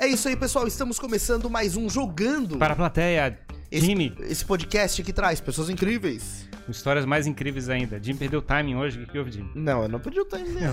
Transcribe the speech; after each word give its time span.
É 0.00 0.06
isso 0.06 0.28
aí, 0.28 0.36
pessoal. 0.36 0.64
Estamos 0.68 0.96
começando 0.96 1.50
mais 1.50 1.74
um 1.76 1.90
Jogando. 1.90 2.56
Para 2.56 2.74
a 2.74 2.76
plateia, 2.76 3.36
esse, 3.68 3.84
Jimmy, 3.84 4.14
esse 4.20 4.44
podcast 4.44 5.02
que 5.02 5.12
traz 5.12 5.40
pessoas 5.40 5.68
incríveis. 5.68 6.48
com 6.64 6.70
histórias 6.70 7.04
mais 7.04 7.26
incríveis 7.26 7.68
ainda. 7.68 8.00
Jimmy 8.00 8.16
perdeu 8.16 8.38
o 8.38 8.42
timing 8.42 8.76
hoje, 8.76 8.96
o 8.96 9.04
que, 9.04 9.10
que 9.10 9.18
houve, 9.18 9.32
Jimmy? 9.32 9.50
Não, 9.56 9.82
eu 9.82 9.88
não 9.88 9.98
pedi 9.98 10.20
o 10.20 10.24
time, 10.24 10.50
não. 10.50 10.72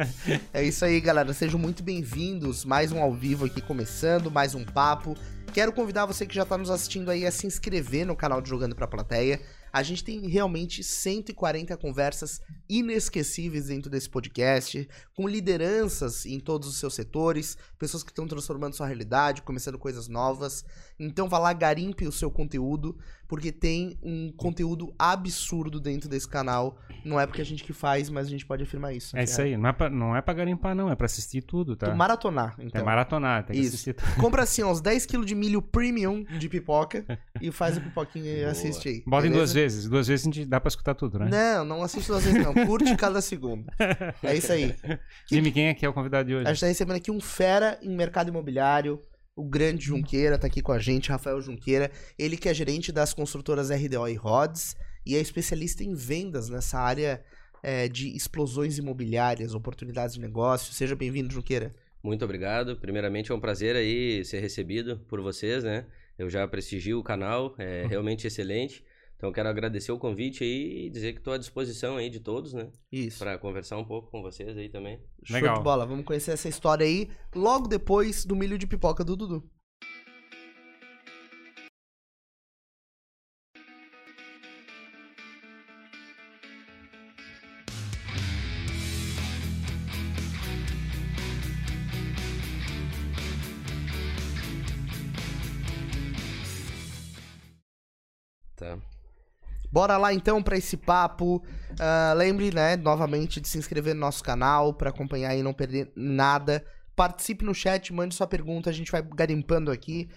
é 0.54 0.64
isso 0.64 0.86
aí, 0.86 0.98
galera. 1.02 1.34
Sejam 1.34 1.60
muito 1.60 1.82
bem-vindos. 1.82 2.64
Mais 2.64 2.90
um 2.90 3.02
ao 3.02 3.12
vivo 3.12 3.44
aqui 3.44 3.60
começando, 3.60 4.30
mais 4.30 4.54
um 4.54 4.64
papo. 4.64 5.14
Quero 5.52 5.70
convidar 5.74 6.06
você 6.06 6.24
que 6.24 6.34
já 6.34 6.46
tá 6.46 6.56
nos 6.56 6.70
assistindo 6.70 7.10
aí 7.10 7.26
a 7.26 7.30
se 7.30 7.46
inscrever 7.46 8.06
no 8.06 8.16
canal 8.16 8.40
de 8.40 8.48
Jogando 8.48 8.74
pra 8.74 8.86
Plateia. 8.86 9.38
A 9.70 9.82
gente 9.82 10.02
tem 10.02 10.26
realmente 10.28 10.82
140 10.82 11.76
conversas 11.76 12.40
inesquecíveis 12.78 13.66
dentro 13.66 13.90
desse 13.90 14.08
podcast, 14.08 14.88
com 15.14 15.28
lideranças 15.28 16.24
em 16.26 16.40
todos 16.40 16.68
os 16.68 16.76
seus 16.76 16.94
setores, 16.94 17.56
pessoas 17.78 18.02
que 18.02 18.10
estão 18.10 18.26
transformando 18.26 18.74
sua 18.74 18.86
realidade, 18.86 19.42
começando 19.42 19.78
coisas 19.78 20.08
novas. 20.08 20.64
Então 20.98 21.28
vá 21.28 21.38
lá, 21.38 21.52
garimpe 21.52 22.06
o 22.06 22.12
seu 22.12 22.30
conteúdo, 22.30 22.96
porque 23.26 23.50
tem 23.50 23.98
um 24.02 24.30
conteúdo 24.36 24.94
absurdo 24.98 25.80
dentro 25.80 26.08
desse 26.08 26.28
canal. 26.28 26.78
Não 27.04 27.18
é 27.18 27.26
porque 27.26 27.40
a 27.42 27.44
gente 27.44 27.64
que 27.64 27.72
faz, 27.72 28.08
mas 28.08 28.26
a 28.26 28.30
gente 28.30 28.46
pode 28.46 28.62
afirmar 28.62 28.94
isso. 28.94 29.16
É 29.16 29.24
isso 29.24 29.40
aí, 29.40 29.56
não 29.56 29.68
é 29.68 29.72
pra, 29.72 29.90
não 29.90 30.16
é 30.16 30.22
pra 30.22 30.34
garimpar, 30.34 30.74
não, 30.74 30.90
é 30.90 30.94
pra 30.94 31.06
assistir 31.06 31.42
tudo, 31.42 31.74
tá? 31.76 31.90
Tu 31.90 31.96
maratonar, 31.96 32.54
É 32.58 32.64
então. 32.64 32.84
maratonar, 32.84 33.44
tem 33.44 33.54
que 33.56 33.62
Isso. 33.62 33.74
assistir 33.74 33.94
tudo. 33.94 34.14
Compra 34.16 34.42
assim, 34.42 34.62
uns 34.62 34.80
10kg 34.80 35.24
de 35.24 35.34
milho 35.34 35.60
premium 35.60 36.22
de 36.38 36.48
pipoca 36.48 37.04
e 37.40 37.50
faz 37.50 37.76
a 37.76 37.80
pipoquinha 37.80 38.30
e 38.32 38.40
Boa. 38.40 38.50
assiste 38.52 38.88
aí. 38.88 39.02
Bota 39.06 39.26
em 39.26 39.30
duas 39.32 39.52
vezes, 39.52 39.88
duas 39.88 40.06
vezes 40.06 40.26
a 40.26 40.30
gente 40.30 40.44
dá 40.46 40.60
pra 40.60 40.68
escutar 40.68 40.94
tudo, 40.94 41.18
né? 41.18 41.28
Não, 41.30 41.64
não 41.64 41.82
assiste 41.82 42.06
duas 42.06 42.24
vezes 42.24 42.42
não. 42.42 42.52
Curte 42.66 42.96
cada 42.96 43.20
segundo. 43.20 43.66
É 44.22 44.36
isso 44.36 44.52
aí. 44.52 44.74
Jimmy, 45.28 45.52
quem 45.52 45.68
é 45.68 45.74
que 45.74 45.84
é 45.84 45.88
o 45.88 45.92
convidado 45.92 46.28
de 46.28 46.34
hoje? 46.34 46.46
A 46.46 46.52
gente 46.52 46.60
tá 46.60 46.66
recebendo 46.66 46.96
aqui 46.96 47.10
um 47.10 47.20
fera 47.20 47.78
em 47.82 47.94
mercado 47.94 48.28
imobiliário, 48.28 49.00
o 49.34 49.44
grande 49.44 49.86
Junqueira 49.86 50.38
tá 50.38 50.46
aqui 50.46 50.60
com 50.60 50.72
a 50.72 50.78
gente, 50.78 51.10
Rafael 51.10 51.40
Junqueira. 51.40 51.90
Ele 52.18 52.36
que 52.36 52.48
é 52.48 52.54
gerente 52.54 52.92
das 52.92 53.14
construtoras 53.14 53.70
RDO 53.70 54.08
e 54.08 54.14
Rods 54.14 54.76
e 55.06 55.16
é 55.16 55.20
especialista 55.20 55.82
em 55.82 55.94
vendas 55.94 56.48
nessa 56.48 56.78
área 56.78 57.22
é, 57.62 57.88
de 57.88 58.14
explosões 58.14 58.78
imobiliárias, 58.78 59.54
oportunidades 59.54 60.14
de 60.14 60.20
negócio. 60.20 60.74
Seja 60.74 60.94
bem-vindo, 60.94 61.32
Junqueira. 61.32 61.74
Muito 62.02 62.24
obrigado. 62.24 62.76
Primeiramente 62.76 63.30
é 63.30 63.34
um 63.34 63.40
prazer 63.40 63.76
aí 63.76 64.24
ser 64.24 64.40
recebido 64.40 64.98
por 65.08 65.20
vocês, 65.20 65.62
né? 65.62 65.86
Eu 66.18 66.28
já 66.28 66.46
prestigio 66.46 66.98
o 66.98 67.02
canal, 67.02 67.54
é 67.58 67.86
realmente 67.86 68.26
excelente. 68.26 68.84
Então 69.22 69.30
quero 69.30 69.48
agradecer 69.48 69.92
o 69.92 69.98
convite 70.00 70.42
aí 70.42 70.86
e 70.86 70.90
dizer 70.90 71.12
que 71.12 71.20
estou 71.20 71.32
à 71.32 71.38
disposição 71.38 71.96
aí 71.96 72.10
de 72.10 72.18
todos, 72.18 72.52
né? 72.52 72.72
Isso. 72.90 73.20
Para 73.20 73.38
conversar 73.38 73.78
um 73.78 73.84
pouco 73.84 74.10
com 74.10 74.20
vocês 74.20 74.58
aí 74.58 74.68
também. 74.68 74.98
Show 75.22 75.36
Legal. 75.36 75.58
de 75.58 75.62
bola. 75.62 75.86
Vamos 75.86 76.04
conhecer 76.04 76.32
essa 76.32 76.48
história 76.48 76.84
aí 76.84 77.08
logo 77.32 77.68
depois 77.68 78.24
do 78.24 78.34
milho 78.34 78.58
de 78.58 78.66
pipoca 78.66 79.04
do 79.04 79.14
Dudu. 79.14 79.48
Bora 99.72 99.96
lá 99.96 100.12
então 100.12 100.42
pra 100.42 100.58
esse 100.58 100.76
papo. 100.76 101.42
Ah, 101.80 102.12
lembre, 102.14 102.54
né, 102.54 102.76
novamente 102.76 103.40
de 103.40 103.48
se 103.48 103.56
inscrever 103.56 103.94
no 103.94 104.00
nosso 104.00 104.22
canal 104.22 104.74
pra 104.74 104.90
acompanhar 104.90 105.34
e 105.34 105.42
não 105.42 105.54
perder 105.54 105.90
nada. 105.96 106.62
Participe 106.94 107.42
no 107.42 107.54
chat, 107.54 107.90
mande 107.92 108.14
sua 108.14 108.26
pergunta, 108.26 108.68
a 108.68 108.72
gente 108.72 108.92
vai 108.92 109.02
garimpando 109.02 109.70
aqui. 109.70 110.10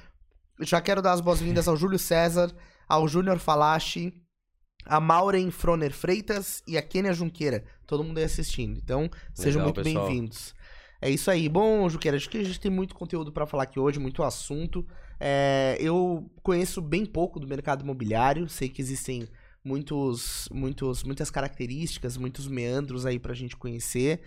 Já 0.59 0.81
quero 0.81 1.02
dar 1.02 1.14
as 1.14 1.22
boas-vindas 1.22 1.70
ao 1.70 1.78
Júlio 1.78 1.97
César, 1.97 2.53
ao 2.88 3.08
Júnior 3.08 3.40
Falachi, 3.40 4.13
a 4.85 5.00
Maureen 5.00 5.50
Froner 5.50 5.94
Freitas 5.94 6.62
e 6.68 6.78
a 6.78 6.81
Kênia 6.81 7.13
Junqueira. 7.13 7.63
Todo 7.88 8.03
mundo 8.03 8.18
aí 8.18 8.25
assistindo. 8.25 8.78
Então, 8.78 9.09
sejam 9.34 9.62
Legal, 9.62 9.74
muito 9.74 9.84
pessoal. 9.84 10.08
bem-vindos. 10.08 10.53
É 11.02 11.09
isso 11.09 11.31
aí. 11.31 11.47
Bom, 11.47 11.88
Junqueira, 11.88 12.18
acho 12.18 12.29
que 12.29 12.38
a 12.38 12.44
gente 12.44 12.59
tem 12.59 12.72
muito 12.72 12.94
conteúdo 12.94 13.31
pra 13.31 13.46
falar 13.46 13.63
aqui 13.63 13.79
hoje, 13.79 14.00
muito 14.00 14.22
assunto. 14.22 14.85
É, 15.18 15.78
eu 15.79 16.29
conheço 16.44 16.81
bem 16.81 17.06
pouco 17.06 17.40
do 17.40 17.47
mercado 17.47 17.84
imobiliário, 17.84 18.50
sei 18.50 18.68
que 18.68 18.81
existem 18.81 19.28
muitos, 19.66 20.48
muitos, 20.53 21.03
muitas 21.03 21.30
características, 21.31 22.16
muitos 22.16 22.48
meandros 22.48 23.06
aí 23.06 23.18
pra 23.20 23.34
gente 23.34 23.58
conhecer. 23.58 24.22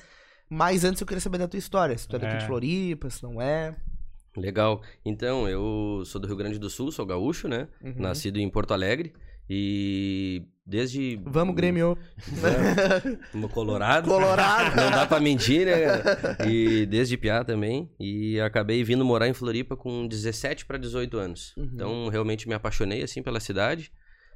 Mas 0.51 0.85
antes 0.85 1.01
eu 1.01 1.07
queria 1.07 1.21
saber 1.21 1.39
da 1.39 1.47
tua 1.49 1.59
história. 1.59 1.97
Se 1.97 2.09
tu 2.09 2.17
é 2.17 2.19
daqui 2.19 2.35
É. 2.35 2.39
de 2.39 2.47
Floripa, 2.47 3.09
se 3.09 3.23
não 3.23 3.41
é. 3.41 3.77
Legal. 4.37 4.83
Então, 5.05 5.49
eu 5.49 6.03
sou 6.05 6.21
do 6.21 6.27
Rio 6.27 6.37
Grande 6.37 6.59
do 6.59 6.69
Sul, 6.69 6.91
sou 6.93 7.07
gaúcho, 7.07 7.49
né? 7.49 7.69
Uhum. 7.83 7.95
Nascido 7.97 8.39
em 8.39 8.49
Porto 8.51 8.73
Alegre 8.73 9.13
e 9.51 10.43
desde 10.65 11.21
Vamos, 11.25 11.55
Grêmio. 11.55 11.97
Vamos, 13.33 13.53
Colorado. 13.53 14.09
Colorado. 14.09 14.77
Não 14.77 14.91
dá 14.91 15.07
pra 15.07 15.21
mentir, 15.21 15.67
né? 15.67 16.47
E 16.49 16.87
desde 16.87 17.17
piá 17.17 17.43
também. 17.45 17.91
E 17.99 18.39
acabei 18.41 18.83
vindo 18.85 19.05
morar 19.05 19.29
em 19.29 19.35
Floripa 19.35 19.77
com 19.77 20.07
17 20.07 20.65
para 20.67 20.79
18 20.79 21.17
anos. 21.19 21.55
Uhum. 21.57 21.71
Então, 21.75 22.09
realmente 22.09 22.47
me 22.49 22.55
apaixonei, 22.55 23.03
assim, 23.03 23.23
pela 23.23 23.41
cidade. 23.41 23.91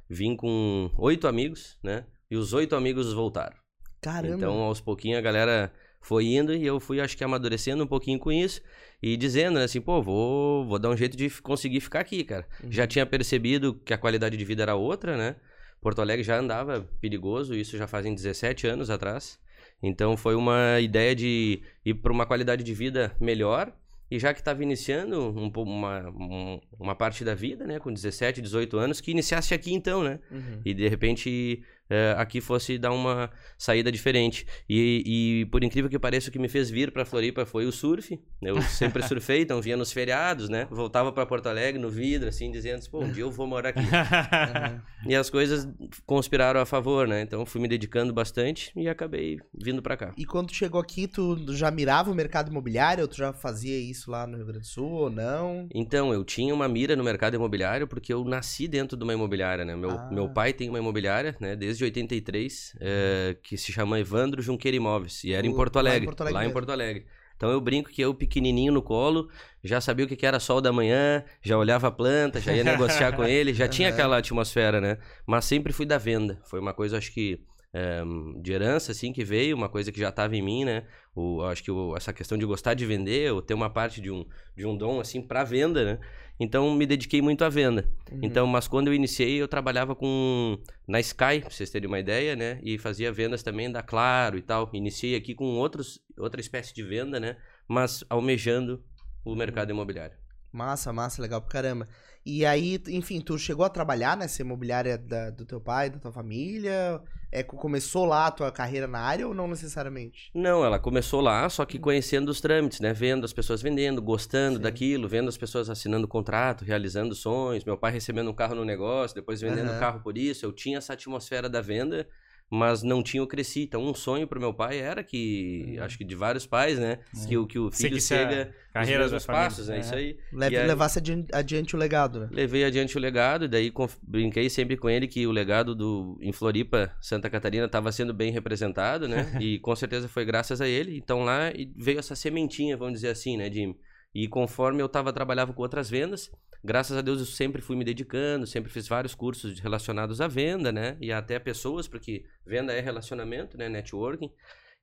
Vim 0.09 0.35
com 0.35 0.91
oito 0.97 1.27
amigos, 1.27 1.77
né? 1.83 2.05
E 2.29 2.35
os 2.35 2.53
oito 2.53 2.75
amigos 2.75 3.13
voltaram. 3.13 3.55
Caramba. 4.01 4.35
Então, 4.35 4.53
aos 4.61 4.81
pouquinhos, 4.81 5.19
a 5.19 5.21
galera 5.21 5.71
foi 6.01 6.25
indo 6.25 6.53
e 6.53 6.65
eu 6.65 6.79
fui, 6.79 6.99
acho 6.99 7.15
que, 7.17 7.23
amadurecendo 7.23 7.83
um 7.83 7.87
pouquinho 7.87 8.19
com 8.19 8.31
isso. 8.31 8.61
E 9.01 9.15
dizendo, 9.15 9.59
né, 9.59 9.63
assim, 9.63 9.79
pô, 9.79 10.01
vou, 10.01 10.65
vou 10.65 10.77
dar 10.77 10.89
um 10.89 10.97
jeito 10.97 11.15
de 11.15 11.29
conseguir 11.41 11.79
ficar 11.79 12.01
aqui, 12.01 12.23
cara. 12.23 12.45
Uhum. 12.63 12.71
Já 12.71 12.85
tinha 12.85 13.05
percebido 13.05 13.73
que 13.73 13.93
a 13.93 13.97
qualidade 13.97 14.35
de 14.35 14.45
vida 14.45 14.63
era 14.63 14.75
outra, 14.75 15.17
né? 15.17 15.35
Porto 15.81 16.01
Alegre 16.01 16.23
já 16.23 16.37
andava 16.37 16.87
perigoso, 17.01 17.53
isso 17.53 17.77
já 17.77 17.87
fazem 17.87 18.15
17 18.15 18.67
anos 18.67 18.89
atrás. 18.89 19.39
Então 19.81 20.15
foi 20.15 20.35
uma 20.35 20.79
ideia 20.79 21.13
de 21.13 21.61
ir 21.83 21.93
para 21.95 22.11
uma 22.11 22.25
qualidade 22.25 22.63
de 22.63 22.73
vida 22.73 23.15
melhor. 23.19 23.73
E 24.11 24.19
já 24.19 24.33
que 24.33 24.39
estava 24.41 24.61
iniciando 24.61 25.29
um 25.35 25.51
uma, 25.61 26.09
um- 26.09 26.59
uma 26.79 26.95
parte 26.95 27.23
da 27.23 27.33
vida, 27.33 27.65
né, 27.65 27.79
com 27.79 27.91
17, 27.91 28.41
18 28.41 28.77
anos, 28.77 29.01
que 29.01 29.11
iniciasse 29.11 29.53
aqui 29.53 29.73
então, 29.73 30.03
né? 30.03 30.19
Uhum. 30.31 30.61
E 30.63 30.73
de 30.73 30.87
repente 30.87 31.63
eh, 31.93 32.15
aqui 32.17 32.41
fosse 32.41 32.77
dar 32.77 32.91
uma 32.91 33.29
saída 33.57 33.91
diferente. 33.91 34.45
E, 34.67 35.41
e 35.41 35.45
por 35.45 35.63
incrível 35.63 35.89
que 35.89 35.99
pareça, 35.99 36.29
o 36.29 36.31
que 36.31 36.39
me 36.39 36.49
fez 36.49 36.69
vir 36.69 36.91
para 36.91 37.05
Floripa 37.05 37.45
foi 37.45 37.65
o 37.65 37.71
surf. 37.71 38.19
Eu 38.41 38.61
sempre 38.63 39.01
surfei, 39.07 39.41
então 39.41 39.61
vinha 39.61 39.77
nos 39.77 39.91
feriados, 39.91 40.49
né? 40.49 40.67
Voltava 40.71 41.11
para 41.11 41.25
Porto 41.25 41.47
Alegre 41.47 41.79
no 41.79 41.89
vidro, 41.89 42.29
assim, 42.29 42.51
dizendo: 42.51 42.83
pô, 42.89 43.01
um 43.03 43.11
dia 43.11 43.23
eu 43.23 43.31
vou 43.31 43.45
morar 43.47 43.69
aqui. 43.69 43.81
E 45.05 45.13
as 45.15 45.29
coisas 45.29 45.67
conspiraram 46.05 46.61
a 46.61 46.65
favor, 46.65 47.05
né? 47.07 47.21
Então 47.21 47.45
fui 47.45 47.59
me 47.59 47.67
dedicando 47.67 48.13
bastante 48.13 48.71
e 48.73 48.87
acabei 48.87 49.37
vindo 49.53 49.81
pra 49.81 49.97
cá. 49.97 50.13
E 50.17 50.25
quando 50.25 50.53
chegou 50.53 50.79
aqui, 50.79 51.07
tu 51.09 51.53
já 51.53 51.69
mirava 51.69 52.09
o 52.09 52.15
mercado 52.15 52.49
imobiliário? 52.49 53.01
Ou 53.01 53.07
tu 53.09 53.17
já 53.17 53.33
fazia 53.33 53.77
isso 53.77 54.09
lá 54.09 54.25
no 54.25 54.37
Rio 54.37 54.45
Grande 54.45 54.61
do 54.61 54.65
Sul 54.65 54.89
ou 54.89 55.09
não? 55.09 55.67
Então, 55.73 56.13
eu 56.13 56.23
tinha 56.23 56.53
uma 56.53 56.69
mira 56.69 56.95
no 56.95 57.03
mercado 57.03 57.35
imobiliário 57.35 57.85
porque 57.85 58.13
eu 58.13 58.23
nasci 58.23 58.65
dentro 58.65 58.95
de 58.95 59.03
uma 59.03 59.13
imobiliária, 59.13 59.65
né? 59.65 59.75
Meu, 59.75 59.91
Ah. 59.91 60.09
meu 60.09 60.29
pai 60.29 60.53
tem 60.53 60.69
uma 60.69 60.79
imobiliária, 60.79 61.35
né? 61.37 61.53
Desde 61.53 61.82
83, 61.83 62.75
eh, 62.79 63.37
que 63.43 63.57
se 63.57 63.71
chama 63.71 63.99
Evandro 63.99 64.41
Junqueira 64.41 64.75
Imóveis. 64.77 65.23
E 65.23 65.33
era 65.33 65.45
em 65.45 65.49
O- 65.51 65.55
Porto 65.55 65.75
lá 65.75 65.81
em 65.81 65.87
Alegre. 65.87 66.05
Porto 66.05 66.21
Alegre 66.21 66.33
lá 66.35 66.41
em 66.43 66.47
mesmo. 66.47 66.53
Porto 66.53 66.71
Alegre. 66.71 67.05
Então 67.35 67.51
eu 67.51 67.59
brinco 67.59 67.89
que 67.89 68.01
eu, 68.01 68.13
pequenininho 68.13 68.71
no 68.71 68.81
colo, 68.81 69.27
já 69.63 69.81
sabia 69.81 70.05
o 70.05 70.07
que 70.07 70.25
era 70.25 70.39
sol 70.39 70.61
da 70.61 70.71
manhã, 70.71 71.23
já 71.41 71.57
olhava 71.57 71.87
a 71.87 71.91
planta, 71.91 72.39
já 72.39 72.53
ia 72.53 72.63
negociar 72.63 73.11
com 73.13 73.25
ele, 73.25 73.53
já 73.53 73.67
tinha 73.67 73.89
aquela 73.89 74.17
atmosfera, 74.17 74.79
né? 74.79 74.97
Mas 75.25 75.45
sempre 75.45 75.73
fui 75.73 75.85
da 75.85 75.97
venda. 75.97 76.39
Foi 76.45 76.59
uma 76.59 76.73
coisa, 76.73 76.97
acho 76.97 77.11
que, 77.11 77.41
eh, 77.73 78.03
de 78.41 78.53
herança, 78.53 78.91
assim, 78.93 79.11
que 79.11 79.25
veio, 79.25 79.57
uma 79.57 79.67
coisa 79.67 79.91
que 79.91 79.99
já 79.99 80.09
estava 80.09 80.35
em 80.37 80.41
mim, 80.41 80.63
né? 80.63 80.83
O, 81.15 81.41
acho 81.43 81.63
que 81.63 81.71
o- 81.71 81.97
essa 81.97 82.13
questão 82.13 82.37
de 82.37 82.45
gostar 82.45 82.75
de 82.75 82.85
vender, 82.85 83.33
ou 83.33 83.41
ter 83.41 83.53
uma 83.55 83.69
parte 83.69 83.99
de 83.99 84.09
um, 84.09 84.25
de 84.55 84.65
um 84.65 84.77
dom, 84.77 84.99
assim, 85.01 85.21
para 85.21 85.43
venda, 85.43 85.83
né? 85.83 85.99
Então 86.39 86.73
me 86.73 86.85
dediquei 86.85 87.21
muito 87.21 87.43
à 87.43 87.49
venda. 87.49 87.89
Uhum. 88.11 88.19
Então, 88.23 88.47
mas 88.47 88.67
quando 88.67 88.87
eu 88.87 88.93
iniciei, 88.93 89.41
eu 89.41 89.47
trabalhava 89.47 89.95
com 89.95 90.57
na 90.87 90.99
Sky, 90.99 91.39
pra 91.41 91.49
vocês 91.49 91.69
terem 91.69 91.87
uma 91.87 91.99
ideia, 91.99 92.35
né? 92.35 92.59
E 92.63 92.77
fazia 92.77 93.11
vendas 93.11 93.43
também 93.43 93.71
da 93.71 93.83
Claro 93.83 94.37
e 94.37 94.41
tal. 94.41 94.69
Iniciei 94.73 95.15
aqui 95.15 95.35
com 95.35 95.45
outros, 95.57 95.99
outra 96.17 96.41
espécie 96.41 96.73
de 96.73 96.83
venda, 96.83 97.19
né? 97.19 97.37
Mas 97.67 98.03
almejando 98.09 98.83
o 99.23 99.35
mercado 99.35 99.71
imobiliário. 99.71 100.22
Massa, 100.53 100.93
massa, 100.93 101.19
legal 101.19 101.41
pra 101.41 101.49
caramba. 101.49 101.87
E 102.23 102.45
aí, 102.45 102.79
enfim, 102.87 103.19
tu 103.19 103.37
chegou 103.39 103.65
a 103.65 103.69
trabalhar 103.69 104.15
nessa 104.15 104.43
imobiliária 104.43 104.97
da- 104.99 105.31
do 105.31 105.45
teu 105.45 105.59
pai, 105.59 105.89
da 105.89 105.97
tua 105.97 106.11
família? 106.11 107.01
É, 107.31 107.41
co- 107.41 107.57
começou 107.57 108.05
lá 108.05 108.27
a 108.27 108.31
tua 108.31 108.51
carreira 108.51 108.85
na 108.87 108.99
área 108.99 109.27
ou 109.27 109.33
não 109.33 109.47
necessariamente? 109.47 110.29
Não, 110.35 110.63
ela 110.63 110.77
começou 110.77 111.19
lá, 111.21 111.49
só 111.49 111.65
que 111.65 111.79
conhecendo 111.79 112.29
os 112.29 112.39
trâmites, 112.39 112.79
né? 112.79 112.93
Vendo 112.93 113.25
as 113.25 113.33
pessoas 113.33 113.63
vendendo, 113.63 113.99
gostando 113.99 114.57
Sim. 114.57 114.61
daquilo, 114.61 115.07
vendo 115.09 115.27
as 115.27 115.37
pessoas 115.37 115.71
assinando 115.71 116.07
contrato, 116.07 116.63
realizando 116.63 117.15
sonhos, 117.15 117.65
meu 117.65 117.75
pai 117.75 117.91
recebendo 117.91 118.29
um 118.29 118.33
carro 118.35 118.53
no 118.53 118.63
negócio, 118.63 119.15
depois 119.15 119.41
vendendo 119.41 119.71
Aham. 119.71 119.79
carro 119.79 119.99
por 120.01 120.15
isso. 120.15 120.45
Eu 120.45 120.53
tinha 120.53 120.77
essa 120.77 120.93
atmosfera 120.93 121.49
da 121.49 121.61
venda 121.61 122.07
mas 122.51 122.83
não 122.83 123.01
tinha 123.01 123.23
o 123.23 123.27
cresci. 123.27 123.63
Então, 123.63 123.83
um 123.83 123.93
sonho 123.93 124.27
pro 124.27 124.39
meu 124.39 124.53
pai 124.53 124.79
era 124.79 125.03
que, 125.03 125.77
acho 125.81 125.97
que 125.97 126.03
de 126.03 126.13
vários 126.15 126.45
pais, 126.45 126.77
né? 126.77 126.99
Que, 127.27 127.37
o- 127.37 127.47
que 127.47 127.57
o 127.57 127.71
filho 127.71 127.99
Seguisse 127.99 128.13
a 128.13 128.17
siga 128.29 128.53
os 128.75 128.87
mesmos 129.01 129.25
família. 129.25 129.45
passos, 129.47 129.67
né? 129.67 129.77
É. 129.77 129.79
Isso 129.79 129.95
aí. 129.95 130.17
Leve, 130.31 130.55
E 130.55 130.57
aí- 130.59 130.67
levasse 130.67 130.99
adi- 130.99 131.25
adiante 131.33 131.75
o 131.75 131.79
legado, 131.79 132.19
né? 132.19 132.29
Levei 132.31 132.63
adiante 132.63 132.95
o 132.97 132.99
legado, 133.01 133.45
e 133.45 133.47
daí 133.47 133.71
conf- 133.71 133.97
brinquei 134.03 134.49
sempre 134.49 134.77
com 134.77 134.89
ele 134.89 135.07
que 135.07 135.25
o 135.25 135.31
legado 135.31 135.73
do 135.73 136.17
em 136.21 136.31
Floripa, 136.31 136.95
Santa 137.01 137.29
Catarina, 137.29 137.65
estava 137.65 137.91
sendo 137.91 138.13
bem 138.13 138.31
representado, 138.31 139.07
né? 139.07 139.15
e 139.41 139.59
com 139.59 139.75
certeza 139.75 140.07
foi 140.07 140.23
graças 140.25 140.61
a 140.61 140.67
ele. 140.67 140.95
Então 140.97 141.23
lá 141.23 141.51
veio 141.75 141.99
essa 141.99 142.15
sementinha, 142.15 142.77
vamos 142.77 142.93
dizer 142.93 143.09
assim, 143.09 143.35
né, 143.37 143.51
Jimmy? 143.51 143.75
E 144.13 144.27
conforme 144.27 144.79
eu 144.81 144.87
tava 144.87 145.11
trabalhava 145.11 145.53
com 145.53 145.61
outras 145.63 145.89
vendas, 145.89 146.29
graças 146.63 146.95
a 146.97 147.01
Deus 147.01 147.19
eu 147.19 147.25
sempre 147.25 147.61
fui 147.61 147.75
me 147.75 147.83
dedicando, 147.83 148.47
sempre 148.47 148.71
fiz 148.71 148.87
vários 148.87 149.13
cursos 149.13 149.59
relacionados 149.59 150.21
à 150.21 150.27
venda, 150.27 150.71
né? 150.71 150.97
E 151.01 151.11
até 151.11 151.37
pessoas, 151.39 151.87
porque 151.87 152.25
venda 152.45 152.73
é 152.73 152.79
relacionamento, 152.79 153.57
né? 153.57 153.67
Networking. 153.69 154.31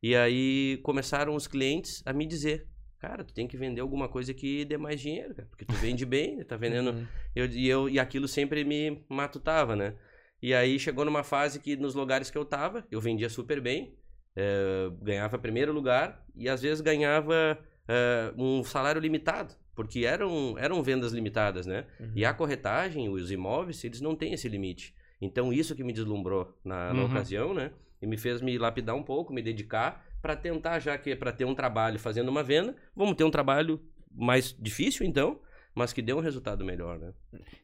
E 0.03 0.15
aí 0.17 0.79
começaram 0.83 1.35
os 1.35 1.47
clientes 1.47 2.03
a 2.07 2.13
me 2.13 2.27
dizer, 2.27 2.67
cara, 2.99 3.25
tu 3.25 3.33
tem 3.35 3.47
que 3.47 3.57
vender 3.57 3.81
alguma 3.81 4.09
coisa 4.09 4.33
que 4.33 4.65
dê 4.65 4.77
mais 4.79 5.01
dinheiro, 5.01 5.35
cara, 5.35 5.49
porque 5.49 5.65
tu 5.65 5.75
vende 5.75 6.05
bem, 6.07 6.43
tá 6.45 6.57
vendendo 6.57 6.91
Uhum. 6.93 7.07
eu, 7.35 7.47
e, 7.47 7.69
eu, 7.69 7.89
e 7.89 7.99
aquilo 7.99 8.27
sempre 8.29 8.65
me 8.65 9.05
matutava, 9.09 9.77
né? 9.77 9.95
E 10.43 10.55
aí 10.55 10.79
chegou 10.79 11.05
numa 11.05 11.23
fase 11.23 11.61
que 11.61 11.77
nos 11.77 11.95
lugares 11.95 12.31
que 12.31 12.39
eu 12.39 12.45
tava, 12.47 12.87
eu 12.91 13.01
vendia 13.01 13.29
super 13.29 13.61
bem, 13.61 13.95
eh, 14.37 14.91
ganhava 15.03 15.39
primeiro 15.39 15.73
lugar 15.73 16.25
e 16.35 16.49
às 16.49 16.63
vezes 16.63 16.81
ganhava 16.81 17.59
eh, 17.87 18.33
um 18.39 18.65
salário 18.65 19.01
limitado, 19.01 19.55
porque 19.75 20.05
eram, 20.05 20.57
eram 20.59 20.83
vendas 20.83 21.13
limitadas, 21.13 21.67
né? 21.67 21.87
Uhum. 21.99 22.13
E 22.15 22.25
a 22.25 22.33
corretagem, 22.35 23.09
os 23.09 23.31
imóveis, 23.31 23.83
eles 23.85 24.01
não 24.01 24.15
têm 24.15 24.33
esse 24.33 24.49
limite. 24.49 24.95
Então 25.21 25.53
isso 25.53 25.75
que 25.75 25.85
me 25.85 25.93
deslumbrou 25.93 26.57
na, 26.65 26.93
na 26.93 27.01
Uhum. 27.03 27.07
ocasião, 27.07 27.55
né? 27.55 27.71
E 28.01 28.07
me 28.07 28.17
fez 28.17 28.41
me 28.41 28.57
lapidar 28.57 28.97
um 28.97 29.03
pouco, 29.03 29.33
me 29.33 29.43
dedicar 29.43 30.05
para 30.23 30.35
tentar, 30.37 30.79
já 30.79 30.97
que 30.99 31.11
é 31.11 31.17
para 31.17 31.33
ter 31.33 31.45
um 31.45 31.55
trabalho 31.55 31.99
fazendo 31.99 32.29
uma 32.29 32.43
venda, 32.43 32.75
vamos 32.97 33.15
ter 33.15 33.25
um 33.25 33.31
trabalho 33.31 33.81
mais 34.11 34.55
difícil 34.59 35.07
então, 35.07 35.39
mas 35.75 35.93
que 35.93 36.03
dê 36.03 36.13
um 36.13 36.21
resultado 36.21 36.65
melhor, 36.65 36.99
né? 36.99 37.13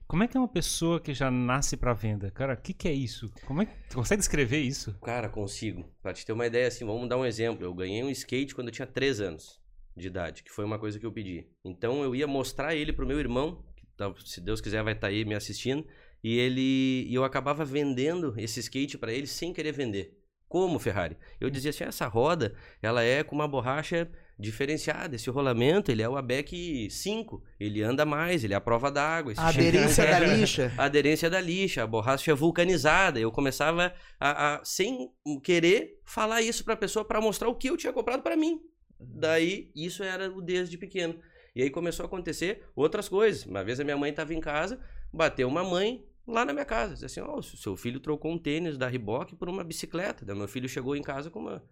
Como 0.06 0.22
é 0.22 0.28
que 0.28 0.36
é 0.36 0.40
uma 0.40 0.46
pessoa 0.48 1.00
que 1.00 1.12
já 1.12 1.30
nasce 1.30 1.76
pra 1.76 1.92
venda? 1.92 2.30
Cara, 2.30 2.54
o 2.54 2.56
que, 2.56 2.72
que 2.72 2.86
é 2.88 2.92
isso? 2.92 3.30
Como 3.46 3.62
é 3.62 3.66
que 3.66 3.72
tu 3.90 3.96
consegue 3.96 4.20
descrever 4.20 4.60
isso? 4.60 4.94
Cara, 5.02 5.28
consigo. 5.28 5.84
Pra 6.02 6.12
te 6.12 6.24
ter 6.24 6.32
uma 6.32 6.46
ideia, 6.46 6.68
assim, 6.68 6.84
vamos 6.84 7.08
dar 7.08 7.16
um 7.16 7.24
exemplo. 7.26 7.64
Eu 7.64 7.74
ganhei 7.74 8.02
um 8.04 8.10
skate 8.10 8.54
quando 8.54 8.68
eu 8.68 8.72
tinha 8.72 8.86
3 8.86 9.20
anos 9.20 9.60
de 9.96 10.06
idade, 10.08 10.42
que 10.42 10.50
foi 10.52 10.64
uma 10.64 10.78
coisa 10.78 10.98
que 11.00 11.06
eu 11.06 11.12
pedi. 11.12 11.46
Então 11.64 12.02
eu 12.02 12.14
ia 12.14 12.26
mostrar 12.26 12.74
ele 12.74 12.92
pro 12.92 13.06
meu 13.06 13.18
irmão, 13.18 13.64
que 13.76 13.86
tá- 13.96 14.12
se 14.24 14.40
Deus 14.40 14.60
quiser 14.60 14.82
vai 14.82 14.92
estar 14.92 15.06
aí 15.08 15.24
me 15.24 15.34
assistindo, 15.34 15.86
e 16.22 16.38
ele 16.38 17.06
e 17.08 17.14
eu 17.14 17.24
acabava 17.24 17.64
vendendo 17.64 18.34
esse 18.36 18.60
skate 18.60 18.98
pra 18.98 19.12
ele 19.12 19.26
sem 19.26 19.52
querer 19.52 19.72
vender. 19.72 20.12
Como 20.48 20.78
Ferrari? 20.78 21.16
Eu 21.40 21.50
dizia 21.50 21.70
assim, 21.70 21.84
essa 21.84 22.06
roda, 22.06 22.54
ela 22.80 23.02
é 23.02 23.24
com 23.24 23.34
uma 23.34 23.48
borracha 23.48 24.08
diferenciada, 24.38 25.16
esse 25.16 25.28
rolamento, 25.30 25.90
ele 25.90 26.02
é 26.02 26.08
o 26.08 26.16
ABEC 26.16 26.88
5, 26.90 27.42
ele 27.58 27.82
anda 27.82 28.04
mais, 28.04 28.44
ele 28.44 28.52
é 28.54 28.56
a 28.56 28.60
prova 28.60 28.90
d'água. 28.90 29.32
A 29.36 29.48
aderência 29.48 30.06
da 30.06 30.20
lixa. 30.20 30.72
a 30.78 30.84
aderência 30.84 31.28
da 31.30 31.40
lixa, 31.40 31.82
a 31.82 31.86
borracha 31.86 32.34
vulcanizada. 32.34 33.18
Eu 33.18 33.32
começava 33.32 33.92
a, 34.20 34.54
a- 34.56 34.64
sem 34.64 35.10
querer 35.42 36.00
falar 36.04 36.42
isso 36.42 36.64
pra 36.64 36.76
pessoa 36.76 37.04
pra 37.04 37.20
mostrar 37.20 37.48
o 37.48 37.54
que 37.54 37.68
eu 37.70 37.76
tinha 37.76 37.92
comprado 37.92 38.22
pra 38.22 38.36
mim. 38.36 38.60
Daí 38.98 39.70
isso 39.74 40.02
era 40.02 40.30
o 40.30 40.40
desde 40.40 40.78
pequeno. 40.78 41.18
E 41.54 41.62
aí 41.62 41.70
começou 41.70 42.04
a 42.04 42.06
acontecer 42.06 42.64
outras 42.74 43.08
coisas. 43.08 43.46
Uma 43.46 43.64
vez 43.64 43.80
a 43.80 43.84
minha 43.84 43.96
mãe 43.96 44.10
estava 44.10 44.34
em 44.34 44.40
casa, 44.40 44.78
bateu 45.12 45.48
uma 45.48 45.64
mãe 45.64 46.04
lá 46.26 46.44
na 46.44 46.52
minha 46.52 46.64
casa, 46.64 46.94
disse 46.94 47.04
assim: 47.06 47.20
"Ó, 47.20 47.38
o 47.38 47.42
seu 47.42 47.76
filho 47.76 48.00
trocou 48.00 48.32
um 48.32 48.38
tênis 48.38 48.76
da 48.76 48.88
Reebok 48.88 49.34
por 49.36 49.48
uma 49.48 49.62
bicicleta". 49.64 50.24
Daí 50.24 50.36
meu 50.36 50.48
filho 50.48 50.68
chegou 50.68 50.96
em 50.96 51.02
casa 51.02 51.30
com 51.30 51.40
uma, 51.40 51.62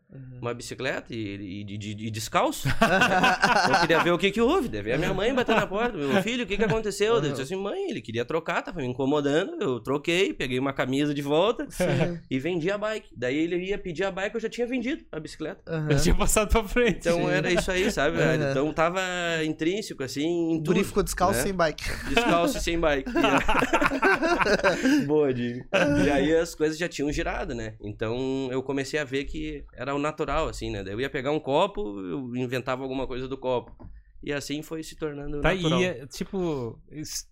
uma 0.41 0.55
bicicleta 0.55 1.15
e, 1.15 1.63
e, 1.69 1.79
de- 1.79 2.07
e 2.07 2.11
descalço. 2.11 2.69
Eu 3.75 3.81
queria 3.81 4.01
ver 4.03 4.11
o 4.13 4.19
que 4.19 4.31
que 4.31 4.41
houve. 4.41 4.69
Daí 4.69 4.83
veio 4.83 4.97
a 4.97 4.99
minha 4.99 5.15
mãe 5.15 5.35
batendo 5.35 5.57
na 5.61 5.67
porta. 5.67 5.97
Meu 5.97 6.23
filho, 6.23 6.45
o 6.45 6.47
que 6.47 6.57
que 6.57 6.65
aconteceu? 6.65 7.21
Daí 7.21 7.31
Eu 7.31 7.37
disse 7.37 7.43
assim, 7.55 7.63
mãe, 7.63 7.91
ele 7.91 8.01
queria 8.01 8.25
trocar, 8.25 8.63
tava 8.63 8.81
me 8.81 8.87
incomodando. 8.87 9.61
Eu 9.63 9.81
troquei, 9.81 10.33
peguei 10.33 10.59
uma 10.59 10.73
camisa 10.73 11.13
de 11.15 11.23
volta 11.23 11.67
Sim. 11.71 12.19
e 12.31 12.39
vendi 12.39 12.71
a 12.71 12.79
bike. 12.79 13.09
Daí 13.17 13.37
ele 13.37 13.57
ia 13.57 13.79
pedir 13.79 14.05
a 14.05 14.11
bike, 14.11 14.35
eu 14.35 14.41
já 14.41 14.49
tinha 14.49 14.67
vendido 14.67 15.05
a 15.11 15.19
bicicleta. 15.19 15.63
Aham. 15.67 15.91
Eu 15.91 16.01
tinha 16.01 16.15
passado 16.15 16.49
pra 16.51 16.65
frente. 16.65 16.99
Então 16.99 17.29
era 17.29 17.51
isso 17.51 17.71
aí, 17.71 17.91
sabe? 17.91 18.19
Aham. 18.19 18.51
Então 18.51 18.73
tava 18.73 19.01
intrínseco, 19.45 20.03
assim, 20.03 20.25
em 20.53 20.59
O 20.61 20.63
tudo. 20.63 20.85
ficou 20.85 21.03
descalço 21.03 21.39
né? 21.39 21.43
sem 21.45 21.55
bike. 21.55 21.85
Descalço 22.15 22.59
e 22.59 22.61
sem 22.61 22.79
bike. 22.79 23.11
Boa, 25.07 25.33
Diego. 25.33 25.65
E 26.05 26.11
aí 26.11 26.35
as 26.37 26.55
coisas 26.55 26.79
já 26.79 26.89
tinham 26.89 27.11
girado, 27.13 27.55
né? 27.55 27.75
Então 27.81 28.49
eu 28.51 28.63
comecei 28.63 28.99
a 28.99 29.05
ver 29.05 29.25
que 29.25 29.65
era 29.75 29.95
o 29.95 29.99
natural, 29.99 30.49
assim, 30.49 30.71
né? 30.71 30.83
Daí 30.83 30.93
eu 30.95 31.01
ia 31.01 31.11
pegar 31.11 31.31
um 31.31 31.41
copo, 31.41 32.01
eu 32.01 32.37
inventava 32.37 32.83
alguma 32.83 33.07
coisa 33.07 33.27
do 33.29 33.37
copo. 33.39 33.73
E 34.23 34.33
assim 34.33 34.63
foi 34.63 34.83
se 34.83 34.97
tornando 34.97 35.43
Tá, 35.43 35.53
natural. 35.55 35.81
e 35.83 35.85
é, 35.85 36.07
tipo, 36.07 36.81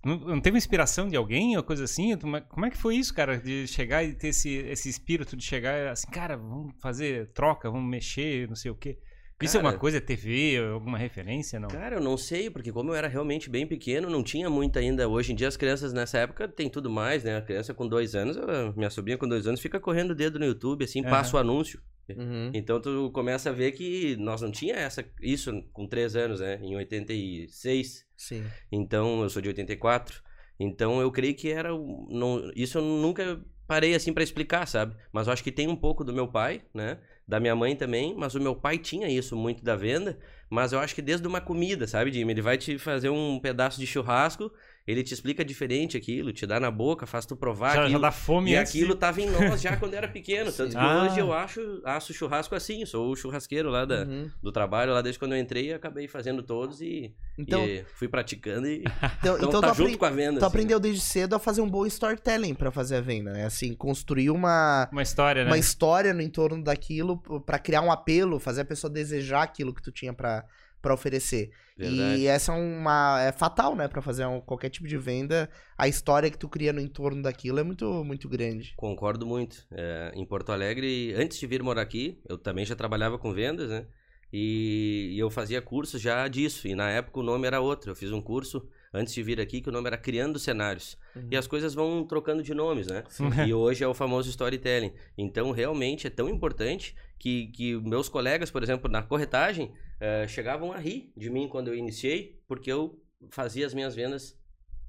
não, 0.05 0.39
teve 0.43 0.59
inspiração 0.59 1.09
de 1.09 1.17
alguém 1.17 1.57
ou 1.57 1.63
coisa 1.63 1.85
assim? 1.85 2.15
Como 2.19 2.67
é 2.67 2.71
que 2.71 2.77
foi 2.77 2.97
isso, 2.97 3.15
cara? 3.15 3.39
De 3.39 3.67
chegar 3.67 4.05
e 4.05 4.15
ter 4.15 4.29
esse, 4.29 4.51
esse 4.57 4.91
espírito 4.91 5.35
de 5.35 5.43
chegar 5.43 5.89
assim, 5.91 6.07
cara, 6.11 6.37
vamos 6.37 6.75
fazer 6.83 7.29
troca, 7.33 7.71
vamos 7.71 7.89
mexer, 7.91 8.47
não 8.47 8.57
sei 8.57 8.71
o 8.71 8.75
quê. 8.75 8.99
Isso 9.45 9.57
é 9.57 9.61
uma 9.61 9.77
coisa, 9.77 9.99
é 9.99 10.01
TV, 10.01 10.59
alguma 10.73 10.99
referência, 10.99 11.59
não? 11.59 11.69
Cara, 11.69 11.97
eu 11.97 12.01
não 12.01 12.17
sei, 12.17 12.51
porque 12.51 12.73
como 12.73 12.91
eu 12.91 12.95
era 12.95 13.09
realmente 13.09 13.51
bem 13.51 13.67
pequeno, 13.67 14.09
não 14.09 14.23
tinha 14.23 14.49
muito 14.49 14.79
ainda. 14.79 15.09
Hoje 15.09 15.33
em 15.33 15.35
dia 15.35 15.49
as 15.49 15.57
crianças 15.57 15.93
nessa 15.93 16.19
época 16.19 16.49
tem 16.49 16.69
tudo 16.69 16.91
mais, 16.91 17.25
né? 17.25 17.37
A 17.37 17.43
criança 17.43 17.75
com 17.75 17.87
dois 17.87 18.15
anos, 18.15 18.37
minha 18.77 18.91
sobrinha 18.91 19.19
com 19.19 19.29
dois 19.29 19.47
anos, 19.47 19.61
fica 19.61 19.81
correndo 19.81 20.13
o 20.13 20.15
dedo 20.15 20.39
no 20.39 20.45
YouTube, 20.45 20.85
assim, 20.85 21.01
Aham. 21.01 21.11
passa 21.11 21.37
o 21.37 21.41
anúncio. 21.41 21.81
Uhum. 22.09 22.51
Então 22.53 22.81
tu 22.81 23.11
começa 23.13 23.51
a 23.51 23.53
ver 23.53 23.73
que 23.73 24.17
nós 24.17 24.43
não 24.43 24.51
tinha 24.51 24.75
essa, 24.75 25.05
isso 25.21 25.53
com 25.73 25.87
três 25.87 26.17
anos, 26.17 26.41
né? 26.41 26.59
Em 26.63 26.77
86. 26.77 28.05
Sim. 28.17 28.45
Então, 28.71 29.23
eu 29.23 29.31
sou 29.31 29.41
de 29.41 29.49
84. 29.49 30.23
Então, 30.59 31.01
eu 31.01 31.11
creio 31.11 31.35
que 31.35 31.51
era. 31.51 31.71
Não, 31.71 32.51
isso 32.55 32.79
eu 32.79 32.83
nunca 32.83 33.41
parei 33.67 33.95
assim 33.95 34.13
pra 34.13 34.23
explicar, 34.23 34.67
sabe? 34.67 34.95
Mas 35.13 35.27
eu 35.27 35.33
acho 35.33 35.43
que 35.43 35.51
tem 35.51 35.69
um 35.69 35.77
pouco 35.77 36.05
do 36.05 36.13
meu 36.13 36.29
pai, 36.29 36.63
né? 36.75 36.99
Da 37.27 37.41
minha 37.41 37.55
mãe 37.55 37.77
também. 37.77 38.15
Mas 38.17 38.35
o 38.35 38.41
meu 38.41 38.55
pai 38.55 38.79
tinha 38.79 39.09
isso 39.09 39.37
muito 39.37 39.65
da 39.65 39.77
venda. 39.77 40.19
Mas 40.51 40.73
eu 40.73 40.79
acho 40.79 40.95
que 40.95 41.03
desde 41.03 41.27
uma 41.27 41.41
comida, 41.41 41.87
sabe, 41.87 42.13
Jimmy? 42.13 42.33
Ele 42.33 42.43
vai 42.43 42.59
te 42.59 42.79
fazer 42.79 43.09
um 43.09 43.39
pedaço 43.41 43.81
de 43.81 43.87
churrasco, 43.87 44.53
ele 44.87 45.03
te 45.03 45.15
explica 45.15 45.45
diferente 45.45 45.97
aquilo, 45.97 46.33
te 46.33 46.45
dá 46.47 46.59
na 46.59 46.71
boca, 46.71 47.07
faz 47.07 47.25
tu 47.25 47.37
provar 47.37 47.71
Já, 47.71 47.77
já 47.77 47.83
aquilo. 47.85 48.01
dá 48.01 48.11
fome 48.11 48.51
E 48.51 48.57
antes 48.57 48.73
aquilo 48.75 48.95
tava 48.97 49.21
em 49.21 49.31
nós 49.31 49.61
já 49.63 49.77
quando 49.79 49.95
era 49.95 50.09
pequeno. 50.09 50.51
Tanto 50.53 50.73
que 50.73 50.77
Ah. 50.77 51.05
hoje 51.05 51.21
eu 51.21 51.33
acho, 51.33 51.81
acho 51.85 52.13
churrasco 52.13 52.55
assim. 52.55 52.85
Sou 52.85 53.11
o 53.13 53.17
churrasqueiro 53.17 53.71
lá 53.71 53.85
da, 53.85 54.03
Uhum. 54.05 54.29
do 54.43 54.51
trabalho, 54.51 54.93
lá 54.93 55.01
desde 55.01 55.19
quando 55.19 55.33
eu 55.35 55.39
entrei, 55.39 55.73
acabei 55.73 56.09
fazendo 56.09 56.43
todos 56.43 56.81
e, 56.81 57.15
Então, 57.39 57.65
e 57.65 57.85
fui 57.95 58.09
praticando 58.09 58.67
e 58.67 58.83
então, 59.21 59.37
então, 59.37 59.49
então 59.49 59.61
tá 59.61 59.73
junto 59.73 59.97
com 59.97 60.05
a 60.05 60.11
venda. 60.11 60.33
tu 60.41 60.45
assim. 60.45 60.47
aprendeu 60.47 60.81
desde 60.81 61.01
cedo 61.01 61.35
a 61.37 61.39
fazer 61.39 61.61
um 61.61 61.71
bom 61.71 61.87
storytelling 61.87 62.55
pra 62.55 62.71
fazer 62.71 62.97
a 62.97 63.01
venda, 63.01 63.33
né? 63.33 63.45
Assim, 63.47 63.73
construir 63.75 64.31
uma, 64.31 64.89
Uma 64.91 65.03
história, 65.03 65.45
né? 65.45 65.51
uma 65.51 65.59
história 65.59 66.13
no 66.13 66.21
entorno 66.21 66.63
daquilo 66.63 67.19
pra 67.47 67.59
criar 67.59 67.83
um 67.83 67.93
apelo, 67.93 68.41
fazer 68.41 68.63
a 68.63 68.65
pessoa 68.65 68.91
desejar 68.93 69.43
aquilo 69.43 69.73
que 69.73 69.81
tu 69.83 69.93
tinha 69.93 70.13
pra 70.13 70.45
pra 70.83 70.93
oferecer. 70.93 71.51
Verdade. 71.79 72.21
E 72.21 72.27
essa 72.27 72.53
é 72.53 72.55
uma 72.57 73.23
é 73.23 73.33
fatal, 73.33 73.75
né, 73.75 73.89
Pra 73.89 74.03
fazer 74.03 74.27
um- 74.27 74.41
qualquer 74.43 74.69
tipo 74.69 74.87
de 74.87 74.99
venda, 74.99 75.49
a 75.79 75.89
história 75.89 76.31
que 76.31 76.37
tu 76.37 76.49
cria 76.49 76.73
no 76.73 76.81
entorno 76.81 77.23
daquilo 77.23 77.59
é 77.59 77.63
muito 77.63 78.05
muito 78.05 78.29
grande. 78.29 78.75
Concordo 78.77 79.25
muito. 79.25 79.67
É, 79.71 80.13
em 80.15 80.27
Porto 80.27 80.53
Alegre, 80.53 81.15
antes 81.17 81.39
de 81.39 81.47
vir 81.47 81.63
morar 81.63 81.81
aqui, 81.83 82.21
eu 82.29 82.37
também 82.37 82.67
já 82.67 82.75
trabalhava 82.77 83.19
com 83.19 83.33
vendas, 83.33 83.71
né? 83.71 83.87
E, 84.33 85.13
e 85.15 85.19
eu 85.19 85.31
fazia 85.31 85.61
cursos 85.63 86.01
já 86.01 86.27
disso. 86.29 86.67
E 86.69 86.75
na 86.75 86.91
época 86.91 87.21
o 87.21 87.23
nome 87.23 87.47
era 87.47 87.61
outro. 87.61 87.91
Eu 87.91 87.95
fiz 87.95 88.11
um 88.13 88.21
curso 88.21 88.67
antes 88.93 89.15
de 89.15 89.23
vir 89.23 89.41
aqui 89.41 89.61
que 89.61 89.69
o 89.69 89.73
nome 89.73 89.87
era 89.89 89.97
Criando 89.97 90.39
Cenários. 90.39 90.99
Uhum. 91.17 91.29
E 91.31 91.37
as 91.37 91.47
coisas 91.47 91.75
vão 91.75 92.05
trocando 92.05 92.43
de 92.43 92.53
nomes, 92.55 92.87
né? 92.87 93.05
E 93.47 93.53
hoje 93.55 93.83
é 93.85 93.89
o 93.89 93.95
famoso 93.95 94.29
storytelling. 94.31 94.93
Então, 95.17 95.51
realmente 95.51 96.07
é 96.07 96.11
tão 96.11 96.29
importante 96.29 96.95
que, 97.19 97.47
que 97.49 97.77
meus 97.81 98.09
colegas, 98.09 98.51
por 98.51 98.63
exemplo, 98.63 98.91
na 98.91 99.03
corretagem, 99.03 99.73
eh, 100.01 100.27
chegavam 100.29 100.73
a 100.73 100.79
rir 100.79 101.13
de 101.17 101.31
mim 101.31 101.49
quando 101.49 101.69
eu 101.69 101.75
iniciei, 101.75 102.43
porque 102.49 102.71
eu 102.71 103.01
fazia 103.31 103.65
as 103.67 103.73
minhas 103.73 103.95
vendas 103.95 104.37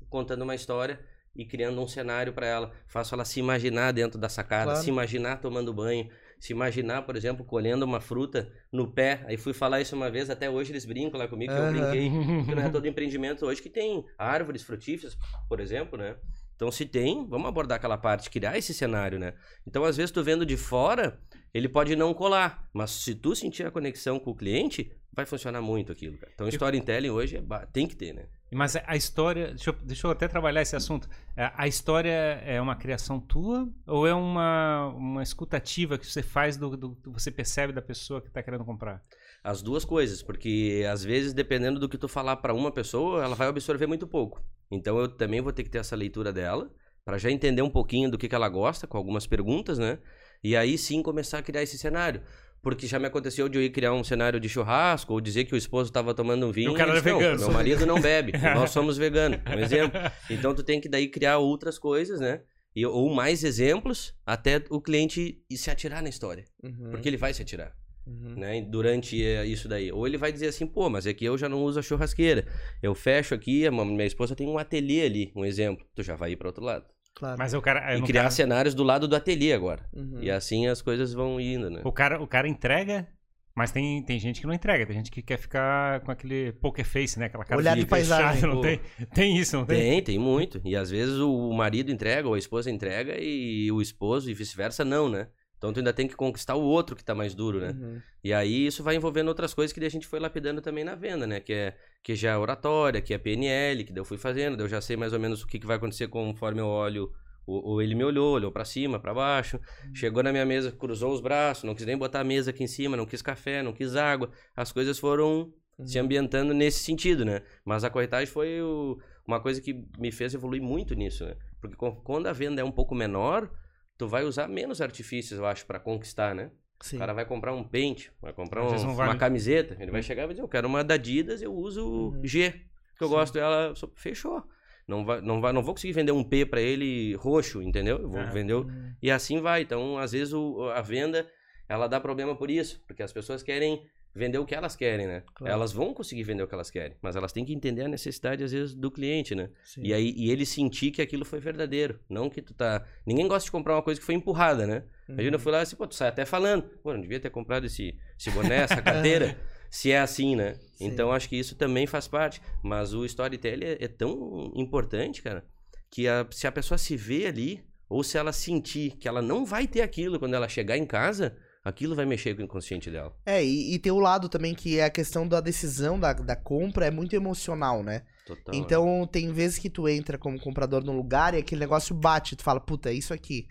contando 0.09 0.41
uma 0.41 0.55
história 0.55 0.99
e 1.35 1.45
criando 1.45 1.81
um 1.81 1.87
cenário 1.87 2.33
para 2.33 2.45
ela. 2.45 2.71
Faço 2.87 3.15
ela 3.15 3.25
se 3.25 3.39
imaginar 3.39 3.91
dentro 3.91 4.19
da 4.19 4.29
sacada, 4.29 4.71
Claro. 4.71 4.83
se 4.83 4.89
imaginar 4.89 5.37
tomando 5.37 5.73
banho, 5.73 6.09
se 6.43 6.51
imaginar, 6.51 7.03
por 7.03 7.15
exemplo, 7.15 7.45
colhendo 7.45 7.85
uma 7.85 8.01
fruta 8.01 8.51
no 8.69 8.85
pé. 8.85 9.23
Aí 9.27 9.37
fui 9.37 9.53
falar 9.53 9.79
isso 9.79 9.95
uma 9.95 10.11
vez, 10.11 10.29
até 10.29 10.49
hoje 10.49 10.73
eles 10.73 10.83
brincam 10.83 11.17
lá 11.17 11.25
comigo, 11.25 11.53
que 11.53 11.57
eu 11.57 11.63
Aham. 11.63 11.71
brinquei 11.71 12.09
que 12.45 12.53
não 12.53 12.61
é 12.61 12.69
todo 12.69 12.85
empreendimento 12.85 13.45
hoje 13.45 13.61
que 13.61 13.69
tem 13.69 14.03
árvores 14.17 14.61
frutíferas, 14.61 15.17
por 15.47 15.61
exemplo, 15.61 15.97
né? 15.97 16.17
Então, 16.53 16.69
se 16.69 16.85
tem, 16.85 17.25
vamos 17.29 17.47
abordar 17.47 17.77
aquela 17.77 17.97
parte, 17.97 18.29
criar 18.29 18.57
esse 18.57 18.73
cenário, 18.73 19.17
né? 19.17 19.35
Então, 19.65 19.85
às 19.85 19.95
vezes, 19.95 20.11
tu 20.11 20.21
vendo 20.21 20.45
de 20.45 20.57
fora, 20.57 21.17
ele 21.53 21.69
pode 21.69 21.95
não 21.95 22.13
colar, 22.13 22.69
mas 22.73 22.91
se 22.91 23.15
tu 23.15 23.33
sentir 23.33 23.65
a 23.65 23.71
conexão 23.71 24.19
com 24.19 24.31
o 24.31 24.35
cliente, 24.35 24.91
vai 25.13 25.25
funcionar 25.25 25.61
muito 25.61 25.93
aquilo, 25.93 26.17
cara. 26.17 26.31
Então, 26.35 26.49
storytelling 26.49 27.09
hoje 27.09 27.37
é 27.37 27.65
tem 27.71 27.87
que 27.87 27.95
ter, 27.95 28.13
né? 28.13 28.25
Mas 28.53 28.75
a 28.75 28.95
história, 28.95 29.47
deixa 29.47 29.69
eu, 29.69 29.73
deixa 29.83 30.07
eu 30.07 30.11
até 30.11 30.27
trabalhar 30.27 30.61
esse 30.61 30.75
assunto. 30.75 31.09
É, 31.35 31.51
A 31.55 31.67
história 31.67 32.11
é 32.45 32.61
uma 32.61 32.75
criação 32.75 33.19
tua 33.19 33.67
ou 33.87 34.07
é 34.07 34.13
uma, 34.13 34.87
uma 34.89 35.23
escutativa 35.23 35.97
que 35.97 36.05
você 36.05 36.21
faz 36.21 36.57
do, 36.57 36.75
do 36.75 36.95
que 36.95 37.09
você 37.09 37.31
percebe 37.31 37.73
da 37.73 37.81
pessoa 37.81 38.21
que 38.21 38.27
está 38.27 38.41
querendo 38.43 38.65
comprar? 38.65 39.03
As 39.43 39.61
duas 39.61 39.83
coisas, 39.83 40.21
porque 40.23 40.85
às 40.89 41.03
vezes, 41.03 41.33
dependendo 41.33 41.79
do 41.79 41.89
que 41.89 41.97
tu 41.97 42.07
falar 42.07 42.37
pra 42.37 42.53
uma 42.53 42.71
pessoa, 42.71 43.23
ela 43.23 43.35
vai 43.35 43.47
absorver 43.47 43.87
muito 43.87 44.07
pouco. 44.07 44.41
Então 44.71 44.97
eu 44.97 45.07
também 45.07 45.41
vou 45.41 45.51
ter 45.51 45.63
que 45.63 45.69
ter 45.69 45.79
essa 45.79 45.95
leitura 45.95 46.31
dela, 46.31 46.71
pra 47.03 47.17
já 47.17 47.29
entender 47.29 47.61
um 47.61 47.69
pouquinho 47.69 48.09
do 48.09 48.17
que, 48.17 48.29
que 48.29 48.35
ela 48.35 48.47
gosta, 48.47 48.87
com 48.87 48.97
algumas 48.97 49.27
perguntas, 49.27 49.77
né? 49.77 49.99
E 50.43 50.55
aí 50.55 50.77
sim 50.77 51.01
começar 51.01 51.39
a 51.39 51.41
criar 51.41 51.63
esse 51.63 51.77
cenário. 51.77 52.21
Porque 52.63 52.87
já 52.87 52.97
me 52.97 53.05
aconteceu 53.05 53.47
de 53.49 53.57
eu 53.57 53.61
ir 53.61 53.69
criar 53.69 53.93
um 53.93 54.03
cenário 54.03 54.39
de 54.39 54.47
churrasco, 54.47 55.13
ou 55.13 55.21
dizer 55.21 55.43
que 55.43 55.53
o 55.53 55.57
esposo 55.57 55.89
estava 55.89 56.13
tomando 56.13 56.47
um 56.47 56.51
vinho. 56.51 56.71
o 56.71 56.75
cara 56.75 56.91
era 56.91 57.01
disse, 57.01 57.11
"Não, 57.11 57.19
vegano." 57.19 57.39
Meu 57.39 57.51
marido 57.51 57.85
não 57.85 57.99
bebe, 57.99 58.31
nós 58.55 58.71
somos 58.71 58.97
veganos. 58.97 59.39
Um 59.45 59.59
exemplo. 59.59 59.99
Então 60.29 60.55
tu 60.55 60.63
tem 60.63 60.79
que 60.79 60.87
daí 60.87 61.09
criar 61.09 61.37
outras 61.39 61.77
coisas, 61.77 62.21
né? 62.21 62.41
E, 62.75 62.85
ou 62.85 63.13
mais 63.13 63.43
exemplos, 63.43 64.15
até 64.25 64.63
o 64.69 64.81
cliente 64.81 65.43
se 65.51 65.69
atirar 65.69 66.01
na 66.01 66.09
história. 66.09 66.45
Uhum, 66.63 66.89
Porque 66.89 67.07
ele 67.07 67.17
vai 67.17 67.33
se 67.33 67.41
atirar 67.41 67.75
uhum. 68.05 68.35
né, 68.35 68.61
durante 68.61 69.23
eh, 69.23 69.45
isso 69.45 69.67
daí. 69.67 69.91
Ou 69.91 70.07
ele 70.07 70.17
vai 70.17 70.31
dizer 70.31 70.47
assim, 70.47 70.65
pô, 70.65 70.89
mas 70.89 71.05
é 71.05 71.13
que 71.13 71.25
eu 71.25 71.37
já 71.37 71.47
não 71.47 71.63
uso 71.63 71.79
a 71.79 71.83
churrasqueira. 71.83 72.45
Eu 72.81 72.95
fecho 72.95 73.33
aqui, 73.33 73.69
minha 73.69 74.05
esposa 74.05 74.35
tem 74.35 74.47
um 74.47 74.57
ateliê 74.57 75.05
ali, 75.05 75.31
um 75.35 75.45
exemplo. 75.45 75.85
Tu 75.95 76.03
já 76.03 76.15
vai 76.15 76.31
ir 76.31 76.35
para 76.35 76.47
outro 76.47 76.63
lado. 76.63 76.85
Claro. 77.15 77.37
Mas 77.37 77.53
o 77.53 77.61
cara, 77.61 77.95
e 77.97 78.01
criar 78.01 78.21
cara- 78.23 78.31
cenários 78.31 78.73
do 78.73 78.83
lado 78.83 79.07
do 79.07 79.15
ateliê 79.15 79.53
agora. 79.53 79.83
Uhum. 79.93 80.19
E 80.21 80.31
assim 80.31 80.67
as 80.67 80.81
coisas 80.81 81.13
vão 81.13 81.39
indo, 81.39 81.69
né? 81.69 81.81
o 81.83 81.91
cara, 81.91 82.21
o 82.21 82.27
cara 82.27 82.47
entrega, 82.47 83.07
mas 83.55 83.71
tem, 83.71 84.01
tem 84.01 84.19
gente 84.19 84.41
que 84.41 84.47
não 84.47 84.53
entrega, 84.53 84.85
tem 84.85 84.95
gente 84.95 85.11
que 85.11 85.21
quer 85.21 85.37
ficar 85.37 85.99
com 86.01 86.11
aquele 86.11 86.53
poker 86.53 86.83
face, 86.83 87.19
né? 87.19 87.27
Aquela 87.27 87.45
cara 87.45 87.59
Olhar 87.61 87.75
de 87.75 87.85
fechada, 87.85 88.23
paisagem. 88.23 88.49
não 88.49 88.61
tem? 88.61 88.79
Tem 89.13 89.37
isso, 89.37 89.55
não 89.57 89.65
tem? 89.65 89.77
Tem, 89.79 90.01
tem 90.03 90.19
muito. 90.19 90.59
E 90.65 90.75
às 90.75 90.89
vezes 90.89 91.17
o 91.19 91.31
o 91.49 91.53
marido 91.53 91.91
entrega 91.91 92.27
ou 92.27 92.33
a 92.33 92.39
esposa 92.39 92.71
entrega 92.71 93.15
e 93.19 93.71
o 93.71 93.79
esposo 93.79 94.29
e 94.29 94.33
vice-versa 94.33 94.83
não, 94.83 95.07
né? 95.07 95.27
Então 95.63 95.71
tu 95.71 95.77
ainda 95.77 95.93
tem 95.93 96.09
que 96.09 96.15
conquistar 96.15 96.55
o 96.55 96.61
outro 96.61 96.93
que 96.93 97.05
tá 97.05 97.15
mais 97.15 97.33
duro, 97.33 97.61
né? 97.61 97.69
Uhum. 97.69 98.01
E 98.21 98.33
aí 98.33 98.65
isso 98.67 98.83
vai 98.83 98.97
envolvendo 98.97 99.29
outras 99.29 99.53
coisas 99.53 99.71
que 99.71 99.79
daí 99.79 99.87
a 99.87 99.91
gente 99.91 100.05
foi 100.05 100.19
lapidando 100.19 100.59
também 100.59 100.83
na 100.83 100.93
venda, 100.93 101.25
né? 101.25 101.39
Que 101.39 101.53
é 101.53 101.77
que 102.03 102.15
já 102.17 102.31
é 102.31 102.37
oratória, 102.37 102.99
que 103.01 103.13
é 103.13 103.17
PNL, 103.17 103.85
que 103.85 103.93
daí 103.93 104.01
eu 104.01 104.03
fui 104.05 104.17
fazendo, 104.17 104.57
daí 104.57 104.65
eu 104.65 104.69
já 104.69 104.81
sei 104.81 104.97
mais 104.97 105.13
ou 105.13 105.21
menos 105.21 105.41
o 105.41 105.47
que, 105.47 105.57
que 105.57 105.65
vai 105.65 105.77
acontecer 105.77 106.09
conforme 106.09 106.59
eu 106.59 106.67
olho. 106.67 107.13
Ou, 107.47 107.65
ou 107.65 107.81
ele 107.81 107.95
me 107.95 108.03
olhou, 108.03 108.33
olhou 108.33 108.51
pra 108.51 108.65
cima, 108.65 108.99
pra 108.99 109.13
baixo, 109.13 109.57
chegou 109.93 110.21
na 110.21 110.33
minha 110.33 110.45
mesa, 110.45 110.69
cruzou 110.69 111.13
os 111.13 111.21
braços, 111.21 111.63
não 111.63 111.73
quis 111.73 111.85
nem 111.85 111.97
botar 111.97 112.19
a 112.19 112.23
mesa 112.25 112.49
aqui 112.51 112.61
em 112.65 112.67
cima, 112.67 112.97
não 112.97 113.05
quis 113.05 113.21
café, 113.21 113.63
não 113.63 113.71
quis 113.71 113.95
água. 113.95 114.31
As 114.57 114.69
coisas 114.69 114.99
foram 114.99 115.53
se 115.85 115.97
ambientando 115.97 116.53
nesse 116.53 116.83
sentido, 116.83 117.23
né? 117.23 117.41
Mas 117.63 117.85
a 117.85 117.89
corretagem 117.89 118.27
foi 118.27 118.61
o- 118.61 118.99
uma 119.25 119.39
coisa 119.39 119.61
que 119.61 119.81
me 119.97 120.11
fez 120.11 120.33
evoluir 120.33 120.61
muito 120.61 120.93
nisso, 120.93 121.23
né? 121.25 121.37
Porque 121.61 121.77
quando 122.03 122.27
a 122.27 122.33
venda 122.33 122.61
é 122.61 122.65
um 122.65 122.71
pouco 122.71 122.93
menor, 122.93 123.49
tu 123.97 124.07
vai 124.07 124.23
usar 124.23 124.47
menos 124.47 124.81
artifícios, 124.81 125.39
eu 125.39 125.45
acho, 125.45 125.65
pra 125.65 125.79
conquistar, 125.79 126.33
né? 126.35 126.51
Sim. 126.81 126.97
O 126.97 126.99
cara 126.99 127.13
vai 127.13 127.25
comprar 127.25 127.53
um 127.53 127.63
pente, 127.63 128.11
vai 128.21 128.33
comprar 128.33 128.63
um- 128.63 128.93
uma 128.93 129.15
camiseta, 129.15 129.77
ele 129.79 129.91
vai 129.91 130.01
chegar 130.03 130.23
e 130.23 130.25
vai 130.25 130.33
dizer, 130.33 130.43
eu 130.43 130.49
quero 130.49 130.67
uma 130.67 130.83
da 130.83 130.95
Adidas, 130.95 131.41
eu 131.41 131.53
uso 131.53 131.87
Uhum. 131.87 132.21
G, 132.23 132.51
que 132.97 133.03
eu 133.03 133.07
Sim. 133.07 133.13
gosto 133.13 133.33
dela, 133.33 133.73
só- 133.75 133.89
fechou. 133.95 134.43
Não, 134.85 135.05
vai, 135.05 135.21
não, 135.21 135.39
vai, 135.39 135.53
não 135.53 135.63
vou 135.63 135.73
conseguir 135.73 135.93
vender 135.93 136.11
um 136.11 136.23
P 136.23 136.45
pra 136.45 136.59
ele 136.59 137.13
roxo, 137.15 137.61
entendeu? 137.61 137.99
Eu 137.99 138.09
vou 138.09 138.19
Ah. 138.19 138.25
vender 138.25 138.53
Uhum. 138.55 138.93
e 139.01 139.09
assim 139.09 139.39
vai. 139.39 139.61
Então, 139.61 139.97
às 139.97 140.11
vezes 140.11 140.33
o- 140.33 140.69
a 140.75 140.81
venda, 140.81 141.25
ela 141.69 141.87
dá 141.87 142.01
problema 142.01 142.35
por 142.35 142.51
isso, 142.51 142.83
porque 142.85 143.01
as 143.01 143.13
pessoas 143.13 143.41
querem 143.41 143.81
vender 144.15 144.37
o 144.37 144.45
que 144.45 144.53
elas 144.53 144.75
querem, 144.75 145.07
né? 145.07 145.23
Claro. 145.33 145.53
Elas 145.53 145.71
vão 145.73 145.93
conseguir 145.93 146.23
vender 146.23 146.43
o 146.43 146.47
que 146.47 146.53
elas 146.53 146.69
querem, 146.69 146.95
mas 147.01 147.15
elas 147.15 147.31
têm 147.33 147.43
que 147.43 147.53
entender 147.53 147.81
a 147.83 147.87
necessidade 147.87 148.43
às 148.43 148.51
vezes 148.51 148.73
do 148.75 148.91
cliente, 148.91 149.33
né? 149.33 149.49
Sim. 149.63 149.81
E 149.83 149.93
aí 149.93 150.13
e 150.15 150.29
ele 150.31 150.45
sentir 150.45 150.91
que 150.91 151.01
aquilo 151.01 151.25
foi 151.25 151.39
verdadeiro, 151.39 151.99
não 152.09 152.29
que 152.29 152.41
tu 152.41 152.53
tá, 152.53 152.85
ninguém 153.05 153.27
gosta 153.27 153.45
de 153.45 153.51
comprar 153.51 153.75
uma 153.75 153.81
coisa 153.81 153.99
que 153.99 154.05
foi 154.05 154.15
empurrada, 154.15 154.67
né? 154.67 154.83
Imagina, 155.09 155.35
eu 155.35 155.39
fui 155.39 155.51
lá 155.51 155.59
e 155.59 155.61
assim, 155.63 155.75
pô, 155.75 155.85
tu 155.87 155.95
sai 155.95 156.09
até 156.09 156.25
falando, 156.25 156.63
pô, 156.81 156.93
não 156.93 157.01
devia 157.01 157.19
ter 157.19 157.29
comprado 157.29 157.65
esse, 157.65 157.97
esse 158.19 158.29
boné, 158.31 158.57
essa 158.57 158.81
cadeira, 158.81 159.37
se 159.69 159.91
é 159.91 159.99
assim, 159.99 160.35
né? 160.35 160.55
Sim. 160.73 160.85
Então 160.85 161.11
acho 161.11 161.27
que 161.27 161.35
isso 161.35 161.55
também 161.55 161.85
faz 161.87 162.07
parte. 162.07 162.41
Mas 162.61 162.93
o 162.93 163.03
storytelling 163.05 163.65
é, 163.65 163.77
é 163.83 163.87
tão 163.87 164.51
importante, 164.55 165.21
cara, 165.21 165.43
que 165.89 166.07
a- 166.07 166.25
se 166.31 166.47
a 166.47 166.51
pessoa 166.51 166.77
se 166.77 166.95
vê 166.95 167.25
ali, 167.25 167.63
ou 167.89 168.03
se 168.03 168.17
ela 168.17 168.31
sentir 168.31 168.91
que 168.97 169.07
ela 169.07 169.21
não 169.21 169.45
vai 169.45 169.67
ter 169.67 169.81
aquilo 169.81 170.17
quando 170.19 170.33
ela 170.35 170.47
chegar 170.47 170.77
em 170.77 170.85
casa, 170.85 171.35
aquilo 171.63 171.95
vai 171.95 172.05
mexer 172.05 172.35
com 172.35 172.41
o 172.41 172.45
inconsciente 172.45 172.91
dela. 172.91 173.15
É, 173.25 173.43
e, 173.43 173.73
e 173.73 173.79
tem 173.79 173.91
o 173.91 173.99
lado 173.99 174.27
também 174.27 174.53
que 174.53 174.79
é 174.79 174.85
a 174.85 174.89
questão 174.89 175.27
da 175.27 175.39
decisão 175.39 175.99
da, 175.99 176.13
da 176.13 176.35
compra 176.35 176.85
é 176.85 176.91
muito 176.91 177.15
emocional, 177.15 177.81
né? 177.81 178.03
Total. 178.25 178.55
Então, 178.55 179.07
tem 179.09 179.31
vezes 179.31 179.57
que 179.57 179.69
tu 179.69 179.87
entra 179.87 180.17
como 180.17 180.39
comprador 180.39 180.83
num 180.83 180.95
lugar 180.95 181.33
e 181.33 181.37
aquele 181.37 181.61
negócio 181.61 181.95
bate, 181.95 182.35
tu 182.35 182.43
fala, 182.43 182.59
puta, 182.59 182.89
é 182.89 182.93
isso 182.93 183.13
aqui. 183.13 183.47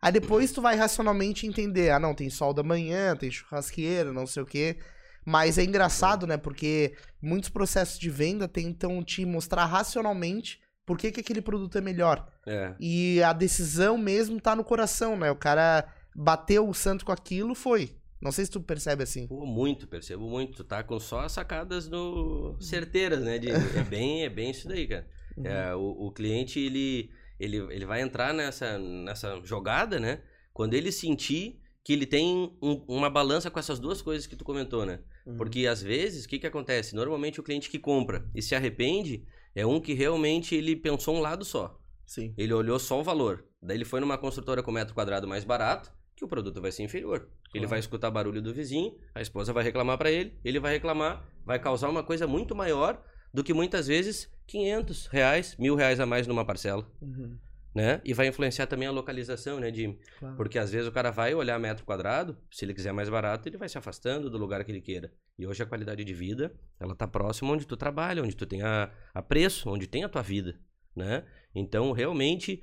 Aí 0.00 0.12
depois 0.12 0.52
tu 0.52 0.62
vai 0.62 0.76
racionalmente 0.76 1.46
entender, 1.46 1.90
ah 1.90 1.98
não, 1.98 2.14
tem 2.14 2.30
sol 2.30 2.54
da 2.54 2.62
manhã, 2.62 3.16
tem 3.16 3.30
churrasqueira, 3.30 4.12
não 4.12 4.26
sei 4.26 4.42
o 4.42 4.46
quê. 4.46 4.78
Mas 5.24 5.58
é 5.58 5.64
engraçado, 5.64 6.26
né? 6.26 6.36
Porque 6.36 6.94
muitos 7.20 7.48
processos 7.48 7.98
de 7.98 8.08
venda 8.08 8.46
tentam 8.46 9.02
te 9.02 9.24
mostrar 9.24 9.64
racionalmente 9.64 10.60
por 10.84 10.96
que, 10.96 11.10
que 11.10 11.20
aquele 11.20 11.42
produto 11.42 11.76
é 11.76 11.80
melhor. 11.80 12.28
É. 12.46 12.74
E 12.78 13.20
a 13.22 13.32
decisão 13.32 13.98
mesmo 13.98 14.40
tá 14.40 14.54
no 14.54 14.62
coração, 14.62 15.16
né? 15.16 15.28
O 15.32 15.36
cara 15.36 15.92
bateu 16.16 16.68
o 16.68 16.74
santo 16.74 17.04
com 17.04 17.12
aquilo, 17.12 17.54
foi. 17.54 17.94
Não 18.20 18.32
sei 18.32 18.46
se 18.46 18.50
tu 18.50 18.60
percebe 18.60 19.02
assim. 19.02 19.26
Pô, 19.26 19.44
muito, 19.44 19.86
percebo 19.86 20.28
muito. 20.28 20.56
Tu 20.56 20.64
tá 20.64 20.82
com 20.82 20.98
só 20.98 21.20
as 21.20 21.32
sacadas 21.32 21.88
no... 21.88 22.56
certeiras, 22.60 23.22
né? 23.22 23.38
de- 23.38 23.50
é, 23.50 23.84
bem, 23.84 24.24
é 24.24 24.28
bem 24.30 24.50
isso 24.50 24.66
daí, 24.66 24.86
cara. 24.88 25.06
Uhum. 25.36 25.46
É, 25.46 25.76
o, 25.76 26.06
o 26.06 26.10
cliente, 26.12 26.58
ele, 26.58 27.10
ele, 27.38 27.58
ele 27.58 27.84
vai 27.84 28.00
entrar 28.00 28.32
nessa, 28.32 28.78
nessa 28.78 29.38
jogada, 29.44 30.00
né? 30.00 30.22
Quando 30.52 30.72
ele 30.72 30.90
sentir 30.90 31.60
que 31.84 31.92
ele 31.92 32.06
tem 32.06 32.56
um- 32.62 32.82
uma 32.88 33.10
balança 33.10 33.50
com 33.50 33.58
essas 33.58 33.78
duas 33.78 34.00
coisas 34.00 34.26
que 34.26 34.34
tu 34.34 34.44
comentou, 34.44 34.86
né? 34.86 35.00
Uhum. 35.26 35.36
Porque 35.36 35.66
às 35.66 35.82
vezes, 35.82 36.24
o 36.24 36.28
que, 36.28 36.38
que 36.38 36.46
acontece? 36.46 36.96
Normalmente 36.96 37.38
o 37.38 37.42
cliente 37.42 37.68
que 37.70 37.78
compra 37.78 38.28
e 38.34 38.40
se 38.40 38.54
arrepende 38.54 39.24
é 39.54 39.64
um 39.66 39.78
que 39.80 39.92
realmente 39.92 40.54
ele 40.54 40.74
pensou 40.74 41.14
um 41.14 41.20
lado 41.20 41.44
só. 41.44 41.78
Sim. 42.06 42.32
Ele 42.36 42.52
olhou 42.54 42.78
só 42.78 42.98
o 43.00 43.04
valor. 43.04 43.44
Daí 43.62 43.76
ele 43.76 43.84
foi 43.84 44.00
numa 44.00 44.16
construtora 44.16 44.62
com 44.62 44.72
metro 44.72 44.94
quadrado 44.94 45.28
mais 45.28 45.44
barato, 45.44 45.92
que 46.16 46.24
o 46.24 46.28
produto 46.28 46.60
vai 46.60 46.72
ser 46.72 46.82
inferior. 46.82 47.28
Ele 47.54 47.60
Claro. 47.60 47.68
vai 47.68 47.78
escutar 47.78 48.10
barulho 48.10 48.40
do 48.42 48.52
vizinho, 48.52 48.96
a 49.14 49.20
esposa 49.20 49.52
vai 49.52 49.62
reclamar 49.62 49.98
para 49.98 50.10
ele, 50.10 50.32
ele 50.44 50.58
vai 50.58 50.72
reclamar, 50.72 51.24
vai 51.44 51.58
causar 51.58 51.88
uma 51.90 52.02
coisa 52.02 52.26
muito 52.26 52.54
maior 52.54 53.00
do 53.32 53.44
que 53.44 53.52
muitas 53.52 53.86
vezes 53.86 54.32
500 54.46 55.06
reais, 55.08 55.54
mil 55.58 55.74
reais 55.74 56.00
a 56.00 56.06
mais 56.06 56.26
numa 56.26 56.44
parcela, 56.44 56.90
Uhum. 57.02 57.36
né? 57.74 58.00
E 58.02 58.14
vai 58.14 58.26
influenciar 58.28 58.66
também 58.66 58.88
a 58.88 58.90
localização, 58.90 59.60
né, 59.60 59.70
Jimmy? 59.72 59.98
Claro. 60.18 60.36
Porque 60.36 60.58
às 60.58 60.70
vezes 60.72 60.88
o 60.88 60.92
cara 60.92 61.10
vai 61.10 61.34
olhar 61.34 61.58
metro 61.58 61.84
quadrado, 61.84 62.38
se 62.50 62.64
ele 62.64 62.72
quiser 62.72 62.92
mais 62.92 63.10
barato, 63.10 63.46
ele 63.48 63.58
vai 63.58 63.68
se 63.68 63.76
afastando 63.76 64.30
do 64.30 64.38
lugar 64.38 64.64
que 64.64 64.72
ele 64.72 64.80
queira. 64.80 65.12
E 65.38 65.46
hoje 65.46 65.62
a 65.62 65.66
qualidade 65.66 66.02
de 66.02 66.14
vida, 66.14 66.54
ela 66.80 66.94
tá 66.94 67.06
próxima 67.06 67.52
onde 67.52 67.66
tu 67.66 67.76
trabalha, 67.76 68.22
onde 68.22 68.34
tu 68.34 68.46
tem 68.46 68.62
a, 68.62 68.90
a 69.12 69.20
preço, 69.20 69.68
onde 69.68 69.86
tem 69.86 70.02
a 70.02 70.08
tua 70.08 70.22
vida, 70.22 70.58
né? 70.94 71.24
Então, 71.54 71.92
realmente, 71.92 72.62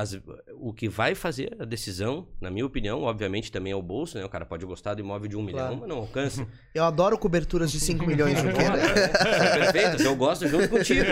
as- 0.00 0.18
o 0.54 0.72
que 0.72 0.88
vai 0.88 1.14
fazer 1.14 1.54
a 1.58 1.64
decisão, 1.64 2.26
na 2.40 2.50
minha 2.50 2.64
opinião, 2.64 3.02
obviamente 3.02 3.52
também 3.52 3.72
é 3.72 3.76
o 3.76 3.82
bolso, 3.82 4.16
né? 4.16 4.24
O 4.24 4.28
cara 4.28 4.46
pode 4.46 4.64
gostar 4.64 4.94
do 4.94 5.00
imóvel 5.00 5.28
de 5.28 5.36
um 5.36 5.46
Claro. 5.46 5.66
milhão, 5.68 5.80
mas 5.80 5.88
não 5.88 5.96
alcança. 5.98 6.46
Eu 6.74 6.84
adoro 6.84 7.18
coberturas 7.18 7.70
de 7.70 7.78
5 7.80 8.06
milhões 8.06 8.40
né? 8.42 8.52
É 8.52 9.58
perfeito, 9.58 10.02
eu 10.02 10.14
gosto 10.16 10.46
junto 10.48 10.68
contigo. 10.68 11.04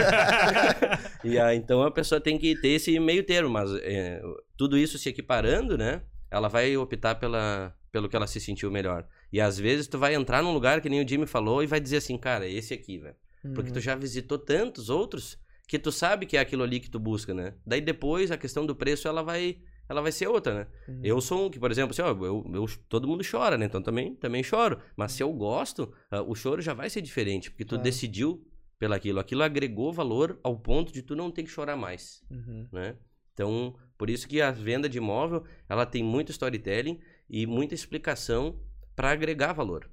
e 1.24 1.38
aí, 1.38 1.56
então 1.56 1.82
a 1.82 1.90
pessoa 1.90 2.20
tem 2.20 2.38
que 2.38 2.54
ter 2.60 2.68
esse 2.68 2.98
meio 2.98 3.24
termo, 3.24 3.50
mas 3.50 3.70
é, 3.82 4.20
tudo 4.56 4.78
isso 4.78 4.98
se 4.98 5.08
equiparando, 5.08 5.76
né? 5.76 6.02
Ela 6.30 6.48
vai 6.48 6.76
optar 6.76 7.14
pela, 7.16 7.74
pelo 7.92 8.08
que 8.08 8.16
ela 8.16 8.26
se 8.26 8.40
sentiu 8.40 8.70
melhor. 8.70 9.06
E 9.32 9.40
às 9.40 9.58
vezes 9.58 9.86
tu 9.86 9.98
vai 9.98 10.14
entrar 10.14 10.42
num 10.42 10.52
lugar 10.52 10.80
que 10.80 10.88
nem 10.88 11.04
o 11.04 11.08
Jimmy 11.08 11.26
falou 11.26 11.62
e 11.62 11.66
vai 11.66 11.80
dizer 11.80 11.98
assim, 11.98 12.16
cara, 12.16 12.46
esse 12.48 12.72
aqui, 12.74 12.98
velho. 12.98 13.14
Porque 13.54 13.70
Uhum. 13.70 13.74
tu 13.74 13.80
já 13.80 13.94
visitou 13.94 14.38
tantos 14.38 14.88
outros 14.90 15.38
que 15.66 15.78
tu 15.78 15.90
sabe 15.90 16.26
que 16.26 16.36
é 16.36 16.40
aquilo 16.40 16.62
ali 16.62 16.78
que 16.80 16.90
tu 16.90 16.98
busca, 16.98 17.34
né? 17.34 17.54
Daí 17.66 17.80
depois 17.80 18.30
a 18.30 18.36
questão 18.36 18.64
do 18.64 18.74
preço 18.74 19.08
ela 19.08 19.22
vai 19.22 19.58
ela 19.88 20.00
vai 20.02 20.10
ser 20.10 20.26
outra, 20.26 20.52
né? 20.52 20.66
Uhum. 20.88 21.00
Eu 21.04 21.20
sou 21.20 21.46
um 21.46 21.50
que, 21.50 21.60
por 21.60 21.70
exemplo, 21.70 21.92
assim, 21.92 22.02
ó, 22.02 22.08
eu, 22.24 22.44
eu- 22.52 22.66
todo 22.88 23.06
mundo 23.06 23.22
chora, 23.28 23.56
né? 23.56 23.66
Então 23.66 23.80
também, 23.80 24.16
também 24.16 24.42
choro. 24.42 24.80
Mas 24.96 25.12
se 25.12 25.22
eu 25.22 25.32
gosto, 25.32 25.92
ah, 26.10 26.22
o 26.22 26.34
choro 26.34 26.60
já 26.60 26.74
vai 26.74 26.90
ser 26.90 27.00
diferente, 27.02 27.50
porque 27.52 27.64
tu 27.64 27.70
Claro. 27.76 27.84
decidiu 27.84 28.44
pelaquilo. 28.80 29.20
Aquilo 29.20 29.44
agregou 29.44 29.92
valor 29.92 30.40
ao 30.42 30.58
ponto 30.58 30.92
de 30.92 31.02
tu 31.02 31.14
não 31.14 31.30
ter 31.30 31.44
que 31.44 31.50
chorar 31.50 31.76
mais, 31.76 32.20
Uhum. 32.28 32.66
né? 32.72 32.96
Então, 33.32 33.76
por 33.96 34.10
isso 34.10 34.26
que 34.26 34.40
a 34.42 34.50
venda 34.50 34.88
de 34.88 34.98
imóvel, 34.98 35.44
ela 35.68 35.86
tem 35.86 36.02
muito 36.02 36.32
storytelling 36.32 36.98
e 37.30 37.46
muita 37.46 37.74
explicação 37.74 38.58
para 38.96 39.12
agregar 39.12 39.52
valor. 39.52 39.88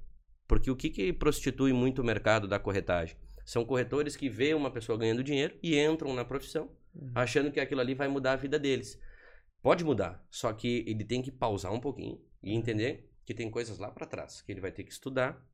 Porque 0.48 0.70
o 0.72 0.76
que, 0.76 0.90
que 0.90 1.12
prostitui 1.12 1.72
muito 1.72 2.02
o 2.02 2.04
mercado 2.04 2.48
da 2.48 2.58
corretagem? 2.58 3.16
São 3.44 3.64
corretores 3.64 4.16
que 4.16 4.28
veem 4.28 4.54
uma 4.54 4.70
pessoa 4.70 4.98
ganhando 4.98 5.22
dinheiro 5.22 5.58
e 5.62 5.78
entram 5.78 6.14
na 6.14 6.24
profissão 6.24 6.70
Uhum. 6.94 7.10
achando 7.14 7.50
que 7.50 7.58
aquilo 7.58 7.80
ali 7.80 7.94
vai 7.94 8.08
mudar 8.08 8.32
a 8.32 8.36
vida 8.36 8.58
deles. 8.58 9.00
Pode 9.60 9.84
mudar, 9.84 10.24
só 10.30 10.52
que 10.52 10.84
ele 10.86 11.04
tem 11.04 11.22
que 11.22 11.32
pausar 11.32 11.72
um 11.72 11.80
pouquinho 11.80 12.20
e 12.42 12.54
entender 12.54 13.10
que 13.24 13.34
tem 13.34 13.50
coisas 13.50 13.78
lá 13.78 13.90
para 13.90 14.06
trás 14.06 14.42
que 14.42 14.52
ele 14.52 14.60
vai 14.60 14.70
ter 14.70 14.84
que 14.84 14.92
estudar, 14.92 15.44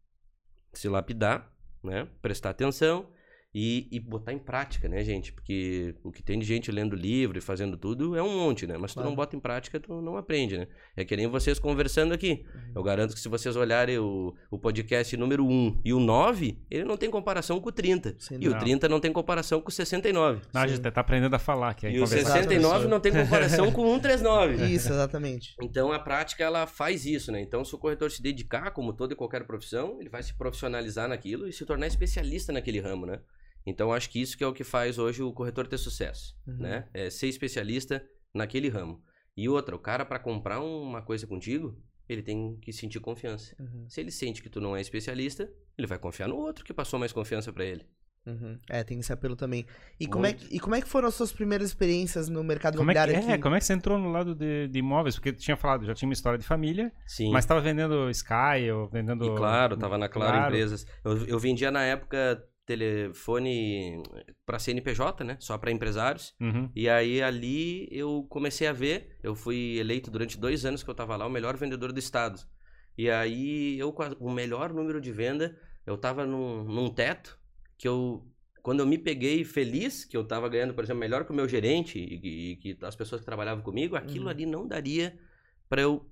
se 0.73 0.89
lapidar, 0.89 1.51
né? 1.83 2.09
Prestar 2.21 2.51
atenção 2.51 3.11
e, 3.53 3.89
e 3.91 3.99
botar 3.99 4.33
em 4.33 4.39
prática, 4.39 4.89
né, 4.89 5.03
gente? 5.03 5.33
Porque 5.33 5.95
o 6.05 6.13
que 6.13 6.23
tem 6.23 6.39
de 6.39 6.47
gente 6.47 6.71
lendo 6.71 6.95
livro 6.95 7.37
e 7.37 7.41
fazendo 7.41 7.77
tudo 7.77 8.17
é 8.17 8.23
um 8.23 8.39
monte, 8.39 8.65
né? 8.65 8.77
Mas 8.79 8.93
se 8.93 8.97
tu 8.97 9.03
não 9.03 9.15
bota 9.15 9.35
em 9.35 9.41
prática, 9.41 9.81
tu 9.81 10.01
não 10.01 10.17
aprende, 10.17 10.57
né? 10.57 10.69
É 10.97 11.05
que 11.05 11.17
nem 11.17 11.27
vocês 11.27 11.59
conversando 11.59 12.15
aqui. 12.15 12.45
Uhum. 12.55 12.73
Eu 12.77 12.83
garanto 12.85 13.13
que 13.13 13.19
se 13.19 13.29
vocês 13.29 13.57
olharem 13.57 13.99
o, 13.99 14.33
o 14.51 14.59
podcast 14.59 15.17
número 15.17 15.45
1 15.45 15.81
e 15.85 15.93
o 15.93 15.99
9, 15.99 16.59
ele 16.71 16.85
não 16.85 16.97
tem 16.97 17.11
comparação 17.11 17.61
com 17.61 17.71
o 17.71 17.73
30. 17.73 18.15
Sem 18.19 18.37
E 18.37 18.47
o 18.47 18.51
dúvida. 18.51 18.61
30 18.61 18.89
não 18.89 19.01
tem 19.01 19.13
comparação 19.13 19.61
com 19.61 19.69
o 19.69 19.73
69. 19.73 20.43
Não, 20.53 20.61
a 20.61 20.67
gente 20.69 20.81
tá 20.81 21.01
aprendendo 21.01 21.35
a 21.35 21.39
falar 21.39 21.71
aqui. 21.71 21.89
aí 21.89 21.95
E 21.95 21.99
o 21.99 22.05
conversar. 22.05 22.35
69 22.35 22.87
não 22.87 23.01
tem 23.01 23.13
comparação 23.13 23.73
com 23.73 23.83
o 23.83 23.95
139. 23.95 24.67
Isso, 24.73 24.93
exatamente. 24.93 25.57
Então 25.61 25.91
a 25.91 25.99
prática 25.99 26.45
ela 26.45 26.69
faz 26.69 27.05
isso, 27.05 27.33
né? 27.33 27.41
Então 27.41 27.65
se 27.65 27.75
o 27.75 27.79
corretor 27.79 28.11
se 28.11 28.23
dedicar, 28.23 28.71
como 28.71 28.93
toda 28.93 29.13
e 29.13 29.17
qualquer 29.17 29.45
profissão, 29.45 29.97
ele 29.99 30.09
vai 30.09 30.23
se 30.23 30.35
profissionalizar 30.35 31.09
naquilo 31.09 31.49
e 31.49 31.53
se 31.53 31.65
tornar 31.65 31.89
especialista 31.89 32.53
naquele 32.53 32.79
ramo, 32.81 33.07
né? 33.07 33.19
Então 33.67 33.93
acho 33.93 34.09
que 34.11 34.21
isso 34.21 34.37
que 34.37 34.45
é 34.45 34.47
o 34.47 34.53
que 34.53 34.65
faz 34.65 34.99
hoje 34.99 35.23
o 35.23 35.33
corretor 35.33 35.67
ter 35.67 35.79
sucesso, 35.79 36.35
Uhum. 36.47 36.57
né? 36.59 36.89
É 36.95 37.11
ser 37.11 37.29
especialista 37.29 38.03
naquele 38.35 38.69
ramo. 38.69 39.03
E 39.37 39.49
outra, 39.49 39.75
o 39.75 39.79
cara 39.79 40.05
para 40.05 40.19
comprar 40.19 40.61
uma 40.61 41.03
coisa 41.03 41.27
contigo, 41.27 41.79
ele 42.09 42.23
tem 42.23 42.57
que 42.61 42.73
sentir 42.73 42.99
confiança. 43.01 43.55
Uhum, 43.61 43.87
Se 43.89 44.01
ele 44.01 44.11
sente 44.11 44.43
que 44.43 44.49
tu 44.51 44.61
não 44.61 44.77
é 44.77 44.81
especialista, 44.81 45.49
ele 45.79 45.87
vai 45.87 45.99
confiar 45.99 46.29
no 46.29 46.37
outro 46.37 46.65
que 46.65 46.75
passou 46.75 46.99
mais 46.99 47.13
confiança 47.13 47.53
para 47.53 47.65
ele. 47.65 47.87
uhum. 48.27 48.59
É, 48.69 48.83
tem 48.85 48.99
esse 48.99 49.13
apelo 49.13 49.37
também. 49.37 49.65
E 49.99 50.07
como, 50.07 50.27
é 50.27 50.33
que, 50.33 50.55
e 50.55 50.59
como 50.61 50.75
é 50.75 50.81
que 50.83 50.89
foram 50.89 51.09
as 51.09 51.15
suas 51.15 51.33
primeiras 51.33 51.69
experiências 51.69 52.29
no 52.29 52.43
mercado 52.45 52.77
Como 52.77 52.91
é, 52.91 52.95
que, 52.95 52.99
imobiliário 53.01 53.31
é, 53.31 53.35
aqui? 53.35 53.43
como 53.43 53.55
é 53.55 53.59
que 53.61 53.65
você 53.65 53.73
entrou 53.73 53.99
no 53.99 54.11
lado 54.11 54.35
de, 54.35 54.67
de 54.69 54.79
imóveis? 54.81 55.15
Porque 55.15 55.33
tu 55.33 55.41
tinha 55.41 55.57
falado, 55.57 55.87
já 55.87 55.95
tinha 55.95 56.09
uma 56.09 56.13
história 56.13 56.39
de 56.39 56.45
família, 56.45 56.93
Sim. 57.07 57.31
mas 57.31 57.47
tava 57.47 57.61
vendendo 57.61 58.11
Sky 58.11 58.71
ou 58.75 58.89
vendendo. 58.89 59.25
E 59.25 59.37
claro, 59.37 59.77
tava 59.77 59.97
na 59.97 60.09
Claro, 60.09 60.33
Claro. 60.33 60.47
Empresas. 60.55 60.85
Eu, 61.05 61.27
eu 61.27 61.39
vendia 61.39 61.71
na 61.71 61.83
época 61.85 62.43
telefone 62.67 64.03
para 64.47 64.59
CNPJ, 64.59 65.25
né? 65.25 65.37
Só 65.41 65.57
para 65.59 65.71
empresários. 65.71 66.35
Uhum. 66.41 66.71
E 66.75 66.89
aí 66.89 67.23
ali 67.23 67.89
eu 67.91 68.27
comecei 68.29 68.67
a 68.67 68.73
ver, 68.73 69.19
eu 69.23 69.35
fui 69.35 69.77
eleito 69.79 70.11
durante 70.11 70.39
dois 70.39 70.65
anos 70.65 70.83
que 70.83 70.91
eu 70.91 70.95
tava 70.95 71.17
lá, 71.17 71.27
o 71.27 71.31
melhor 71.31 71.57
vendedor 71.57 71.93
do 71.93 71.99
estado. 71.99 72.41
E 72.97 73.11
aí 73.11 73.79
eu 73.79 73.93
com 73.93 74.05
o 74.21 74.31
melhor 74.33 74.73
número 74.73 75.01
de 75.01 75.13
venda, 75.13 75.59
eu 75.87 75.97
tava 75.97 76.27
num, 76.27 76.65
num 76.65 76.89
teto 76.93 77.39
que 77.79 77.89
eu 77.89 78.27
quando 78.63 78.81
eu 78.81 78.87
me 78.87 78.99
peguei 78.99 79.43
feliz 79.43 80.05
que 80.05 80.15
eu 80.15 80.23
tava 80.23 80.47
ganhando, 80.47 80.75
por 80.75 80.85
exemplo, 80.85 81.01
melhor 81.01 81.25
que 81.25 81.33
o 81.33 81.35
meu 81.35 81.49
gerente 81.49 81.99
e, 81.99 82.53
e 82.53 82.57
que 82.57 82.77
as 82.83 82.95
pessoas 82.95 83.23
que 83.23 83.25
trabalhavam 83.25 83.65
comigo, 83.65 83.97
aquilo 83.97 84.25
Uhum. 84.25 84.31
ali 84.31 84.45
não 84.45 84.69
daria 84.69 85.19
para 85.67 85.81
eu 85.81 86.07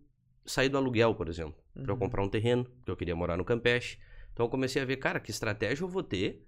sair 0.47 0.71
do 0.71 0.79
aluguel, 0.79 1.15
por 1.15 1.29
exemplo, 1.29 1.55
para 1.75 1.83
eu 1.85 1.91
Uhum. 1.91 1.99
comprar 1.99 2.23
um 2.23 2.29
terreno, 2.29 2.65
porque 2.65 2.91
eu 2.91 2.97
queria 2.97 3.15
morar 3.15 3.37
no 3.37 3.45
Campeche. 3.45 3.99
Então 4.39 4.47
eu 4.47 4.51
comecei 4.51 4.81
a 4.81 4.85
ver, 4.85 4.99
cara, 4.99 5.19
que 5.19 5.33
estratégia 5.33 5.83
eu 5.83 5.89
vou 5.89 6.01
ter 6.01 6.47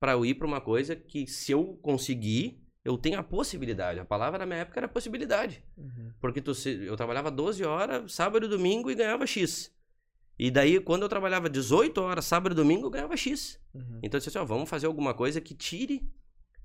para 0.00 0.12
eu 0.12 0.24
ir 0.24 0.36
para 0.36 0.46
uma 0.46 0.58
coisa 0.58 0.96
que 0.96 1.26
se 1.26 1.52
eu 1.52 1.78
conseguir, 1.82 2.64
eu 2.82 2.96
tenho 2.96 3.18
a 3.18 3.22
possibilidade. 3.22 4.00
A 4.00 4.06
palavra 4.06 4.38
na 4.38 4.46
minha 4.46 4.60
época 4.60 4.80
era 4.80 4.88
possibilidade. 4.88 5.62
Uhum. 5.76 6.12
Porque 6.18 6.40
tu, 6.40 6.52
eu 6.66 6.96
trabalhava 6.96 7.30
12 7.30 7.62
horas, 7.62 8.10
sábado 8.10 8.46
e 8.46 8.48
domingo, 8.48 8.90
e 8.90 8.94
ganhava 8.94 9.26
X. 9.26 9.70
E 10.38 10.50
daí, 10.50 10.80
quando 10.80 11.02
eu 11.02 11.10
trabalhava 11.10 11.50
18 11.50 12.00
horas, 12.00 12.24
sábado 12.24 12.52
e 12.52 12.56
domingo, 12.56 12.86
eu 12.86 12.90
ganhava 12.90 13.14
X. 13.18 13.60
Uhum. 13.74 13.98
Então 14.02 14.16
eu 14.16 14.20
disse 14.20 14.30
assim, 14.30 14.38
ó, 14.38 14.44
vamos 14.46 14.70
fazer 14.70 14.86
alguma 14.86 15.12
coisa 15.12 15.38
que 15.38 15.54
tire 15.54 16.10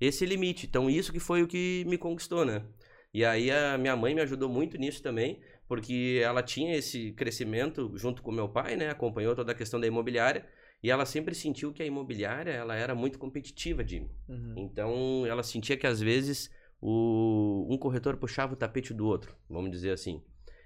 esse 0.00 0.24
limite. 0.24 0.64
Então 0.66 0.88
isso 0.88 1.12
que 1.12 1.20
foi 1.20 1.42
o 1.42 1.46
que 1.46 1.84
me 1.86 1.98
conquistou, 1.98 2.46
né? 2.46 2.64
E 3.12 3.26
aí 3.26 3.50
a 3.50 3.76
minha 3.76 3.94
mãe 3.94 4.14
me 4.14 4.22
ajudou 4.22 4.48
muito 4.48 4.78
nisso 4.78 5.02
também, 5.02 5.38
porque 5.68 6.18
ela 6.24 6.42
tinha 6.42 6.74
esse 6.74 7.12
crescimento 7.12 7.92
junto 7.94 8.22
com 8.22 8.32
meu 8.32 8.48
pai, 8.48 8.74
né? 8.74 8.88
Acompanhou 8.88 9.36
toda 9.36 9.52
a 9.52 9.54
questão 9.54 9.78
da 9.78 9.86
imobiliária. 9.86 10.46
E 10.82 10.90
ela 10.90 11.06
sempre 11.06 11.34
sentiu 11.34 11.72
que 11.72 11.82
a 11.82 11.86
imobiliária, 11.86 12.50
ela 12.50 12.74
era 12.74 12.94
muito 12.94 13.18
competitiva, 13.18 13.86
Jimmy. 13.86 14.10
Uhum. 14.28 14.54
Então 14.56 15.24
ela 15.26 15.42
sentia 15.42 15.76
que 15.76 15.86
às 15.86 16.00
vezes 16.00 16.50
o, 16.80 17.68
um 17.70 17.78
corretor 17.78 18.16
puxava 18.16 18.54
o 18.54 18.56
tapete 18.56 18.92
do 18.92 19.06
outro, 19.06 19.36
vamos 19.48 19.70
dizer 19.70 19.92
assim. 19.92 20.20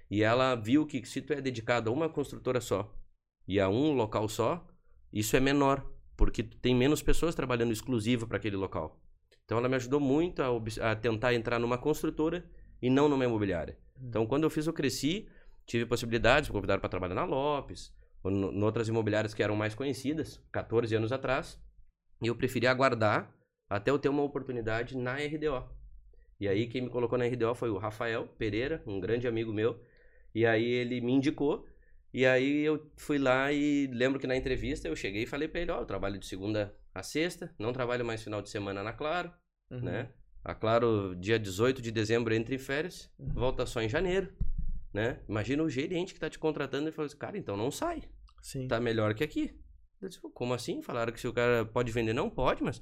E 0.09 0.23
ela 0.23 0.55
viu 0.55 0.87
que 0.87 1.05
se 1.05 1.21
tu 1.21 1.33
é 1.33 1.41
dedicado 1.41 1.89
a 1.89 1.93
uma 1.93 2.09
construtora 2.09 2.59
só 2.59 2.91
e 3.47 3.59
a 3.59 3.69
um 3.69 3.93
local 3.93 4.27
só, 4.27 4.65
isso 5.13 5.35
é 5.35 5.39
menor, 5.39 5.85
porque 6.15 6.41
tu 6.41 6.57
tem 6.57 6.73
menos 6.73 7.03
pessoas 7.03 7.35
trabalhando 7.35 7.71
exclusivo 7.71 8.25
para 8.25 8.37
aquele 8.37 8.55
local. 8.55 8.99
Então 9.45 9.59
ela 9.59 9.69
me 9.69 9.75
ajudou 9.75 9.99
muito 9.99 10.41
a, 10.41 10.91
a 10.91 10.95
tentar 10.95 11.35
entrar 11.35 11.59
numa 11.59 11.77
construtora 11.77 12.43
e 12.81 12.89
não 12.89 13.07
numa 13.07 13.23
imobiliária. 13.23 13.77
Então 14.01 14.25
quando 14.25 14.45
eu 14.45 14.49
fiz, 14.49 14.65
eu 14.65 14.73
cresci, 14.73 15.27
tive 15.65 15.85
possibilidades, 15.85 16.49
me 16.49 16.53
convidaram 16.53 16.79
para 16.79 16.89
trabalhar 16.89 17.15
na 17.15 17.23
Lopes, 17.23 17.93
em 18.29 18.63
outras 18.63 18.87
imobiliárias 18.87 19.33
que 19.33 19.43
eram 19.43 19.55
mais 19.55 19.75
conhecidas, 19.75 20.41
14 20.51 20.95
anos 20.95 21.11
atrás, 21.11 21.59
e 22.21 22.27
eu 22.27 22.35
preferi 22.35 22.67
aguardar 22.67 23.33
até 23.69 23.91
eu 23.91 23.99
ter 23.99 24.09
uma 24.09 24.23
oportunidade 24.23 24.97
na 24.97 25.17
RDO. 25.19 25.63
E 26.39 26.47
aí 26.47 26.67
quem 26.67 26.81
me 26.81 26.89
colocou 26.89 27.17
na 27.17 27.25
RDO 27.25 27.55
foi 27.55 27.69
o 27.69 27.77
Rafael 27.77 28.27
Pereira, 28.37 28.81
um 28.85 28.99
grande 28.99 29.27
amigo 29.27 29.51
meu. 29.51 29.81
E 30.33 30.45
aí 30.45 30.65
ele 30.65 31.01
me 31.01 31.11
indicou. 31.11 31.67
E 32.13 32.25
aí 32.25 32.61
eu 32.61 32.89
fui 32.95 33.17
lá 33.17 33.51
e 33.51 33.87
lembro 33.87 34.19
que 34.19 34.27
na 34.27 34.35
entrevista 34.35 34.87
eu 34.87 34.95
cheguei 34.95 35.23
e 35.23 35.27
falei 35.27 35.47
pra 35.47 35.61
ele, 35.61 35.71
ó, 35.71 35.79
eu 35.81 35.85
trabalho 35.85 36.17
de 36.19 36.25
segunda 36.25 36.75
a 36.93 37.03
sexta, 37.03 37.53
não 37.59 37.73
trabalho 37.73 38.05
mais 38.05 38.23
final 38.23 38.41
de 38.41 38.49
semana 38.49 38.83
na 38.83 38.93
Claro, 38.93 39.31
Uhum. 39.69 39.81
né? 39.81 40.09
A 40.43 40.55
Claro, 40.55 41.15
dia 41.15 41.37
18 41.37 41.81
de 41.81 41.91
dezembro 41.91 42.33
entra 42.33 42.55
em 42.55 42.57
férias, 42.57 43.11
Uhum. 43.19 43.33
volta 43.33 43.65
só 43.65 43.81
em 43.81 43.89
janeiro, 43.89 44.31
né? 44.93 45.19
Imagina 45.27 45.61
o 45.61 45.69
gerente 45.69 46.13
que 46.13 46.19
tá 46.19 46.29
te 46.29 46.39
contratando 46.39 46.87
e 46.87 46.91
fala 46.91 47.07
assim, 47.07 47.17
cara, 47.17 47.37
então 47.37 47.57
não 47.57 47.69
sai 47.69 48.03
Sim. 48.41 48.67
tá 48.67 48.79
melhor 48.79 49.13
que 49.13 49.23
aqui. 49.23 49.53
Eu 50.01 50.07
disse, 50.09 50.21
como 50.21 50.53
assim? 50.53 50.81
Falaram 50.81 51.11
que 51.11 51.19
se 51.19 51.27
o 51.27 51.33
cara 51.33 51.65
pode 51.65 51.91
vender, 51.91 52.13
não 52.13 52.29
pode, 52.29 52.63
mas 52.63 52.81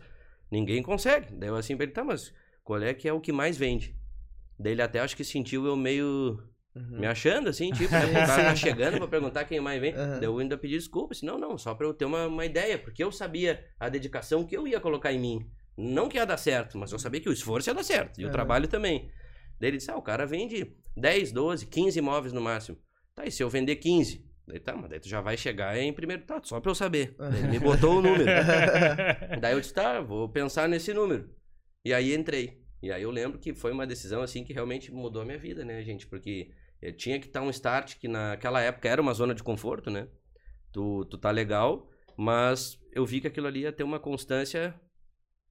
ninguém 0.52 0.82
consegue. 0.84 1.34
Daí 1.34 1.50
eu 1.50 1.56
assim 1.56 1.76
pra 1.76 1.84
ele, 1.86 1.94
tá, 1.94 2.04
mas 2.04 2.34
qual 2.64 2.82
é 2.82 2.94
que 2.94 3.08
é 3.08 3.14
o 3.14 3.22
que 3.22 3.32
mais 3.32 3.58
vende? 3.58 3.96
Daí 4.60 4.74
ele 4.74 4.82
até 4.82 5.00
acho 5.00 5.16
que 5.16 5.24
sentiu 5.24 5.66
eu 5.66 5.76
meio 5.76 6.42
Uhum. 6.76 7.00
me 7.00 7.08
achando, 7.08 7.48
assim, 7.50 7.72
tipo, 7.72 7.94
né? 7.94 8.06
O 8.24 8.28
cara 8.28 8.44
tá 8.44 8.56
chegando 8.56 8.98
pra 8.98 9.08
perguntar 9.08 9.46
quem 9.46 9.62
mais 9.62 9.80
vende. 9.80 9.98
Aham. 9.98 10.20
Daí 10.20 10.28
eu 10.28 10.38
ainda 10.38 10.58
pedi 10.58 10.76
desculpa, 10.76 11.14
assim, 11.14 11.26
não, 11.26 11.38
não, 11.38 11.58
só 11.58 11.74
pra 11.74 11.88
eu 11.88 11.94
ter 11.94 12.04
uma, 12.06 12.28
uma 12.28 12.46
ideia, 12.46 12.78
porque 12.78 13.02
eu 13.02 13.12
sabia 13.14 13.66
a 13.80 13.88
dedicação 13.88 14.46
que 14.46 14.56
eu 14.58 14.68
ia 14.68 14.80
colocar 14.80 15.14
em 15.14 15.20
mim. 15.20 15.50
Não 15.78 16.10
que 16.10 16.18
ia 16.18 16.26
dar 16.26 16.38
certo, 16.38 16.78
mas 16.78 16.92
eu 16.92 17.00
sabia 17.00 17.22
que 17.22 17.30
o 17.30 17.34
esforço 17.34 17.70
ia 17.70 17.74
dar 17.74 17.84
certo, 17.84 18.20
e 18.20 18.24
o 18.24 18.28
Aham. 18.28 18.32
trabalho 18.34 18.68
também. 18.68 19.10
Daí 19.60 19.70
ele 19.70 19.78
disse, 19.78 19.90
ah, 19.90 19.96
o 19.98 20.02
cara 20.02 20.26
vende 20.26 20.76
10, 20.98 21.32
12, 21.32 21.66
15 21.66 21.98
imóveis 22.00 22.34
no 22.34 22.42
máximo. 22.42 22.78
Tá, 23.14 23.26
e 23.26 23.32
se 23.32 23.42
eu 23.42 23.50
vender 23.50 23.78
15? 23.78 24.26
Daí 24.48 24.60
tá, 24.60 24.76
mas 24.76 24.90
daí 24.90 25.00
tu 25.00 25.10
já 25.10 25.22
vai 25.22 25.36
chegar 25.36 25.76
em 25.78 25.92
primeiro, 25.92 26.24
tá, 26.24 26.40
só 26.44 26.60
pra 26.60 26.70
eu 26.70 26.76
saber. 26.76 27.16
Daí 27.20 27.40
ele 27.40 27.48
me 27.48 27.60
botou 27.60 27.98
o 27.98 28.02
número. 28.02 28.26
Daí 29.42 29.54
eu 29.54 29.60
disse, 29.60 29.74
tá, 29.74 30.02
vou 30.02 30.30
pensar 30.30 30.70
nesse 30.70 30.94
número. 30.94 31.30
E 31.84 31.94
aí 31.94 32.14
entrei. 32.14 32.62
E 32.82 32.92
aí 32.92 33.02
eu 33.02 33.10
lembro 33.10 33.40
que 33.40 33.54
foi 33.56 33.72
uma 33.72 33.88
decisão 33.88 34.22
assim 34.22 34.44
que 34.44 34.54
realmente 34.54 34.92
mudou 34.92 35.24
a 35.24 35.26
minha 35.26 35.38
vida, 35.38 35.66
né, 35.66 35.82
gente? 35.84 36.06
Porque 36.06 36.52
eu 36.80 36.96
tinha 36.96 37.20
que 37.20 37.26
estar 37.26 37.42
um 37.42 37.50
start 37.50 37.98
que 37.98 38.08
naquela 38.08 38.62
época 38.62 38.88
era 38.88 39.02
uma 39.02 39.14
zona 39.14 39.34
de 39.34 39.42
conforto, 39.42 39.90
né? 39.90 40.08
Tu, 40.72 41.06
tu 41.06 41.18
tá 41.18 41.32
legal, 41.32 41.90
mas 42.16 42.80
eu 42.94 43.06
vi 43.06 43.22
que 43.22 43.28
aquilo 43.28 43.48
ali 43.48 43.62
ia 43.62 43.72
ter 43.72 43.84
uma 43.84 44.00
constância 44.00 44.80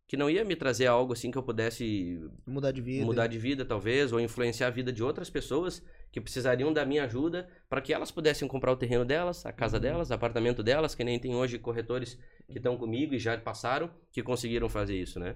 que 0.06 0.16
não 0.16 0.30
ia 0.30 0.44
me 0.44 0.54
trazer 0.54 0.86
algo 0.86 1.12
assim 1.12 1.30
que 1.30 1.38
eu 1.38 1.42
pudesse 1.42 2.20
Mudar 2.46 2.70
de 2.72 2.80
vida. 2.80 3.04
mudar 3.04 3.26
de 3.26 3.38
vida, 3.38 3.64
talvez, 3.64 4.12
ou 4.12 4.20
influenciar 4.20 4.68
a 4.68 4.70
vida 4.70 4.92
de 4.92 5.02
outras 5.02 5.30
pessoas 5.30 5.82
que 6.14 6.20
precisariam 6.20 6.72
da 6.72 6.86
minha 6.86 7.02
ajuda 7.02 7.48
para 7.68 7.80
que 7.80 7.92
elas 7.92 8.12
pudessem 8.12 8.46
comprar 8.46 8.70
o 8.70 8.76
terreno 8.76 9.04
delas, 9.04 9.44
a 9.44 9.52
casa 9.52 9.78
Uhum. 9.78 9.82
delas, 9.82 10.10
o 10.10 10.14
apartamento 10.14 10.62
delas, 10.62 10.94
que 10.94 11.02
nem 11.02 11.18
tem 11.18 11.34
hoje 11.34 11.58
corretores 11.58 12.16
que 12.48 12.58
estão 12.58 12.76
comigo 12.76 13.14
e 13.14 13.18
já 13.18 13.36
passaram, 13.36 13.90
que 14.12 14.22
conseguiram 14.22 14.68
fazer 14.68 14.94
isso, 14.96 15.18
né? 15.18 15.34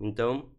Então, 0.00 0.50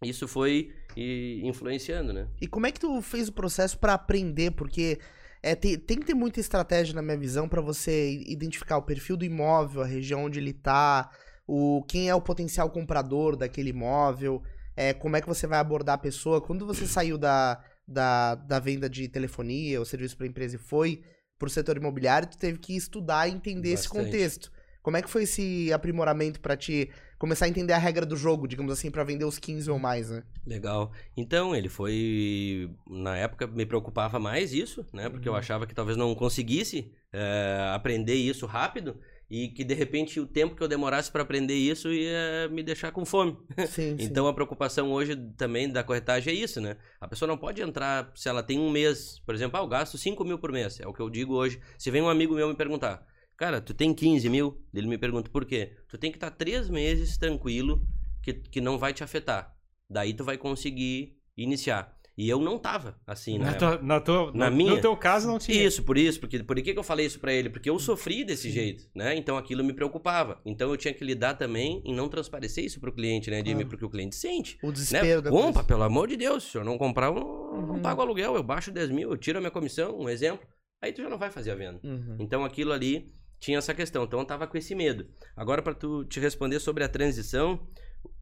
isso 0.00 0.28
foi 0.28 0.72
e, 0.96 1.40
influenciando, 1.42 2.12
né? 2.12 2.28
E 2.40 2.46
como 2.46 2.68
é 2.68 2.70
que 2.70 2.78
tu 2.78 3.02
fez 3.02 3.26
o 3.28 3.32
processo 3.32 3.76
pra 3.80 3.94
aprender? 3.94 4.52
Porque 4.52 5.00
é, 5.42 5.56
tem, 5.56 5.76
tem 5.76 5.98
que 5.98 6.06
ter 6.06 6.14
muita 6.14 6.38
estratégia, 6.38 6.94
na 6.94 7.02
minha 7.02 7.18
visão, 7.18 7.48
pra 7.48 7.60
você 7.60 8.12
identificar 8.28 8.76
o 8.78 8.82
perfil 8.82 9.16
do 9.16 9.24
imóvel, 9.24 9.82
a 9.82 9.86
região 9.86 10.26
onde 10.26 10.38
ele 10.38 10.52
tá, 10.52 11.10
o, 11.48 11.82
quem 11.88 12.08
é 12.08 12.14
o 12.14 12.22
potencial 12.22 12.70
comprador 12.70 13.34
daquele 13.34 13.70
imóvel, 13.70 14.40
é, 14.76 14.94
como 14.94 15.16
é 15.16 15.20
que 15.20 15.26
você 15.26 15.48
vai 15.48 15.58
abordar 15.58 15.96
a 15.96 15.98
pessoa. 15.98 16.40
Quando 16.40 16.64
você 16.64 16.86
saiu 16.86 17.18
da, 17.18 17.60
da, 17.86 18.34
da 18.34 18.58
venda 18.58 18.88
de 18.88 19.08
telefonia 19.08 19.78
ou 19.78 19.84
serviço 19.84 20.16
para 20.16 20.26
empresa 20.26 20.56
e 20.56 20.58
foi 20.58 21.02
pro 21.38 21.50
setor 21.50 21.76
imobiliário, 21.76 22.28
tu 22.28 22.38
teve 22.38 22.58
que 22.58 22.74
estudar 22.76 23.28
e 23.28 23.32
entender 23.32 23.70
esse 23.70 23.88
Bastante. 23.88 24.04
contexto. 24.06 24.52
Como 24.82 24.96
é 24.96 25.02
que 25.02 25.10
foi 25.10 25.24
esse 25.24 25.72
aprimoramento 25.72 26.40
pra 26.40 26.56
te 26.56 26.88
começar 27.18 27.46
a 27.46 27.48
entender 27.48 27.72
a 27.72 27.78
regra 27.78 28.06
do 28.06 28.16
jogo, 28.16 28.46
digamos 28.46 28.72
assim, 28.72 28.88
pra 28.90 29.02
vender 29.02 29.24
os 29.24 29.36
15 29.38 29.68
ou 29.70 29.78
mais, 29.80 30.10
né? 30.10 30.22
Legal. 30.46 30.92
Então, 31.16 31.54
ele 31.56 31.68
foi. 31.68 32.70
Na 32.88 33.16
época 33.16 33.46
me 33.48 33.66
preocupava 33.66 34.18
mais 34.20 34.52
isso, 34.52 34.86
né? 34.92 35.08
Porque 35.10 35.28
eu 35.28 35.32
Uhum. 35.32 35.38
achava 35.38 35.66
que 35.66 35.74
talvez 35.74 35.96
não 35.96 36.14
conseguisse 36.14 36.92
eh, 37.12 37.70
aprender 37.74 38.14
isso 38.14 38.46
rápido 38.46 38.96
e 39.30 39.48
que 39.48 39.64
de 39.64 39.74
repente 39.74 40.20
o 40.20 40.26
tempo 40.26 40.54
que 40.54 40.62
eu 40.62 40.68
demorasse 40.68 41.10
para 41.10 41.22
aprender 41.22 41.54
isso 41.54 41.92
ia 41.92 42.48
me 42.50 42.62
deixar 42.62 42.92
com 42.92 43.04
fome. 43.04 43.36
Sim, 43.68 43.96
sim. 43.98 44.04
Então 44.04 44.26
a 44.26 44.34
preocupação 44.34 44.92
hoje 44.92 45.16
também 45.36 45.68
da 45.68 45.82
corretagem 45.82 46.32
é 46.32 46.36
isso, 46.36 46.60
né? 46.60 46.76
A 47.00 47.08
pessoa 47.08 47.26
não 47.26 47.36
pode 47.36 47.60
entrar, 47.62 48.12
se 48.14 48.28
ela 48.28 48.42
tem 48.42 48.58
um 48.58 48.70
mês, 48.70 49.20
por 49.26 49.34
exemplo, 49.34 49.58
ah, 49.58 49.62
eu 49.62 49.68
gasto 49.68 49.98
5 49.98 50.24
mil 50.24 50.38
por 50.38 50.52
mês, 50.52 50.80
é 50.80 50.86
o 50.86 50.92
que 50.92 51.00
eu 51.00 51.10
digo 51.10 51.34
hoje. 51.34 51.60
Se 51.78 51.90
vem 51.90 52.02
um 52.02 52.08
amigo 52.08 52.34
meu 52.34 52.48
me 52.48 52.54
perguntar, 52.54 53.06
Cara, 53.36 53.60
tu 53.60 53.74
tem 53.74 53.92
15 53.92 54.30
mil? 54.30 54.64
Ele 54.72 54.86
me 54.86 54.96
pergunta, 54.96 55.30
por 55.30 55.44
quê? 55.44 55.76
Tu 55.88 55.98
tem 55.98 56.10
que 56.10 56.16
estar 56.16 56.30
três 56.30 56.70
meses 56.70 57.18
tranquilo 57.18 57.86
que, 58.22 58.32
que 58.32 58.60
não 58.62 58.78
vai 58.78 58.94
te 58.94 59.04
afetar. 59.04 59.54
Daí 59.90 60.14
tu 60.14 60.24
vai 60.24 60.38
conseguir 60.38 61.18
iniciar. 61.36 61.95
E 62.18 62.28
eu 62.30 62.40
não 62.40 62.58
tava 62.58 62.98
assim, 63.06 63.36
Na 63.38 63.50
né? 63.50 63.52
tua, 63.58 63.78
na 63.82 64.00
tua, 64.00 64.32
Na 64.32 64.48
no, 64.48 64.56
minha? 64.56 64.74
no 64.74 64.80
teu 64.80 64.96
caso 64.96 65.26
não 65.28 65.38
tinha. 65.38 65.62
Isso, 65.66 65.82
por 65.82 65.98
isso, 65.98 66.18
porque 66.18 66.42
por 66.42 66.56
que, 66.56 66.72
que 66.72 66.78
eu 66.78 66.82
falei 66.82 67.04
isso 67.04 67.20
pra 67.20 67.30
ele? 67.32 67.50
Porque 67.50 67.68
eu 67.68 67.78
sofri 67.78 68.24
desse 68.24 68.50
jeito, 68.50 68.84
né? 68.94 69.14
Então 69.14 69.36
aquilo 69.36 69.62
me 69.62 69.74
preocupava. 69.74 70.40
Então 70.46 70.70
eu 70.70 70.76
tinha 70.78 70.94
que 70.94 71.04
lidar 71.04 71.34
também 71.34 71.82
em 71.84 71.94
não 71.94 72.08
transparecer 72.08 72.64
isso 72.64 72.80
pro 72.80 72.90
cliente, 72.92 73.30
né, 73.30 73.38
Jimmy? 73.38 73.56
Claro. 73.56 73.68
Porque 73.68 73.84
o 73.84 73.90
cliente 73.90 74.16
sente. 74.16 74.58
O 74.62 74.68
Né? 74.68 74.72
desespero 74.72 75.20
da 75.20 75.28
Compra, 75.30 75.52
coisa. 75.52 75.64
pelo 75.68 75.82
amor 75.82 76.08
de 76.08 76.16
Deus. 76.16 76.44
Se 76.44 76.56
eu 76.56 76.64
não 76.64 76.78
comprar, 76.78 77.08
eu 77.08 77.14
não, 77.16 77.22
não 77.66 77.74
Uhum. 77.74 77.82
pago 77.82 78.00
aluguel. 78.00 78.34
Eu 78.34 78.42
baixo 78.42 78.70
10 78.72 78.90
mil, 78.90 79.10
eu 79.10 79.16
tiro 79.18 79.36
a 79.36 79.40
minha 79.42 79.50
comissão, 79.50 79.98
um 79.98 80.08
exemplo. 80.08 80.46
Aí 80.82 80.92
tu 80.92 81.02
já 81.02 81.10
não 81.10 81.18
vai 81.18 81.30
fazer 81.30 81.50
a 81.50 81.54
venda. 81.54 81.80
Uhum. 81.84 82.16
Então 82.18 82.44
aquilo 82.46 82.72
ali 82.72 83.12
tinha 83.38 83.58
essa 83.58 83.74
questão. 83.74 84.04
Então 84.04 84.20
eu 84.20 84.24
tava 84.24 84.46
com 84.46 84.56
esse 84.56 84.74
medo. 84.74 85.06
Agora, 85.36 85.60
para 85.60 85.74
tu 85.74 86.02
te 86.06 86.18
responder 86.18 86.60
sobre 86.60 86.82
a 86.82 86.88
transição, 86.88 87.60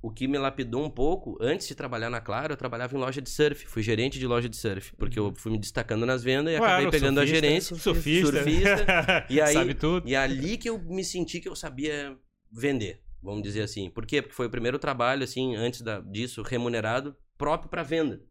o 0.02 0.10
que 0.10 0.26
me 0.28 0.38
lapidou 0.38 0.84
um 0.84 0.90
pouco, 0.90 1.36
antes 1.40 1.66
de 1.66 1.74
trabalhar 1.74 2.10
na 2.10 2.20
Claro, 2.20 2.52
eu 2.52 2.56
trabalhava 2.56 2.94
em 2.96 2.98
loja 3.00 3.20
de 3.22 3.30
surf. 3.30 3.66
Fui 3.66 3.82
gerente 3.82 4.18
de 4.18 4.26
loja 4.26 4.48
de 4.48 4.56
surf. 4.56 4.94
Porque 4.96 5.18
eu 5.18 5.32
fui 5.36 5.50
me 5.52 5.58
destacando 5.58 6.04
nas 6.06 6.22
vendas 6.22 6.52
e 6.54 6.56
Claro, 6.58 6.72
acabei 6.74 6.90
pegando 6.90 7.18
a 7.20 7.22
surfista, 7.26 7.46
gerência. 7.46 7.76
Surfista. 7.76 8.32
Surfista. 8.32 9.26
E 9.30 9.40
aí- 9.40 9.54
Sabe 9.54 9.74
tudo. 9.74 10.08
E 10.08 10.14
é 10.14 10.18
ali 10.18 10.56
que 10.58 10.68
eu 10.68 10.78
me 10.78 11.04
senti 11.04 11.40
que 11.40 11.48
eu 11.48 11.56
sabia 11.56 12.16
vender, 12.52 13.02
vamos 13.22 13.42
dizer 13.42 13.62
assim. 13.62 13.90
Por 13.90 14.06
quê? 14.06 14.20
Porque 14.22 14.34
foi 14.34 14.46
o 14.46 14.50
primeiro 14.50 14.78
trabalho, 14.78 15.24
assim, 15.24 15.56
antes 15.56 15.80
da- 15.82 16.00
disso, 16.00 16.42
remunerado, 16.42 17.16
próprio 17.36 17.68
para 17.70 17.82
venda. 17.82 18.22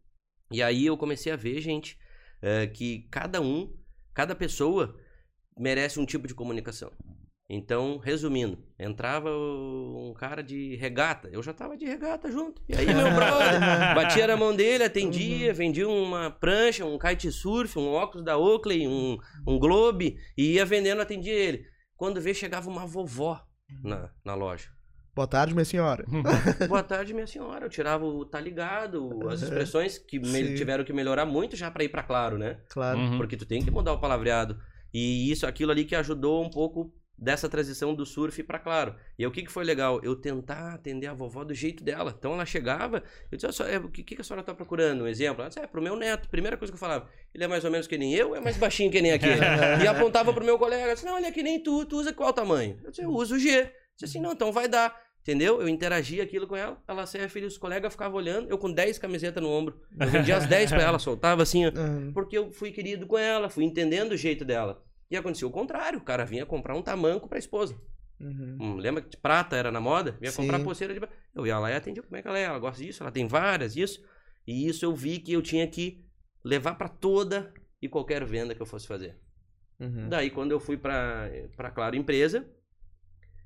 E 0.52 0.62
aí 0.62 0.86
eu 0.86 0.96
comecei 0.96 1.32
a 1.32 1.36
ver, 1.36 1.60
gente, 1.60 1.98
eh, 2.40 2.66
que 2.66 3.06
cada 3.10 3.40
um, 3.40 3.74
cada 4.12 4.34
pessoa 4.34 4.96
merece 5.58 5.98
um 6.00 6.06
tipo 6.06 6.26
de 6.26 6.34
comunicação. 6.34 6.90
Então, 7.48 7.98
resumindo, 7.98 8.58
entrava 8.78 9.28
um 9.30 10.14
cara 10.18 10.42
de 10.42 10.76
regata, 10.76 11.28
eu 11.30 11.42
já 11.42 11.52
tava 11.52 11.76
de 11.76 11.84
regata 11.84 12.30
junto. 12.32 12.62
E 12.66 12.74
aí, 12.74 12.86
meu 12.86 13.12
brother, 13.14 13.60
batia 13.94 14.26
na 14.26 14.36
mão 14.36 14.56
dele, 14.56 14.84
atendia, 14.84 15.52
vendia 15.52 15.86
uma 15.86 16.30
prancha, 16.30 16.86
um 16.86 16.98
kitesurf, 16.98 17.78
um 17.78 17.92
óculos 17.92 18.24
da 18.24 18.38
Oakley, 18.38 18.88
um, 18.88 19.18
um 19.46 19.58
Globe, 19.58 20.16
e 20.38 20.52
ia 20.54 20.64
vendendo, 20.64 21.02
atendia 21.02 21.34
ele. 21.34 21.66
Quando 21.96 22.18
vê, 22.20 22.32
chegava 22.32 22.68
uma 22.70 22.86
vovó 22.86 23.44
na, 23.82 24.10
na 24.24 24.34
loja. 24.34 24.70
Boa 25.14 25.28
tarde, 25.28 25.52
minha 25.52 25.66
senhora. 25.66 26.04
Boa 26.66 26.82
tarde, 26.82 27.12
minha 27.12 27.26
senhora. 27.26 27.66
Eu 27.66 27.70
tirava 27.70 28.06
o 28.06 28.24
tá 28.24 28.40
ligado, 28.40 29.28
as 29.28 29.42
expressões 29.42 29.98
que 29.98 30.18
me- 30.18 30.54
tiveram 30.54 30.82
que 30.82 30.92
melhorar 30.94 31.26
muito 31.26 31.54
já 31.56 31.70
pra 31.70 31.84
ir 31.84 31.90
pra 31.90 32.02
claro, 32.02 32.38
né? 32.38 32.58
Claro. 32.70 32.98
Uhum. 32.98 33.16
Porque 33.18 33.36
tu 33.36 33.44
tem 33.44 33.62
que 33.62 33.70
mudar 33.70 33.92
o 33.92 34.00
palavreado. 34.00 34.58
E 34.92 35.30
isso, 35.30 35.46
aquilo 35.46 35.70
ali 35.70 35.84
que 35.84 35.94
ajudou 35.94 36.42
um 36.42 36.50
pouco 36.50 36.92
dessa 37.16 37.48
transição 37.48 37.94
do 37.94 38.04
surf 38.04 38.42
pra 38.42 38.58
claro. 38.58 38.94
E 39.18 39.22
aí, 39.22 39.26
o 39.26 39.30
que, 39.30 39.42
que 39.42 39.50
foi 39.52 39.64
legal? 39.64 40.00
Eu 40.02 40.16
tentar 40.16 40.74
atender 40.74 41.06
a 41.06 41.14
vovó 41.14 41.44
do 41.44 41.54
jeito 41.54 41.82
dela. 41.84 42.14
Então 42.18 42.32
ela 42.34 42.44
chegava, 42.44 43.02
eu 43.30 43.36
dizia, 43.36 43.48
"Ó, 43.48 43.52
senhora, 43.52 43.74
é, 43.74 43.78
o 43.78 43.88
que, 43.88 44.02
que 44.02 44.20
a 44.20 44.24
senhora 44.24 44.42
tá 44.42 44.52
procurando? 44.54 45.04
Um 45.04 45.06
exemplo? 45.06 45.40
Ela 45.42 45.48
disse, 45.48 45.60
é, 45.60 45.66
pro 45.66 45.80
meu 45.82 45.96
neto. 45.96 46.28
Primeira 46.28 46.56
coisa 46.56 46.72
que 46.72 46.76
eu 46.76 46.80
falava, 46.80 47.08
ele 47.34 47.44
é 47.44 47.46
mais 47.48 47.64
ou 47.64 47.70
menos 47.70 47.86
que 47.86 47.96
nem 47.96 48.12
eu, 48.14 48.34
é 48.34 48.40
mais 48.40 48.56
baixinho 48.56 48.90
que 48.90 49.00
nem 49.00 49.12
aquele. 49.12 49.40
e 49.82 49.86
apontava 49.86 50.32
pro 50.32 50.44
meu 50.44 50.58
colega, 50.58 50.92
disse, 50.94 51.06
não, 51.06 51.16
ele 51.16 51.26
é 51.26 51.32
que 51.32 51.42
nem 51.42 51.62
tu, 51.62 51.84
tu 51.84 51.98
usa 51.98 52.12
qual 52.12 52.32
tamanho? 52.32 52.78
Eu 52.84 52.90
disse, 52.90 53.02
eu 53.02 53.10
uso 53.10 53.36
o 53.36 53.38
G. 53.38 53.48
Eu 53.60 53.64
disse 53.96 54.04
assim, 54.04 54.20
não, 54.20 54.32
então 54.32 54.50
vai 54.52 54.68
dar. 54.68 55.02
Entendeu? 55.22 55.58
Eu 55.62 55.66
interagia 55.70 56.22
aquilo 56.22 56.46
com 56.46 56.54
ela, 56.54 56.76
ela 56.86 57.06
saia 57.06 57.26
feliz, 57.30 57.54
os 57.54 57.58
colegas 57.58 57.90
ficavam 57.92 58.18
olhando, 58.18 58.46
eu 58.50 58.58
com 58.58 58.70
10 58.70 58.98
camisetas 58.98 59.42
no 59.42 59.48
ombro. 59.48 59.80
Eu 59.98 60.06
vendia 60.08 60.36
as 60.36 60.44
10 60.46 60.68
pra 60.68 60.82
ela, 60.82 60.98
soltava 60.98 61.42
assim, 61.42 61.64
ó, 61.66 61.70
Uhum. 61.80 62.12
porque 62.12 62.36
eu 62.36 62.52
fui 62.52 62.70
querido 62.70 63.06
com 63.06 63.16
ela, 63.16 63.48
fui 63.48 63.64
entendendo 63.64 64.12
o 64.12 64.16
jeito 64.18 64.44
dela. 64.44 64.82
E 65.10 65.16
aconteceu 65.16 65.48
o 65.48 65.52
contrário, 65.52 65.98
o 65.98 66.02
cara 66.02 66.24
vinha 66.24 66.44
comprar 66.46 66.74
um 66.74 66.82
tamanco 66.82 67.28
pra 67.28 67.38
esposa. 67.38 67.76
Uhum. 68.20 68.56
Hum, 68.60 68.76
lembra 68.76 69.02
que 69.02 69.16
prata 69.16 69.56
era 69.56 69.70
na 69.70 69.80
moda? 69.80 70.12
Vinha 70.20 70.30
Sim. 70.32 70.42
comprar 70.42 70.60
pulseira 70.60 70.94
de. 70.94 71.00
Eu 71.34 71.46
ia 71.46 71.58
lá 71.58 71.70
e 71.70 71.74
atendia 71.74 72.02
como 72.02 72.16
é 72.16 72.22
que 72.22 72.28
ela 72.28 72.38
é, 72.38 72.44
ela 72.44 72.58
gosta 72.58 72.82
disso, 72.82 73.02
ela 73.02 73.12
tem 73.12 73.26
várias, 73.26 73.76
isso. 73.76 74.04
E 74.46 74.66
isso 74.68 74.84
eu 74.84 74.94
vi 74.94 75.18
que 75.18 75.32
eu 75.32 75.42
tinha 75.42 75.66
que 75.66 76.04
levar 76.44 76.74
pra 76.76 76.88
toda 76.88 77.52
e 77.82 77.88
qualquer 77.88 78.24
venda 78.24 78.54
que 78.54 78.62
eu 78.62 78.66
fosse 78.66 78.86
fazer. 78.86 79.18
Uhum. 79.80 80.08
Daí, 80.08 80.30
quando 80.30 80.52
eu 80.52 80.60
fui 80.60 80.76
pra, 80.76 81.28
pra 81.56 81.70
Claro 81.70 81.96
Empresa, 81.96 82.46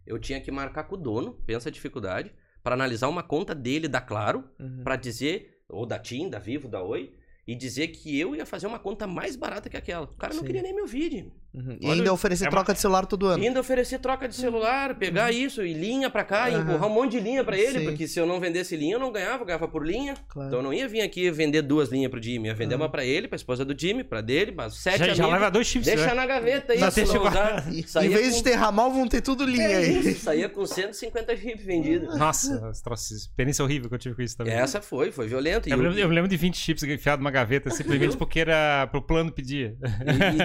eu 0.06 0.18
tinha 0.18 0.40
que 0.40 0.50
marcar 0.50 0.84
com 0.84 0.94
o 0.94 0.98
dono, 0.98 1.34
pensa 1.46 1.68
a 1.68 1.72
dificuldade, 1.72 2.32
pra 2.62 2.74
analisar 2.74 3.08
uma 3.08 3.22
conta 3.22 3.54
dele 3.54 3.88
da 3.88 4.00
Claro, 4.00 4.44
Uhum. 4.58 4.82
pra 4.84 4.96
dizer, 4.96 5.62
ou 5.68 5.86
da 5.86 5.98
TIM, 5.98 6.28
da 6.28 6.38
Vivo, 6.38 6.68
da 6.68 6.82
Oi, 6.82 7.14
e 7.46 7.54
dizer 7.54 7.88
que 7.88 8.18
eu 8.18 8.36
ia 8.36 8.44
fazer 8.44 8.66
uma 8.66 8.78
conta 8.78 9.06
mais 9.06 9.34
barata 9.36 9.70
que 9.70 9.76
aquela. 9.76 10.04
O 10.04 10.16
cara 10.16 10.34
não 10.34 10.40
Sim. 10.40 10.46
queria 10.46 10.62
nem 10.62 10.74
me 10.74 10.82
ouvir, 10.82 11.10
Jimmy. 11.10 11.32
Uhum. 11.58 11.76
E 11.80 11.86
Olha, 11.86 11.94
ainda 11.94 12.12
oferecer 12.12 12.44
é 12.44 12.46
uma- 12.46 12.50
troca 12.52 12.72
de 12.72 12.80
celular 12.80 13.04
todo 13.06 13.26
ano. 13.26 13.42
E 13.42 13.46
ainda 13.48 13.60
oferecer 13.60 13.98
troca 13.98 14.28
de 14.28 14.34
celular, 14.36 14.94
pegar 14.94 15.32
isso 15.32 15.62
e 15.64 15.72
linha 15.72 16.08
pra 16.08 16.22
cá, 16.24 16.48
e 16.48 16.54
Aham. 16.54 16.62
empurrar 16.62 16.86
um 16.88 16.94
monte 16.94 17.12
de 17.12 17.20
linha 17.20 17.42
pra 17.42 17.56
ele, 17.58 17.80
Sim. 17.80 17.84
porque 17.84 18.06
se 18.06 18.18
eu 18.20 18.26
não 18.26 18.38
vendesse 18.38 18.76
linha, 18.76 18.94
eu 18.94 19.00
não 19.00 19.10
ganhava, 19.10 19.42
eu 19.42 19.46
ganhava 19.46 19.66
por 19.66 19.84
linha. 19.86 20.14
Claro. 20.28 20.48
Então 20.48 20.60
eu 20.60 20.62
não 20.62 20.72
ia 20.72 20.86
vir 20.86 21.00
aqui 21.00 21.30
vender 21.30 21.62
duas 21.62 21.88
linhas 21.88 22.10
pro 22.10 22.22
Jimmy, 22.22 22.48
ia 22.48 22.54
vender 22.54 22.74
uma 22.76 22.88
pra 22.88 23.04
ele, 23.04 23.26
pra 23.28 23.36
esposa 23.36 23.64
do 23.64 23.78
Jimmy, 23.78 24.04
pra 24.04 24.20
dele, 24.20 24.52
mas 24.56 24.74
sete 24.76 24.98
Já, 24.98 25.06
já 25.06 25.12
amigos. 25.24 25.32
leva 25.32 25.50
dois 25.50 25.66
chips, 25.66 25.86
Deixa 25.86 26.06
né? 26.06 26.14
na 26.14 26.26
gaveta 26.26 26.76
Já 26.76 26.86
isso, 26.88 26.96
deixa 26.96 27.14
não 27.14 27.26
usar. 27.26 27.64
Saía 27.86 28.06
em 28.06 28.10
vez 28.14 28.30
com- 28.30 28.36
de 28.36 28.42
ter 28.44 28.54
ramal, 28.54 28.92
vão 28.92 29.08
ter 29.08 29.20
tudo 29.20 29.44
linha 29.44 29.62
É 29.68 29.76
aí. 29.78 29.98
isso, 30.10 30.20
saía 30.24 30.48
com 30.48 30.64
150 30.64 31.36
chips 31.36 31.64
vendidos. 31.64 32.08
Nossa, 32.18 32.70
troço- 32.84 33.14
experiência 33.14 33.64
horrível 33.64 33.88
que 33.88 33.94
eu 33.94 33.98
tive 33.98 34.14
com 34.14 34.22
isso 34.22 34.36
também. 34.36 34.52
Essa 34.54 34.80
foi, 34.80 35.10
foi 35.10 35.26
violento. 35.26 35.68
E, 35.68 35.72
Eu, 35.72 35.78
lembro, 35.78 35.98
eu 35.98 36.08
lembro 36.08 36.28
de 36.28 36.36
20 36.36 36.56
chips 36.56 36.82
enfiado 36.84 37.20
numa 37.20 37.30
gaveta, 37.30 37.70
simplesmente 37.70 38.16
porque 38.18 38.40
era 38.40 38.86
pro 38.90 39.00
plano 39.02 39.32
pedir. 39.32 39.76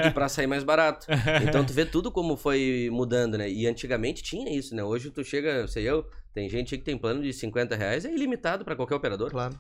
e, 0.04 0.08
e 0.08 0.12
pra 0.12 0.28
sair 0.30 0.48
mais 0.48 0.64
barato. 0.64 1.03
Então 1.48 1.66
tu 1.66 1.74
vê 1.74 1.86
tudo 1.86 2.12
como 2.12 2.36
foi 2.38 2.90
mudando, 2.92 3.38
né? 3.38 3.50
E 3.50 3.68
antigamente 3.68 4.22
tinha 4.24 4.52
isso, 4.56 4.76
né? 4.76 4.84
Hoje 4.84 5.12
tu 5.12 5.24
chega, 5.24 5.68
sei 5.68 5.84
eu, 5.90 6.06
tem 6.34 6.50
gente 6.50 6.78
que 6.78 6.84
tem 6.84 6.98
plano 6.98 7.22
de 7.22 7.32
50 7.34 7.76
reais, 7.76 8.06
é 8.06 8.14
ilimitado 8.14 8.64
pra 8.66 8.76
qualquer 8.76 8.96
operador. 8.96 9.30
Claro. 9.32 9.60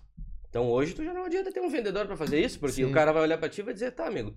Então 0.49 0.69
hoje 0.69 0.93
tu 0.93 1.03
já 1.03 1.13
não 1.13 1.25
adianta 1.25 1.51
ter 1.51 1.59
um 1.61 1.69
vendedor 1.69 2.05
pra 2.05 2.15
fazer 2.15 2.39
isso, 2.39 2.59
porque 2.59 2.75
Sim. 2.75 2.85
o 2.85 2.91
cara 2.91 3.11
vai 3.11 3.23
olhar 3.23 3.37
pra 3.37 3.49
ti 3.49 3.61
e 3.61 3.63
vai 3.63 3.73
dizer, 3.73 3.91
tá, 3.91 4.05
amigo, 4.05 4.35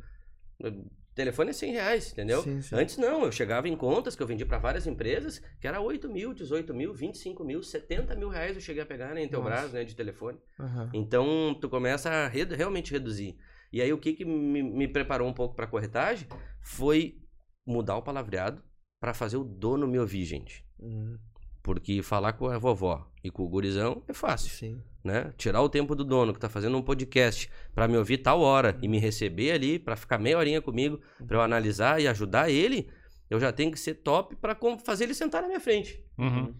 telefone 1.14 1.50
é 1.50 1.52
100 1.52 1.72
reais, 1.72 2.12
entendeu? 2.12 2.42
Sim, 2.42 2.60
sim. 2.60 2.74
Antes 2.76 2.96
não, 2.98 3.24
eu 3.24 3.32
chegava 3.32 3.68
em 3.68 3.76
contas 3.76 4.14
que 4.14 4.22
eu 4.22 4.26
vendi 4.26 4.44
pra 4.44 4.58
várias 4.58 4.86
empresas, 4.86 5.40
que 5.60 5.66
era 5.66 5.80
8 5.80 6.08
mil, 6.08 6.32
18 6.34 6.74
mil, 6.74 6.92
25 6.94 7.44
mil, 7.44 7.62
70 7.62 8.14
mil 8.14 8.28
reais 8.28 8.54
eu 8.54 8.60
cheguei 8.60 8.82
a 8.82 8.86
pegar 8.86 9.14
né, 9.14 9.22
em 9.22 9.24
Intelbras, 9.24 9.62
Nossa. 9.62 9.74
né, 9.74 9.84
de 9.84 9.94
telefone. 9.94 10.38
Uhum. 10.58 10.90
Então, 10.92 11.56
tu 11.60 11.68
começa 11.68 12.10
a 12.10 12.28
redu- 12.28 12.54
realmente 12.54 12.92
reduzir. 12.92 13.36
E 13.72 13.80
aí, 13.82 13.92
o 13.92 13.98
que, 13.98 14.12
que 14.12 14.24
me, 14.24 14.62
me 14.62 14.88
preparou 14.88 15.28
um 15.28 15.32
pouco 15.34 15.54
para 15.54 15.66
corretagem 15.66 16.28
foi 16.66 17.16
mudar 17.64 17.96
o 17.96 18.02
palavreado 18.02 18.60
para 19.00 19.14
fazer 19.14 19.36
o 19.36 19.44
dono 19.44 19.86
me 19.86 20.00
ouvir, 20.00 20.24
gente. 20.24 20.64
Uhum. 20.80 21.16
Porque 21.62 22.02
falar 22.02 22.32
com 22.32 22.48
a 22.48 22.58
vovó 22.58 23.08
e 23.22 23.30
com 23.30 23.44
o 23.44 23.48
gurizão 23.48 24.02
é 24.08 24.12
fácil, 24.12 24.50
Sim. 24.50 24.82
né? 25.02 25.32
Tirar 25.36 25.62
o 25.62 25.68
tempo 25.68 25.94
do 25.94 26.04
dono 26.04 26.34
que 26.34 26.40
tá 26.40 26.48
fazendo 26.48 26.76
um 26.76 26.82
podcast 26.82 27.48
para 27.72 27.86
me 27.86 27.96
ouvir 27.96 28.18
tal 28.18 28.40
hora 28.40 28.76
e 28.82 28.88
me 28.88 28.98
receber 28.98 29.52
ali 29.52 29.78
para 29.78 29.94
ficar 29.94 30.18
meia 30.18 30.36
horinha 30.36 30.60
comigo, 30.60 31.00
para 31.24 31.36
eu 31.36 31.40
analisar 31.40 32.00
e 32.00 32.08
ajudar 32.08 32.50
ele, 32.50 32.90
eu 33.30 33.38
já 33.38 33.52
tenho 33.52 33.70
que 33.70 33.78
ser 33.78 33.94
top 33.94 34.34
para 34.34 34.56
fazer 34.84 35.04
ele 35.04 35.14
sentar 35.14 35.42
na 35.42 35.48
minha 35.48 35.60
frente. 35.60 36.04
Uhum. 36.18 36.52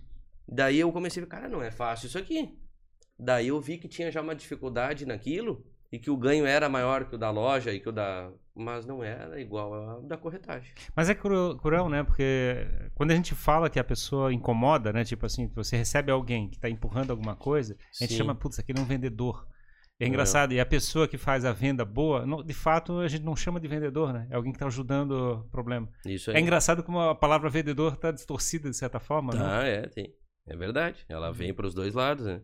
Daí 0.47 0.79
eu 0.79 0.92
comecei 0.92 1.21
a 1.21 1.27
ver, 1.27 1.31
cara, 1.31 1.49
não 1.49 1.61
é 1.61 1.73
fácil 1.73 2.07
isso 2.07 2.19
aqui. 2.19 2.57
Daí 3.19 3.49
eu 3.49 3.61
vi 3.61 3.77
que 3.77 3.88
tinha 3.88 4.11
já 4.11 4.23
uma 4.23 4.37
dificuldade 4.37 5.05
naquilo 5.05 5.66
e 5.90 5.99
que 5.99 6.11
o 6.11 6.16
ganho 6.16 6.47
era 6.47 6.69
maior 6.69 7.07
que 7.09 7.16
o 7.16 7.19
da 7.19 7.31
loja 7.31 7.73
e 7.73 7.81
que 7.81 7.88
o 7.88 7.92
da. 7.92 8.31
Mas 8.59 8.87
não 8.87 9.05
era 9.05 9.38
igual 9.38 9.75
ao 9.75 10.03
da 10.03 10.16
corretagem. 10.16 10.73
Mas 10.95 11.11
é 11.11 11.14
cru- 11.14 11.57
cruel, 11.59 11.90
né? 11.90 12.03
Porque 12.03 12.66
quando 12.95 13.11
a 13.11 13.14
gente 13.14 13.35
fala 13.35 13.69
que 13.69 13.79
a 13.79 13.85
pessoa 13.85 14.33
incomoda, 14.33 14.92
né? 14.95 15.05
Tipo 15.05 15.27
assim, 15.27 15.47
você 15.55 15.77
recebe 15.77 16.11
alguém 16.11 16.49
que 16.49 16.59
tá 16.59 16.69
empurrando 16.71 17.11
alguma 17.11 17.37
coisa, 17.37 17.77
a 18.01 18.03
gente 18.05 18.12
Sim. 18.12 18.16
chama, 18.19 18.35
putz, 18.35 18.59
aquele 18.59 18.79
é 18.79 18.83
um 18.83 18.87
vendedor. 18.87 19.47
É 20.01 20.05
É. 20.05 20.09
engraçado, 20.09 20.53
e 20.53 20.61
a 20.61 20.64
pessoa 20.66 21.07
que 21.09 21.19
faz 21.19 21.45
a 21.45 21.53
venda 21.53 21.85
boa, 21.85 22.25
não- 22.27 22.42
de 22.42 22.53
fato, 22.55 22.99
a 23.01 23.09
gente 23.09 23.25
não 23.25 23.37
chama 23.37 23.61
de 23.61 23.69
vendedor, 23.69 24.12
né? 24.12 24.27
É 24.31 24.37
alguém 24.37 24.53
que 24.53 24.59
tá 24.59 24.66
ajudando 24.66 25.11
o 25.12 25.49
problema. 25.51 25.88
Isso 26.07 26.31
aí. 26.31 26.37
É 26.37 26.40
engraçado 26.40 26.83
como 26.83 26.99
a 27.01 27.14
palavra 27.14 27.51
vendedor 27.51 27.97
tá 27.97 28.11
distorcida 28.11 28.71
de 28.71 28.77
certa 28.77 28.99
forma, 28.99 29.35
né? 29.35 29.40
Tá, 29.40 29.64
é, 29.64 29.83
tem. 29.88 30.14
É 30.49 30.57
verdade. 30.57 31.05
Ela 31.09 31.31
vem 31.33 31.53
para 31.53 31.66
os 31.66 31.75
dois 31.75 31.92
lados, 31.95 32.25
né? 32.25 32.40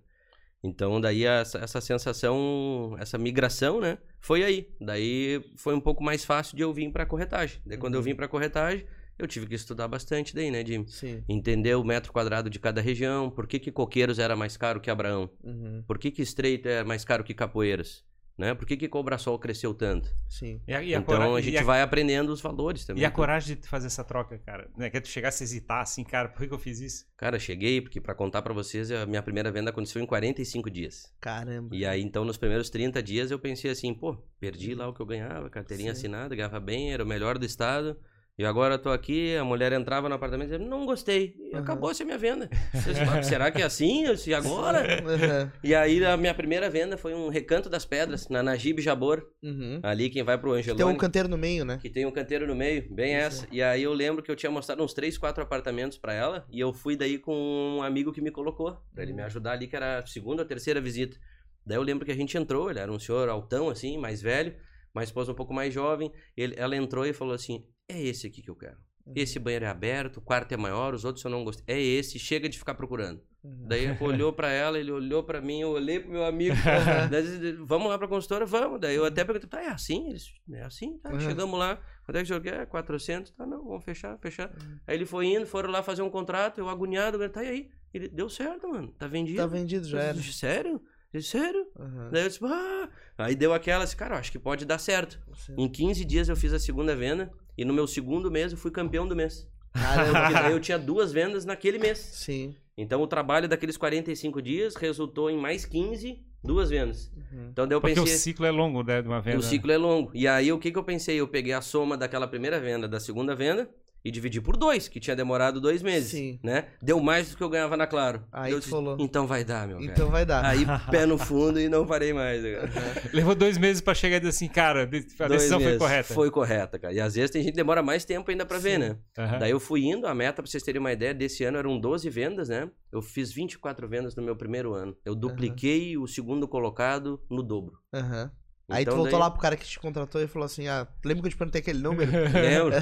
Então, 0.62 1.00
daí 1.00 1.24
essa, 1.24 1.58
essa 1.58 1.80
sensação, 1.80 2.94
essa 2.98 3.18
migração, 3.18 3.80
né? 3.80 3.98
Foi 4.20 4.44
aí. 4.44 4.68
Daí 4.80 5.42
foi 5.56 5.74
um 5.74 5.80
pouco 5.80 6.02
mais 6.02 6.24
fácil 6.24 6.56
de 6.56 6.62
eu 6.62 6.72
vir 6.72 6.90
para 6.92 7.04
corretagem. 7.06 7.60
Daí, 7.66 7.76
quando 7.78 7.94
eu 7.94 7.98
Uhum. 8.00 8.04
vim 8.04 8.14
para 8.14 8.28
corretagem, 8.28 8.86
eu 9.18 9.26
tive 9.26 9.46
que 9.46 9.54
estudar 9.54 9.88
bastante 9.88 10.34
daí, 10.34 10.50
né, 10.50 10.64
Jimmy? 10.64 10.88
Sim. 10.88 11.22
Entender 11.28 11.74
o 11.76 11.84
metro 11.84 12.12
quadrado 12.12 12.48
de 12.48 12.58
cada 12.58 12.80
região, 12.80 13.28
por 13.30 13.46
que, 13.46 13.58
que 13.58 13.72
Coqueiros 13.72 14.18
era 14.18 14.36
mais 14.36 14.56
caro 14.56 14.80
que 14.80 14.90
Abraão, 14.90 15.28
Uhum. 15.42 15.82
por 15.86 15.98
que, 15.98 16.10
que 16.10 16.22
Estreito 16.22 16.68
é 16.68 16.84
mais 16.84 17.04
caro 17.04 17.24
que 17.24 17.34
Capoeiras, 17.34 18.04
né? 18.36 18.54
Por 18.54 18.66
que, 18.66 18.76
que 18.76 18.88
Cobrasol 18.88 19.38
cresceu 19.38 19.72
tanto? 19.74 20.08
Sim. 20.28 20.60
E 20.66 20.74
a, 20.74 20.82
e 20.82 20.94
a 20.94 20.98
então 20.98 21.16
cora- 21.18 21.36
a 21.36 21.40
e 21.40 21.42
gente 21.42 21.58
a- 21.58 21.62
vai 21.62 21.82
aprendendo 21.82 22.30
os 22.32 22.40
valores 22.40 22.84
também. 22.84 23.02
E 23.02 23.04
a 23.06 23.10
coragem 23.10 23.56
de 23.56 23.66
fazer 23.68 23.86
essa 23.86 24.02
troca, 24.04 24.38
cara. 24.38 24.68
Né? 24.76 24.90
Que 24.90 25.00
tu 25.00 25.08
chegasse 25.08 25.42
a 25.42 25.44
hesitar 25.44 25.80
assim, 25.82 26.02
cara, 26.04 26.28
por 26.28 26.40
que, 26.40 26.48
que 26.48 26.54
eu 26.54 26.58
fiz 26.58 26.80
isso? 26.80 27.04
Cara, 27.16 27.38
cheguei, 27.38 27.80
porque 27.80 28.00
para 28.00 28.14
contar 28.14 28.42
para 28.42 28.52
vocês, 28.54 28.90
a 28.90 29.06
minha 29.06 29.22
primeira 29.22 29.50
venda 29.52 29.70
aconteceu 29.70 30.02
em 30.02 30.06
45 30.06 30.70
dias. 30.70 31.12
Caramba. 31.20 31.74
E 31.74 31.84
aí, 31.86 32.00
então, 32.02 32.24
nos 32.24 32.36
primeiros 32.36 32.68
30 32.70 33.02
dias, 33.02 33.30
eu 33.30 33.38
pensei 33.38 33.70
assim, 33.70 33.92
pô, 33.94 34.16
perdi 34.40 34.74
lá 34.74 34.88
o 34.88 34.94
que 34.94 35.00
eu 35.00 35.06
ganhava, 35.06 35.48
carteirinha 35.50 35.94
Sim. 35.94 35.98
assinada, 36.00 36.34
ganhava 36.34 36.58
bem, 36.60 36.92
era 36.92 37.02
o 37.04 37.06
melhor 37.06 37.38
do 37.38 37.44
estado. 37.46 37.96
E 38.38 38.46
agora 38.46 38.74
eu 38.74 38.78
tô 38.78 38.88
aqui, 38.88 39.36
a 39.36 39.44
mulher 39.44 39.72
entrava 39.72 40.08
no 40.08 40.14
apartamento 40.14 40.48
e 40.48 40.52
dizia, 40.52 40.66
não 40.66 40.86
gostei. 40.86 41.34
E 41.38 41.54
Uhum. 41.54 41.60
acabou-se 41.60 42.02
a 42.02 42.06
minha 42.06 42.16
venda. 42.16 42.48
Disse, 42.72 43.04
"Mas 43.04 43.26
será 43.26 43.50
que 43.50 43.60
é 43.60 43.64
assim? 43.64 44.04
Eu 44.06 44.14
disse, 44.14 44.32
agora? 44.32 44.78
Aham. 45.04 45.52
E 45.62 45.74
aí 45.74 46.02
a 46.02 46.16
minha 46.16 46.32
primeira 46.32 46.70
venda 46.70 46.96
foi 46.96 47.14
um 47.14 47.28
Recanto 47.28 47.68
das 47.68 47.84
Pedras, 47.84 48.28
na 48.30 48.42
Najib 48.42 48.80
Jabor. 48.80 49.22
Uhum. 49.42 49.80
Ali 49.82 50.08
quem 50.08 50.22
vai 50.22 50.38
pro 50.38 50.52
Angelone. 50.52 50.82
Tem 50.82 50.86
um 50.94 50.96
canteiro 50.96 51.28
no 51.28 51.36
meio, 51.36 51.62
né? 51.64 51.78
Que 51.80 51.90
tem 51.90 52.06
um 52.06 52.10
canteiro 52.10 52.46
no 52.46 52.54
meio, 52.56 52.86
bem 52.90 53.14
Isso. 53.14 53.42
essa. 53.44 53.46
E 53.52 53.62
aí 53.62 53.82
eu 53.82 53.92
lembro 53.92 54.22
que 54.22 54.30
eu 54.30 54.36
tinha 54.36 54.50
mostrado 54.50 54.82
uns 54.82 54.94
três, 54.94 55.18
quatro 55.18 55.42
apartamentos 55.42 55.98
pra 55.98 56.14
ela. 56.14 56.46
E 56.50 56.58
eu 56.58 56.72
fui 56.72 56.96
daí 56.96 57.18
com 57.18 57.36
um 57.78 57.82
amigo 57.82 58.12
que 58.14 58.22
me 58.22 58.30
colocou, 58.30 58.78
pra 58.94 59.02
ele 59.02 59.12
me 59.12 59.22
ajudar 59.22 59.52
ali, 59.52 59.66
que 59.66 59.76
era 59.76 59.98
a 59.98 60.06
segunda 60.06 60.40
ou 60.42 60.48
terceira 60.48 60.80
visita. 60.80 61.18
Daí 61.66 61.76
eu 61.76 61.82
lembro 61.82 62.06
que 62.06 62.10
a 62.10 62.16
gente 62.16 62.36
entrou, 62.38 62.70
ele 62.70 62.80
era 62.80 62.90
um 62.90 62.98
senhor 62.98 63.28
altão, 63.28 63.68
assim, 63.68 63.98
mais 63.98 64.22
velho, 64.22 64.54
uma 64.94 65.02
esposa 65.04 65.32
um 65.32 65.34
pouco 65.34 65.52
mais 65.54 65.72
jovem. 65.72 66.12
Ele, 66.36 66.54
ela 66.56 66.76
entrou 66.76 67.04
e 67.06 67.12
falou 67.12 67.34
assim: 67.34 67.66
é 67.88 68.00
esse 68.00 68.26
aqui 68.26 68.42
que 68.42 68.50
eu 68.50 68.56
quero. 68.56 68.76
Esse 69.16 69.40
banheiro 69.40 69.64
é 69.64 69.68
aberto, 69.68 70.18
o 70.18 70.20
quarto 70.20 70.52
é 70.52 70.56
maior, 70.56 70.94
os 70.94 71.04
outros 71.04 71.24
eu 71.24 71.30
não 71.30 71.42
gostei. 71.42 71.64
É 71.74 71.80
esse, 71.80 72.20
chega 72.20 72.48
de 72.48 72.56
ficar 72.56 72.74
procurando. 72.76 73.20
Uhum. 73.42 73.64
Daí 73.66 73.86
ele 73.86 73.96
olhou 74.00 74.32
pra 74.32 74.48
ela, 74.52 74.78
ele 74.78 74.92
olhou 74.92 75.24
pra 75.24 75.40
mim, 75.40 75.60
eu 75.60 75.70
olhei 75.70 75.98
pro 75.98 76.12
meu 76.12 76.24
amigo. 76.24 76.54
Daí, 77.10 77.52
vamos 77.64 77.88
lá 77.88 77.98
pra 77.98 78.06
consultora? 78.06 78.46
Vamos. 78.46 78.80
Daí 78.80 78.94
eu 78.94 79.04
até 79.04 79.24
perguntei, 79.24 79.48
tá, 79.48 79.60
é 79.60 79.66
assim? 79.70 80.08
Eles, 80.08 80.32
é 80.52 80.62
assim? 80.62 80.98
Tá, 80.98 81.10
Uhum. 81.10 81.18
chegamos 81.18 81.58
lá. 81.58 81.80
Quanto 82.04 82.16
é 82.16 82.20
que 82.20 82.24
o 82.24 82.26
senhor 82.28 82.40
quer? 82.42 82.64
400? 82.66 83.32
Tá, 83.32 83.44
não, 83.44 83.64
vamos 83.64 83.84
fechar, 83.84 84.16
fechar. 84.20 84.50
Uhum. 84.50 84.78
Aí 84.86 84.94
ele 84.96 85.04
foi 85.04 85.26
indo, 85.26 85.46
foram 85.46 85.70
lá 85.72 85.82
fazer 85.82 86.02
um 86.02 86.10
contrato, 86.10 86.58
eu 86.58 86.68
agoniado, 86.68 87.28
tá, 87.28 87.42
e 87.42 87.48
aí? 87.48 87.70
Ele, 87.92 88.08
deu 88.08 88.28
certo, 88.30 88.68
mano, 88.68 88.92
tá 88.92 89.08
vendido. 89.08 89.38
Tá 89.38 89.46
vendido, 89.48 89.86
já 89.88 90.00
era. 90.00 90.22
Sério? 90.22 90.80
Ele, 91.12 91.22
sério? 91.22 91.66
Aham. 91.78 92.08
Daí 92.10 92.22
eu 92.22 92.28
disse, 92.28 92.40
ah. 92.44 92.88
Aí 93.18 93.34
deu 93.34 93.52
aquela, 93.52 93.84
assim, 93.84 93.96
cara, 93.96 94.14
eu 94.14 94.18
acho 94.18 94.32
que 94.32 94.38
pode 94.38 94.64
dar 94.64 94.78
certo. 94.78 95.20
Sim. 95.34 95.54
Em 95.58 95.68
15 95.68 96.04
dias 96.04 96.28
eu 96.28 96.36
fiz 96.36 96.52
a 96.52 96.58
segunda 96.58 96.96
venda, 96.96 97.30
e 97.56 97.64
no 97.64 97.74
meu 97.74 97.86
segundo 97.86 98.30
mês 98.30 98.52
eu 98.52 98.58
fui 98.58 98.70
campeão 98.70 99.06
do 99.06 99.14
mês. 99.14 99.46
Caramba. 99.72 100.30
Daí 100.42 100.52
eu 100.52 100.60
tinha 100.60 100.78
duas 100.78 101.12
vendas 101.12 101.44
naquele 101.44 101.78
mês. 101.78 101.98
Sim. 101.98 102.54
Então 102.76 103.00
o 103.02 103.06
trabalho 103.06 103.48
daqueles 103.48 103.76
45 103.76 104.40
dias 104.40 104.76
resultou 104.76 105.30
em 105.30 105.36
mais 105.38 105.64
15, 105.66 106.22
duas 106.42 106.70
vendas. 106.70 107.10
Uhum. 107.14 107.48
Então 107.50 107.66
daí 107.66 107.76
eu 107.76 107.80
Porque 107.80 107.94
pensei. 107.94 108.14
o 108.14 108.18
ciclo 108.18 108.46
é 108.46 108.50
longo, 108.50 108.82
né, 108.82 109.02
de 109.02 109.08
uma 109.08 109.20
venda. 109.20 109.38
O 109.38 109.42
ciclo 109.42 109.70
é 109.70 109.76
longo. 109.76 110.10
E 110.14 110.26
aí 110.26 110.50
o 110.52 110.58
que, 110.58 110.70
que 110.72 110.78
eu 110.78 110.84
pensei? 110.84 111.20
Eu 111.20 111.28
peguei 111.28 111.52
a 111.52 111.60
soma 111.60 111.96
daquela 111.96 112.26
primeira 112.26 112.58
venda, 112.60 112.88
da 112.88 112.98
segunda 112.98 113.34
venda, 113.34 113.68
e 114.04 114.10
dividi 114.10 114.40
por 114.40 114.56
dois, 114.56 114.88
que 114.88 114.98
tinha 114.98 115.14
demorado 115.14 115.60
dois 115.60 115.82
meses. 115.82 116.10
Sim. 116.10 116.38
Né? 116.42 116.66
Deu 116.82 117.00
mais 117.00 117.30
do 117.30 117.36
que 117.36 117.42
eu 117.42 117.48
ganhava 117.48 117.76
na 117.76 117.86
Claro. 117.86 118.22
Aí 118.32 118.52
eu 118.52 118.60
tu 118.60 118.68
falou. 118.68 118.96
Então 118.98 119.26
vai 119.26 119.44
dar, 119.44 119.66
meu 119.68 119.80
Então 119.80 119.94
cara. 120.06 120.10
vai 120.10 120.26
dar. 120.26 120.44
Aí 120.44 120.64
pé 120.90 121.06
no 121.06 121.18
fundo 121.18 121.60
e 121.60 121.68
não 121.68 121.86
parei 121.86 122.12
mais. 122.12 122.42
cara. 122.42 122.70
Levou 123.12 123.34
dois 123.34 123.58
meses 123.58 123.80
pra 123.80 123.94
chegar 123.94 124.16
e 124.16 124.20
dizer 124.20 124.30
assim, 124.30 124.48
cara, 124.48 124.82
a 124.82 124.86
Dois 124.86 125.04
decisão 125.28 125.58
foi 125.60 125.66
meses. 125.66 125.78
correta. 125.78 126.14
Foi 126.14 126.30
correta, 126.30 126.78
cara. 126.78 126.92
E 126.94 127.00
às 127.00 127.14
vezes 127.14 127.30
tem 127.30 127.42
gente 127.42 127.52
que 127.52 127.56
demora 127.56 127.82
mais 127.82 128.04
tempo 128.04 128.30
ainda 128.30 128.44
pra 128.46 128.58
ver, 128.58 128.78
né? 128.78 128.96
Aham. 129.18 129.38
Daí 129.38 129.50
eu 129.50 129.60
fui 129.60 129.84
indo, 129.84 130.06
a 130.06 130.14
meta, 130.14 130.42
pra 130.42 130.50
vocês 130.50 130.62
terem 130.62 130.80
uma 130.80 130.92
ideia, 130.92 131.14
desse 131.14 131.44
ano 131.44 131.58
eram 131.58 131.78
12 131.78 132.08
vendas, 132.10 132.48
né? 132.48 132.68
Eu 132.90 133.00
fiz 133.02 133.32
24 133.32 133.88
vendas 133.88 134.14
no 134.16 134.22
meu 134.22 134.34
primeiro 134.36 134.74
ano. 134.74 134.96
Eu 135.04 135.14
dupliquei 135.14 135.96
o 135.96 136.06
segundo 136.06 136.46
colocado 136.48 137.20
no 137.30 137.42
dobro. 137.42 137.74
Aham. 137.92 138.30
Aí 138.68 138.84
tu 138.84 138.88
Então, 138.88 138.94
voltou 138.98 139.12
daí- 139.12 139.20
lá 139.20 139.30
pro 139.30 139.40
cara 139.40 139.56
que 139.56 139.66
te 139.66 139.78
contratou 139.78 140.22
e 140.22 140.26
falou 140.26 140.46
assim: 140.46 140.66
Ah, 140.68 140.86
lembra 141.04 141.22
que 141.22 141.26
eu 141.28 141.32
te 141.32 141.36
perguntei 141.36 141.60
aquele 141.60 141.80
número? 141.80 142.10
Lembro. 142.32 142.74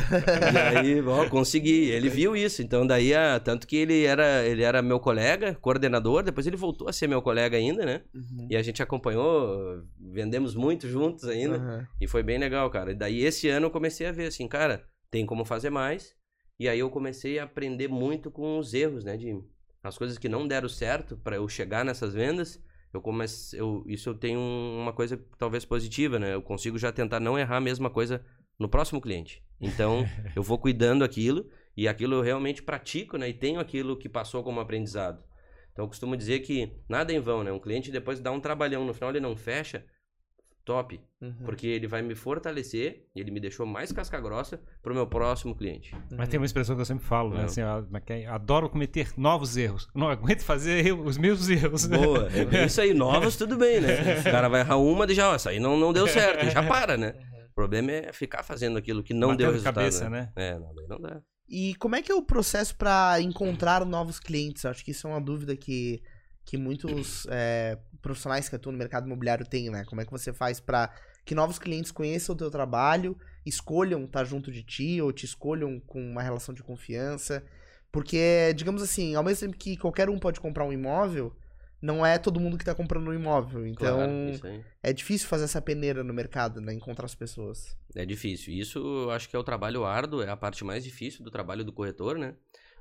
e 0.55 0.79
aí, 0.79 1.01
ó, 1.03 1.29
consegui. 1.29 1.90
Ele 1.90 2.09
viu 2.09 2.37
isso. 2.37 2.62
Então, 2.62 2.87
daí, 2.87 3.14
ah, 3.14 3.40
tanto 3.40 3.66
que 3.66 3.77
ele 3.77 4.05
era, 4.05 4.45
ele 4.47 4.62
era 4.62 4.83
meu 4.83 5.01
colega, 5.01 5.55
coordenador. 5.55 6.23
Depois 6.23 6.47
ele 6.47 6.57
voltou 6.57 6.88
a 6.88 6.93
ser 6.93 7.09
meu 7.09 7.21
colega 7.23 7.57
ainda, 7.57 7.85
né? 7.85 8.03
Uhum. 8.14 8.47
E 8.51 8.57
a 8.57 8.62
gente 8.62 8.83
acompanhou, 8.83 9.83
vendemos 9.99 10.55
muito 10.55 10.88
juntos 10.88 11.25
ainda. 11.25 11.57
Aham. 11.57 11.87
E 12.01 12.07
foi 12.07 12.23
bem 12.23 12.38
legal, 12.38 12.69
cara. 12.71 12.93
E 12.93 12.95
daí, 12.95 13.23
esse 13.25 13.49
ano, 13.49 13.66
eu 13.66 13.71
comecei 13.71 14.07
a 14.07 14.12
ver 14.12 14.27
assim, 14.27 14.47
cara, 14.47 14.85
tem 15.11 15.25
como 15.27 15.45
fazer 15.45 15.71
mais. 15.71 16.14
E 16.59 16.69
aí, 16.69 16.79
eu 16.79 16.90
comecei 16.90 17.38
a 17.38 17.45
aprender 17.45 17.88
muito 17.88 18.31
com 18.31 18.59
os 18.59 18.75
erros, 18.75 19.03
né, 19.03 19.16
de 19.16 19.35
As 19.83 19.97
coisas 19.97 20.19
que 20.19 20.29
não 20.29 20.47
deram 20.47 20.69
certo 20.69 21.16
para 21.16 21.37
eu 21.37 21.49
chegar 21.49 21.85
nessas 21.87 22.12
vendas. 22.12 22.61
Eu 22.92 23.00
comecei, 23.00 23.61
eu, 23.61 23.85
isso 23.87 24.09
eu 24.09 24.14
tenho 24.14 24.40
uma 24.40 24.92
coisa 24.92 25.22
talvez 25.38 25.64
positiva, 25.64 26.18
né? 26.18 26.35
Eu 26.35 26.42
consigo 26.42 26.79
já 26.79 26.90
tentar 26.90 27.20
não 27.20 27.38
errar 27.38 27.59
a 27.59 27.61
mesma 27.61 27.88
coisa 27.88 28.24
no 28.59 28.68
próximo 28.68 29.00
cliente. 29.00 29.42
Então, 29.61 30.05
eu 30.35 30.42
vou 30.42 30.59
cuidando 30.59 31.05
aquilo 31.05 31.48
e 31.76 31.87
aquilo 31.87 32.16
eu 32.16 32.22
realmente 32.22 32.62
pratico, 32.62 33.16
né? 33.16 33.29
E 33.29 33.35
tenho 33.35 33.61
aquilo 33.61 33.96
que 33.96 34.09
passou 34.09 34.42
como 34.42 34.61
aprendizado. 34.61 35.22
Então, 35.72 35.85
eu 35.85 35.88
costumo 35.88 36.16
dizer 36.16 36.40
que 36.40 36.72
nada 36.88 37.12
é 37.12 37.16
em 37.16 37.20
vão, 37.20 37.44
né? 37.44 37.53
Um 37.53 37.61
cliente 37.61 37.92
depois 37.92 38.20
dá 38.20 38.33
um 38.33 38.40
trabalhão, 38.40 38.85
no 38.85 38.92
final 38.92 39.11
ele 39.11 39.20
não 39.20 39.37
fecha, 39.37 39.85
top. 40.64 41.01
Uhum. 41.20 41.35
Porque 41.44 41.66
ele 41.66 41.87
vai 41.87 42.03
me 42.03 42.14
fortalecer, 42.14 43.07
ele 43.14 43.31
me 43.31 43.40
deixou 43.40 43.66
mais 43.66 43.92
casca 43.92 44.20
grossa 44.20 44.61
pro 44.83 44.94
meu 44.94 45.07
próximo 45.07 45.55
cliente. 45.55 45.94
Mas 46.16 46.29
tem 46.29 46.38
uma 46.38 46.46
expressão 46.46 46.75
que 46.75 46.83
eu 46.83 46.87
sempre 46.87 47.05
falo, 47.05 47.31
né? 47.31 47.38
Não. 47.38 47.44
Assim, 47.44 47.61
é 47.61 48.20
é? 48.20 48.27
adoro 48.27 48.68
cometer 48.68 49.12
novos 49.16 49.57
erros. 49.57 49.88
Não 49.94 50.09
aguento 50.09 50.42
fazer 50.42 50.92
os 50.92 51.18
mesmos 51.18 51.49
erros. 51.49 51.87
Boa, 51.87 52.29
é 52.33 52.44
bem 52.44 52.66
isso 52.66 52.81
aí, 52.81 52.94
novos 52.94 53.37
tudo 53.37 53.57
bem, 53.57 53.81
né? 53.81 54.20
O 54.20 54.25
cara 54.25 54.49
vai 54.49 54.61
errar 54.61 54.77
uma 54.77 55.05
e 55.11 55.14
já, 55.14 55.31
ó, 55.31 55.35
essa 55.35 55.51
aí 55.51 55.61
não, 55.61 55.77
não 55.77 55.92
deu 55.92 56.07
certo, 56.07 56.49
já 56.51 56.62
para, 56.62 56.96
né? 56.96 57.14
O 57.51 57.55
problema 57.55 57.92
é 57.92 58.12
ficar 58.12 58.42
fazendo 58.42 58.79
aquilo 58.79 59.03
que 59.03 59.12
não 59.12 59.29
Batendo 59.29 59.38
deu 59.38 59.53
resultado. 59.53 59.75
cabeça, 59.75 60.09
né? 60.09 60.33
né? 60.35 60.51
É, 60.51 60.59
não, 60.59 60.73
não 60.88 61.01
dá. 61.01 61.20
E 61.51 61.75
como 61.75 61.96
é 61.96 62.03
que 62.03 62.12
é 62.12 62.14
o 62.14 62.23
processo 62.23 62.77
pra 62.77 63.20
encontrar 63.20 63.85
novos 63.85 64.20
clientes? 64.20 64.62
Eu 64.62 64.70
acho 64.70 64.85
que 64.85 64.92
isso 64.92 65.09
é 65.09 65.11
uma 65.11 65.20
dúvida 65.20 65.57
que, 65.57 66.01
que 66.44 66.57
muitos 66.57 67.27
é, 67.29 67.77
profissionais 68.01 68.49
que 68.49 68.57
atuam 68.57 68.73
no 68.73 68.79
mercado 68.79 69.07
imobiliário 69.07 69.47
têm, 69.47 69.71
né? 69.71 69.85
Como 69.85 70.01
é 70.01 70.05
que 70.05 70.11
você 70.11 70.33
faz 70.33 70.61
pra 70.61 70.93
que 71.25 71.35
novos 71.35 71.59
clientes 71.59 71.93
conheçam 71.93 72.35
o 72.35 72.39
teu 72.39 72.51
trabalho, 72.51 73.17
escolham 73.45 74.05
estar 74.05 74.25
junto 74.25 74.51
de 74.51 74.63
ti 74.63 75.01
ou 75.01 75.13
te 75.13 75.25
escolham 75.25 75.81
com 75.81 76.01
uma 76.01 76.23
relação 76.23 76.55
de 76.55 76.63
confiança? 76.63 77.45
Porque, 77.93 78.53
digamos 78.55 78.83
assim, 78.83 79.15
ao 79.15 79.25
mesmo 79.25 79.49
tempo 79.49 79.59
que 79.59 79.77
qualquer 79.77 80.09
um 80.09 80.19
pode 80.19 80.41
comprar 80.41 80.65
um 80.65 80.73
imóvel, 80.73 81.35
não 81.83 82.05
é 82.05 82.19
todo 82.19 82.39
mundo 82.39 82.59
que 82.59 82.65
tá 82.65 82.75
comprando 82.75 83.09
um 83.09 83.15
imóvel. 83.15 83.67
Então, 83.67 83.97
Claro, 84.41 84.65
é 84.83 84.93
difícil 84.93 85.29
fazer 85.29 85.45
essa 85.45 85.63
peneira 85.63 86.05
no 86.05 86.13
mercado, 86.13 86.61
né? 86.61 86.73
Encontrar 86.75 87.07
as 87.07 87.15
pessoas. 87.15 87.77
É 87.95 88.05
difícil. 88.05 88.53
Isso 88.53 88.79
eu 88.79 89.11
acho 89.11 89.29
que 89.29 89.35
é 89.35 89.39
o 89.39 89.45
trabalho 89.45 89.85
árduo, 89.85 90.23
é 90.23 90.29
a 90.29 90.37
parte 90.37 90.65
mais 90.65 90.85
difícil 90.85 91.25
do 91.25 91.31
trabalho 91.31 91.65
do 91.65 91.73
corretor, 91.73 92.19
né? 92.19 92.35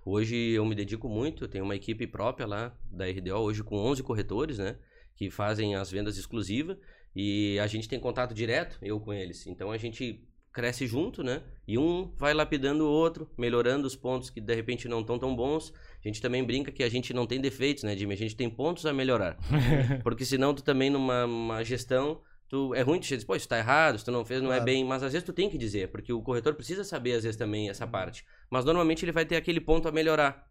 Hoje 0.05 0.35
eu 0.35 0.65
me 0.65 0.75
dedico 0.75 1.09
muito, 1.09 1.47
tenho 1.47 1.63
uma 1.63 1.75
equipe 1.75 2.07
própria 2.07 2.45
lá 2.45 2.73
da 2.91 3.05
RDO, 3.05 3.37
hoje 3.37 3.63
com 3.63 3.75
11 3.77 4.03
corretores, 4.03 4.57
né? 4.57 4.77
Que 5.19 5.29
fazem 5.29 5.75
as 5.75 5.91
vendas 5.91 6.17
exclusivas 6.17 6.77
e 7.15 7.59
a 7.59 7.67
gente 7.67 7.87
tem 7.89 7.99
contato 7.99 8.33
direto, 8.33 8.77
eu 8.81 8.99
com 8.99 9.13
eles. 9.13 9.45
Então 9.45 9.69
a 9.69 9.77
gente 9.77 10.25
cresce 10.51 10.87
junto, 10.87 11.21
né? 11.23 11.43
E 11.67 11.77
um 11.77 12.11
vai 12.17 12.33
lapidando 12.33 12.83
o 12.85 12.89
outro, 12.89 13.29
melhorando 13.37 13.85
os 13.85 13.95
pontos 13.95 14.29
que 14.29 14.41
de 14.41 14.55
repente 14.55 14.87
não 14.87 15.01
estão 15.01 15.19
tão 15.19 15.35
bons. 15.35 15.71
A 16.03 16.07
gente 16.07 16.21
também 16.21 16.43
brinca 16.43 16.71
que 16.71 16.81
a 16.83 16.89
gente 16.89 17.13
não 17.13 17.27
tem 17.27 17.39
defeitos, 17.39 17.83
né, 17.83 17.95
Jimmy? 17.95 18.13
A 18.13 18.17
gente 18.17 18.35
tem 18.35 18.49
pontos 18.49 18.85
a 18.85 18.93
melhorar. 18.93 19.37
Porque 20.03 20.25
senão 20.25 20.53
tu 20.53 20.63
também 20.63 20.89
numa 20.89 21.25
uma 21.25 21.63
gestão, 21.63 22.21
tu 22.47 22.73
é 22.73 22.81
ruim 22.81 22.99
tu 22.99 23.03
dizer, 23.07 23.25
pô, 23.25 23.35
isso 23.35 23.47
tá 23.47 23.59
errado, 23.59 23.97
isso 23.97 24.05
tu 24.05 24.11
não 24.11 24.25
fez, 24.25 24.41
não 24.41 24.49
é 24.51 24.55
Claro. 24.55 24.65
bem, 24.65 24.83
mas 24.83 25.03
às 25.03 25.13
vezes 25.13 25.25
tu 25.25 25.33
tem 25.33 25.49
que 25.49 25.57
dizer, 25.57 25.89
porque 25.89 26.11
o 26.11 26.21
corretor 26.21 26.55
precisa 26.55 26.83
saber 26.83 27.13
às 27.13 27.23
vezes 27.23 27.37
também 27.37 27.69
essa 27.69 27.85
parte. 27.85 28.25
Mas 28.49 28.65
normalmente 28.65 29.05
ele 29.05 29.11
vai 29.11 29.25
ter 29.25 29.35
aquele 29.35 29.59
ponto 29.61 29.87
a 29.87 29.91
melhorar, 29.91 30.48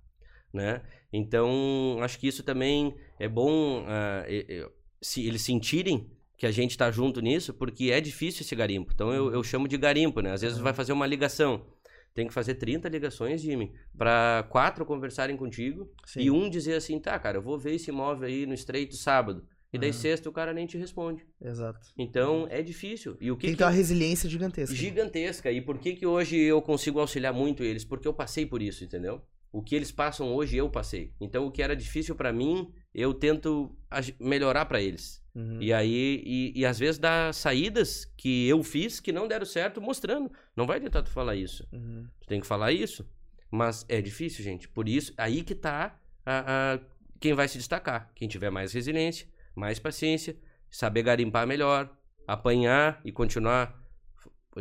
né? 0.53 0.83
Então, 1.13 1.99
acho 2.03 2.19
que 2.19 2.27
isso 2.29 2.43
também 2.43 2.95
é 3.19 3.29
bom 3.29 3.85
e- 4.29 4.67
se 5.01 5.27
eles 5.27 5.43
sentirem 5.43 6.11
que 6.37 6.47
a 6.47 6.51
gente 6.51 6.77
tá 6.79 6.91
junto 6.91 7.21
nisso, 7.21 7.53
porque 7.55 7.91
é 7.91 8.01
difícil 8.01 8.43
esse 8.43 8.55
garimpo. 8.55 8.93
Então 8.95 9.13
eu, 9.13 9.33
eu 9.33 9.43
chamo 9.43 9.67
de 9.67 9.77
garimpo, 9.77 10.21
né? 10.21 10.33
Às 10.33 10.41
vezes 10.43 10.59
vai 10.59 10.73
fazer 10.73 10.93
uma 10.93 11.07
ligação, 11.07 11.67
tem 12.15 12.27
que 12.29 12.33
fazer 12.33 12.55
30 12.55 12.89
ligações, 12.89 13.41
Jimmy, 13.41 13.73
para 13.97 14.47
quatro 14.51 14.85
conversarem 14.87 15.37
contigo 15.37 15.91
Sim. 16.07 16.21
e 16.21 16.31
um 16.31 16.49
dizer 16.49 16.75
assim, 16.75 16.99
tá, 17.01 17.19
cara, 17.19 17.39
eu 17.39 17.43
vou 17.43 17.59
ver 17.59 17.75
esse 17.75 17.91
imóvel 17.91 18.29
aí 18.29 18.47
no 18.47 18.55
estreito 18.55 18.95
sábado. 18.97 19.47
E 19.73 19.79
daí 19.79 19.91
Aham. 19.91 19.99
sexta 19.99 20.29
o 20.29 20.33
cara 20.33 20.55
nem 20.55 20.65
te 20.67 20.79
responde. 20.79 21.27
Exato. 21.41 21.89
Então 21.99 22.47
é 22.51 22.63
difícil. 22.63 23.17
E 23.21 23.31
o 23.31 23.37
que, 23.37 23.43
Tem 23.43 23.51
que 23.51 23.57
que 23.57 23.59
ter 23.59 23.65
uma 23.65 23.71
resiliência 23.71 24.29
gigantesca. 24.31 24.75
gigantesca. 24.75 25.53
E 25.53 25.61
por 25.61 25.79
que 25.79 25.95
que 25.95 26.07
hoje 26.07 26.37
eu 26.39 26.63
consigo 26.63 26.99
auxiliar 27.01 27.35
muito 27.35 27.63
eles? 27.63 27.85
Porque 27.85 28.09
eu 28.09 28.15
passei 28.15 28.47
por 28.47 28.63
isso, 28.63 28.83
entendeu? 28.83 29.21
O 29.53 29.63
que 29.63 29.75
eles 29.75 29.91
passam 29.91 30.33
hoje 30.35 30.57
eu 30.57 30.69
passei. 30.69 31.13
Então 31.21 31.47
o 31.47 31.51
que 31.51 31.63
era 31.63 31.75
difícil 31.75 32.15
pra 32.15 32.33
mim, 32.33 32.73
eu 32.95 33.15
tento 33.15 33.75
melhorar 34.21 34.67
pra 34.67 34.81
eles. 34.81 35.23
Uhum. 35.35 35.61
E 35.63 35.73
aí 35.73 36.23
e, 36.25 36.53
e 36.61 36.67
às 36.67 36.79
vezes 36.79 36.99
dá 36.99 37.33
saídas 37.33 38.05
que 38.17 38.47
eu 38.49 38.63
fiz 38.63 39.01
que 39.01 39.13
não 39.13 39.27
deram 39.29 39.47
certo, 39.47 39.81
mostrando. 39.81 40.31
Não 40.57 40.67
vai 40.67 40.77
adiantar 40.77 41.03
tu 41.03 41.11
falar 41.11 41.35
isso. 41.37 41.67
Uhum. 41.73 42.07
Tu 42.21 42.27
tem 42.29 42.41
que 42.41 42.47
falar 42.47 42.73
isso. 42.73 43.09
Mas 43.51 43.87
é 43.89 44.03
difícil, 44.03 44.45
gente. 44.45 44.69
Por 44.69 44.89
isso, 44.89 45.15
aí 45.17 45.43
que 45.43 45.55
tá 45.55 45.99
a, 46.27 46.75
a- 46.75 46.81
quem 47.19 47.33
vai 47.33 47.49
se 47.49 47.57
destacar. 47.57 48.11
Quem 48.15 48.29
tiver 48.29 48.51
mais 48.51 48.73
resiliência, 48.73 49.27
mais 49.55 49.79
paciência, 49.79 50.37
saber 50.71 51.03
garimpar 51.03 51.47
melhor, 51.47 51.91
apanhar 52.27 53.01
e 53.05 53.11
continuar 53.11 53.83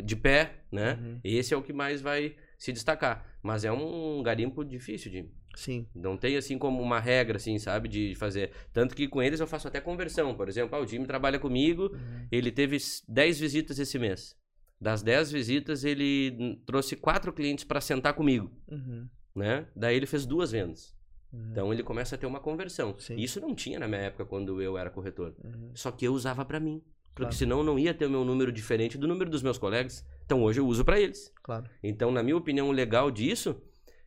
de 0.03 0.15
pé, 0.15 0.61
né? 0.71 0.93
Uhum. 1.01 1.19
Esse 1.23 1.53
é 1.53 1.57
o 1.57 1.61
que 1.61 1.73
mais 1.73 2.01
vai 2.01 2.35
se 2.57 2.71
destacar. 2.73 3.25
Mas 3.41 3.63
é 3.63 3.71
um 3.71 4.21
garimpo 4.23 4.63
difícil 4.65 5.11
de. 5.11 5.29
Sim. 5.55 5.87
Não 5.95 6.15
tem 6.17 6.35
assim 6.37 6.57
como 6.57 6.81
uma 6.81 6.99
regra, 6.99 7.37
assim, 7.37 7.57
sabe, 7.57 7.87
de 7.89 8.13
fazer. 8.15 8.51
Tanto 8.71 8.95
que 8.95 9.07
com 9.07 9.21
eles 9.23 9.39
eu 9.39 9.47
faço 9.47 9.67
até 9.67 9.81
conversão. 9.81 10.35
Por 10.35 10.47
exemplo, 10.47 10.75
ah, 10.77 10.81
o 10.81 10.85
Jimmy 10.85 11.07
trabalha 11.07 11.39
comigo, 11.39 11.89
Uhum. 11.93 12.27
ele 12.31 12.51
teve 12.51 12.77
10 13.07 13.39
visitas 13.39 13.79
esse 13.79 13.97
mês. 13.97 14.35
Das 14.79 15.01
10 15.01 15.31
visitas, 15.31 15.83
ele 15.83 16.61
trouxe 16.65 16.95
quatro 16.95 17.33
clientes 17.33 17.63
para 17.63 17.81
sentar 17.81 18.13
comigo, 18.13 18.51
Uhum. 18.67 19.07
né? 19.35 19.67
Daí 19.75 19.95
ele 19.95 20.05
fez 20.05 20.25
duas 20.25 20.51
vendas. 20.51 20.95
Uhum. 21.33 21.47
Então 21.51 21.73
ele 21.73 21.81
começa 21.81 22.13
a 22.13 22.17
ter 22.17 22.27
uma 22.27 22.39
conversão. 22.39 22.95
Sim. 22.99 23.15
Isso 23.15 23.41
não 23.41 23.55
tinha 23.55 23.79
na 23.79 23.87
minha 23.87 24.01
época 24.01 24.25
quando 24.25 24.61
eu 24.61 24.77
era 24.77 24.91
corretor. 24.91 25.35
Uhum. 25.43 25.71
Só 25.73 25.91
que 25.91 26.05
eu 26.05 26.13
usava 26.13 26.45
para 26.45 26.59
mim. 26.59 26.83
Porque 27.17 27.23
Claro. 27.23 27.35
senão 27.35 27.63
não 27.63 27.79
ia 27.79 27.93
ter 27.95 28.05
o 28.05 28.09
meu 28.09 28.23
número 28.23 28.51
diferente 28.51 28.95
do 28.97 29.07
número 29.07 29.27
dos 29.29 29.41
meus 29.41 29.57
colegas. 29.57 30.05
Então 30.25 30.43
hoje 30.43 30.59
eu 30.59 30.67
uso 30.67 30.85
para 30.85 30.99
eles. 30.99 31.33
Claro. 31.41 31.65
Então, 31.83 32.11
na 32.11 32.21
minha 32.21 32.37
opinião, 32.37 32.69
o 32.69 32.71
legal 32.71 33.09
disso, 33.09 33.59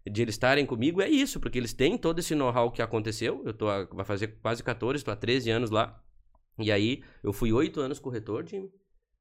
de 0.09 0.23
eles 0.23 0.35
estarem 0.37 0.65
comigo, 0.65 1.03
é 1.03 1.09
isso, 1.09 1.41
porque 1.41 1.59
eles 1.59 1.73
têm 1.73 1.99
todo 1.99 2.21
esse 2.21 2.35
know-how 2.37 2.71
que 2.71 2.81
aconteceu. 2.81 3.43
Eu 3.45 3.53
tô 3.53 3.67
vai 3.93 4.05
fazer 4.05 4.29
quase 4.41 4.63
14, 4.63 4.99
estou 4.99 5.13
há 5.13 5.17
13 5.17 5.51
anos 5.51 5.71
lá. 5.71 6.01
E 6.59 6.71
aí, 6.71 7.03
eu 7.25 7.33
fui 7.33 7.53
8 7.53 7.81
anos 7.81 7.99
corretor, 7.99 8.47
Jimmy, 8.47 8.71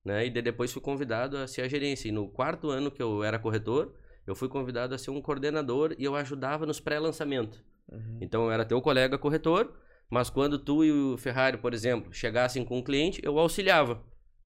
né? 0.06 0.26
E 0.26 0.30
de- 0.30 0.42
depois 0.42 0.72
fui 0.72 0.82
convidado 0.82 1.36
a 1.38 1.48
ser 1.48 1.62
a 1.64 1.68
gerência. 1.68 2.10
E 2.10 2.12
no 2.12 2.28
quarto 2.30 2.70
ano 2.70 2.92
que 2.92 3.02
eu 3.02 3.24
era 3.24 3.40
corretor, 3.40 3.94
eu 4.28 4.36
fui 4.36 4.48
convidado 4.50 4.94
a 4.94 4.98
ser 5.00 5.10
um 5.10 5.22
coordenador 5.22 5.96
e 5.98 6.04
eu 6.04 6.16
ajudava 6.16 6.66
nos 6.66 6.80
pré-lançamento. 6.80 7.64
Uhum. 7.92 8.20
Então, 8.22 8.44
eu 8.46 8.52
era 8.52 8.64
teu 8.66 8.80
colega 8.82 9.18
corretor, 9.18 9.74
mas 10.10 10.30
quando 10.30 10.58
tu 10.60 10.84
e 10.84 10.92
o 10.92 11.18
Ferrari, 11.18 11.58
por 11.58 11.74
exemplo, 11.74 12.14
chegassem 12.14 12.64
com 12.66 12.78
um 12.80 12.84
cliente, 12.84 13.22
eu 13.24 13.38
auxiliava. 13.40 14.02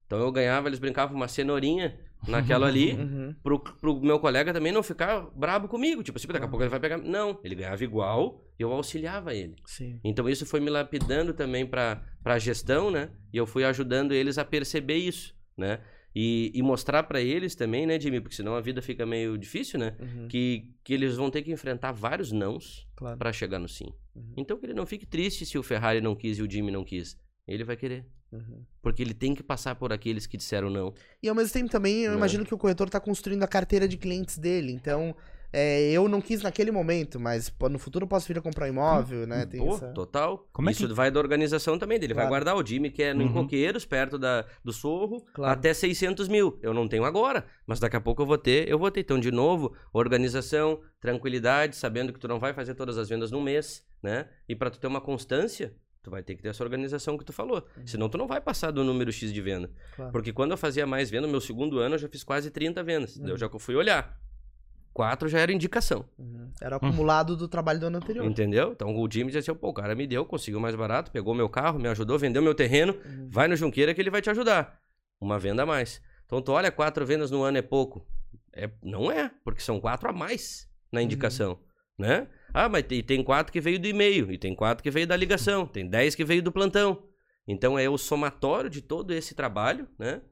Então, 0.06 0.18
eu 0.18 0.30
ganhava, 0.30 0.68
eles 0.68 0.78
brincavam 0.78 1.16
uma 1.16 1.28
cenourinha 1.28 1.98
naquela 2.28 2.66
ali 2.66 2.92
Uhum. 2.96 3.34
pro, 3.42 3.58
pro 3.58 4.00
meu 4.00 4.18
colega 4.18 4.52
também 4.52 4.70
não 4.72 4.82
ficar 4.82 5.22
brabo 5.34 5.66
comigo. 5.68 6.02
Tipo 6.02 6.18
assim, 6.18 6.28
daqui 6.28 6.44
a 6.44 6.48
pouco 6.48 6.62
ele 6.62 6.70
vai 6.70 6.80
pegar. 6.80 6.98
Não, 6.98 7.38
ele 7.42 7.54
ganhava 7.54 7.82
igual 7.82 8.44
e 8.58 8.62
eu 8.62 8.72
auxiliava 8.72 9.34
ele. 9.34 9.56
Sim. 9.64 9.98
Então 10.04 10.28
isso 10.28 10.44
foi 10.46 10.60
me 10.60 10.70
lapidando 10.70 11.32
também 11.32 11.66
pra, 11.66 12.02
pra 12.22 12.38
gestão, 12.38 12.90
né? 12.90 13.10
E 13.32 13.36
eu 13.36 13.46
fui 13.46 13.64
ajudando 13.64 14.12
eles 14.12 14.36
a 14.38 14.44
perceber 14.44 14.96
isso, 14.96 15.34
né? 15.56 15.80
E, 16.14 16.52
e 16.54 16.62
mostrar 16.62 17.02
pra 17.02 17.20
eles 17.20 17.54
também, 17.56 17.86
né, 17.86 17.98
Jimmy? 17.98 18.20
Porque 18.20 18.36
senão 18.36 18.54
a 18.54 18.60
vida 18.60 18.80
fica 18.80 19.04
meio 19.04 19.36
difícil, 19.36 19.78
né? 19.80 19.96
Uhum. 20.00 20.28
Que, 20.28 20.70
que 20.84 20.94
eles 20.94 21.16
vão 21.16 21.28
ter 21.30 21.42
que 21.42 21.50
enfrentar 21.50 21.90
vários 21.92 22.30
nãos 22.30 22.86
Claro. 22.94 23.18
pra 23.18 23.32
chegar 23.32 23.58
no 23.58 23.68
sim. 23.68 23.92
Uhum. 24.14 24.34
Então 24.36 24.56
que 24.56 24.64
ele 24.66 24.74
não 24.74 24.86
fique 24.86 25.04
triste 25.06 25.44
se 25.44 25.58
o 25.58 25.62
Ferrari 25.62 26.00
não 26.00 26.14
quis 26.14 26.38
e 26.38 26.42
o 26.42 26.48
Jimmy 26.50 26.70
não 26.70 26.84
quis. 26.84 27.18
Ele 27.48 27.64
vai 27.64 27.76
querer. 27.76 28.06
Uhum. 28.30 28.64
Porque 28.80 29.02
ele 29.02 29.12
tem 29.14 29.34
que 29.34 29.42
passar 29.42 29.74
por 29.74 29.92
aqueles 29.92 30.26
que 30.26 30.36
disseram 30.36 30.70
não. 30.70 30.94
E 31.22 31.28
ao 31.28 31.34
mesmo 31.34 31.52
tempo 31.52 31.70
também, 31.70 32.02
eu 32.02 32.12
Né? 32.12 32.16
imagino 32.16 32.44
que 32.44 32.54
o 32.54 32.58
corretor 32.58 32.88
tá 32.88 33.00
construindo 33.00 33.42
a 33.42 33.48
carteira 33.48 33.86
de 33.88 33.96
clientes 33.96 34.38
dele. 34.38 34.70
Então, 34.72 35.14
é, 35.56 35.90
eu 35.92 36.08
não 36.08 36.20
quis 36.20 36.42
naquele 36.42 36.70
momento, 36.72 37.20
mas 37.20 37.48
pô, 37.48 37.68
no 37.68 37.78
futuro 37.78 38.04
eu 38.04 38.08
posso 38.08 38.26
vir 38.26 38.36
a 38.38 38.42
comprar 38.42 38.66
um 38.66 38.70
imóvel, 38.70 39.26
né? 39.26 39.46
Tem 39.46 39.60
Pô, 39.60 39.74
essa... 39.76 39.92
total. 39.92 40.48
Como 40.52 40.68
é 40.68 40.72
Isso 40.72 40.88
que- 40.88 40.92
vai 40.92 41.10
da 41.10 41.20
organização 41.20 41.78
também 41.78 41.98
dele. 41.98 42.12
Vai 42.12 42.24
Claro. 42.24 42.30
guardar 42.44 42.56
o 42.56 42.66
Jimmy, 42.66 42.90
que 42.90 43.02
é 43.02 43.14
no 43.14 43.24
Uhum. 43.24 43.32
Coqueiros, 43.32 43.84
perto 43.86 44.18
da, 44.18 44.44
do 44.64 44.72
Sorro, 44.72 45.24
Claro. 45.32 45.52
até 45.52 45.72
600 45.72 46.26
mil. 46.26 46.58
Eu 46.60 46.74
não 46.74 46.88
tenho 46.88 47.04
agora, 47.04 47.46
mas 47.66 47.78
daqui 47.78 47.94
a 47.96 48.00
pouco 48.00 48.22
eu 48.22 48.26
vou 48.26 48.36
ter. 48.38 48.68
Eu 48.68 48.78
vou 48.78 48.90
ter. 48.90 49.00
Então, 49.00 49.18
de 49.20 49.30
novo, 49.30 49.72
organização, 49.92 50.80
tranquilidade, 51.00 51.76
sabendo 51.76 52.12
que 52.12 52.18
tu 52.18 52.26
não 52.28 52.38
vai 52.40 52.52
fazer 52.52 52.74
todas 52.74 52.98
as 52.98 53.08
vendas 53.08 53.30
num 53.30 53.42
mês, 53.42 53.84
né? 54.02 54.26
E 54.48 54.54
para 54.56 54.70
tu 54.70 54.78
ter 54.80 54.86
uma 54.86 55.00
constância, 55.00 55.74
tu 56.02 56.10
vai 56.10 56.22
ter 56.22 56.34
que 56.34 56.42
ter 56.42 56.48
essa 56.48 56.62
organização 56.64 57.16
que 57.16 57.24
tu 57.24 57.32
falou. 57.32 57.66
Senão 57.86 58.08
tu 58.08 58.18
não 58.18 58.26
vai 58.26 58.40
passar 58.40 58.70
do 58.70 58.82
número 58.84 59.12
X 59.12 59.32
de 59.32 59.40
venda. 59.40 59.70
Claro. 59.96 60.12
Porque 60.12 60.32
quando 60.32 60.50
eu 60.50 60.56
fazia 60.56 60.86
mais 60.86 61.08
venda, 61.10 61.26
no 61.26 61.30
meu 61.30 61.40
segundo 61.40 61.78
ano, 61.78 61.94
eu 61.94 61.98
já 61.98 62.08
fiz 62.08 62.22
quase 62.24 62.50
30 62.50 62.82
vendas. 62.82 63.18
Eu 63.18 63.36
já 63.38 63.48
fui 63.58 63.74
olhar. 63.74 64.18
Quatro 64.94 65.28
já 65.28 65.40
era 65.40 65.52
indicação. 65.52 66.04
Uhum. 66.16 66.50
Era 66.62 66.76
acumulado 66.76 67.36
do 67.36 67.48
trabalho 67.48 67.80
do 67.80 67.86
ano 67.86 67.96
anterior. 67.98 68.24
Entendeu? 68.24 68.70
Então 68.72 68.94
o 68.96 69.10
Jimmy 69.10 69.32
disse 69.32 69.50
assim, 69.50 69.58
pô, 69.58 69.70
o 69.70 69.74
cara 69.74 69.92
me 69.94 70.06
deu, 70.06 70.24
conseguiu 70.24 70.60
mais 70.60 70.76
barato, 70.76 71.10
pegou 71.10 71.34
meu 71.34 71.48
carro, 71.48 71.80
me 71.80 71.88
ajudou, 71.88 72.16
vendeu 72.16 72.40
meu 72.40 72.54
terreno, 72.54 72.94
Uhum. 73.04 73.28
vai 73.28 73.48
no 73.48 73.56
Junqueira 73.56 73.92
que 73.92 74.00
ele 74.00 74.08
vai 74.08 74.22
te 74.22 74.30
ajudar. 74.30 74.78
Uma 75.20 75.36
venda 75.36 75.64
a 75.64 75.66
mais. 75.66 76.00
Então 76.24 76.40
tu 76.40 76.52
olha, 76.52 76.70
quatro 76.70 77.04
vendas 77.04 77.30
no 77.30 77.42
ano 77.42 77.58
é 77.58 77.62
pouco. 77.62 78.06
É, 78.52 78.70
não 78.82 79.10
é, 79.10 79.32
porque 79.44 79.60
são 79.60 79.80
quatro 79.80 80.08
a 80.08 80.12
mais 80.12 80.68
na 80.92 81.02
indicação, 81.02 81.58
né? 81.98 82.28
Ah, 82.52 82.68
mas 82.68 82.84
tem, 82.84 83.02
tem 83.02 83.22
quatro 83.24 83.52
que 83.52 83.60
veio 83.60 83.80
do 83.80 83.88
e-mail, 83.88 84.30
e 84.30 84.38
tem 84.38 84.54
quatro 84.54 84.80
que 84.80 84.92
veio 84.92 85.08
da 85.08 85.16
ligação, 85.16 85.66
tem 85.66 85.88
dez 85.88 86.14
que 86.14 86.24
veio 86.24 86.40
do 86.40 86.52
plantão. 86.52 87.02
Então 87.48 87.76
é 87.76 87.88
o 87.90 87.98
somatório 87.98 88.70
de 88.70 88.80
todo 88.80 89.12
esse 89.12 89.34
trabalho, 89.34 89.88
né? 89.98 90.22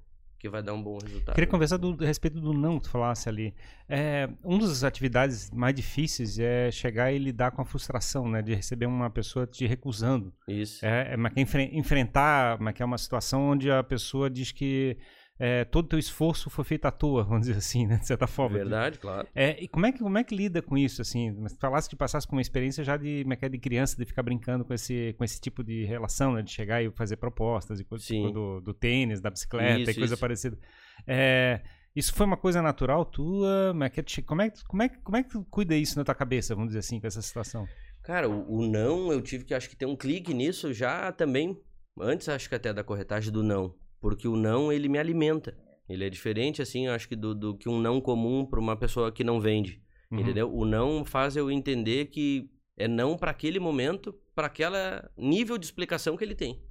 Que 0.42 0.48
vai 0.48 0.60
dar 0.60 0.74
um 0.74 0.82
bom 0.82 0.98
resultado. 1.00 1.36
Queria 1.36 1.48
conversar 1.48 1.76
do, 1.76 1.96
a 2.02 2.04
respeito 2.04 2.40
do 2.40 2.52
não 2.52 2.78
que 2.78 2.82
tu 2.84 2.90
falasse 2.90 3.28
ali. 3.28 3.54
É, 3.88 4.28
uma 4.42 4.58
das 4.58 4.82
atividades 4.82 5.48
mais 5.52 5.72
difíceis 5.72 6.36
é 6.36 6.68
chegar 6.72 7.12
e 7.12 7.18
lidar 7.18 7.52
com 7.52 7.62
a 7.62 7.64
frustração, 7.64 8.28
né? 8.28 8.42
De 8.42 8.52
receber 8.52 8.86
uma 8.86 9.08
pessoa 9.08 9.46
te 9.46 9.64
recusando. 9.68 10.34
Isso. 10.48 10.84
É, 10.84 11.12
é, 11.12 11.16
mas 11.16 11.32
que 11.32 11.40
enfre- 11.40 11.70
enfrentar 11.72 12.58
mas 12.60 12.74
que 12.74 12.82
é 12.82 12.84
uma 12.84 12.98
situação 12.98 13.50
onde 13.50 13.70
a 13.70 13.84
pessoa 13.84 14.28
diz 14.28 14.50
que 14.50 14.96
é, 15.44 15.64
todo 15.64 15.86
o 15.86 15.88
teu 15.88 15.98
esforço 15.98 16.48
foi 16.48 16.64
feito 16.64 16.84
à 16.84 16.90
toa, 16.92 17.24
vamos 17.28 17.46
dizer 17.46 17.58
assim, 17.58 17.84
né? 17.84 17.96
De 17.96 18.06
certa 18.06 18.28
forma. 18.28 18.56
Verdade, 18.56 18.98
claro. 18.98 19.26
É, 19.34 19.60
e 19.60 19.66
como 19.66 19.86
é, 19.86 19.90
que, 19.92 19.98
como 19.98 20.16
é 20.16 20.22
que 20.22 20.36
lida 20.36 20.62
com 20.62 20.78
isso, 20.78 21.02
assim? 21.02 21.34
Tu 21.34 21.58
falasse 21.58 21.88
que 21.88 21.96
passasse 21.96 22.26
por 22.28 22.36
uma 22.36 22.40
experiência 22.40 22.84
já 22.84 22.96
de, 22.96 23.22
como 23.22 23.34
é 23.34 23.36
que 23.36 23.44
é, 23.44 23.48
de 23.48 23.58
criança, 23.58 23.96
de 23.96 24.04
ficar 24.04 24.22
brincando 24.22 24.64
com 24.64 24.72
esse, 24.72 25.14
com 25.18 25.24
esse 25.24 25.40
tipo 25.40 25.64
de 25.64 25.84
relação, 25.84 26.32
né? 26.34 26.42
De 26.42 26.50
chegar 26.52 26.80
e 26.80 26.90
fazer 26.92 27.16
propostas 27.16 27.80
e 27.80 27.84
coisas 27.84 28.06
Sim. 28.06 28.20
tipo 28.22 28.32
do, 28.32 28.60
do 28.60 28.72
tênis, 28.72 29.20
da 29.20 29.30
bicicleta 29.30 29.80
Isso, 29.80 29.90
e 29.90 29.94
coisa 29.94 30.14
isso. 30.14 30.20
parecida. 30.20 30.58
É, 31.06 31.60
isso 31.94 32.14
foi 32.14 32.24
uma 32.24 32.36
coisa 32.36 32.62
natural 32.62 33.04
tua? 33.04 33.70
Como 33.72 33.84
é, 33.84 33.90
que, 33.90 34.22
como, 34.22 34.42
é, 34.42 34.52
como, 34.68 34.82
é, 34.82 34.88
que- 34.88 34.98
como 34.98 35.16
é 35.16 35.22
que 35.22 35.30
tu 35.30 35.44
cuida 35.50 35.74
isso 35.74 35.98
na 35.98 36.04
tua 36.04 36.14
cabeça, 36.14 36.54
vamos 36.54 36.68
dizer 36.70 36.78
assim, 36.78 37.00
com 37.00 37.06
essa 37.06 37.20
situação? 37.20 37.66
Cara, 38.02 38.28
o, 38.28 38.58
o 38.58 38.66
não, 38.66 39.12
eu 39.12 39.20
tive 39.20 39.44
que 39.44 39.54
acho 39.54 39.68
que 39.68 39.76
ter 39.76 39.86
um 39.86 39.96
clique 39.96 40.32
nisso 40.32 40.72
já 40.72 41.10
também, 41.12 41.60
antes 42.00 42.28
acho 42.28 42.48
que 42.48 42.54
até 42.54 42.72
da 42.72 42.82
corretagem 42.82 43.32
do 43.32 43.42
não, 43.42 43.74
porque 44.02 44.26
o 44.28 44.36
não 44.36 44.70
ele 44.70 44.88
me 44.88 44.98
alimenta. 44.98 45.56
Ele 45.88 46.04
é 46.04 46.10
diferente 46.10 46.60
assim, 46.60 46.88
acho 46.88 47.08
que 47.08 47.16
do, 47.16 47.34
do 47.34 47.56
que 47.56 47.68
um 47.68 47.80
não 47.80 48.00
comum 48.00 48.44
para 48.44 48.60
uma 48.60 48.76
pessoa 48.76 49.10
que 49.10 49.24
não 49.24 49.40
vende, 49.40 49.80
Uhum. 50.10 50.20
entendeu? 50.20 50.54
O 50.54 50.66
não 50.66 51.04
faz 51.06 51.36
eu 51.36 51.50
entender 51.50 52.06
que 52.06 52.50
é 52.76 52.86
não 52.86 53.16
para 53.16 53.30
aquele 53.30 53.58
momento, 53.58 54.14
para 54.34 54.46
aquela 54.46 55.10
nível 55.16 55.56
de 55.56 55.64
explicação 55.64 56.16
que 56.16 56.24
ele 56.24 56.34
tem. 56.34 56.62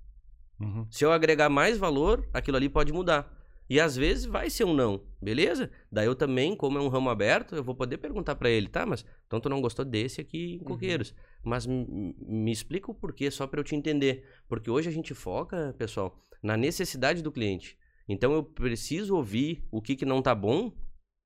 Uhum. 0.59 0.85
Se 0.91 1.03
eu 1.03 1.11
agregar 1.11 1.49
mais 1.49 1.77
valor, 1.77 2.27
aquilo 2.33 2.57
ali 2.57 2.69
pode 2.69 2.93
mudar. 2.93 3.31
E 3.71 3.79
às 3.79 3.95
vezes 3.95 4.25
vai 4.25 4.49
ser 4.49 4.65
um 4.65 4.73
não, 4.73 5.01
beleza? 5.21 5.71
Daí 5.89 6.05
eu 6.05 6.13
também, 6.13 6.57
como 6.57 6.77
é 6.77 6.81
um 6.81 6.89
ramo 6.89 7.09
aberto, 7.09 7.55
eu 7.55 7.63
vou 7.63 7.73
poder 7.73 7.97
perguntar 7.99 8.35
pra 8.35 8.49
ele, 8.49 8.67
tá? 8.67 8.85
Mas 8.85 9.05
então 9.25 9.39
tu 9.39 9.47
não 9.47 9.61
gostou 9.61 9.85
desse 9.85 10.19
aqui 10.19 10.55
em 10.55 10.59
Coqueiros. 10.59 11.15
Mas 11.41 11.65
m- 11.65 11.85
m- 11.89 12.15
me 12.19 12.51
explica 12.51 12.91
o 12.91 12.93
porquê, 12.93 13.31
só 13.31 13.47
pra 13.47 13.61
eu 13.61 13.63
te 13.63 13.73
entender. 13.73 14.25
Porque 14.49 14.69
hoje 14.69 14.89
a 14.89 14.91
gente 14.91 15.13
foca, 15.13 15.73
pessoal, 15.77 16.19
na 16.43 16.57
necessidade 16.57 17.21
do 17.23 17.31
cliente. 17.31 17.77
Então 18.09 18.33
eu 18.33 18.43
preciso 18.43 19.15
ouvir 19.15 19.63
o 19.71 19.81
que, 19.81 19.95
que 19.95 20.03
não 20.05 20.21
tá 20.21 20.35
bom 20.35 20.73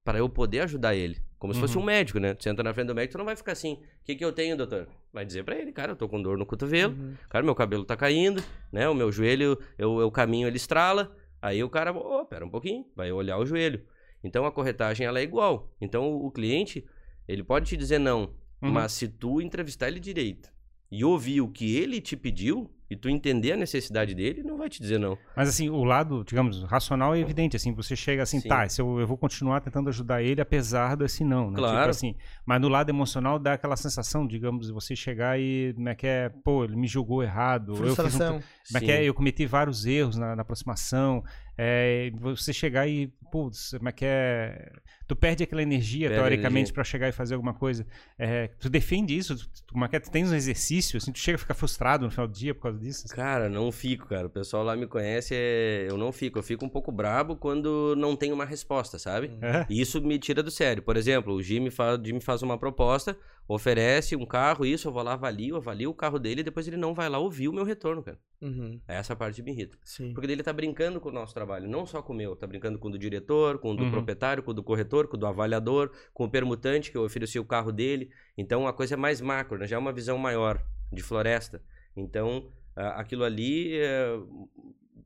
para 0.05 0.19
eu 0.19 0.29
poder 0.29 0.59
ajudar 0.59 0.93
ele. 0.93 1.17
Como 1.39 1.51
se 1.51 1.59
fosse 1.59 1.75
Uhum. 1.77 1.81
um 1.81 1.85
médico, 1.87 2.19
né? 2.19 2.35
Tu 2.35 2.43
senta 2.43 2.61
na 2.61 2.73
frente 2.75 2.87
do 2.87 2.93
médico, 2.95 3.13
tu 3.13 3.17
não 3.17 3.25
vai 3.25 3.35
ficar 3.35 3.53
assim, 3.53 3.73
o 3.73 4.03
que, 4.03 4.15
que 4.15 4.23
eu 4.23 4.31
tenho, 4.31 4.55
doutor? 4.55 4.87
Vai 5.11 5.25
dizer 5.25 5.43
pra 5.43 5.55
ele, 5.57 5.71
cara, 5.71 5.93
eu 5.93 5.95
tô 5.95 6.07
com 6.07 6.21
dor 6.21 6.37
no 6.37 6.45
cotovelo, 6.45 6.93
Uhum. 6.93 7.15
Cara, 7.27 7.43
meu 7.43 7.55
cabelo 7.55 7.83
tá 7.83 7.95
caindo, 7.97 8.43
né? 8.71 8.87
O 8.87 8.93
meu 8.93 9.11
joelho, 9.11 9.57
eu, 9.79 9.99
eu 9.99 10.11
caminho, 10.11 10.47
ele 10.47 10.57
estrala. 10.57 11.15
Aí 11.45 11.63
o 11.63 11.69
cara, 11.69 11.91
ô, 11.93 12.25
pera 12.25 12.43
um 12.45 12.49
pouquinho, 12.49 12.85
vai 12.95 13.11
olhar 13.11 13.37
o 13.37 13.45
joelho. 13.45 13.85
Então 14.23 14.45
a 14.45 14.51
corretagem 14.51 15.05
ela 15.05 15.19
é 15.19 15.23
igual. 15.23 15.71
Então 15.79 16.11
o, 16.11 16.25
o 16.25 16.31
cliente, 16.31 16.83
ele 17.27 17.43
pode 17.43 17.67
te 17.67 17.77
dizer 17.77 17.99
não, 17.99 18.33
Uhum. 18.61 18.71
mas 18.71 18.93
se 18.93 19.07
tu 19.07 19.39
entrevistar 19.41 19.89
ele 19.89 19.99
direito 19.99 20.49
e 20.91 21.03
ouvir 21.05 21.41
o 21.41 21.47
que 21.49 21.75
ele 21.75 22.01
te 22.01 22.15
pediu 22.17 22.71
e 22.89 22.95
tu 22.95 23.09
entender 23.09 23.53
a 23.53 23.57
necessidade 23.57 24.13
dele, 24.13 24.43
não 24.43 24.57
vai 24.57 24.69
te 24.69 24.79
dizer 24.79 24.99
não. 24.99 25.17
Mas 25.35 25.49
assim, 25.49 25.69
o 25.69 25.83
lado, 25.83 26.23
digamos, 26.23 26.63
racional 26.63 27.15
é 27.15 27.19
evidente, 27.19 27.55
assim, 27.55 27.73
você 27.73 27.95
chega 27.95 28.21
assim, 28.21 28.39
Sim. 28.39 28.47
tá, 28.47 28.67
se 28.69 28.81
eu, 28.81 28.99
eu 28.99 29.07
vou 29.07 29.17
continuar 29.17 29.61
tentando 29.61 29.89
ajudar 29.89 30.21
ele 30.21 30.39
apesar 30.39 30.95
desse 30.95 31.23
não, 31.23 31.49
né? 31.49 31.57
Claro. 31.57 31.77
Tipo 31.77 31.89
assim, 31.89 32.15
mas 32.45 32.61
no 32.61 32.69
lado 32.69 32.89
emocional 32.89 33.39
dá 33.39 33.53
aquela 33.53 33.75
sensação, 33.75 34.27
digamos, 34.27 34.67
de 34.67 34.73
você 34.73 34.95
chegar 34.95 35.39
e, 35.39 35.73
como 35.73 35.89
é 35.89 35.95
que 35.95 36.05
é, 36.05 36.29
pô, 36.29 36.63
ele 36.63 36.75
me 36.75 36.87
julgou 36.87 37.23
errado, 37.23 37.71
eu 37.71 37.75
fiz 37.75 37.91
um, 37.91 37.95
Frustração. 37.95 38.41
como 38.67 38.77
é 38.77 38.79
que 38.79 38.91
é, 38.91 39.03
eu 39.03 39.13
cometi 39.13 39.45
vários 39.45 39.85
erros 39.85 40.15
na, 40.15 40.35
na 40.35 40.41
aproximação, 40.43 41.23
é, 41.57 42.11
você 42.19 42.51
chegar 42.51 42.87
e, 42.87 43.07
putz, 43.31 43.71
como 43.77 43.87
é 43.87 43.91
que 43.91 44.05
é, 44.05 44.71
tu 45.07 45.15
perde 45.15 45.43
aquela 45.43 45.61
energia, 45.61 46.09
Perde 46.09 46.21
teoricamente, 46.21 46.73
pra 46.73 46.83
chegar 46.83 47.07
e 47.07 47.11
fazer 47.11 47.35
alguma 47.35 47.53
coisa, 47.53 47.85
é, 48.17 48.47
tu 48.59 48.69
defende 48.69 49.17
isso, 49.17 49.37
tu, 49.37 49.73
como 49.73 49.85
é 49.85 49.87
que 49.87 49.95
é, 49.95 49.99
tu 49.99 50.11
tens 50.11 50.31
um 50.31 50.35
exercício, 50.35 50.97
assim, 50.97 51.11
tu 51.11 51.19
chega 51.19 51.35
a 51.35 51.39
ficar 51.39 51.53
frustrado 51.53 52.05
no 52.05 52.11
final 52.11 52.27
do 52.27 52.33
dia 52.33 52.53
por 52.53 52.63
causa 52.63 52.74
disso? 52.75 53.07
Cara, 53.09 53.49
não 53.49 53.71
fico, 53.71 54.07
cara. 54.07 54.27
O 54.27 54.29
pessoal 54.29 54.63
lá 54.63 54.75
me 54.75 54.87
conhece, 54.87 55.33
é... 55.35 55.87
eu 55.89 55.97
não 55.97 56.11
fico. 56.11 56.39
Eu 56.39 56.43
fico 56.43 56.65
um 56.65 56.69
pouco 56.69 56.91
brabo 56.91 57.35
quando 57.35 57.95
não 57.97 58.15
tem 58.15 58.31
uma 58.31 58.45
resposta, 58.45 58.97
sabe? 58.99 59.31
É? 59.41 59.65
E 59.69 59.81
Isso 59.81 60.01
me 60.01 60.17
tira 60.19 60.41
do 60.43 60.51
sério. 60.51 60.83
Por 60.83 60.97
exemplo, 60.97 61.33
o 61.33 61.41
Jimmy 61.41 61.69
faz, 61.71 61.99
Jimmy 62.03 62.19
faz 62.19 62.41
uma 62.41 62.57
proposta, 62.57 63.17
oferece 63.47 64.15
um 64.15 64.25
carro, 64.25 64.65
isso, 64.65 64.87
eu 64.87 64.91
vou 64.91 65.03
lá, 65.03 65.13
avalio, 65.13 65.55
avalio 65.55 65.91
o 65.91 65.93
carro 65.93 66.17
dele 66.17 66.41
e 66.41 66.43
depois 66.43 66.67
ele 66.67 66.77
não 66.77 66.93
vai 66.93 67.07
lá 67.07 67.19
ouvir 67.19 67.47
o 67.47 67.53
meu 67.53 67.63
retorno, 67.63 68.01
cara. 68.03 68.17
Uhum. 68.41 68.79
Essa 68.87 69.15
parte 69.15 69.41
me 69.41 69.51
irrita. 69.51 69.77
Sim. 69.83 70.13
Porque 70.13 70.29
ele 70.31 70.43
tá 70.43 70.51
brincando 70.51 70.99
com 70.99 71.09
o 71.09 71.11
nosso 71.11 71.33
trabalho, 71.33 71.69
não 71.69 71.85
só 71.85 72.01
com 72.01 72.13
o 72.13 72.15
meu, 72.15 72.35
tá 72.35 72.45
brincando 72.47 72.79
com 72.79 72.87
o 72.87 72.91
do 72.91 72.97
diretor, 72.97 73.59
com 73.59 73.71
o 73.71 73.75
do 73.75 73.83
Uhum. 73.83 73.91
proprietário, 73.91 74.41
com 74.43 74.51
o 74.51 74.53
do 74.53 74.63
corretor, 74.63 75.07
com 75.07 75.15
o 75.15 75.19
do 75.19 75.27
avaliador, 75.27 75.91
com 76.13 76.25
o 76.25 76.29
permutante 76.29 76.91
que 76.91 76.97
eu 76.97 77.03
ofereci 77.03 77.37
o 77.39 77.45
carro 77.45 77.71
dele. 77.71 78.09
Então 78.37 78.67
a 78.67 78.73
coisa 78.73 78.95
é 78.95 78.97
mais 78.97 79.21
macro, 79.21 79.57
né? 79.59 79.67
já 79.67 79.75
é 79.75 79.79
uma 79.79 79.93
visão 79.93 80.17
maior 80.17 80.61
de 80.91 81.01
floresta. 81.03 81.61
Então 81.95 82.51
aquilo 82.75 83.23
ali, 83.23 83.77
é, 83.77 84.07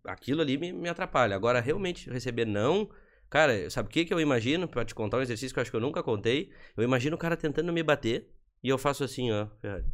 aquilo 0.06 0.42
ali 0.42 0.58
me, 0.58 0.72
me 0.74 0.90
atrapalha. 0.90 1.36
Agora 1.36 1.60
realmente 1.60 2.10
receber 2.10 2.46
não, 2.46 2.90
Cara, 3.30 3.70
sabe 3.70 3.88
o 3.88 3.92
que, 3.92 4.06
que 4.06 4.14
eu 4.14 4.20
imagino? 4.20 4.68
Pra 4.68 4.84
te 4.84 4.96
contar 4.96 5.18
um 5.18 5.22
exercício 5.22 5.54
que 5.54 5.60
eu 5.60 5.62
acho 5.62 5.70
que 5.70 5.78
eu 5.78 5.82
nunca 5.82 6.02
contei. 6.02 6.52
Eu 6.76 6.84
imagino 6.84 7.16
o 7.16 7.20
cara 7.20 7.38
tentando 7.38 7.72
me 7.72 7.84
bater 7.84 8.28
e 8.64 8.70
eu 8.70 8.78
faço 8.78 9.04
assim, 9.04 9.32
ó. 9.32 9.48
Ferrari. 9.62 9.86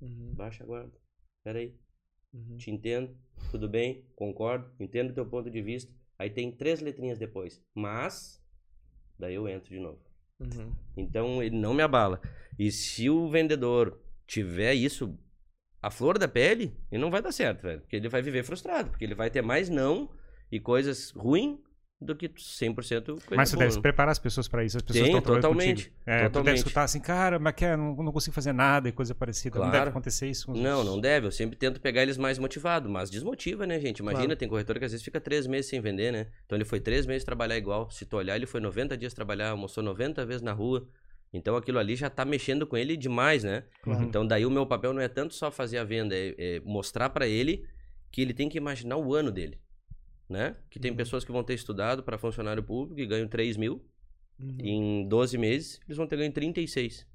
Uhum, 0.00 0.32
Baixa 0.34 0.62
a 0.62 0.66
guarda. 0.66 0.92
Pera 1.42 1.58
aí. 1.58 1.74
uhum. 2.32 2.56
Te 2.56 2.70
entendo. 2.70 3.16
Tudo 3.50 3.68
bem. 3.68 4.04
Concordo. 4.14 4.70
Entendo 4.78 5.10
o 5.10 5.14
teu 5.14 5.26
ponto 5.26 5.50
de 5.50 5.60
vista. 5.60 5.92
Aí 6.18 6.30
tem 6.30 6.52
três 6.52 6.80
letrinhas 6.80 7.18
depois. 7.18 7.60
Mas. 7.74 8.40
Daí 9.18 9.34
eu 9.34 9.48
entro 9.48 9.68
de 9.68 9.80
novo. 9.80 9.98
Uhum. 10.38 10.72
Então 10.96 11.42
ele 11.42 11.56
não 11.56 11.74
me 11.74 11.82
abala. 11.82 12.20
E 12.56 12.70
se 12.70 13.10
o 13.10 13.28
vendedor 13.28 14.00
tiver 14.24 14.74
isso 14.74 15.18
a 15.82 15.90
flor 15.90 16.18
da 16.18 16.28
pele, 16.28 16.74
ele 16.90 17.00
não 17.00 17.10
vai 17.10 17.22
dar 17.22 17.32
certo, 17.32 17.62
velho. 17.62 17.80
Porque 17.80 17.96
ele 17.96 18.08
vai 18.08 18.22
viver 18.22 18.42
frustrado. 18.42 18.90
Porque 18.90 19.04
ele 19.04 19.14
vai 19.14 19.30
ter 19.30 19.42
mais 19.42 19.68
não 19.68 20.08
e 20.52 20.58
coisas 20.60 21.10
ruins 21.10 21.58
do 22.02 22.16
que 22.16 22.30
100% 22.30 23.04
coisa 23.04 23.20
Mas 23.36 23.50
tu 23.50 23.56
boa. 23.56 23.68
deve 23.68 23.80
preparar 23.82 24.10
as 24.12 24.18
pessoas 24.18 24.48
pra 24.48 24.64
isso. 24.64 24.76
As 24.78 24.82
pessoas 24.82 25.06
estão 25.06 25.20
totalmente. 25.20 25.92
É, 26.06 26.12
Tu 26.12 26.16
deve 26.16 26.28
totalmente. 26.30 26.56
escutar 26.56 26.84
assim, 26.84 26.98
cara, 26.98 27.38
mas 27.38 27.54
que 27.54 27.64
é, 27.64 27.76
não, 27.76 27.94
não 27.94 28.10
consigo 28.10 28.34
fazer 28.34 28.52
nada 28.54 28.88
e 28.88 28.92
coisa 28.92 29.14
parecida. 29.14 29.58
Não 29.58 29.66
deve 29.66 29.76
Claro. 29.76 29.90
acontecer 29.90 30.26
isso 30.28 30.46
com 30.46 30.52
os 30.52 30.60
Não, 30.60 30.82
não 30.82 30.98
deve. 30.98 31.26
Eu 31.26 31.30
sempre 31.30 31.56
tento 31.56 31.78
pegar 31.78 32.02
eles 32.02 32.16
mais 32.16 32.38
motivados, 32.38 32.90
mas 32.90 33.10
desmotiva, 33.10 33.66
né, 33.66 33.78
gente? 33.78 33.98
Imagina, 33.98 34.24
Claro. 34.24 34.38
tem 34.38 34.48
corretor 34.48 34.78
que 34.78 34.84
às 34.86 34.92
vezes 34.92 35.04
fica 35.04 35.20
três 35.20 35.46
meses 35.46 35.68
sem 35.68 35.78
vender, 35.80 36.10
né? 36.10 36.26
Então 36.46 36.56
ele 36.56 36.64
foi 36.64 36.80
três 36.80 37.04
meses 37.04 37.22
trabalhar 37.22 37.58
igual. 37.58 37.90
Se 37.90 38.06
tu 38.06 38.16
olhar, 38.16 38.34
ele 38.34 38.46
foi 38.46 38.60
90 38.60 38.96
dias 38.96 39.12
trabalhar, 39.12 39.50
almoçou 39.50 39.82
90 39.84 40.24
vezes 40.24 40.40
na 40.42 40.52
rua. 40.52 40.86
Então 41.32 41.54
aquilo 41.56 41.78
ali 41.78 41.94
já 41.94 42.10
tá 42.10 42.24
mexendo 42.24 42.66
com 42.66 42.76
ele 42.76 42.96
demais, 42.96 43.44
né? 43.44 43.64
Claro. 43.82 44.04
Então 44.04 44.26
daí 44.26 44.44
o 44.44 44.50
meu 44.50 44.66
papel 44.66 44.92
não 44.92 45.00
é 45.00 45.08
tanto 45.08 45.34
só 45.34 45.50
fazer 45.50 45.78
a 45.78 45.84
venda, 45.84 46.14
é, 46.14 46.34
é 46.38 46.60
mostrar 46.60 47.10
pra 47.10 47.26
ele 47.26 47.64
que 48.10 48.20
ele 48.20 48.34
tem 48.34 48.48
que 48.48 48.58
imaginar 48.58 48.96
o 48.96 49.14
ano 49.14 49.30
dele, 49.30 49.60
né? 50.28 50.56
Que 50.68 50.80
tem 50.80 50.90
Uhum. 50.90 50.96
pessoas 50.96 51.24
que 51.24 51.30
vão 51.30 51.44
ter 51.44 51.54
estudado 51.54 52.02
para 52.02 52.18
funcionário 52.18 52.62
público 52.62 53.00
e 53.00 53.06
ganham 53.06 53.28
3 53.28 53.56
mil. 53.56 53.84
Uhum. 54.40 54.56
Em 54.58 55.08
12 55.08 55.38
meses 55.38 55.80
eles 55.86 55.96
vão 55.96 56.06
ter 56.06 56.16
ganho 56.16 56.32
36. 56.32 57.06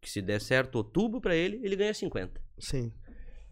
Que 0.00 0.10
se 0.10 0.20
der 0.20 0.40
certo 0.40 0.76
outubro 0.76 1.20
pra 1.20 1.36
ele, 1.36 1.60
ele 1.62 1.76
ganha 1.76 1.94
50. 1.94 2.40
Sim. 2.58 2.92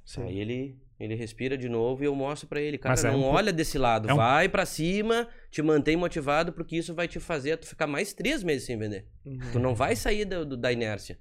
Sim. 0.04 0.22
Aí 0.22 0.38
ele, 0.40 0.76
ele 0.98 1.14
respira 1.14 1.56
de 1.56 1.68
novo 1.68 2.02
e 2.02 2.06
eu 2.06 2.14
mostro 2.14 2.48
pra 2.48 2.60
ele, 2.60 2.76
cara, 2.78 2.92
Mas 2.92 3.04
é 3.04 3.10
não 3.10 3.20
um 3.20 3.24
olha 3.24 3.52
desse 3.52 3.78
lado, 3.78 4.08
é 4.08 4.12
um- 4.14 4.16
vai 4.16 4.48
pra 4.48 4.66
cima, 4.66 5.28
te 5.50 5.62
mantém 5.62 5.96
motivado, 5.96 6.52
porque 6.52 6.76
isso 6.76 6.94
vai 6.94 7.06
te 7.06 7.20
fazer 7.20 7.56
tu 7.56 7.66
ficar 7.66 7.86
mais 7.86 8.12
três 8.12 8.42
meses 8.42 8.66
sem 8.66 8.76
vender. 8.78 9.06
Uhum. 9.24 9.38
Tu 9.52 9.58
não 9.58 9.74
vai 9.74 9.94
sair 9.94 10.24
do- 10.24 10.44
do- 10.44 10.56
da 10.56 10.72
inércia 10.72 11.18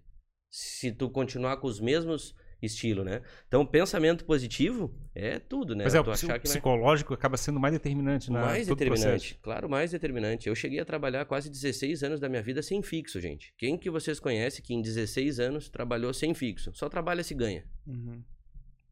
se 0.49 0.91
tu 0.91 1.09
continuar 1.09 1.57
com 1.57 1.67
os 1.67 1.79
mesmos 1.79 2.33
estilos, 2.59 3.05
né? 3.05 3.21
Então, 3.47 3.63
pensamento 3.63 4.25
positivo 4.25 4.91
é 5.13 5.37
tudo, 5.37 5.75
né? 5.75 5.83
Mas 5.83 5.93
é, 5.93 6.01
tu 6.01 6.09
o 6.09 6.13
que 6.17 6.25
vai... 6.25 6.39
psicológico 6.39 7.13
acaba 7.13 7.37
sendo 7.37 7.59
mais 7.59 7.71
determinante 7.71 8.31
na 8.31 8.41
mais 8.41 8.65
determinante, 8.65 9.05
processo. 9.35 9.39
claro, 9.43 9.69
mais 9.69 9.91
determinante. 9.91 10.49
Eu 10.49 10.55
cheguei 10.55 10.79
a 10.79 10.85
trabalhar 10.85 11.23
quase 11.25 11.51
16 11.51 12.01
anos 12.01 12.19
da 12.19 12.27
minha 12.27 12.41
vida 12.41 12.63
sem 12.63 12.81
fixo, 12.81 13.21
gente. 13.21 13.53
Quem 13.59 13.77
que 13.77 13.91
vocês 13.91 14.19
conhecem 14.19 14.63
que 14.65 14.73
em 14.73 14.81
16 14.81 15.39
anos 15.39 15.69
trabalhou 15.69 16.11
sem 16.15 16.33
fixo? 16.33 16.71
Só 16.73 16.89
trabalha 16.89 17.23
se 17.23 17.35
ganha. 17.35 17.63
Uhum. 17.85 18.23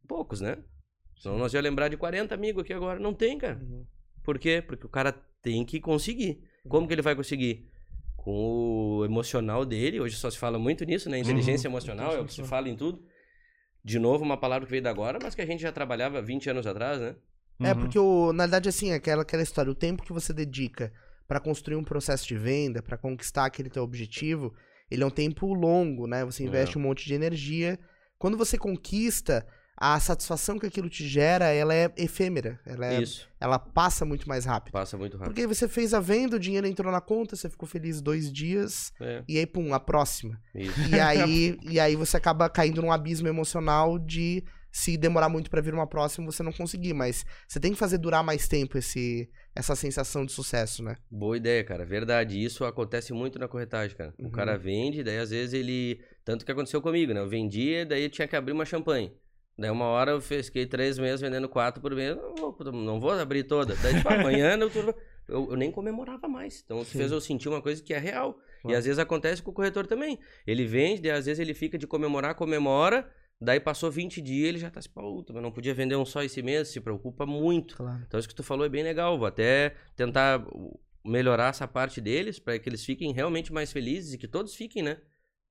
Poucos, 0.07 0.41
né? 0.41 0.57
Senão 1.18 1.38
nós 1.38 1.53
ia 1.53 1.61
lembrar 1.61 1.88
de 1.89 1.97
40 1.97 2.34
amigos 2.36 2.63
aqui 2.63 2.74
agora. 2.74 2.99
Não 2.99 3.13
tem, 3.13 3.38
cara. 3.38 3.57
Uhum. 3.61 3.86
Por 4.24 4.38
quê? 4.39 4.63
Porque 4.66 4.86
o 4.86 4.89
cara 4.89 5.11
tem 5.41 5.63
que 5.66 5.80
conseguir. 5.80 6.43
Como 6.68 6.88
que 6.88 6.93
ele 6.93 7.01
vai 7.01 7.16
conseguir? 7.16 7.68
Com 8.16 8.97
o 8.99 9.05
emocional 9.05 9.66
dele. 9.66 9.99
Hoje 9.99 10.16
só 10.16 10.30
se 10.30 10.38
fala 10.38 10.57
muito 10.57 10.84
nisso, 10.84 11.09
né? 11.09 11.20
Inteligência 11.20 11.68
emocional 11.68 12.16
é 12.16 12.20
o 12.20 12.26
que 12.26 12.34
se 12.34 12.43
fala 12.43 12.68
em 12.70 12.76
tudo. 12.76 13.03
De 13.84 13.99
novo, 13.99 14.24
uma 14.24 14.36
palavra 14.38 14.66
que 14.66 14.72
veio 14.72 14.82
da 14.82 14.89
agora, 14.89 15.20
mas 15.22 15.36
que 15.36 15.41
a 15.41 15.45
gente 15.45 15.61
já 15.61 15.72
trabalhava 15.72 16.22
20 16.22 16.49
anos 16.49 16.66
atrás, 16.66 16.99
né? 16.99 17.16
É, 17.61 17.72
Uhum. 17.72 17.80
porque, 17.82 17.99
o, 17.99 18.34
na 18.34 18.43
verdade, 18.45 18.68
assim, 18.68 18.91
aquela, 18.91 19.22
aquela 19.22 19.43
história, 19.43 19.72
o 19.72 19.76
tempo 19.76 20.03
que 20.03 20.11
você 20.11 20.34
dedica 20.34 20.91
pra 21.28 21.39
construir 21.39 21.76
um 21.78 21.84
processo 21.84 22.28
de 22.28 22.36
venda, 22.36 22.82
pra 22.82 22.97
conquistar 22.97 23.45
aquele 23.45 23.70
teu 23.70 23.84
objetivo, 23.84 24.53
ele 24.89 25.03
é 25.03 25.05
um 25.05 25.11
tempo 25.11 25.53
longo, 25.53 26.07
né? 26.07 26.26
Você 26.26 26.43
investe 26.43 26.76
É. 26.76 26.80
um 26.80 26.82
monte 26.82 27.05
de 27.05 27.13
energia. 27.13 27.80
Quando 28.18 28.38
você 28.38 28.57
conquista, 28.57 29.45
a 29.78 29.99
satisfação 29.99 30.57
que 30.57 30.65
aquilo 30.65 30.89
te 30.89 31.07
gera, 31.07 31.45
ela 31.49 31.73
é 31.73 31.91
efêmera. 31.97 32.59
Ela, 32.65 32.93
é- 32.93 33.01
Isso. 33.01 33.28
ela 33.39 33.59
passa 33.59 34.05
muito 34.05 34.28
mais 34.28 34.45
rápido. 34.45 34.71
Passa 34.71 34.97
muito 34.97 35.17
rápido. 35.17 35.34
Porque 35.34 35.45
você 35.47 35.67
fez 35.67 35.93
a 35.93 35.99
venda, 35.99 36.38
o 36.38 36.39
dinheiro 36.39 36.65
entrou 36.67 36.91
na 36.91 37.01
conta, 37.01 37.36
você 37.36 37.49
ficou 37.49 37.67
feliz 37.67 38.01
dois 38.01 38.32
dias, 38.32 38.93
É, 39.01 39.23
e 39.28 39.38
aí, 39.38 39.45
pum, 39.45 39.73
a 39.73 39.80
próxima. 39.80 40.39
isso. 40.53 40.80
E 40.89 40.99
aí, 40.99 41.57
e 41.63 41.80
aí 41.80 41.95
você 41.95 42.15
acaba 42.17 42.49
caindo 42.49 42.82
num 42.82 42.91
abismo 42.91 43.28
emocional 43.28 43.99
de 43.99 44.43
se 44.71 44.97
demorar 44.97 45.30
muito 45.30 45.49
pra 45.49 45.61
vir 45.61 45.73
uma 45.73 45.88
próxima, 45.88 46.26
você 46.30 46.43
não 46.43 46.51
conseguir. 46.51 46.93
Mas 46.93 47.26
você 47.47 47.59
tem 47.61 47.71
que 47.71 47.78
fazer 47.80 47.97
durar 47.97 48.21
mais 48.23 48.45
tempo 48.47 48.78
esse, 48.78 49.30
essa 49.55 49.73
sensação 49.73 50.26
de 50.26 50.34
sucesso, 50.34 50.84
né? 50.84 50.97
Boa 51.09 51.38
ideia, 51.38 51.63
cara. 51.63 51.86
Verdade. 51.86 52.43
Isso 52.43 52.65
acontece 52.65 53.13
muito 53.13 53.39
na 53.39 53.47
corretagem, 53.47 53.95
cara. 53.95 54.13
Uhum. 54.19 54.28
O 54.28 54.32
cara 54.32 54.57
vende, 54.57 55.01
daí 55.03 55.17
às 55.17 55.30
vezes 55.30 55.53
ele. 55.53 56.01
Tanto 56.26 56.45
que 56.45 56.51
aconteceu 56.51 56.82
comigo, 56.82 57.13
né? 57.13 57.21
Eu 57.21 57.30
vendia, 57.30 57.86
daí 57.86 58.03
eu 58.03 58.09
tinha 58.09 58.28
que 58.28 58.36
abrir 58.36 58.51
uma 58.51 58.65
champanhe. 58.65 59.13
Daí 59.57 59.69
uma 59.69 59.85
hora 59.85 60.11
eu 60.11 60.21
fiquei 60.21 60.65
três 60.65 60.99
meses 60.99 61.21
vendendo 61.21 61.47
quatro 61.47 61.81
por 61.81 61.95
mês. 61.95 62.15
Não 62.15 62.35
vou, 62.35 62.57
não 62.73 62.99
vou 62.99 63.11
abrir 63.11 63.43
toda. 63.43 63.75
Daí, 63.75 63.95
tipo, 63.95 64.09
amanhã 64.09 64.57
eu, 64.57 64.69
eu, 65.29 65.51
eu 65.51 65.55
nem 65.55 65.71
comemorava 65.71 66.27
mais. 66.27 66.61
Então 66.63 66.81
isso 66.81 66.91
Sim. 66.91 66.99
fez 66.99 67.11
eu 67.11 67.21
sentir 67.21 67.47
uma 67.47 67.61
coisa 67.61 67.81
que 67.81 67.93
é 67.93 67.97
real. 67.97 68.37
E 68.67 68.73
às 68.73 68.83
vezes 68.83 68.99
acontece 68.99 69.41
com 69.41 69.51
o 69.51 69.53
corretor 69.53 69.87
também. 69.87 70.19
Ele 70.45 70.65
vende, 70.65 71.01
daí 71.01 71.11
às 71.11 71.25
vezes 71.25 71.39
ele 71.39 71.53
fica 71.53 71.77
de 71.77 71.87
comemorar, 71.87 72.35
comemora. 72.35 73.09
Daí 73.39 73.59
passou 73.59 73.91
20 73.91 74.21
dias 74.21 74.49
ele 74.49 74.57
já 74.57 74.69
tá 74.69 74.81
se 74.81 74.89
puta, 74.89 75.33
mas 75.33 75.43
não 75.43 75.51
podia 75.51 75.73
vender 75.73 75.95
um 75.95 76.05
só 76.05 76.23
esse 76.23 76.41
mês, 76.41 76.69
se 76.69 76.79
preocupa 76.79 77.25
muito. 77.25 77.75
Claro. 77.75 78.01
Então 78.07 78.19
isso 78.19 78.29
que 78.29 78.35
tu 78.35 78.43
falou 78.43 78.65
é 78.65 78.69
bem 78.69 78.83
legal. 78.83 79.17
Vou 79.17 79.27
até 79.27 79.75
tentar 79.95 80.45
melhorar 81.03 81.49
essa 81.49 81.67
parte 81.67 82.01
deles 82.01 82.39
para 82.39 82.57
que 82.57 82.67
eles 82.67 82.83
fiquem 82.83 83.13
realmente 83.13 83.53
mais 83.53 83.71
felizes 83.71 84.13
e 84.13 84.17
que 84.17 84.27
todos 84.27 84.55
fiquem, 84.55 84.81
né? 84.81 84.97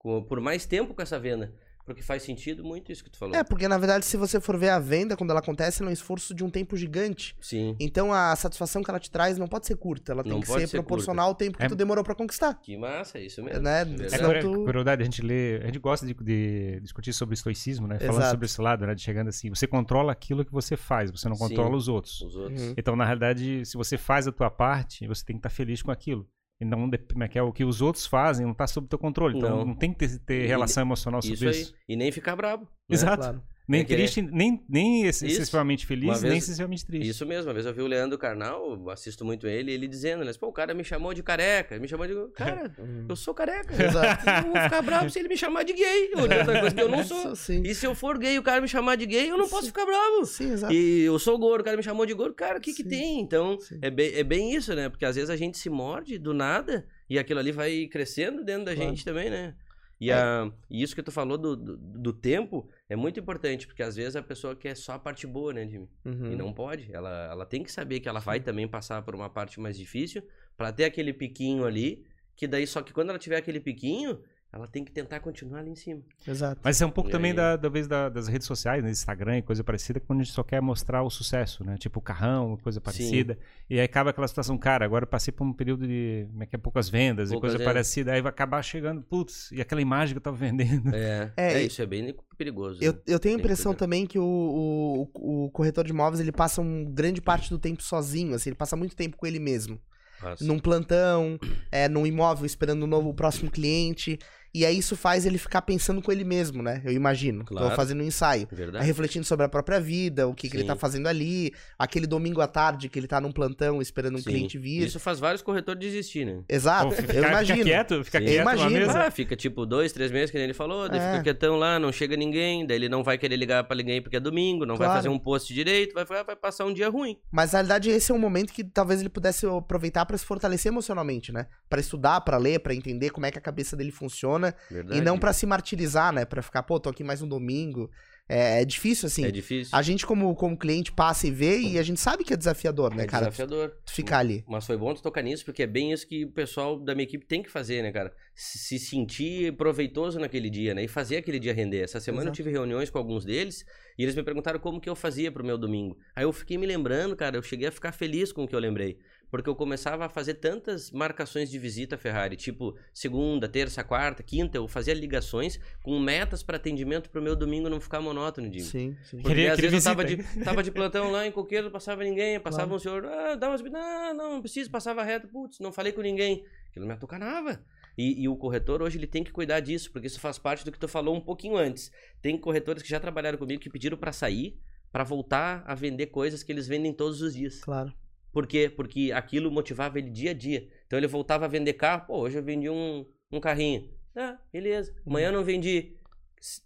Por 0.02 0.40
mais 0.40 0.66
tempo 0.66 0.92
com 0.92 1.00
essa 1.00 1.18
venda. 1.18 1.54
Porque 1.84 2.02
faz 2.02 2.22
sentido 2.22 2.64
muito 2.64 2.90
isso 2.90 3.04
que 3.04 3.10
tu 3.10 3.18
falou. 3.18 3.34
É, 3.36 3.44
porque 3.44 3.68
na 3.68 3.76
verdade, 3.76 4.06
se 4.06 4.16
você 4.16 4.40
for 4.40 4.56
ver 4.56 4.70
a 4.70 4.78
venda, 4.78 5.16
quando 5.16 5.30
ela 5.30 5.40
acontece, 5.40 5.82
ela 5.82 5.90
é 5.90 5.92
um 5.92 5.92
esforço 5.92 6.34
de 6.34 6.42
um 6.42 6.48
tempo 6.48 6.76
gigante. 6.76 7.36
Sim. 7.40 7.76
Então 7.78 8.12
a 8.12 8.34
satisfação 8.36 8.82
que 8.82 8.90
ela 8.90 8.98
te 8.98 9.10
traz 9.10 9.36
não 9.36 9.46
pode 9.46 9.66
ser 9.66 9.76
curta, 9.76 10.12
ela 10.12 10.22
tem 10.22 10.32
Não 10.32 10.40
que 10.40 10.46
pode 10.46 10.62
ser, 10.62 10.68
ser 10.68 10.76
proporcional 10.78 11.28
ao 11.28 11.34
tempo 11.34 11.58
que 11.58 11.64
É- 11.64 11.68
tu 11.68 11.74
demorou 11.74 12.02
pra 12.02 12.14
conquistar. 12.14 12.54
Que 12.54 12.76
massa, 12.76 13.18
é 13.18 13.26
isso 13.26 13.42
mesmo. 13.42 13.60
Né? 13.62 13.78
É 13.78 13.82
É 13.82 13.84
verdade. 13.84 14.40
Tu- 14.40 15.00
a 15.00 15.04
gente 15.04 15.22
lê, 15.22 15.56
a 15.62 15.66
gente 15.66 15.78
gosta 15.78 16.06
de, 16.06 16.14
de 16.14 16.80
discutir 16.80 17.12
sobre 17.12 17.34
estoicismo, 17.34 17.86
né? 17.86 17.98
Falando 17.98 18.16
Exato. 18.16 18.30
sobre 18.30 18.46
esse 18.46 18.60
lado, 18.60 18.86
né? 18.86 18.94
De 18.94 19.02
chegando 19.02 19.28
assim, 19.28 19.50
você 19.50 19.66
controla 19.66 20.12
aquilo 20.12 20.44
que 20.44 20.52
você 20.52 20.76
faz, 20.76 21.10
você 21.10 21.28
não 21.28 21.36
Sim. 21.36 21.48
controla 21.48 21.76
os 21.76 21.88
outros. 21.88 22.20
Os 22.22 22.34
outros. 22.36 22.62
Uhum. 22.62 22.74
Então, 22.76 22.96
na 22.96 23.04
realidade, 23.04 23.64
se 23.66 23.76
você 23.76 23.98
faz 23.98 24.26
a 24.26 24.32
tua 24.32 24.50
parte, 24.50 25.06
você 25.06 25.24
tem 25.24 25.36
que 25.36 25.40
estar 25.40 25.50
feliz 25.50 25.82
com 25.82 25.90
aquilo. 25.90 26.26
E 26.60 26.64
não 26.64 26.88
é 27.22 27.28
que 27.28 27.38
é 27.38 27.42
o 27.42 27.52
que 27.52 27.64
os 27.64 27.82
outros 27.82 28.06
fazem, 28.06 28.44
não 28.46 28.52
está 28.52 28.66
sob 28.66 28.86
teu 28.86 28.98
controle. 28.98 29.36
Então, 29.38 29.58
Não. 29.58 29.64
não, 29.66 29.74
tem 29.74 29.92
que 29.92 29.98
ter, 29.98 30.18
ter 30.20 30.44
E- 30.44 30.46
relação 30.46 30.82
emocional 30.82 31.20
sobre 31.20 31.34
Isso 31.34 31.48
isso. 31.48 31.74
aí. 31.74 31.94
E 31.94 31.96
nem 31.96 32.12
ficar 32.12 32.36
brabo. 32.36 32.64
né? 32.64 32.68
Exato. 32.90 33.22
Claro. 33.22 33.42
Nem 33.66 33.80
É 33.80 33.84
querer- 33.84 34.02
triste, 34.02 34.20
nem, 34.20 34.62
nem 34.68 35.06
excessivamente 35.06 35.86
feliz, 35.86 36.20
vez- 36.20 36.22
nem 36.22 36.36
excessivamente 36.36 36.84
triste. 36.84 37.08
Isso 37.08 37.24
mesmo, 37.24 37.48
uma 37.48 37.54
vez 37.54 37.64
eu 37.64 37.72
vi 37.72 37.80
o 37.80 37.86
Leandro 37.86 38.18
Carnal, 38.18 38.90
assisto 38.90 39.24
muito 39.24 39.46
ele, 39.46 39.72
ele 39.72 39.88
dizendo, 39.88 40.22
né? 40.22 40.30
Pô, 40.38 40.48
o 40.48 40.52
cara 40.52 40.74
me 40.74 40.84
chamou 40.84 41.14
de 41.14 41.22
careca, 41.22 41.74
ele 41.74 41.80
me 41.80 41.88
chamou 41.88 42.06
de. 42.06 42.14
Cara, 42.34 42.70
Uhum. 42.78 43.06
eu 43.08 43.16
sou 43.16 43.32
careca. 43.32 43.72
Exato. 43.82 44.28
Eu 44.28 44.52
vou 44.52 44.60
ficar 44.62 44.82
bravo 44.82 45.08
se 45.08 45.18
ele 45.18 45.28
me 45.28 45.36
chamar 45.38 45.62
de 45.62 45.72
gay. 45.72 46.10
Outra 46.14 46.44
coisa 46.44 46.74
que 46.74 46.80
eu 46.82 46.88
não 46.90 47.02
sou. 47.02 47.34
Sim, 47.36 47.62
E 47.64 47.74
se 47.74 47.86
eu 47.86 47.94
for 47.94 48.18
gay 48.18 48.34
e 48.34 48.38
o 48.38 48.42
cara 48.42 48.60
me 48.60 48.68
chamar 48.68 48.96
de 48.96 49.06
gay, 49.06 49.30
eu 49.30 49.38
não 49.38 49.48
posso 49.48 49.68
ficar 49.68 49.86
bravo. 49.86 50.26
sim 50.26 50.52
exato. 50.52 50.72
E 50.72 51.00
eu 51.02 51.18
sou 51.18 51.38
gordo, 51.38 51.62
o 51.62 51.64
cara 51.64 51.76
me 51.76 51.82
chamou 51.82 52.04
de 52.04 52.12
gordo. 52.12 52.34
Cara, 52.34 52.58
o 52.58 52.60
que 52.60 52.72
que 52.74 52.82
Sim. 52.82 52.88
tem? 52.90 53.20
Então, 53.20 53.58
Sim. 53.58 53.78
é 53.80 53.90
bem, 53.90 54.12
é 54.14 54.22
bem 54.22 54.54
isso, 54.54 54.74
né? 54.74 54.90
Porque 54.90 55.06
às 55.06 55.14
vezes 55.16 55.30
a 55.30 55.36
gente 55.36 55.56
se 55.56 55.70
morde 55.70 56.18
do 56.18 56.34
nada 56.34 56.86
e 57.08 57.18
aquilo 57.18 57.40
ali 57.40 57.50
vai 57.52 57.86
crescendo 57.86 58.44
dentro 58.44 58.66
da 58.66 58.74
Claro. 58.74 58.90
gente 58.90 59.04
também, 59.06 59.30
né? 59.30 59.54
E, 60.00 60.10
É. 60.10 60.14
a, 60.14 60.50
e 60.68 60.82
isso 60.82 60.94
que 60.94 61.02
tu 61.02 61.12
falou 61.12 61.38
do, 61.38 61.56
do, 61.56 61.76
do 61.76 62.12
tempo 62.12 62.68
é 62.88 62.96
muito 62.96 63.18
importante, 63.20 63.66
porque 63.66 63.82
às 63.82 63.96
vezes 63.96 64.16
a 64.16 64.22
pessoa 64.22 64.56
quer 64.56 64.76
só 64.76 64.92
a 64.94 64.98
parte 64.98 65.26
boa, 65.26 65.52
né, 65.52 65.66
Jimmy? 65.68 65.88
Uhum. 66.04 66.32
E 66.32 66.36
não 66.36 66.52
pode. 66.52 66.92
Ela, 66.92 67.28
ela 67.30 67.46
tem 67.46 67.62
que 67.62 67.70
saber 67.72 68.00
que 68.00 68.08
ela 68.08 68.20
vai 68.20 68.40
também 68.40 68.66
passar 68.68 69.02
por 69.02 69.14
uma 69.14 69.30
parte 69.30 69.60
mais 69.60 69.76
difícil 69.78 70.22
pra 70.56 70.72
ter 70.72 70.84
aquele 70.84 71.12
piquinho 71.12 71.64
ali, 71.64 72.04
que 72.36 72.46
daí 72.46 72.66
só 72.66 72.82
que 72.82 72.92
quando 72.92 73.10
ela 73.10 73.18
tiver 73.18 73.36
aquele 73.36 73.60
piquinho, 73.60 74.20
ela 74.54 74.68
tem 74.68 74.84
que 74.84 74.92
tentar 74.92 75.20
continuar 75.20 75.58
ali 75.60 75.70
em 75.70 75.74
cima. 75.74 76.00
Exato. 76.26 76.60
Mas 76.62 76.80
é 76.80 76.86
um 76.86 76.90
pouco 76.90 77.10
E 77.10 77.12
também 77.12 77.32
aí? 77.32 77.36
da, 77.36 77.56
da 77.56 77.68
vez 77.68 77.86
da- 77.88 78.08
das 78.08 78.28
redes 78.28 78.46
sociais, 78.46 78.82
né? 78.84 78.90
Instagram 78.90 79.38
e 79.38 79.42
coisa 79.42 79.64
parecida, 79.64 79.98
quando 80.00 80.20
a 80.20 80.22
gente 80.22 80.32
só 80.32 80.42
quer 80.42 80.60
mostrar 80.62 81.02
o 81.02 81.10
sucesso, 81.10 81.64
né? 81.64 81.76
Tipo 81.76 81.98
o 81.98 82.02
carrão, 82.02 82.56
coisa 82.58 82.80
parecida. 82.80 83.38
E 83.68 83.78
aí 83.78 83.84
acaba 83.84 84.10
aquela 84.10 84.28
situação, 84.28 84.56
cara, 84.56 84.84
agora 84.84 85.04
eu 85.04 85.08
passei 85.08 85.32
por 85.32 85.44
um 85.44 85.52
período 85.52 85.86
de 85.86 86.26
como 86.30 86.42
é 86.42 86.46
que 86.46 86.54
é, 86.54 86.58
poucas 86.58 86.88
vendas 86.88 87.30
Poucas 87.30 87.38
e 87.38 87.40
coisa 87.40 87.58
vendas. 87.58 87.72
parecida. 87.72 88.12
Aí 88.12 88.22
vai 88.22 88.30
acabar 88.30 88.62
chegando, 88.62 89.02
putz, 89.02 89.50
e 89.52 89.60
aquela 89.60 89.80
imagem 89.82 90.14
que 90.14 90.18
eu 90.18 90.22
tava 90.22 90.36
vendendo. 90.36 90.94
É, 90.94 91.32
É, 91.36 91.52
é, 91.54 91.62
isso 91.64 91.82
é 91.82 91.86
bem 91.86 92.14
perigoso. 92.38 92.78
Eu, 92.82 92.92
né? 92.92 92.98
eu 93.06 93.18
tenho 93.18 93.34
a 93.34 93.38
que 93.38 93.42
impressão 93.44 93.72
cuidar. 93.72 93.78
também 93.86 94.06
que 94.06 94.18
o, 94.18 95.08
o, 95.14 95.44
o 95.46 95.50
corretor 95.50 95.84
de 95.84 95.90
imóveis 95.90 96.20
ele 96.20 96.32
passa 96.32 96.60
um 96.60 96.84
grande 96.84 97.20
parte 97.20 97.50
do 97.50 97.58
tempo 97.58 97.82
sozinho, 97.82 98.34
assim, 98.34 98.50
ele 98.50 98.56
passa 98.56 98.76
muito 98.76 98.94
tempo 98.94 99.16
com 99.16 99.26
ele 99.26 99.38
mesmo. 99.38 99.80
Passa. 100.20 100.44
Num 100.44 100.58
plantão, 100.58 101.38
é, 101.70 101.88
num 101.88 102.06
imóvel 102.06 102.46
esperando 102.46 102.84
um 102.84 102.86
novo 102.86 103.10
o 103.10 103.14
próximo 103.14 103.50
cliente. 103.50 104.18
E 104.54 104.64
aí 104.64 104.78
isso 104.78 104.94
faz 104.96 105.26
ele 105.26 105.36
ficar 105.36 105.62
pensando 105.62 106.00
com 106.00 106.12
ele 106.12 106.22
mesmo, 106.22 106.62
né? 106.62 106.80
Eu 106.84 106.92
imagino. 106.92 107.44
Tô 107.44 107.56
Claro. 107.56 107.74
fazendo 107.74 108.02
um 108.02 108.06
ensaio. 108.06 108.46
Aí 108.50 108.56
Verdade. 108.56 108.86
refletindo 108.86 109.24
sobre 109.26 109.44
a 109.44 109.48
própria 109.48 109.80
vida, 109.80 110.28
o 110.28 110.34
que, 110.34 110.48
que 110.48 110.56
ele 110.56 110.62
tá 110.64 110.76
fazendo 110.76 111.08
ali, 111.08 111.52
aquele 111.78 112.06
domingo 112.06 112.40
à 112.40 112.46
tarde 112.46 112.88
que 112.88 112.98
ele 112.98 113.08
tá 113.08 113.20
num 113.20 113.32
plantão 113.32 113.82
esperando 113.82 114.14
um 114.14 114.18
Sim. 114.18 114.24
cliente 114.30 114.56
vir. 114.56 114.84
Isso 114.86 115.00
faz 115.00 115.18
vários 115.18 115.42
corretores 115.42 115.80
desistir, 115.80 116.24
né? 116.24 116.42
Exato, 116.48 116.94
Pô, 116.94 117.12
eu 117.12 117.24
imagino. 117.24 117.58
fica 117.58 117.68
quieto, 117.70 118.04
fica 118.04 118.18
Sim. 118.18 118.24
quieto 118.26 118.36
Eu 118.36 118.42
imagino. 118.42 118.70
mesa. 118.70 118.98
Ah, 119.06 119.10
fica 119.10 119.34
tipo 119.34 119.66
dois, 119.66 119.92
três 119.92 120.12
meses, 120.12 120.30
que 120.30 120.36
nem 120.36 120.44
ele 120.44 120.54
falou, 120.54 120.88
daí 120.88 121.00
É. 121.00 121.10
fica 121.12 121.22
quietão 121.24 121.56
lá, 121.56 121.78
não 121.80 121.90
chega 121.90 122.16
ninguém, 122.16 122.64
daí 122.66 122.76
ele 122.76 122.88
não 122.88 123.02
vai 123.02 123.18
querer 123.18 123.36
ligar 123.36 123.64
pra 123.64 123.76
ninguém 123.76 124.00
porque 124.00 124.16
é 124.16 124.20
domingo, 124.20 124.64
não 124.64 124.76
Claro. 124.76 124.92
vai 124.92 124.98
fazer 124.98 125.08
um 125.08 125.18
post 125.18 125.52
direito, 125.52 125.94
vai, 125.94 126.04
vai 126.04 126.36
passar 126.36 126.64
um 126.64 126.72
dia 126.72 126.88
ruim. 126.88 127.18
Mas 127.32 127.52
na 127.52 127.58
realidade 127.58 127.90
esse 127.90 128.12
é 128.12 128.14
um 128.14 128.18
momento 128.18 128.52
que 128.52 128.62
talvez 128.62 129.00
ele 129.00 129.08
pudesse 129.08 129.46
aproveitar 129.46 130.06
pra 130.06 130.16
se 130.16 130.24
fortalecer 130.24 130.70
emocionalmente, 130.70 131.32
né? 131.32 131.46
Pra 131.68 131.80
estudar, 131.80 132.20
pra 132.20 132.36
ler, 132.36 132.60
pra 132.60 132.72
entender 132.74 133.10
como 133.10 133.26
é 133.26 133.30
que 133.32 133.38
a 133.38 133.40
cabeça 133.40 133.76
dele 133.76 133.90
funciona 133.90 134.43
Verdade. 134.70 134.98
e 134.98 135.02
não 135.02 135.18
pra 135.18 135.32
se 135.32 135.46
martirizar, 135.46 136.12
né? 136.12 136.24
Pra 136.24 136.42
ficar, 136.42 136.62
pô, 136.62 136.80
tô 136.80 136.90
aqui 136.90 137.04
mais 137.04 137.22
um 137.22 137.28
domingo. 137.28 137.90
É, 138.26 138.62
é 138.62 138.64
difícil 138.64 139.06
assim. 139.06 139.24
É 139.24 139.30
difícil. 139.30 139.76
A 139.76 139.82
gente 139.82 140.06
como 140.06 140.34
como 140.34 140.56
cliente 140.56 140.90
passa 140.90 141.26
e 141.26 141.30
vê 141.30 141.58
e 141.58 141.78
a 141.78 141.82
gente 141.82 142.00
sabe 142.00 142.24
que 142.24 142.32
é 142.32 142.36
desafiador, 142.36 142.94
né, 142.94 143.04
é 143.04 143.06
cara? 143.06 143.26
desafiador. 143.26 143.76
Ficar 143.86 144.18
ali. 144.18 144.42
Mas 144.48 144.66
foi 144.66 144.78
bom 144.78 144.94
tu 144.94 145.02
tocar 145.02 145.20
nisso, 145.20 145.44
porque 145.44 145.62
é 145.62 145.66
bem 145.66 145.92
isso 145.92 146.06
que 146.06 146.24
o 146.24 146.30
pessoal 146.30 146.78
da 146.78 146.94
minha 146.94 147.04
equipe 147.04 147.26
tem 147.26 147.42
que 147.42 147.50
fazer, 147.50 147.82
né, 147.82 147.92
cara? 147.92 148.14
Se 148.34 148.58
se 148.58 148.78
sentir 148.78 149.54
proveitoso 149.56 150.18
naquele 150.18 150.48
dia, 150.48 150.74
né? 150.74 150.84
E 150.84 150.88
fazer 150.88 151.18
aquele 151.18 151.38
dia 151.38 151.52
render. 151.52 151.82
Essa 151.82 152.00
semana 152.00 152.22
eu 152.22 152.26
Exato. 152.28 152.36
tive 152.36 152.50
reuniões 152.50 152.88
com 152.88 152.96
alguns 152.96 153.26
deles 153.26 153.64
e 153.98 154.02
eles 154.02 154.14
me 154.14 154.22
perguntaram 154.22 154.58
como 154.58 154.80
que 154.80 154.88
eu 154.88 154.96
fazia 154.96 155.30
pro 155.30 155.44
meu 155.44 155.58
domingo. 155.58 155.98
Aí 156.16 156.24
eu 156.24 156.32
fiquei 156.32 156.56
me 156.56 156.66
lembrando, 156.66 157.14
cara, 157.14 157.36
eu 157.36 157.42
cheguei 157.42 157.68
a 157.68 157.72
ficar 157.72 157.92
feliz 157.92 158.32
com 158.32 158.44
o 158.44 158.48
que 158.48 158.56
eu 158.56 158.60
lembrei. 158.60 158.98
Porque 159.34 159.50
eu 159.50 159.56
começava 159.56 160.04
a 160.06 160.08
fazer 160.08 160.34
tantas 160.34 160.92
marcações 160.92 161.50
de 161.50 161.58
visita 161.58 161.96
à 161.96 161.98
Ferrari, 161.98 162.36
tipo 162.36 162.76
segunda, 162.92 163.48
terça, 163.48 163.82
quarta, 163.82 164.22
quinta, 164.22 164.56
eu 164.58 164.68
fazia 164.68 164.94
ligações 164.94 165.58
com 165.82 165.98
metas 165.98 166.40
para 166.40 166.56
atendimento 166.56 167.10
pro 167.10 167.20
meu 167.20 167.34
domingo 167.34 167.68
não 167.68 167.80
ficar 167.80 168.00
monótono, 168.00 168.46
Jimmy. 168.46 168.62
Sim, 168.64 168.96
sim. 169.02 169.16
Porque 169.16 169.28
Queria- 169.30 169.50
às 169.50 169.56
queria 169.56 169.70
vezes 169.72 169.86
eu 169.86 169.90
tava 169.92 170.06
visita. 170.06 170.38
de, 170.38 170.44
tava 170.44 170.62
de 170.62 170.70
plantão 170.70 171.10
lá 171.10 171.26
em 171.26 171.32
coqueiro, 171.32 171.64
não 171.64 171.72
passava 171.72 172.04
ninguém, 172.04 172.38
passava 172.38 172.68
Claro. 172.68 172.76
um 172.76 172.78
senhor, 172.78 173.04
ah, 173.06 173.34
dá 173.34 173.48
umas. 173.48 173.60
Não, 173.60 174.14
não, 174.14 174.32
não 174.34 174.40
preciso, 174.40 174.70
passava 174.70 175.02
reto, 175.02 175.26
putz, 175.26 175.58
não 175.58 175.72
falei 175.72 175.90
com 175.92 176.00
ninguém. 176.00 176.44
Aquilo 176.70 176.86
me 176.86 176.92
atucanava. 176.92 177.60
E, 177.98 178.22
e 178.22 178.28
o 178.28 178.36
corretor 178.36 178.82
hoje 178.82 178.98
ele 178.98 179.06
tem 179.08 179.24
que 179.24 179.32
cuidar 179.32 179.58
disso, 179.58 179.90
porque 179.90 180.06
isso 180.06 180.20
faz 180.20 180.38
parte 180.38 180.64
do 180.64 180.70
que 180.70 180.78
tu 180.78 180.86
falou 180.86 181.12
um 181.12 181.20
pouquinho 181.20 181.56
antes. 181.56 181.90
Tem 182.22 182.38
corretores 182.38 182.84
que 182.84 182.88
já 182.88 183.00
trabalharam 183.00 183.36
comigo 183.36 183.60
que 183.60 183.68
pediram 183.68 183.98
pra 183.98 184.12
sair, 184.12 184.56
pra 184.92 185.02
voltar 185.02 185.64
a 185.66 185.74
vender 185.74 186.06
coisas 186.06 186.44
que 186.44 186.52
eles 186.52 186.68
vendem 186.68 186.92
todos 186.92 187.20
os 187.20 187.34
dias. 187.34 187.58
Claro. 187.60 187.92
Por 188.34 188.48
quê? 188.48 188.68
Porque 188.68 189.12
aquilo 189.14 189.48
motivava 189.48 189.96
ele 189.96 190.10
dia 190.10 190.32
a 190.32 190.34
dia. 190.34 190.68
Então 190.86 190.98
ele 190.98 191.06
voltava 191.06 191.44
a 191.44 191.48
vender 191.48 191.74
carro, 191.74 192.04
pô, 192.08 192.18
hoje 192.18 192.36
eu 192.36 192.42
vendi 192.42 192.68
um, 192.68 193.06
um 193.30 193.38
carrinho. 193.38 193.88
Ah, 194.16 194.36
beleza. 194.52 194.92
Amanhã 195.06 195.28
eu 195.28 195.32
não 195.32 195.44
vendi. 195.44 195.96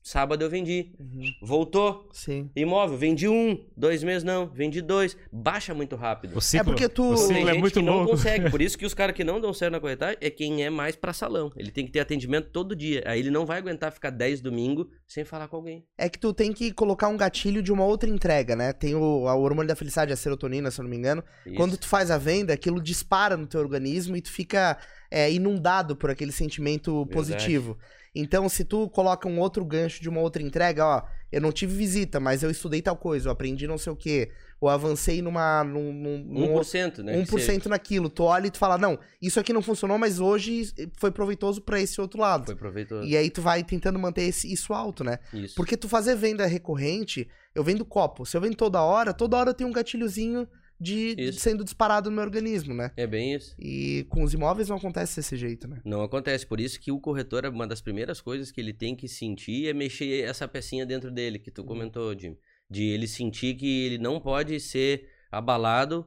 Sábado 0.02 0.42
eu 0.44 0.50
vendi. 0.50 0.92
Uhum. 0.98 1.32
Voltou. 1.40 2.08
Sim. 2.12 2.50
Imóvel, 2.56 2.98
vendi 2.98 3.28
um, 3.28 3.64
dois 3.76 4.02
meses 4.02 4.24
não, 4.24 4.48
vendi 4.48 4.82
dois. 4.82 5.16
Baixa 5.32 5.72
muito 5.72 5.94
rápido. 5.94 6.36
O 6.36 6.40
ciclo, 6.40 6.64
porque 6.72 6.88
tu- 6.88 7.12
o 7.12 7.14
Tem 7.14 7.26
ciclo 7.28 7.48
é 7.48 7.52
gente 7.52 7.60
muito 7.60 7.74
que 7.74 7.82
não 7.86 7.98
louco. 7.98 8.10
consegue. 8.10 8.50
Por 8.50 8.60
isso 8.62 8.76
que 8.76 8.84
os 8.84 8.92
caras 8.92 9.14
que 9.14 9.22
não 9.22 9.40
dão 9.40 9.52
certo 9.54 9.72
na 9.72 9.80
corretagem 9.80 10.16
é 10.20 10.30
quem 10.30 10.64
é 10.64 10.70
mais 10.70 10.96
pra 10.96 11.12
salão. 11.12 11.52
Ele 11.56 11.70
tem 11.70 11.86
que 11.86 11.92
ter 11.92 12.00
atendimento 12.00 12.48
todo 12.50 12.74
dia. 12.74 13.04
Aí 13.06 13.20
ele 13.20 13.30
não 13.30 13.46
vai 13.46 13.58
aguentar 13.58 13.92
ficar 13.92 14.10
10 14.10 14.40
domingo 14.40 14.90
sem 15.06 15.24
falar 15.24 15.46
com 15.46 15.54
alguém. 15.56 15.86
É 15.96 16.08
que 16.08 16.18
tu 16.18 16.32
tem 16.34 16.52
que 16.52 16.72
colocar 16.72 17.06
um 17.06 17.16
gatilho 17.16 17.62
de 17.62 17.70
uma 17.72 17.84
outra 17.84 18.10
entrega, 18.10 18.56
né? 18.56 18.72
Tem 18.72 18.96
o, 18.96 19.28
a 19.28 19.36
hormônio 19.36 19.68
da 19.68 19.76
felicidade, 19.76 20.12
a 20.12 20.16
serotonina, 20.16 20.72
se 20.72 20.80
eu 20.80 20.82
não 20.82 20.90
me 20.90 20.96
engano. 20.96 21.22
Isso. 21.46 21.54
Quando 21.54 21.76
tu 21.76 21.86
faz 21.86 22.10
a 22.10 22.18
venda, 22.18 22.52
aquilo 22.52 22.80
dispara 22.82 23.36
no 23.36 23.46
teu 23.46 23.60
organismo 23.60 24.16
e 24.16 24.20
tu 24.20 24.32
fica 24.32 24.76
é, 25.08 25.30
inundado 25.32 25.94
por 25.94 26.10
aquele 26.10 26.32
sentimento 26.32 26.92
Verdade. 27.04 27.14
positivo. 27.14 27.78
Então, 28.14 28.48
se 28.48 28.64
tu 28.64 28.88
coloca 28.88 29.28
um 29.28 29.38
outro 29.38 29.64
gancho 29.64 30.00
de 30.02 30.08
uma 30.08 30.20
outra 30.20 30.42
entrega, 30.42 30.84
ó, 30.86 31.02
eu 31.30 31.40
não 31.40 31.52
tive 31.52 31.76
visita, 31.76 32.18
mas 32.18 32.42
eu 32.42 32.50
estudei 32.50 32.80
tal 32.82 32.96
coisa, 32.96 33.28
eu 33.28 33.32
aprendi 33.32 33.66
não 33.66 33.76
sei 33.78 33.92
o 33.92 33.96
quê, 33.96 34.30
ou 34.60 34.68
avancei 34.68 35.20
numa, 35.22 35.62
num, 35.62 35.92
num, 35.92 36.18
num 36.24 36.54
1%, 36.58 37.02
né? 37.02 37.12
que 37.24 37.30
1% 37.30 37.66
naquilo. 37.66 38.08
Tu 38.08 38.22
olha 38.24 38.46
e 38.46 38.50
tu 38.50 38.58
fala, 38.58 38.76
não, 38.78 38.98
isso 39.20 39.38
aqui 39.38 39.52
não 39.52 39.62
funcionou, 39.62 39.98
mas 39.98 40.18
hoje 40.18 40.72
foi 40.98 41.10
proveitoso 41.10 41.60
pra 41.60 41.80
esse 41.80 42.00
outro 42.00 42.18
lado. 42.20 42.46
Foi 42.46 42.56
proveitoso. 42.56 43.06
E 43.06 43.16
aí 43.16 43.30
tu 43.30 43.40
vai 43.42 43.62
tentando 43.62 43.98
manter 43.98 44.22
esse- 44.22 44.50
isso 44.52 44.72
alto, 44.72 45.04
né? 45.04 45.18
Isso. 45.32 45.54
Porque 45.54 45.76
tu 45.76 45.88
fazer 45.88 46.16
venda 46.16 46.46
recorrente, 46.46 47.28
eu 47.54 47.62
vendo 47.62 47.84
copo. 47.84 48.24
Se 48.26 48.36
eu 48.36 48.40
vendo 48.40 48.56
toda 48.56 48.82
hora, 48.82 49.12
toda 49.12 49.36
hora 49.36 49.54
tem 49.54 49.66
um 49.66 49.72
gatilhozinho 49.72 50.48
de, 50.80 51.14
Isso. 51.18 51.40
sendo 51.40 51.64
disparado 51.64 52.08
no 52.10 52.16
meu 52.16 52.24
organismo, 52.24 52.74
né? 52.74 52.92
É 52.96 53.06
bem 53.06 53.34
isso. 53.34 53.54
E 53.58 54.06
com 54.08 54.22
os 54.22 54.32
imóveis 54.32 54.68
não 54.68 54.76
acontece 54.76 55.16
desse 55.16 55.36
jeito, 55.36 55.66
né? 55.66 55.80
Não 55.84 56.02
acontece. 56.02 56.46
Por 56.46 56.60
isso 56.60 56.80
que 56.80 56.92
o 56.92 57.00
corretor, 57.00 57.44
uma 57.46 57.66
das 57.66 57.80
primeiras 57.80 58.20
coisas 58.20 58.50
que 58.52 58.60
ele 58.60 58.72
tem 58.72 58.94
que 58.94 59.08
sentir 59.08 59.68
é 59.68 59.72
mexer 59.72 60.24
essa 60.24 60.46
pecinha 60.46 60.86
dentro 60.86 61.10
dele, 61.10 61.38
que 61.38 61.50
tu 61.50 61.64
comentou, 61.64 62.16
Jim. 62.18 62.36
De 62.70 62.84
ele 62.84 63.06
sentir 63.08 63.54
que 63.56 63.86
ele 63.86 63.98
não 63.98 64.20
pode 64.20 64.60
ser 64.60 65.08
abalado 65.32 66.06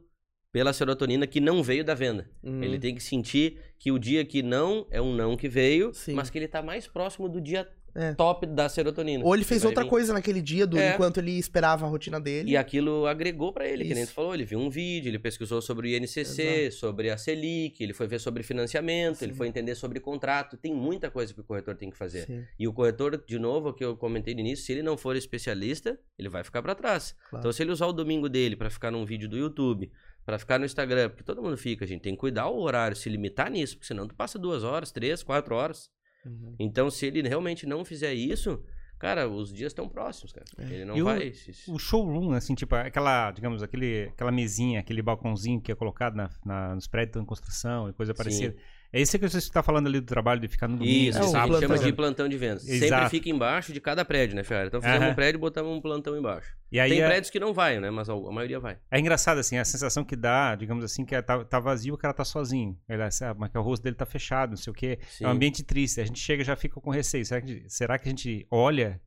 pela 0.52 0.74
serotonina 0.74 1.26
que 1.26 1.40
não 1.40 1.64
veio 1.64 1.84
da 1.84 1.94
venda. 1.94 2.30
Hum, 2.44 2.62
Ele 2.62 2.78
tem 2.78 2.94
que 2.94 3.02
sentir 3.02 3.58
que 3.80 3.92
o 3.92 3.98
dia 3.98 4.26
que 4.26 4.44
não 4.44 4.86
é 4.92 5.02
um 5.02 5.16
não 5.16 5.38
que 5.38 5.48
veio, 5.48 5.94
Sim. 5.94 6.14
mas 6.14 6.30
que 6.30 6.38
ele 6.38 6.48
tá 6.48 6.62
mais 6.62 6.88
próximo 6.88 7.30
do 7.30 7.40
dia 7.40 7.68
É. 7.94 8.14
top 8.14 8.46
da 8.46 8.70
serotonina. 8.70 9.24
Ou 9.26 9.36
ele 9.36 9.44
fez 9.44 9.66
outra 9.66 9.84
vir. 9.84 9.90
coisa 9.90 10.14
naquele 10.14 10.42
dia, 10.42 10.66
do, 10.66 10.78
É. 10.78 10.94
enquanto 10.94 11.18
ele 11.20 11.38
esperava 11.38 11.86
a 11.86 11.90
rotina 11.90 12.20
dele. 12.20 12.52
E 12.52 12.58
aquilo 12.58 13.06
agregou 13.06 13.52
pra 13.52 13.68
ele, 13.68 13.84
que 13.86 13.94
nem 13.94 14.04
Isso. 14.04 14.12
tu 14.12 14.16
falou, 14.16 14.34
ele 14.34 14.46
viu 14.46 14.60
um 14.60 14.70
vídeo, 14.70 15.10
ele 15.10 15.20
pesquisou 15.20 15.62
sobre 15.62 15.88
o 15.88 15.98
INCC, 15.98 16.72
sobre 16.72 17.10
a 17.10 17.18
Selic, 17.18 17.82
ele 17.84 17.94
foi 17.94 18.08
ver 18.08 18.20
sobre 18.20 18.44
financiamento, 18.44 19.22
ele 19.24 19.32
Sim. 19.34 19.38
foi 19.38 19.48
entender 19.48 19.76
sobre 19.76 20.00
contrato, 20.00 20.58
tem 20.58 20.74
muita 20.74 21.10
coisa 21.12 21.34
que 21.34 21.42
o 21.42 21.44
corretor 21.44 21.76
tem 21.76 21.90
que 21.90 21.98
fazer. 21.98 22.26
Sim, 22.26 22.44
E 22.58 22.68
o 22.68 22.74
corretor, 22.74 23.24
de 23.28 23.38
novo, 23.40 23.70
o 23.70 23.74
que 23.74 23.84
eu 23.84 23.96
comentei 23.98 24.34
no 24.34 24.40
início, 24.40 24.66
se 24.66 24.72
ele 24.72 24.84
não 24.84 24.98
for 24.98 25.16
especialista, 25.16 26.00
ele 26.18 26.30
vai 26.30 26.44
ficar 26.44 26.62
pra 26.62 26.76
trás. 26.76 27.16
claro. 27.30 27.42
Então, 27.42 27.52
se 27.52 27.62
ele 27.64 27.72
usar 27.72 27.88
o 27.88 27.94
domingo 27.94 28.30
dele 28.30 28.56
pra 28.56 28.70
ficar 28.70 28.92
num 28.92 29.06
vídeo 29.06 29.28
do 29.28 29.38
YouTube, 29.38 29.92
pra 30.26 30.38
ficar 30.38 30.60
no 30.60 30.66
Instagram, 30.66 31.10
porque 31.10 31.24
todo 31.24 31.42
mundo 31.42 31.58
fica, 31.58 31.84
a 31.84 31.88
gente 31.88 32.02
tem 32.02 32.14
que 32.14 32.20
cuidar 32.20 32.48
o 32.48 32.60
horário, 32.62 32.96
se 32.96 33.10
limitar 33.10 33.50
nisso, 33.50 33.76
porque 33.76 33.88
senão 33.88 34.08
tu 34.08 34.14
passa 34.16 34.38
duas 34.38 34.64
horas, 34.64 34.92
três, 34.92 35.24
quatro 35.24 35.56
horas. 35.56 35.90
Uhum. 36.26 36.56
Então, 36.60 36.90
se 36.90 37.06
ele 37.06 37.28
realmente 37.28 37.66
não 37.66 37.84
fizer 37.84 38.14
isso, 38.14 38.64
cara, 39.00 39.28
os 39.28 39.52
dias 39.54 39.72
estão 39.72 39.90
próximos, 39.90 40.32
cara. 40.32 40.46
É. 40.58 40.64
Ele 40.74 40.86
não 40.86 40.96
E 40.98 41.02
o- 41.02 41.06
vai. 41.06 41.34
se- 41.34 41.70
O 41.72 41.80
showroom, 41.80 42.32
assim, 42.34 42.54
tipo, 42.56 42.76
aquela, 42.76 43.32
digamos, 43.32 43.64
aquele, 43.64 44.10
aquela 44.14 44.32
mesinha, 44.32 44.80
aquele 44.80 45.02
balcãozinho 45.02 45.60
que 45.62 45.72
é 45.72 45.76
colocado 45.76 46.16
na, 46.16 46.30
na- 46.46 46.76
nos 46.76 46.88
prédios 46.88 47.22
em 47.22 47.26
construção 47.26 47.90
e 47.90 47.94
coisa 47.94 48.14
parecida. 48.14 48.56
É 48.94 49.00
isso 49.02 49.18
que 49.18 49.28
você 49.28 49.38
está 49.38 49.64
falando 49.64 49.88
ali 49.88 50.02
do 50.02 50.06
trabalho 50.06 50.42
de 50.42 50.48
ficar 50.50 50.68
no 50.68 50.76
domingo, 50.78 50.94
Isso, 51.10 51.18
É, 51.18 51.22
o 51.22 51.26
isso 51.26 51.38
a 51.38 51.40
gente 51.40 51.50
plantão. 51.50 51.70
chama 51.70 51.84
de 51.86 51.94
plantão 51.94 52.28
de 52.30 52.38
vendas. 52.38 52.64
Sempre 52.64 52.86
Exato. 52.88 53.10
fica 53.10 53.30
embaixo 53.30 53.72
de 53.72 53.80
cada 53.80 54.04
prédio, 54.04 54.36
né, 54.36 54.44
Ferrari? 54.44 54.68
Então 54.68 54.82
fizemos 54.82 55.08
um 55.10 55.14
prédio 55.16 55.38
e 55.38 55.42
botamos 55.42 55.72
um 55.72 55.80
plantão 55.80 56.18
embaixo. 56.18 56.54
E 56.70 56.80
aí 56.80 56.90
Tem 56.90 57.02
é, 57.02 57.08
prédios 57.08 57.30
que 57.30 57.40
não 57.40 57.54
vai, 57.54 57.80
né? 57.80 57.90
Mas 57.90 58.10
a, 58.10 58.14
a 58.14 58.32
maioria 58.32 58.60
vai. 58.60 58.78
é 58.90 59.00
engraçado, 59.00 59.38
assim, 59.40 59.58
a 59.58 59.64
sensação 59.64 60.04
que 60.04 60.16
dá, 60.16 60.56
digamos 60.56 60.84
assim, 60.84 61.06
que 61.06 61.16
é, 61.16 61.22
tá, 61.22 61.44
tá 61.46 61.60
vazio, 61.60 61.94
o 61.94 61.98
cara 61.98 62.14
tá 62.14 62.26
sozinho. 62.26 62.78
Ele, 62.90 63.10
sabe, 63.12 63.40
mas 63.40 63.50
que 63.50 63.58
o 63.58 63.62
rosto 63.62 63.84
dele 63.84 63.96
tá 63.96 64.06
fechado, 64.06 64.50
não 64.52 64.58
sei 64.58 64.72
o 64.72 64.74
quê. 64.74 65.00
Sim. 65.10 65.24
É 65.24 65.28
um 65.28 65.32
ambiente 65.32 65.64
triste. 65.64 66.02
A 66.02 66.06
gente 66.06 66.20
chega 66.20 66.42
e 66.42 66.46
já 66.46 66.56
fica 66.56 66.80
com 66.82 66.90
receio. 66.90 67.26
Será 67.26 67.42
que, 67.42 67.64
será 67.68 67.98
que 67.98 68.08
a 68.08 68.12
gente 68.12 68.46
olha 68.52 69.00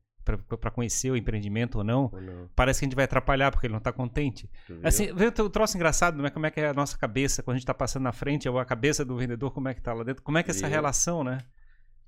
pra 0.59 0.71
conhecer 0.71 1.11
o 1.11 1.15
empreendimento 1.15 1.77
ou 1.77 1.83
não? 1.83 2.09
Ou 2.11 2.19
não? 2.21 2.49
Parece 2.55 2.79
que 2.79 2.85
a 2.85 2.87
gente 2.87 2.95
vai 2.95 3.05
atrapalhar 3.05 3.51
porque 3.51 3.67
ele 3.67 3.73
não 3.73 3.79
tá 3.79 3.91
contente. 3.93 4.49
Viu? 4.67 4.79
Assim, 4.83 5.13
vê 5.13 5.27
o 5.27 5.49
troço 5.49 5.77
engraçado, 5.77 6.21
né? 6.21 6.29
Como 6.29 6.45
é 6.45 6.51
que 6.51 6.59
é 6.59 6.67
a 6.69 6.73
nossa 6.73 6.97
cabeça 6.97 7.43
quando 7.43 7.55
a 7.55 7.57
gente 7.59 7.67
tá 7.67 7.73
passando 7.73 8.03
na 8.03 8.11
frente, 8.11 8.49
ou 8.49 8.57
a 8.59 8.65
cabeça 8.65 9.05
do 9.05 9.15
vendedor, 9.15 9.51
como 9.51 9.67
é 9.69 9.73
que 9.73 9.81
tá 9.81 9.93
lá 9.93 10.03
dentro? 10.03 10.23
Como 10.23 10.37
é 10.37 10.43
que 10.43 10.49
é 10.49 10.53
essa 10.53 10.67
relação, 10.67 11.23
né? 11.23 11.37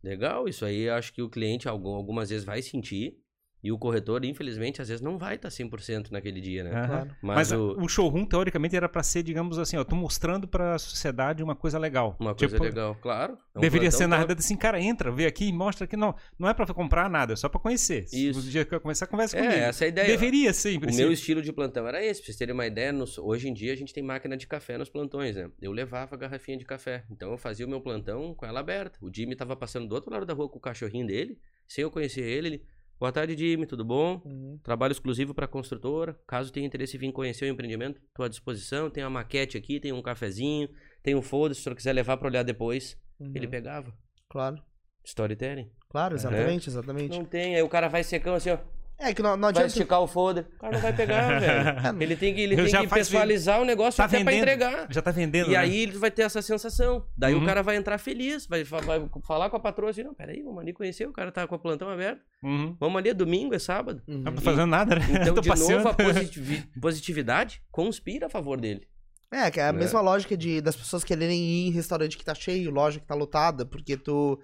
Legal, 0.04 0.48
isso 0.48 0.64
aí 0.64 0.90
acho 0.90 1.12
que 1.14 1.22
o 1.22 1.30
cliente 1.30 1.68
algum- 1.68 1.96
algumas 1.96 2.30
vezes 2.30 2.46
vai 2.46 2.62
sentir. 2.62 3.18
E 3.64 3.72
o 3.72 3.78
corretor, 3.78 4.24
infelizmente, 4.24 4.82
às 4.82 4.88
vezes 4.88 5.02
não 5.02 5.18
vai 5.18 5.36
estar 5.36 5.50
100% 5.50 6.12
naquele 6.12 6.40
dia, 6.40 6.64
né? 6.64 6.70
Claro. 6.70 7.10
Mas, 7.22 7.36
Mas, 7.36 7.52
o- 7.52 7.76
o... 7.82 7.90
showroom, 7.90 8.24
teoricamente, 8.26 8.76
era 8.76 8.88
pra 8.88 9.02
ser, 9.02 9.24
digamos 9.24 9.58
assim, 9.58 9.76
ó, 9.78 9.84
tô 9.84 9.96
mostrando 9.96 10.48
pra 10.48 10.78
sociedade 10.78 11.42
uma 11.44 11.56
coisa 11.56 11.80
legal. 11.80 12.16
uma 12.20 12.36
coisa 12.36 12.54
Tipo, 12.56 12.64
legal, 12.64 12.96
claro. 13.02 13.38
é 13.56 13.58
um 13.58 13.62
Deveria 13.62 13.90
ser 13.90 14.06
na 14.08 14.18
verdade 14.18 14.40
assim, 14.42 14.56
cara, 14.56 14.80
entra, 14.80 15.12
vê 15.12 15.26
aqui 15.26 15.46
e 15.48 15.52
mostra 15.52 15.86
aqui. 15.86 15.98
Não, 15.98 16.16
não 16.38 16.48
é 16.48 16.54
pra 16.54 16.66
comprar 16.68 17.10
nada, 17.10 17.34
é 17.34 17.36
só 17.36 17.50
pra 17.50 17.60
conhecer. 17.60 18.08
Se 18.08 18.30
Isso. 18.30 18.40
O 18.40 18.44
dia 18.44 18.64
que 18.64 18.74
eu 18.76 18.80
começar, 18.80 19.08
conversa 19.08 19.36
É, 19.38 19.42
comigo. 19.42 19.58
essa 19.60 19.84
é 19.84 19.86
a 19.86 19.90
ideia. 19.90 20.08
Deveria 20.08 20.54
ser, 20.54 20.72
em 20.74 20.78
O 20.78 20.96
meu 20.96 21.12
estilo 21.12 21.42
de 21.42 21.52
plantão 21.52 21.88
era 21.88 22.04
esse, 22.06 22.22
pra 22.22 22.26
vocês 22.28 22.38
terem 22.38 22.54
uma 22.54 22.66
ideia. 22.68 22.94
nos- 22.94 23.18
hoje 23.18 23.50
em 23.50 23.54
dia 23.54 23.74
a 23.74 23.76
gente 23.76 23.92
tem 23.94 24.04
máquina 24.04 24.38
de 24.38 24.46
café 24.48 24.78
nos 24.78 24.88
plantões, 24.90 25.36
né? 25.36 25.50
Eu 25.62 25.72
levava 25.72 26.14
a 26.16 26.18
garrafinha 26.18 26.58
de 26.58 26.64
café. 26.66 27.04
Então 27.12 27.32
eu 27.32 27.38
fazia 27.38 27.66
o 27.66 27.70
meu 27.70 27.82
plantão 27.82 28.34
com 28.36 28.46
ela 28.46 28.60
aberta. 28.60 28.98
O 29.02 29.12
Jimmy 29.14 29.36
tava 29.36 29.56
passando 29.56 29.88
do 29.88 29.96
outro 29.96 30.12
lado 30.12 30.26
da 30.26 30.34
rua 30.34 30.48
com 30.48 30.58
o 30.58 30.62
cachorrinho 30.62 31.08
dele, 31.08 31.38
sem 31.68 31.82
eu 31.82 31.90
conhecer 31.92 32.22
ele. 32.22 32.48
ele 32.48 32.64
Boa 33.00 33.12
tarde, 33.12 33.38
Jimmy, 33.38 33.68
tudo 33.68 33.86
bom? 33.86 34.20
Uhum. 34.26 34.60
Trabalho 34.64 34.92
exclusivo 34.92 35.32
para 35.32 35.48
construtora. 35.48 36.20
Caso 36.26 36.52
tenha 36.52 36.66
interesse 36.66 36.98
em 36.98 37.00
vir 37.00 37.12
conhecer 37.12 37.46
o 37.46 37.48
empreendimento, 37.48 38.02
estou 38.08 38.26
à 38.26 38.28
disposição. 38.28 38.90
Tem 38.90 39.04
a 39.04 39.10
maquete 39.10 39.56
aqui, 39.56 39.80
tem 39.80 39.94
um 39.94 40.02
cafezinho, 40.02 40.68
tem 41.04 41.14
um 41.14 41.22
folder, 41.22 41.54
se 41.54 41.62
o 41.62 41.64
senhor 41.64 41.76
quiser 41.76 41.94
levar 41.94 42.18
para 42.18 42.28
olhar 42.28 42.44
depois. 42.44 42.98
Uhum. 43.20 43.32
Ele 43.36 43.48
pegava. 43.48 43.94
Claro. 44.28 44.60
Storytelling. 45.04 45.70
Claro, 45.90 46.16
exatamente, 46.16 46.70
exatamente. 46.70 47.18
Não 47.18 47.24
tem, 47.24 47.56
aí 47.56 47.62
o 47.62 47.70
cara 47.70 47.88
vai 47.88 48.04
secão 48.04 48.34
assim, 48.34 48.50
ó. 48.50 48.58
É 49.00 49.14
que 49.14 49.22
não, 49.22 49.32
não 49.36 49.42
Vai 49.42 49.50
adianta. 49.52 49.68
esticar 49.68 50.02
o 50.02 50.08
folder. 50.08 50.48
O 50.56 50.60
cara 50.60 50.74
não 50.74 50.80
vai 50.82 50.92
pegar, 50.94 51.38
velho. 51.40 52.02
Ele 52.02 52.16
tem 52.16 52.34
que, 52.34 52.42
ele 52.42 52.60
Eu 52.60 52.66
tem 52.70 52.82
que 52.82 52.88
pessoalizar 52.94 53.62
o 53.62 53.66
negócio 53.66 53.98
Tá 53.98 54.06
até 54.06 54.24
pra 54.24 54.32
vendendo. 54.32 54.42
entregar. 54.44 54.88
Já 54.90 55.02
tá 55.04 55.12
vendendo, 55.12 55.50
E 55.50 55.52
né? 55.52 55.58
aí 55.58 55.82
ele 55.84 55.98
vai 56.00 56.10
ter 56.10 56.24
essa 56.24 56.42
sensação. 56.42 57.06
Daí 57.16 57.36
Uhum. 57.36 57.44
o 57.44 57.46
cara 57.46 57.62
vai 57.62 57.76
entrar 57.76 58.00
feliz, 58.00 58.48
vai, 58.48 58.64
vai 58.64 58.82
falar 59.24 59.50
com 59.52 59.56
a 59.58 59.60
patroa 59.60 59.92
assim, 59.92 60.04
não, 60.04 60.16
peraí, 60.16 60.42
vamos 60.42 60.60
ali 60.62 60.74
conhecer, 60.74 61.08
o 61.08 61.14
cara 61.14 61.32
tá 61.32 61.46
com 61.46 61.54
o 61.56 61.60
plantão 61.60 61.90
aberto. 61.90 62.22
Uhum. 62.42 62.76
Vamos 62.80 62.98
ali, 62.98 63.10
é 63.10 63.14
domingo, 63.14 63.54
é 63.54 63.60
sábado. 63.60 64.02
Uhum. 64.08 64.18
Não 64.24 64.34
tô 64.34 64.42
fazendo 64.42 64.66
nada, 64.68 64.96
né? 64.96 65.06
Então, 65.22 65.36
tô 65.36 65.42
de 65.42 65.50
passeando. 65.50 65.84
novo, 65.84 65.90
a 65.90 65.94
positivi- 66.04 66.64
positividade 66.82 67.62
conspira 67.72 68.26
a 68.26 68.30
favor 68.30 68.60
dele. 68.60 68.88
É, 69.32 69.52
que 69.52 69.60
é 69.60 69.68
a 69.68 69.74
Né? 69.74 69.80
mesma 69.80 70.02
lógica 70.02 70.36
de, 70.36 70.60
das 70.60 70.76
pessoas 70.76 71.04
quererem 71.04 71.38
ir 71.40 71.68
em 71.68 71.72
restaurante 71.72 72.18
que 72.18 72.26
tá 72.26 72.34
cheio, 72.34 72.72
loja 72.72 73.00
que 73.00 73.06
tá 73.06 73.14
lotada, 73.14 73.64
porque 73.66 73.96
tu. 73.96 74.40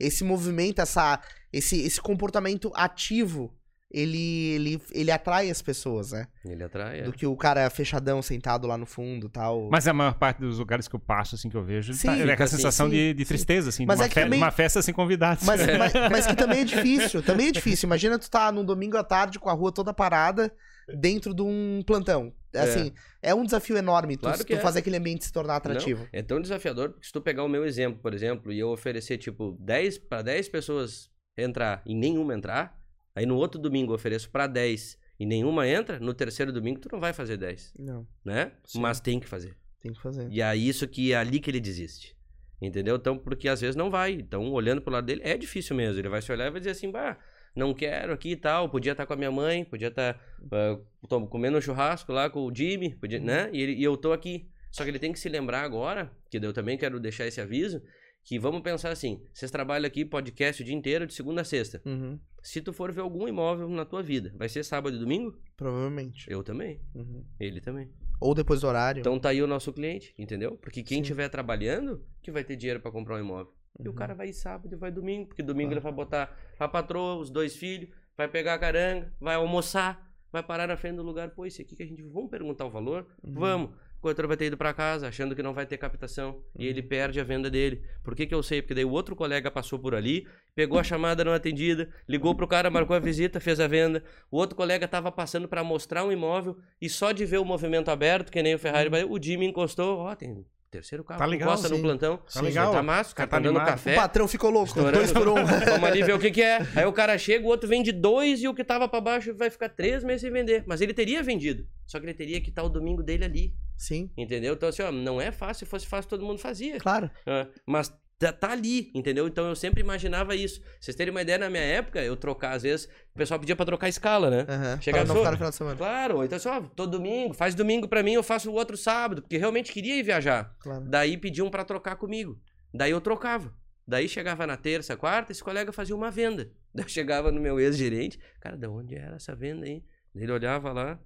Esse 0.00 0.22
movimento, 0.22 0.80
essa, 0.80 1.20
esse, 1.52 1.82
esse 1.82 2.00
comportamento 2.00 2.70
ativo, 2.76 3.52
ele, 3.90 4.50
ele, 4.54 4.82
ele 4.92 5.10
atrai 5.10 5.50
as 5.50 5.62
pessoas, 5.62 6.12
né? 6.12 6.26
Ele 6.44 6.62
atrai. 6.62 7.00
é. 7.00 7.02
Do 7.04 7.12
que 7.12 7.26
o 7.26 7.34
cara 7.36 7.68
fechadão 7.70 8.20
sentado 8.20 8.66
lá 8.66 8.76
no 8.76 8.84
fundo 8.84 9.28
tal. 9.28 9.68
Mas 9.70 9.88
a 9.88 9.92
maior 9.94 10.14
parte 10.14 10.38
dos 10.40 10.58
lugares 10.58 10.86
que 10.86 10.94
eu 10.94 11.00
passo, 11.00 11.34
assim, 11.36 11.48
que 11.48 11.56
eu 11.56 11.64
vejo, 11.64 11.94
Sim, 11.94 12.08
tá, 12.08 12.14
é 12.16 12.20
fica 12.20 12.36
com 12.36 12.42
a 12.42 12.44
assim, 12.44 12.56
sensação 12.56 12.86
sim, 12.86 12.92
de, 12.92 13.14
de 13.14 13.24
sim. 13.24 13.28
tristeza, 13.28 13.68
assim, 13.70 13.86
Mas 13.86 13.96
de 13.96 14.02
uma, 14.02 14.06
é 14.06 14.08
que 14.08 14.14
fe- 14.14 14.20
também- 14.22 14.38
uma 14.40 14.50
festa 14.50 14.82
sem 14.82 14.92
convidados. 14.92 15.44
Mas, 15.44 15.60
mas, 15.78 15.92
mas 16.10 16.26
que 16.26 16.36
também 16.36 16.60
é 16.60 16.64
difícil, 16.64 17.22
também 17.22 17.48
é 17.48 17.52
difícil. 17.52 17.86
Imagina 17.86 18.18
tu 18.18 18.30
tá 18.30 18.52
num 18.52 18.64
domingo 18.64 18.96
à 18.98 19.02
tarde 19.04 19.38
com 19.38 19.48
a 19.48 19.54
rua 19.54 19.72
toda 19.72 19.94
parada 19.94 20.52
dentro 20.94 21.32
de 21.34 21.42
um 21.42 21.82
plantão. 21.86 22.32
É. 22.52 22.60
Assim, 22.60 22.92
é, 23.22 23.34
um 23.34 23.44
desafio 23.44 23.76
enorme 23.76 24.16
tu, 24.16 24.20
Claro 24.22 24.38
que 24.38 24.54
tu 24.54 24.58
é. 24.58 24.60
fazer 24.60 24.78
aquele 24.80 24.96
ambiente 24.96 25.24
se 25.24 25.32
tornar 25.32 25.56
atrativo. 25.56 26.00
Não, 26.02 26.08
é 26.12 26.22
tão 26.22 26.40
desafiador 26.40 26.90
porque 26.90 27.06
se 27.06 27.12
tu 27.12 27.20
pegar 27.20 27.44
o 27.44 27.48
meu 27.48 27.64
exemplo, 27.66 28.00
por 28.02 28.14
exemplo, 28.14 28.50
e 28.52 28.58
eu 28.58 28.68
oferecer, 28.70 29.18
tipo, 29.18 29.56
10 29.60 29.98
para 29.98 30.22
10 30.22 30.48
pessoas 30.48 31.10
entrar 31.36 31.82
e 31.86 31.94
nenhuma 31.94 32.34
entrar, 32.34 32.77
aí 33.18 33.26
no 33.26 33.36
outro 33.36 33.60
domingo 33.60 33.92
eu 33.92 33.96
ofereço 33.96 34.30
para 34.30 34.46
10 34.46 34.98
e 35.20 35.26
nenhuma 35.26 35.66
entra, 35.68 35.98
no 35.98 36.14
terceiro 36.14 36.52
domingo 36.52 36.80
tu 36.80 36.88
não 36.92 37.00
vai 37.00 37.12
fazer 37.12 37.36
10, 37.36 37.74
Não, 37.78 38.06
né? 38.24 38.52
Sim. 38.64 38.80
Mas 38.80 39.00
tem 39.00 39.18
que 39.20 39.26
fazer. 39.28 39.56
tem 39.80 39.92
que 39.92 40.00
fazer. 40.00 40.28
E 40.30 40.40
é 40.40 40.56
isso 40.56 40.86
que 40.88 41.12
é 41.12 41.16
ali 41.16 41.40
que 41.40 41.50
ele 41.50 41.60
desiste. 41.60 42.16
Entendeu? 42.60 42.96
Então, 42.96 43.16
porque 43.16 43.48
às 43.48 43.60
vezes 43.60 43.76
não 43.76 43.88
vai. 43.88 44.12
Então, 44.14 44.50
olhando 44.50 44.82
pro 44.82 44.92
lado 44.92 45.04
dele, 45.06 45.20
é 45.24 45.36
difícil 45.36 45.76
mesmo. 45.76 46.00
Ele 46.00 46.08
vai 46.08 46.20
se 46.20 46.32
olhar 46.32 46.46
e 46.48 46.50
vai 46.50 46.58
dizer 46.60 46.70
assim, 46.72 46.90
bah, 46.90 47.16
não 47.54 47.72
quero 47.72 48.12
aqui 48.12 48.30
e 48.32 48.36
tal. 48.36 48.68
Podia 48.68 48.90
estar 48.92 49.06
com 49.06 49.12
a 49.12 49.16
minha 49.16 49.30
mãe, 49.30 49.64
podia 49.64 49.86
estar 49.88 50.20
ah, 50.50 50.76
tô 51.08 51.24
comendo 51.28 51.56
um 51.56 51.60
churrasco 51.60 52.10
lá 52.12 52.28
com 52.28 52.40
o 52.44 52.52
Jimmy, 52.54 52.94
podia, 52.96 53.20
né? 53.20 53.48
E, 53.52 53.62
ele- 53.62 53.74
e 53.74 53.84
eu 53.84 53.96
tô 53.96 54.12
aqui. 54.12 54.48
Só 54.72 54.82
que 54.82 54.90
ele 54.90 54.98
tem 54.98 55.12
que 55.12 55.20
se 55.20 55.28
lembrar 55.28 55.62
agora, 55.62 56.10
que 56.28 56.36
eu 56.36 56.52
também 56.52 56.76
quero 56.76 56.98
deixar 56.98 57.26
esse 57.28 57.40
aviso, 57.40 57.80
que 58.28 58.38
vamos 58.38 58.60
pensar 58.60 58.90
assim, 58.90 59.22
vocês 59.32 59.50
trabalham 59.50 59.86
aqui 59.86 60.04
podcast 60.04 60.60
o 60.60 60.64
dia 60.64 60.74
inteiro, 60.74 61.06
de 61.06 61.14
segunda 61.14 61.40
a 61.40 61.44
sexta. 61.44 61.80
Uhum, 61.86 62.18
Se 62.42 62.60
tu 62.60 62.74
for 62.74 62.92
ver 62.92 63.00
algum 63.00 63.26
imóvel 63.26 63.68
na 63.70 63.86
tua 63.86 64.02
vida, 64.02 64.34
vai 64.36 64.48
ser 64.50 64.62
sábado 64.64 64.94
e 64.96 64.98
domingo? 64.98 65.34
provavelmente. 65.56 66.30
Eu 66.30 66.42
também. 66.42 66.78
Uhum. 66.94 67.24
Ele 67.40 67.58
também. 67.60 67.90
Ou 68.20 68.34
depois 68.34 68.60
do 68.60 68.66
horário. 68.66 69.00
Então 69.00 69.18
tá 69.18 69.30
aí 69.30 69.42
o 69.42 69.46
nosso 69.46 69.72
cliente, 69.72 70.14
entendeu? 70.18 70.56
Porque 70.60 70.82
quem 70.82 71.00
estiver 71.00 71.28
trabalhando, 71.30 72.04
que 72.22 72.30
vai 72.30 72.44
ter 72.44 72.54
dinheiro 72.56 72.80
pra 72.80 72.90
comprar 72.92 73.16
um 73.16 73.20
imóvel. 73.20 73.52
E 73.80 73.88
o 73.88 73.92
Uhum. 73.92 73.96
cara 73.96 74.14
vai 74.14 74.28
ir 74.28 74.32
sábado 74.34 74.72
e 74.74 74.76
vai 74.76 74.90
domingo, 74.92 75.28
porque 75.28 75.42
domingo 75.42 75.70
Claro. 75.70 75.78
ele 75.78 75.84
vai 75.84 75.92
botar 75.92 76.36
a 76.58 76.68
patroa, 76.68 77.16
os 77.16 77.30
dois 77.30 77.56
filhos, 77.56 77.88
vai 78.16 78.28
pegar 78.28 78.54
a 78.54 78.58
caranga, 78.58 79.10
vai 79.20 79.36
almoçar, 79.36 80.06
vai 80.30 80.42
parar 80.42 80.66
na 80.66 80.76
frente 80.76 80.96
do 80.96 81.02
lugar. 81.02 81.30
Pô, 81.30 81.46
esse 81.46 81.62
aqui 81.62 81.74
que 81.76 81.82
a 81.82 81.86
gente. 81.86 82.02
Vamos 82.02 82.28
perguntar 82.30 82.66
o 82.66 82.70
valor? 82.70 83.06
Uhum. 83.22 83.34
Vamos. 83.34 83.70
O 83.98 84.00
corretor 84.00 84.28
vai 84.28 84.36
ter 84.36 84.46
ido 84.46 84.56
pra 84.56 84.72
casa, 84.72 85.08
achando 85.08 85.34
que 85.34 85.42
não 85.42 85.52
vai 85.52 85.66
ter 85.66 85.76
captação. 85.76 86.40
E 86.56 86.62
Uhum. 86.64 86.70
ele 86.70 86.82
perde 86.82 87.18
a 87.20 87.24
venda 87.24 87.50
dele. 87.50 87.82
Por 88.04 88.14
que, 88.14 88.26
que 88.26 88.34
eu 88.34 88.42
sei? 88.42 88.62
Porque 88.62 88.74
daí 88.74 88.84
o 88.84 88.90
outro 88.90 89.16
colega 89.16 89.50
passou 89.50 89.76
por 89.78 89.92
ali, 89.94 90.26
pegou 90.54 90.78
a 90.78 90.82
chamada 90.84 91.24
não 91.24 91.32
atendida, 91.32 91.88
ligou 92.08 92.34
pro 92.34 92.46
cara, 92.46 92.70
marcou 92.70 92.94
a 92.94 93.00
visita, 93.00 93.40
fez 93.40 93.58
a 93.58 93.66
venda. 93.66 94.04
O 94.30 94.36
outro 94.36 94.54
colega 94.56 94.86
tava 94.86 95.10
passando 95.10 95.48
pra 95.48 95.64
mostrar 95.64 96.04
um 96.04 96.12
imóvel 96.12 96.56
e 96.80 96.88
só 96.88 97.10
de 97.10 97.24
ver 97.26 97.38
o 97.38 97.44
movimento 97.44 97.90
aberto, 97.90 98.30
que 98.30 98.42
nem 98.42 98.54
o 98.54 98.58
Ferrari, 98.58 98.88
o 99.08 99.20
Jimmy 99.20 99.46
encostou. 99.46 99.98
Ó, 99.98 100.14
tem 100.14 100.46
terceiro 100.70 101.02
carro, 101.04 101.18
Tá 101.18 101.26
legal, 101.26 101.48
encosta 101.48 101.68
no 101.68 101.76
sim. 101.76 101.82
plantão. 101.82 102.20
Tá 102.32 102.40
legal. 102.40 102.72
Tá 102.72 102.82
massa, 102.82 103.12
o 103.12 103.14
cara 103.14 103.28
Tá 103.28 103.36
tá, 103.36 103.42
dando 103.42 103.58
café. 103.58 103.92
O 103.92 103.96
patrão 103.96 104.28
ficou 104.28 104.50
louco. 104.50 104.72
Dois 104.92 105.12
por 105.12 105.28
um. 105.28 105.34
Vamos 105.44 105.84
ali 105.84 106.02
ver 106.02 106.14
o 106.14 106.18
que, 106.18 106.30
que 106.30 106.42
é. 106.42 106.58
Aí 106.76 106.84
o 106.84 106.92
cara 106.92 107.16
chega, 107.18 107.44
o 107.44 107.48
outro 107.48 107.68
vende 107.68 107.90
dois 107.92 108.42
e 108.42 108.48
o 108.48 108.54
que 108.54 108.62
tava 108.64 108.88
pra 108.88 109.00
baixo 109.00 109.34
vai 109.34 109.50
ficar 109.50 109.68
três 109.68 110.04
meses 110.04 110.22
sem 110.22 110.30
vender. 110.30 110.64
Mas 110.66 110.80
ele 110.80 110.92
teria 110.94 111.22
vendido. 111.22 111.66
Só 111.86 111.98
que 111.98 112.06
ele 112.06 112.14
teria 112.14 112.40
que 112.40 112.50
estar 112.50 112.62
o 112.62 112.68
domingo 112.68 113.02
dele 113.02 113.24
ali. 113.24 113.54
Sim, 113.76 114.10
Entendeu? 114.16 114.54
Então, 114.54 114.68
assim, 114.68 114.82
ó, 114.82 114.90
não 114.90 115.20
é 115.20 115.30
fácil. 115.30 115.64
Se 115.64 115.70
fosse 115.70 115.86
fácil, 115.86 116.08
todo 116.10 116.24
mundo 116.24 116.38
fazia. 116.40 116.78
claro. 116.78 117.10
Ah, 117.26 117.46
mas 117.64 117.92
tá, 118.18 118.32
tá 118.32 118.50
ali, 118.52 118.90
entendeu? 118.94 119.26
Então 119.28 119.46
eu 119.48 119.54
sempre 119.56 119.80
imaginava 119.80 120.34
isso. 120.34 120.60
Vocês 120.80 120.96
terem 120.96 121.10
uma 121.12 121.22
ideia, 121.22 121.38
na 121.38 121.48
minha 121.50 121.62
época, 121.62 122.02
eu 122.02 122.16
trocar, 122.16 122.52
às 122.56 122.62
vezes, 122.62 122.86
o 123.14 123.18
pessoal 123.18 123.38
pedia 123.38 123.54
pra 123.56 123.64
trocar 123.66 123.88
escala, 123.88 124.28
né? 124.30 124.40
Uhum. 124.40 124.80
Chegava 124.82 125.04
Pra 125.04 125.14
não 125.14 125.14
só- 125.14 125.20
ficar 125.20 125.30
no 125.30 125.36
final 125.36 125.50
de 125.50 125.56
semana. 125.56 125.76
Claro, 125.76 126.24
então 126.24 126.36
assim, 126.36 126.48
ó, 126.48 126.60
todo 126.60 126.90
domingo, 126.98 127.32
faz 127.34 127.54
domingo 127.54 127.86
pra 127.88 128.02
mim, 128.02 128.12
eu 128.14 128.22
faço 128.22 128.50
o 128.50 128.54
outro 128.54 128.76
sábado, 128.76 129.22
porque 129.22 129.36
realmente 129.36 129.72
queria 129.72 129.96
ir 129.96 130.02
viajar. 130.02 130.54
Claro. 130.60 130.84
Daí 130.88 131.16
pediam 131.16 131.48
pra 131.50 131.64
trocar 131.64 131.96
comigo. 131.96 132.40
Daí 132.74 132.90
eu 132.90 133.00
trocava. 133.00 133.54
Daí 133.86 134.06
chegava 134.08 134.46
na 134.46 134.56
terça, 134.56 134.96
quarta, 134.96 135.32
esse 135.32 135.42
colega 135.42 135.72
fazia 135.72 135.96
uma 135.96 136.10
venda. 136.10 136.50
Daí 136.74 136.84
eu 136.84 136.88
chegava 136.88 137.32
no 137.32 137.40
meu 137.40 137.58
ex-gerente, 137.58 138.18
cara, 138.40 138.56
de 138.56 138.66
onde 138.66 138.94
era 138.94 139.16
essa 139.16 139.34
venda 139.34 139.64
aí? 139.64 139.82
Ele 140.14 140.30
olhava 140.30 140.72
lá, 140.72 140.98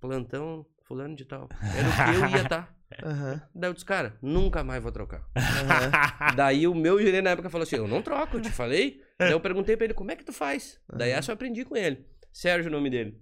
plantão, 0.00 0.66
fulano 0.86 1.16
de 1.16 1.24
tal. 1.24 1.48
Era 1.62 1.88
o 1.88 2.18
que 2.18 2.24
eu 2.24 2.28
ia 2.30 2.42
estar. 2.42 2.75
Aham, 3.02 3.42
Daí 3.54 3.68
eu 3.70 3.74
disse, 3.74 3.84
cara, 3.84 4.16
nunca 4.22 4.62
mais 4.62 4.82
vou 4.82 4.92
trocar. 4.92 5.26
aham. 5.36 6.34
Daí 6.36 6.66
o 6.68 6.74
meu 6.74 7.00
gerente 7.00 7.22
na 7.24 7.30
época 7.30 7.50
falou 7.50 7.64
assim: 7.64 7.76
Eu 7.76 7.88
não 7.88 8.00
troco, 8.00 8.36
eu 8.36 8.40
te 8.40 8.50
falei. 8.50 9.02
Daí 9.18 9.32
eu 9.32 9.40
perguntei 9.40 9.76
pra 9.76 9.84
ele: 9.86 9.94
Como 9.94 10.10
é 10.10 10.16
que 10.16 10.24
tu 10.24 10.32
faz? 10.32 10.80
Daí 10.92 11.10
Aham. 11.10 11.18
essa 11.18 11.30
eu 11.32 11.34
aprendi 11.34 11.64
com 11.64 11.76
ele. 11.76 12.06
Sérgio, 12.32 12.68
o 12.70 12.72
nome 12.72 12.88
dele. 12.90 13.20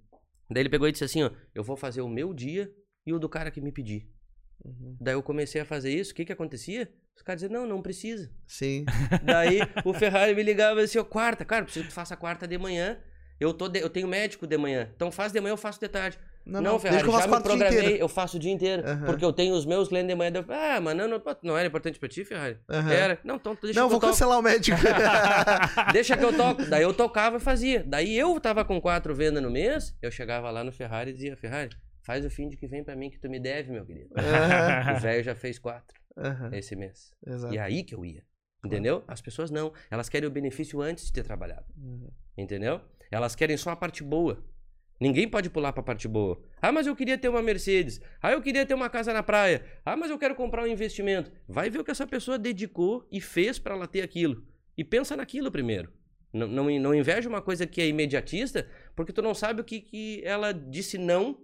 Daí 0.50 0.62
ele 0.62 0.68
pegou 0.68 0.86
e 0.86 0.92
disse 0.92 1.04
assim: 1.04 1.22
Ó, 1.22 1.30
eu 1.54 1.64
vou 1.64 1.76
fazer 1.76 2.02
o 2.02 2.08
meu 2.08 2.34
dia 2.34 2.70
e 3.06 3.12
o 3.14 3.18
do 3.18 3.28
cara 3.28 3.50
que 3.50 3.60
me 3.60 3.72
pedir. 3.72 4.06
Uhum. 4.64 4.96
Daí 5.00 5.14
eu 5.14 5.22
comecei 5.22 5.60
a 5.60 5.64
fazer 5.64 5.90
isso. 5.92 6.12
O 6.12 6.14
que 6.14 6.24
que 6.26 6.32
acontecia? 6.32 6.92
Os 7.16 7.22
caras 7.22 7.40
diziam: 7.40 7.60
Não, 7.62 7.66
não 7.66 7.80
precisa. 7.82 8.30
Sim. 8.46 8.84
Daí 9.24 9.60
o 9.84 9.94
Ferrari 9.94 10.34
me 10.34 10.42
ligava 10.42 10.82
assim: 10.82 10.98
Ó, 10.98 11.04
quarta, 11.04 11.42
cara, 11.44 11.64
preciso 11.64 11.84
que 11.86 11.90
tu 11.90 11.94
faça 11.94 12.16
quarta 12.16 12.46
de 12.46 12.58
manhã. 12.58 12.98
Eu, 13.40 13.52
tô 13.52 13.66
de- 13.68 13.80
eu 13.80 13.90
tenho 13.90 14.06
médico 14.06 14.46
de 14.46 14.56
manhã. 14.58 14.90
Então 14.94 15.10
faz 15.10 15.32
de 15.32 15.40
manhã, 15.40 15.52
eu 15.54 15.56
faço 15.56 15.80
de 15.80 15.88
tarde. 15.88 16.18
Não, 16.46 16.60
Não, 16.60 16.72
não, 16.72 16.78
Ferrari, 16.78 17.02
que 17.02 17.08
eu 17.08 17.12
já 17.12 17.18
faço 17.20 17.28
me 17.30 17.34
o 17.34 17.38
dia 17.38 17.48
programei, 17.48 17.78
inteiro. 17.80 17.98
eu 18.02 18.08
faço 18.08 18.36
o 18.36 18.40
dia 18.40 18.52
inteiro. 18.52 18.82
Porque 19.06 19.24
eu 19.24 19.32
tenho 19.32 19.54
os 19.54 19.64
meus 19.64 19.88
clientes 19.88 20.08
de 20.08 20.14
manhã. 20.14 20.30
eu, 20.34 20.44
Ah, 20.48 20.80
mas 20.80 20.94
não, 20.96 21.08
não, 21.08 21.22
não 21.42 21.56
era 21.56 21.66
importante 21.68 21.98
pra 21.98 22.08
ti, 22.08 22.24
Ferrari? 22.24 22.58
Era. 22.68 23.18
Não, 23.24 23.36
então 23.36 23.56
tu 23.56 23.62
deixa 23.66 23.80
Não, 23.80 23.88
que 23.88 23.94
eu 23.94 23.98
vou 23.98 24.00
toco. 24.00 24.12
cancelar 24.12 24.38
o 24.38 24.42
médico. 24.42 24.76
Deixa 25.92 26.16
que 26.16 26.24
eu 26.24 26.36
toco. 26.36 26.64
Daí 26.66 26.82
eu 26.82 26.92
tocava 26.92 27.36
e 27.38 27.40
fazia. 27.40 27.82
Daí 27.86 28.16
eu 28.16 28.38
tava 28.40 28.64
com 28.64 28.80
quatro 28.80 29.14
vendas 29.14 29.42
no 29.42 29.50
mês, 29.50 29.96
eu 30.02 30.10
chegava 30.10 30.50
lá 30.50 30.62
no 30.62 30.70
Ferrari 30.72 31.10
e 31.10 31.14
dizia, 31.14 31.36
Ferrari, 31.36 31.70
faz 32.02 32.24
o 32.24 32.30
fim 32.30 32.48
de 32.48 32.56
que 32.56 32.66
vem 32.66 32.84
pra 32.84 32.94
mim 32.94 33.08
que 33.10 33.18
tu 33.18 33.28
me 33.28 33.40
deve, 33.40 33.72
meu 33.72 33.84
querido. 33.84 34.10
O 34.14 35.00
velho 35.00 35.24
já 35.24 35.34
fez 35.34 35.58
quatro 35.58 35.98
esse 36.52 36.76
mês. 36.76 37.10
Exato. 37.26 37.54
E 37.54 37.58
aí 37.58 37.82
que 37.82 37.94
eu 37.94 38.04
ia. 38.04 38.22
Entendeu? 38.64 39.02
As 39.08 39.20
pessoas 39.20 39.50
não. 39.50 39.72
Elas 39.90 40.08
querem 40.08 40.28
o 40.28 40.32
benefício 40.32 40.80
antes 40.80 41.06
de 41.06 41.12
ter 41.12 41.22
trabalhado. 41.22 41.64
Uhum. 41.76 42.08
Entendeu? 42.36 42.80
Elas 43.10 43.34
querem 43.34 43.56
só 43.56 43.70
a 43.70 43.76
parte 43.76 44.02
boa. 44.02 44.42
Ninguém 45.00 45.28
pode 45.28 45.50
pular 45.50 45.72
pra 45.72 45.82
parte 45.82 46.06
boa. 46.06 46.40
Ah, 46.62 46.70
mas 46.70 46.86
eu 46.86 46.94
queria 46.94 47.18
ter 47.18 47.28
uma 47.28 47.42
Mercedes. 47.42 48.00
Ah, 48.22 48.32
eu 48.32 48.40
queria 48.40 48.64
ter 48.64 48.74
uma 48.74 48.88
casa 48.88 49.12
na 49.12 49.22
praia. 49.22 49.64
Ah, 49.84 49.96
mas 49.96 50.10
eu 50.10 50.18
quero 50.18 50.34
comprar 50.34 50.62
um 50.62 50.66
investimento. 50.66 51.32
Vai 51.48 51.68
ver 51.68 51.80
o 51.80 51.84
que 51.84 51.90
essa 51.90 52.06
pessoa 52.06 52.38
dedicou 52.38 53.06
e 53.10 53.20
fez 53.20 53.58
pra 53.58 53.74
ela 53.74 53.86
ter 53.86 54.02
aquilo. 54.02 54.46
E 54.76 54.84
pensa 54.84 55.16
naquilo 55.16 55.50
primeiro. 55.50 55.92
Não, 56.32 56.46
não, 56.46 56.78
não 56.80 56.94
inveja 56.94 57.28
uma 57.28 57.40
coisa 57.40 57.66
que 57.66 57.80
é 57.80 57.86
imediatista, 57.86 58.68
porque 58.96 59.12
tu 59.12 59.22
não 59.22 59.34
sabe 59.34 59.60
o 59.60 59.64
que, 59.64 59.80
que 59.80 60.22
ela 60.24 60.52
disse 60.52 60.98
não 60.98 61.38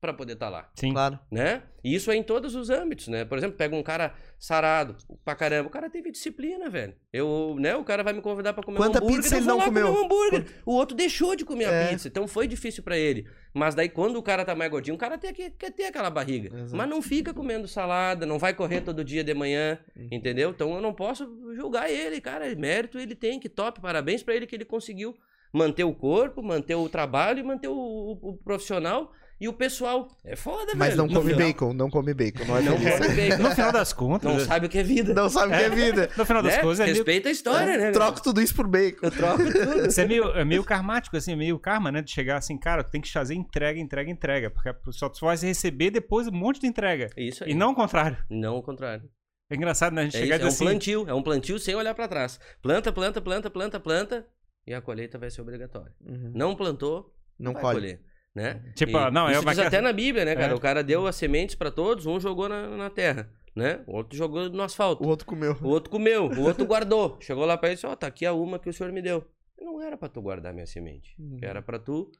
pra 0.00 0.12
poder 0.12 0.34
estar 0.34 0.48
lá 0.48 0.68
Sim. 0.74 0.92
Claro. 0.92 1.18
né? 1.30 1.62
E 1.82 1.94
isso 1.94 2.10
é 2.10 2.16
em 2.16 2.22
todos 2.22 2.54
os 2.54 2.68
âmbitos, 2.68 3.08
né? 3.08 3.24
Por 3.24 3.38
exemplo, 3.38 3.56
pega 3.56 3.74
um 3.74 3.82
cara 3.82 4.14
sarado 4.38 4.96
pra 5.24 5.34
caramba, 5.34 5.68
o 5.68 5.70
cara 5.72 5.88
teve 5.88 6.10
disciplina, 6.10 6.68
velho. 6.68 6.94
Eu, 7.12 7.56
né? 7.58 7.74
O 7.76 7.84
cara 7.84 8.02
vai 8.02 8.12
me 8.12 8.20
convidar 8.20 8.52
pra 8.52 8.62
comer 8.62 8.76
Quanta 8.76 8.98
um 8.98 9.04
hambúrguer, 9.04 9.22
pizza 9.22 9.36
ele 9.36 9.46
não 9.46 9.60
comeu? 9.60 9.86
um 9.86 10.04
hambúrguer. 10.04 10.46
O 10.66 10.72
outro 10.72 10.96
deixou 10.96 11.34
de 11.36 11.44
comer 11.44 11.64
É. 11.64 11.84
a 11.84 11.88
pizza, 11.88 12.08
então 12.08 12.26
foi 12.28 12.46
difícil 12.46 12.82
pra 12.82 12.96
ele. 12.98 13.26
Mas 13.54 13.74
daí 13.74 13.88
quando 13.88 14.16
o 14.16 14.22
cara 14.22 14.44
tá 14.44 14.54
mais 14.54 14.70
gordinho, 14.70 14.96
o 14.96 14.98
cara 14.98 15.16
tem 15.16 15.32
que, 15.32 15.50
quer 15.50 15.70
ter 15.72 15.84
aquela 15.86 16.10
barriga. 16.10 16.54
Exato. 16.54 16.76
Mas 16.76 16.88
não 16.88 17.00
fica 17.00 17.32
comendo 17.32 17.66
salada, 17.66 18.26
não 18.26 18.38
vai 18.38 18.52
correr 18.52 18.80
todo 18.82 19.04
dia 19.04 19.24
de 19.24 19.32
manhã, 19.32 19.78
Uhum. 19.96 20.08
entendeu? 20.12 20.50
Então 20.50 20.74
eu 20.74 20.80
não 20.80 20.92
posso 20.92 21.26
julgar 21.54 21.88
ele, 21.90 22.20
cara. 22.20 22.54
Mérito 22.56 22.98
ele 22.98 23.14
tem, 23.14 23.38
que 23.40 23.48
top, 23.48 23.80
parabéns 23.80 24.22
pra 24.22 24.34
ele 24.34 24.46
que 24.46 24.54
ele 24.54 24.64
conseguiu 24.64 25.16
manter 25.52 25.84
o 25.84 25.94
corpo, 25.94 26.42
manter 26.42 26.74
o 26.74 26.88
trabalho 26.88 27.38
e 27.38 27.42
manter 27.42 27.68
o, 27.68 27.74
o- 27.74 28.30
o 28.30 28.36
profissional 28.36 29.10
e 29.40 29.48
o 29.48 29.52
pessoal. 29.52 30.08
É 30.24 30.34
foda, 30.34 30.72
Mas 30.74 30.88
velho. 30.90 30.98
não 30.98 31.06
No 31.06 31.14
come 31.20 31.32
final- 31.32 31.46
bacon, 31.48 31.72
não 31.74 31.90
come 31.90 32.14
bacon. 32.14 32.44
Não 32.46 32.56
é 32.56 32.62
Não 32.62 32.76
come 32.76 32.90
bacon. 33.14 33.42
No 33.42 33.50
final 33.50 33.72
das 33.72 33.92
contas. 33.92 34.32
Não 34.32 34.40
sabe 34.40 34.66
o 34.66 34.68
que 34.68 34.78
é 34.78 34.82
vida. 34.82 35.12
Não 35.14 35.28
sabe 35.28 35.52
o 35.54 35.56
que 35.58 35.62
é 35.64 35.68
vida. 35.70 36.10
No 36.16 36.24
final 36.24 36.42
das 36.42 36.56
né? 36.56 36.62
contas, 36.62 36.80
é 36.80 36.84
meio, 36.84 36.94
Respeita 36.96 37.28
a 37.28 37.32
história, 37.32 37.76
né? 37.76 37.90
Troco 37.90 38.22
tudo 38.22 38.40
isso 38.40 38.54
por 38.54 38.66
bacon. 38.66 38.98
Eu 39.06 39.10
troco 39.10 39.38
tudo. 39.52 39.86
isso 39.86 40.00
é 40.00 40.06
meio, 40.06 40.24
é 40.30 40.44
meio 40.44 40.64
karmático, 40.64 41.16
assim, 41.16 41.36
meio 41.36 41.58
karma, 41.58 41.92
né? 41.92 42.00
De 42.02 42.10
chegar 42.10 42.36
assim, 42.38 42.56
cara, 42.58 42.82
tu 42.82 42.90
tem 42.90 43.00
que 43.00 43.12
fazer 43.12 43.34
entrega, 43.34 43.78
entrega, 43.78 44.10
entrega. 44.10 44.50
Porque 44.50 44.72
só 44.92 45.08
tu 45.08 45.20
vai 45.26 45.36
receber 45.36 45.90
depois 45.90 46.26
um 46.28 46.32
monte 46.32 46.60
de 46.60 46.66
entrega. 46.66 47.10
Isso 47.16 47.44
aí. 47.44 47.50
E 47.50 47.54
não 47.54 47.72
o 47.72 47.74
contrário. 47.74 48.16
Não 48.30 48.56
o 48.56 48.62
contrário. 48.62 49.08
É 49.50 49.54
engraçado, 49.54 49.92
né? 49.92 50.02
A 50.02 50.04
gente 50.06 50.16
É, 50.16 50.20
chegar 50.20 50.36
isso, 50.36 50.44
é 50.44 50.46
um 50.46 50.48
assim. 50.48 50.64
plantio. 50.64 51.04
É 51.08 51.14
um 51.14 51.22
plantio 51.22 51.58
sem 51.58 51.74
olhar 51.74 51.94
pra 51.94 52.08
trás. 52.08 52.40
Planta, 52.62 52.92
planta, 52.92 53.20
planta, 53.20 53.48
planta, 53.50 53.78
planta. 53.78 54.26
E 54.66 54.74
a 54.74 54.80
colheita 54.80 55.18
vai 55.18 55.30
ser 55.30 55.40
obrigatória. 55.42 55.92
Uhum. 56.04 56.32
Não 56.34 56.56
plantou, 56.56 57.14
Não 57.38 57.52
vai 57.52 57.62
colhe. 57.62 57.74
colher. 57.80 58.00
Né? 58.36 58.62
Tipo, 58.74 58.98
E 58.98 59.10
não, 59.10 59.26
é 59.28 59.32
isso 59.32 59.40
uma 59.40 59.52
diz 59.54 59.60
que- 59.62 59.66
até 59.66 59.80
na 59.80 59.94
Bíblia, 59.94 60.22
né, 60.26 60.36
cara? 60.36 60.52
É. 60.52 60.54
O 60.54 60.60
cara 60.60 60.84
deu 60.84 61.06
as 61.06 61.16
sementes 61.16 61.54
pra 61.54 61.70
todos, 61.70 62.04
um 62.04 62.20
jogou 62.20 62.50
na, 62.50 62.68
na 62.76 62.90
terra, 62.90 63.30
né? 63.56 63.82
O 63.86 63.96
outro 63.96 64.14
jogou 64.14 64.50
no 64.50 64.62
asfalto. 64.62 65.02
O 65.02 65.08
outro 65.08 65.24
comeu. 65.26 65.56
O 65.62 65.68
outro 65.68 65.88
comeu, 65.90 66.26
o 66.26 66.42
outro 66.42 66.66
guardou. 66.66 67.16
Chegou 67.22 67.46
lá 67.46 67.56
pra 67.56 67.68
ele 67.70 67.72
e 67.72 67.76
disse, 67.76 67.86
ó, 67.86 67.96
tá 67.96 68.06
aqui 68.06 68.26
a 68.26 68.34
uma 68.34 68.58
que 68.58 68.68
o 68.68 68.72
senhor 68.74 68.92
me 68.92 69.00
deu. 69.00 69.26
Não 69.58 69.80
era 69.80 69.96
pra 69.96 70.06
tu 70.10 70.20
guardar 70.20 70.52
minha 70.52 70.66
semente. 70.66 71.16
Uhum. 71.18 71.38
Era 71.40 71.62
pra 71.62 71.78
tu 71.78 72.12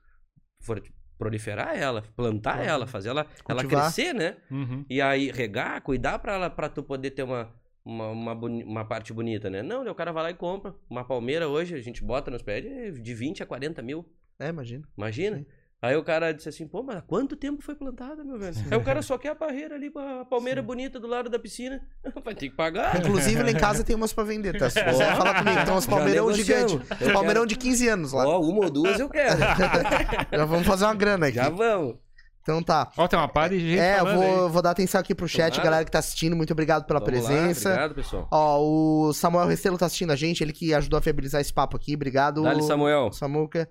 for- 0.62 0.82
proliferar 1.18 1.76
ela, 1.76 2.02
plantar 2.16 2.58
Uhum. 2.60 2.64
ela, 2.64 2.86
fazer 2.86 3.10
ela, 3.10 3.26
ela 3.46 3.64
crescer, 3.64 4.14
né? 4.14 4.36
Uhum. 4.50 4.84
E 4.88 5.00
aí 5.02 5.30
regar, 5.30 5.82
cuidar 5.82 6.18
pra 6.18 6.32
ela, 6.34 6.48
pra 6.50 6.68
tu 6.70 6.82
poder 6.82 7.10
ter 7.10 7.24
uma, 7.24 7.52
uma, 7.84 8.08
uma, 8.08 8.34
boni- 8.34 8.64
uma 8.64 8.84
parte 8.86 9.12
bonita, 9.12 9.50
né? 9.50 9.62
Não, 9.62 9.86
o 9.86 9.94
cara 9.94 10.12
vai 10.12 10.22
lá 10.22 10.30
e 10.30 10.34
compra. 10.34 10.74
Uma 10.88 11.04
palmeira 11.04 11.46
hoje, 11.46 11.74
a 11.74 11.80
gente 11.82 12.02
bota 12.02 12.30
nos 12.30 12.40
pés 12.42 12.62
de- 12.64 13.00
de 13.02 13.14
20 13.14 13.42
a 13.42 13.46
40 13.46 13.82
mil. 13.82 14.04
É, 14.38 14.48
imagina. 14.48 14.86
Imagina. 14.96 15.38
Sim. 15.38 15.46
Aí 15.82 15.94
o 15.94 16.02
cara 16.02 16.32
disse 16.32 16.48
assim, 16.48 16.66
pô, 16.66 16.82
mas 16.82 16.96
há 16.96 17.00
quanto 17.02 17.36
tempo 17.36 17.62
foi 17.62 17.74
plantada, 17.74 18.24
meu 18.24 18.38
velho? 18.38 18.56
Aí 18.70 18.78
o 18.78 18.82
cara 18.82 19.02
só 19.02 19.18
quer 19.18 19.28
a 19.30 19.34
barreira 19.34 19.74
ali, 19.74 19.92
a 19.94 20.24
palmeira 20.24 20.62
bonita 20.62 20.98
do 20.98 21.06
lado 21.06 21.28
da 21.28 21.38
piscina. 21.38 21.80
Vai 22.24 22.34
ter 22.34 22.48
que 22.48 22.56
pagar. 22.56 22.98
Inclusive, 22.98 23.42
lá 23.42 23.50
em 23.50 23.54
casa 23.56 23.84
tem 23.84 23.94
umas 23.94 24.12
pra 24.12 24.24
vender, 24.24 24.58
tá? 24.58 24.68
Se 24.70 24.82
você 24.82 25.04
falar 25.04 25.44
comigo, 25.44 25.64
tem 25.64 25.74
uns 25.74 25.86
palmeirão 25.86 26.32
gigante. 26.32 26.74
Eu 27.00 27.12
Palmeirão 27.12 27.42
quero- 27.42 27.46
de 27.46 27.56
15 27.56 27.88
anos 27.88 28.12
lá. 28.12 28.26
Ó, 28.26 28.40
uma 28.40 28.64
ou 28.64 28.70
duas 28.70 28.98
eu 28.98 29.08
quero. 29.08 29.38
Já 30.32 30.44
vamos 30.46 30.66
fazer 30.66 30.86
uma 30.86 30.94
grana 30.94 31.26
aqui. 31.26 31.36
Já 31.36 31.50
vamos. 31.50 31.96
Então 32.40 32.62
tá. 32.62 32.90
Ó, 32.96 33.06
tem 33.08 33.18
uma 33.18 33.28
pá 33.28 33.48
de 33.48 33.58
gente 33.58 33.78
É, 33.78 33.98
eu 34.00 34.04
vou, 34.06 34.44
aí. 34.46 34.50
vou 34.50 34.62
dar 34.62 34.70
atenção 34.70 35.00
aqui 35.00 35.14
pro 35.16 35.28
chat, 35.28 35.50
Tomara. 35.54 35.64
galera 35.64 35.84
que 35.84 35.90
tá 35.90 35.98
assistindo. 35.98 36.34
Muito 36.36 36.52
obrigado 36.52 36.86
pela 36.86 37.00
Vamos 37.00 37.22
lá, 37.22 37.28
presença. 37.28 37.68
Obrigado, 37.70 37.94
pessoal. 37.94 38.28
Ó, 38.32 38.60
o 38.62 39.12
Samuel 39.12 39.46
Restelo 39.48 39.76
tá 39.76 39.86
assistindo 39.86 40.12
a 40.12 40.16
gente, 40.16 40.42
ele 40.42 40.52
que 40.52 40.72
ajudou 40.72 40.96
a 40.96 41.00
viabilizar 41.00 41.40
esse 41.40 41.52
papo 41.52 41.76
aqui. 41.76 41.94
Obrigado. 41.94 42.42
Dali, 42.44 42.62
Samuel. 42.62 43.12
Samuca. 43.12 43.68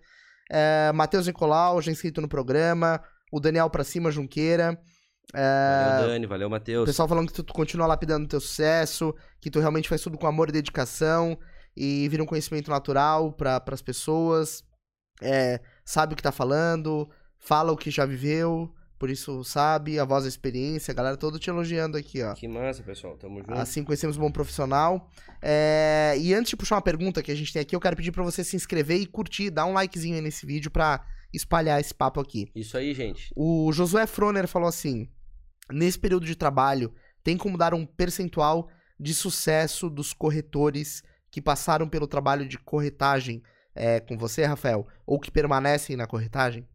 É, 0.51 0.91
Matheus 0.93 1.27
Nicolau, 1.27 1.81
já 1.81 1.91
inscrito 1.91 2.21
no 2.21 2.27
programa. 2.27 3.01
O 3.31 3.39
Daniel 3.39 3.69
pra 3.69 3.83
cima, 3.83 4.11
Junqueira. 4.11 4.79
É, 5.33 5.89
Valeu, 5.95 6.07
Dani. 6.07 6.25
Valeu, 6.25 6.47
o 6.47 6.51
Matheus. 6.51 6.85
pessoal 6.85 7.07
falando 7.07 7.31
que 7.31 7.43
tu, 7.43 7.53
continua 7.53 7.87
lapidando 7.87 8.27
teu 8.27 8.39
sucesso, 8.39 9.13
que 9.41 9.49
tu 9.49 9.59
realmente 9.59 9.89
faz 9.89 10.01
tudo 10.01 10.17
com 10.17 10.27
amor 10.27 10.49
e 10.49 10.51
dedicação 10.51 11.37
e 11.75 12.07
vira 12.09 12.23
um 12.23 12.27
conhecimento 12.27 12.69
natural 12.69 13.33
para 13.33 13.61
as 13.71 13.81
pessoas. 13.81 14.63
É, 15.21 15.59
sabe 15.83 16.13
o 16.13 16.15
que 16.15 16.23
tá 16.23 16.31
falando, 16.31 17.09
fala 17.39 17.71
o 17.71 17.77
que 17.77 17.89
já 17.89 18.05
viveu, 18.05 18.73
por 18.97 19.09
isso 19.09 19.43
sabe, 19.43 19.99
a 19.99 20.05
voz 20.05 20.23
da 20.23 20.29
experiência, 20.29 20.91
a 20.91 20.95
galera 20.95 21.17
toda 21.17 21.37
te 21.37 21.49
elogiando 21.49 21.97
aqui, 21.97 22.23
ó. 22.23 22.33
Que 22.33 22.47
massa, 22.47 22.81
pessoal. 22.81 23.17
Tamo 23.17 23.39
junto. 23.39 23.53
Assim 23.53 23.83
conhecemos 23.83 24.17
um 24.17 24.21
bom 24.21 24.31
profissional. 24.31 25.09
É, 25.41 26.15
e 26.17 26.33
antes 26.33 26.49
de 26.49 26.55
puxar 26.55 26.75
uma 26.75 26.81
pergunta 26.81 27.21
que 27.21 27.31
a 27.31 27.35
gente 27.35 27.51
tem 27.51 27.61
aqui, 27.61 27.75
eu 27.75 27.79
quero 27.79 27.95
pedir 27.95 28.11
pra 28.11 28.23
você 28.23 28.43
se 28.43 28.55
inscrever 28.55 28.99
e 28.99 29.05
curtir, 29.05 29.49
dar 29.49 29.65
um 29.65 29.73
likezinho 29.73 30.15
aí 30.15 30.21
nesse 30.21 30.45
vídeo 30.45 30.71
pra 30.71 31.05
espalhar 31.33 31.79
esse 31.79 31.93
papo 31.93 32.21
aqui. 32.21 32.49
Isso 32.55 32.77
aí, 32.77 32.93
gente. 32.93 33.31
O 33.35 33.71
Josué 33.73 34.07
Froner 34.07 34.47
falou 34.47 34.69
assim: 34.69 35.09
nesse 35.69 35.99
período 35.99 36.25
de 36.25 36.35
trabalho, 36.35 36.93
tem 37.23 37.37
como 37.37 37.57
dar 37.57 37.73
um 37.73 37.85
percentual 37.85 38.69
de 38.99 39.13
sucesso 39.13 39.89
dos 39.89 40.13
corretores 40.13 41.03
que 41.29 41.41
passaram 41.41 41.89
pelo 41.89 42.07
trabalho 42.07 42.47
de 42.47 42.57
corretagem 42.57 43.43
é, 43.75 43.99
com 43.99 44.17
você, 44.17 44.45
Rafael, 44.45 44.87
ou 45.05 45.19
que 45.19 45.29
permanecem 45.29 45.97
na 45.97 46.07
corretagem? 46.07 46.65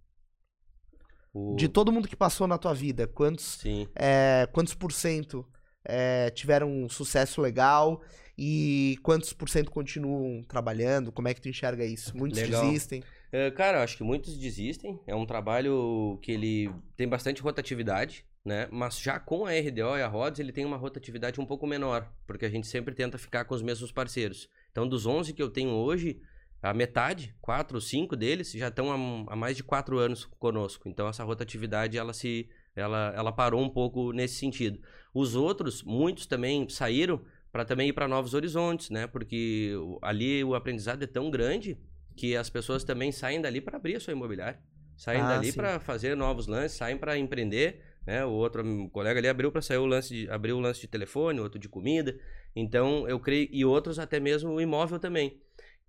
O... 1.32 1.54
De 1.56 1.68
todo 1.68 1.92
mundo 1.92 2.08
que 2.08 2.16
passou 2.16 2.46
na 2.46 2.58
tua 2.58 2.74
vida, 2.74 3.06
quantos 3.06 3.62
é, 3.94 4.48
quantos 4.52 4.74
por 4.74 4.92
cento 4.92 5.46
é, 5.84 6.30
tiveram 6.30 6.70
um 6.70 6.88
sucesso 6.88 7.40
legal 7.40 8.02
e 8.36 8.98
quantos 9.02 9.32
por 9.32 9.48
cento 9.48 9.70
continuam 9.70 10.42
trabalhando? 10.42 11.12
Como 11.12 11.28
é 11.28 11.34
que 11.34 11.40
tu 11.40 11.48
enxerga 11.48 11.84
isso? 11.84 12.16
Muitos 12.16 12.40
Legal. 12.40 12.64
desistem. 12.64 13.02
É, 13.30 13.50
cara, 13.50 13.78
eu 13.78 13.82
acho 13.82 13.96
que 13.96 14.02
muitos 14.02 14.36
desistem. 14.36 14.98
É 15.06 15.14
um 15.14 15.26
trabalho 15.26 16.18
que 16.22 16.32
ele 16.32 16.72
tem 16.96 17.06
bastante 17.06 17.42
rotatividade, 17.42 18.24
né? 18.44 18.66
Mas 18.70 18.98
já 18.98 19.20
com 19.20 19.44
a 19.46 19.50
RDO 19.50 19.98
e 19.98 20.02
a 20.02 20.08
Rods, 20.08 20.40
ele 20.40 20.52
tem 20.52 20.64
uma 20.64 20.76
rotatividade 20.76 21.40
um 21.40 21.44
pouco 21.44 21.66
menor, 21.66 22.10
porque 22.26 22.46
a 22.46 22.50
gente 22.50 22.66
sempre 22.66 22.94
tenta 22.94 23.18
ficar 23.18 23.44
com 23.44 23.54
os 23.54 23.62
mesmos 23.62 23.92
parceiros. 23.92 24.48
Então, 24.72 24.88
dos 24.88 25.06
11 25.06 25.34
que 25.34 25.42
eu 25.42 25.50
tenho 25.50 25.70
hoje, 25.70 26.20
a 26.62 26.74
metade, 26.74 27.34
quatro 27.40 27.76
ou 27.76 27.80
cinco 27.80 28.16
deles, 28.16 28.52
já 28.52 28.68
estão 28.68 28.90
há, 28.90 29.32
há 29.32 29.36
mais 29.36 29.56
de 29.56 29.62
quatro 29.62 29.98
anos 29.98 30.24
conosco. 30.24 30.88
Então, 30.88 31.08
essa 31.08 31.24
rotatividade, 31.24 31.96
ela 31.96 32.12
se... 32.12 32.48
Ela, 32.76 33.12
ela 33.16 33.32
parou 33.32 33.60
um 33.60 33.68
pouco 33.68 34.12
nesse 34.12 34.36
sentido. 34.36 34.80
Os 35.12 35.34
outros, 35.34 35.82
muitos 35.82 36.24
também 36.24 36.68
saíram 36.68 37.20
para 37.50 37.64
também 37.64 37.88
ir 37.88 37.92
para 37.92 38.06
novos 38.06 38.32
horizontes, 38.32 38.90
né? 38.90 39.08
Porque 39.08 39.72
ali 40.00 40.42
o 40.44 40.54
aprendizado 40.54 41.02
é 41.02 41.06
tão 41.06 41.30
grande 41.30 41.76
que 42.16 42.36
as 42.36 42.48
pessoas 42.48 42.84
também 42.84 43.10
saem 43.10 43.40
dali 43.40 43.60
para 43.60 43.76
abrir 43.76 43.96
a 43.96 44.00
sua 44.00 44.12
imobiliária. 44.12 44.60
Saem 44.96 45.22
Ah, 45.22 45.28
dali 45.28 45.52
para 45.52 45.80
fazer 45.80 46.14
novos 46.14 46.46
lances, 46.46 46.76
saem 46.76 46.96
para 46.96 47.18
empreender, 47.18 47.82
né? 48.06 48.24
O 48.24 48.30
outro 48.30 48.64
um 48.64 48.88
colega 48.88 49.18
ali 49.18 49.28
abriu 49.28 49.50
para 49.50 49.62
sair 49.62 49.78
o 49.78 49.86
lance 49.86 50.14
de 50.14 50.30
abriu 50.30 50.56
o 50.56 50.60
lance 50.60 50.80
de 50.80 50.86
telefone, 50.86 51.40
outro 51.40 51.58
de 51.58 51.68
comida. 51.68 52.18
Então, 52.54 53.08
eu 53.08 53.18
creio 53.18 53.48
e 53.50 53.64
outros 53.64 53.98
até 53.98 54.20
mesmo 54.20 54.52
o 54.52 54.60
imóvel 54.60 54.98
também. 54.98 55.40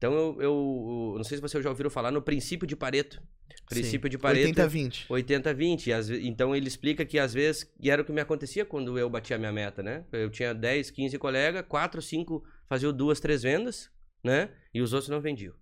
Então, 0.01 0.13
eu, 0.15 0.41
eu, 0.41 1.09
eu 1.11 1.17
não 1.17 1.23
sei 1.23 1.37
se 1.37 1.41
vocês 1.43 1.63
já 1.63 1.69
ouviram 1.69 1.87
falar 1.91 2.09
no 2.09 2.23
princípio 2.23 2.65
de 2.65 2.75
Pareto. 2.75 3.21
Princípio 3.69 4.09
de 4.09 4.17
Pareto. 4.17 4.59
80-20. 4.59 5.05
80-20. 5.07 5.85
e 5.87 5.93
às 5.93 6.07
ve- 6.09 6.25
Então 6.27 6.55
ele 6.55 6.67
explica 6.67 7.05
que 7.05 7.19
às 7.19 7.35
vezes, 7.35 7.71
e 7.79 7.91
era 7.91 8.01
o 8.01 8.05
que 8.05 8.11
me 8.11 8.19
acontecia 8.19 8.65
quando 8.65 8.97
eu 8.97 9.07
batia 9.07 9.35
a 9.35 9.39
minha 9.39 9.51
meta, 9.51 9.83
né? 9.83 10.03
Eu 10.11 10.31
tinha 10.31 10.55
10, 10.55 10.89
15 10.89 11.19
colegas, 11.19 11.63
4, 11.67 12.01
5 12.01 12.43
faziam 12.67 12.91
duas, 12.91 13.19
três 13.19 13.43
vendas, 13.43 13.91
né? 14.23 14.49
E 14.73 14.81
os 14.81 14.91
outros 14.91 15.07
não 15.07 15.21
vendiam. 15.21 15.53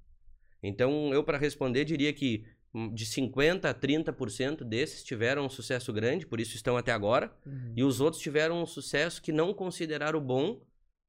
Então 0.63 1.13
eu, 1.13 1.21
para 1.21 1.37
responder, 1.37 1.83
diria 1.83 2.13
que 2.13 2.45
hum, 2.73 2.93
de 2.93 3.05
50% 3.05 3.65
a 3.65 3.73
30% 3.73 4.63
desses 4.63 5.03
tiveram 5.03 5.45
um 5.45 5.49
sucesso 5.49 5.91
grande, 5.91 6.25
por 6.25 6.39
isso 6.39 6.55
estão 6.55 6.77
até 6.77 6.93
agora, 6.93 7.29
Uhum. 7.45 7.73
e 7.75 7.83
os 7.83 7.99
outros 7.99 8.21
tiveram 8.23 8.63
um 8.63 8.65
sucesso 8.65 9.21
que 9.21 9.33
não 9.33 9.53
consideraram 9.53 10.21
bom, 10.21 10.61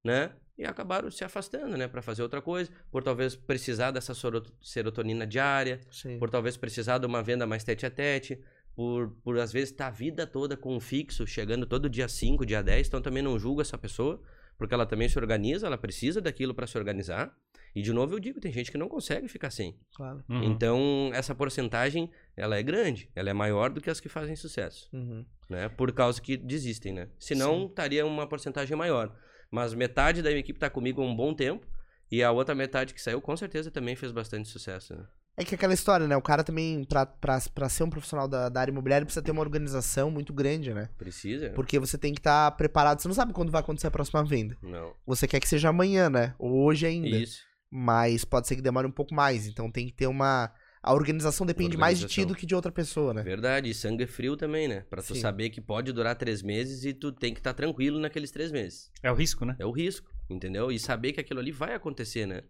né? 0.05 0.33
E 0.61 0.65
acabaram 0.67 1.11
se 1.11 1.25
afastando, 1.25 1.75
né? 1.75 1.89
Para 1.89 2.03
fazer 2.03 2.23
outra 2.23 2.43
coisa, 2.43 2.71
por 2.91 3.03
talvez 3.03 3.35
precisar 3.35 3.91
dessa 3.93 4.13
serotonina 4.61 5.27
diária, 5.27 5.81
Sim. 5.91 6.19
por 6.19 6.29
talvez 6.29 6.55
precisar 6.59 6.99
de 6.99 7.07
uma 7.07 7.23
venda 7.23 7.47
mais 7.47 7.65
tete 7.65 7.87
a 7.87 7.91
tete, 7.91 8.39
por, 8.75 9.09
por 9.23 9.39
às 9.39 9.51
vezes 9.53 9.71
estar 9.71 9.87
a 9.87 9.91
vida 9.91 10.27
toda 10.27 10.59
com 10.59 10.77
um 10.77 10.81
fixo, 10.81 11.27
chegando 11.27 11.65
todo 11.65 11.89
dia 11.89 12.09
5, 12.09 12.45
dia 12.45 12.63
10, 12.63 12.89
então 12.89 13.01
também 13.01 13.23
não 13.23 13.39
julgo 13.39 13.63
essa 13.63 13.79
pessoa, 13.79 14.21
porque 14.59 14.75
ela 14.75 14.85
também 14.85 15.09
se 15.09 15.19
organiza, 15.19 15.67
ela 15.67 15.79
precisa 15.79 16.21
daquilo 16.21 16.55
para 16.55 16.67
se 16.67 16.77
organizar. 16.77 17.35
E 17.75 17.81
de 17.81 17.93
novo 17.93 18.15
eu 18.15 18.21
digo, 18.21 18.39
tem 18.39 18.53
gente 18.53 18.71
que 18.71 18.77
não 18.77 18.89
consegue 18.89 19.29
ficar 19.29 19.51
sem. 19.51 19.79
Claro. 19.95 20.23
Uhum. 20.29 20.43
Então, 20.45 21.11
essa 21.15 21.35
porcentagem, 21.35 22.11
ela 22.37 22.57
é 22.59 22.63
grande, 22.63 23.09
ela 23.15 23.31
é 23.31 23.33
maior 23.33 23.71
do 23.71 23.81
que 23.81 23.89
as 23.89 23.99
que 24.01 24.09
fazem 24.11 24.37
sucesso, 24.37 24.91
Uhum. 24.93 25.25
né? 25.49 25.71
Por 25.71 25.91
causa 25.93 26.21
que 26.21 26.37
desistem, 26.37 26.93
né? 26.93 27.09
Senão, 27.19 27.67
estaria 27.67 28.05
uma 28.05 28.27
porcentagem 28.27 28.77
maior. 28.77 29.17
Mas 29.51 29.75
metade 29.75 30.23
da 30.23 30.31
minha 30.31 30.41
equipe 30.41 30.57
está 30.57 30.71
comigo 30.71 31.03
há 31.03 31.05
um 31.05 31.15
bom 31.15 31.35
tempo, 31.35 31.67
e 32.11 32.23
a 32.23 32.31
outra 32.31 32.55
metade 32.55 32.95
que 32.95 33.01
saiu, 33.01 33.21
com 33.21 33.37
certeza, 33.37 33.71
também 33.71 33.97
fez 33.97 34.13
bastante 34.13 34.49
sucesso, 34.49 34.95
né? 34.97 35.05
É 35.37 35.45
que 35.45 35.55
aquela 35.55 35.73
história, 35.73 36.07
né? 36.07 36.17
O 36.17 36.23
cara 36.23 36.45
também, 36.45 36.85
pra, 36.85 37.07
pra, 37.07 37.39
pra 37.55 37.69
ser 37.69 37.85
um 37.85 37.89
profissional 37.89 38.29
da, 38.29 38.49
da 38.49 38.61
área 38.61 38.71
imobiliária, 38.71 39.07
precisa 39.07 39.25
ter 39.25 39.31
uma 39.31 39.41
organização 39.41 40.11
muito 40.11 40.35
grande, 40.35 40.75
né? 40.75 40.91
Precisa? 40.99 41.51
Porque 41.51 41.79
você 41.79 41.97
tem 41.97 42.13
que 42.13 42.21
estar 42.21 42.51
preparado. 42.53 43.01
Você 43.01 43.09
não 43.09 43.15
sabe 43.15 43.33
quando 43.33 43.51
vai 43.51 43.61
acontecer 43.61 43.87
a 43.87 43.91
próxima 43.91 44.23
venda. 44.23 44.57
Não. 44.63 44.93
Você 45.07 45.27
quer 45.27 45.41
que 45.41 45.49
seja 45.49 45.71
amanhã, 45.71 46.11
né? 46.11 46.35
Ou 46.39 46.65
hoje 46.65 46.85
ainda. 46.85 47.17
Isso. 47.17 47.41
Mas 47.71 48.25
pode 48.25 48.49
ser 48.49 48.57
que 48.57 48.61
demore 48.61 48.87
um 48.87 48.93
pouco 48.93 49.15
mais. 49.15 49.47
Então 49.47 49.71
tem 49.71 49.87
que 49.87 49.95
ter 49.95 50.09
uma. 50.09 50.53
A 50.83 50.95
organização 50.95 51.47
depende 51.47 51.77
mais 51.77 51.99
de 51.99 52.07
ti 52.07 52.21
Organização. 52.21 52.35
do 52.35 52.39
que 52.39 52.47
de 52.47 52.55
outra 52.55 52.73
pessoa, 52.73 53.13
né? 53.13 53.23
Verdade, 53.23 53.69
e 53.69 53.75
sangue 53.75 54.07
frio 54.07 54.35
também, 54.37 54.67
né? 54.67 54.85
Pra 54.89 55.03
tu 55.03 55.15
Sim. 55.15 55.21
saber 55.21 55.51
que 55.51 55.61
pode 55.61 55.93
durar 55.93 56.17
três 56.17 56.43
meses 56.43 56.85
e 56.85 56.95
tu 56.95 57.13
tem 57.13 57.35
que 57.35 57.41
estar 57.41 57.53
tranquilo 57.53 57.99
naqueles 57.99 58.31
três 58.31 58.51
meses. 58.51 58.91
É 59.03 59.13
o 59.13 59.15
risco, 59.15 59.45
né? 59.45 59.57
É 59.59 59.67
o 59.67 59.71
risco, 59.71 60.11
entendeu? 60.29 60.73
E 60.73 60.79
saber 60.79 61.13
que 61.13 61.21
aquilo 61.21 61.39
ali 61.39 61.53
vai 61.53 61.75
acontecer, 61.75 62.25
né? 62.27 62.43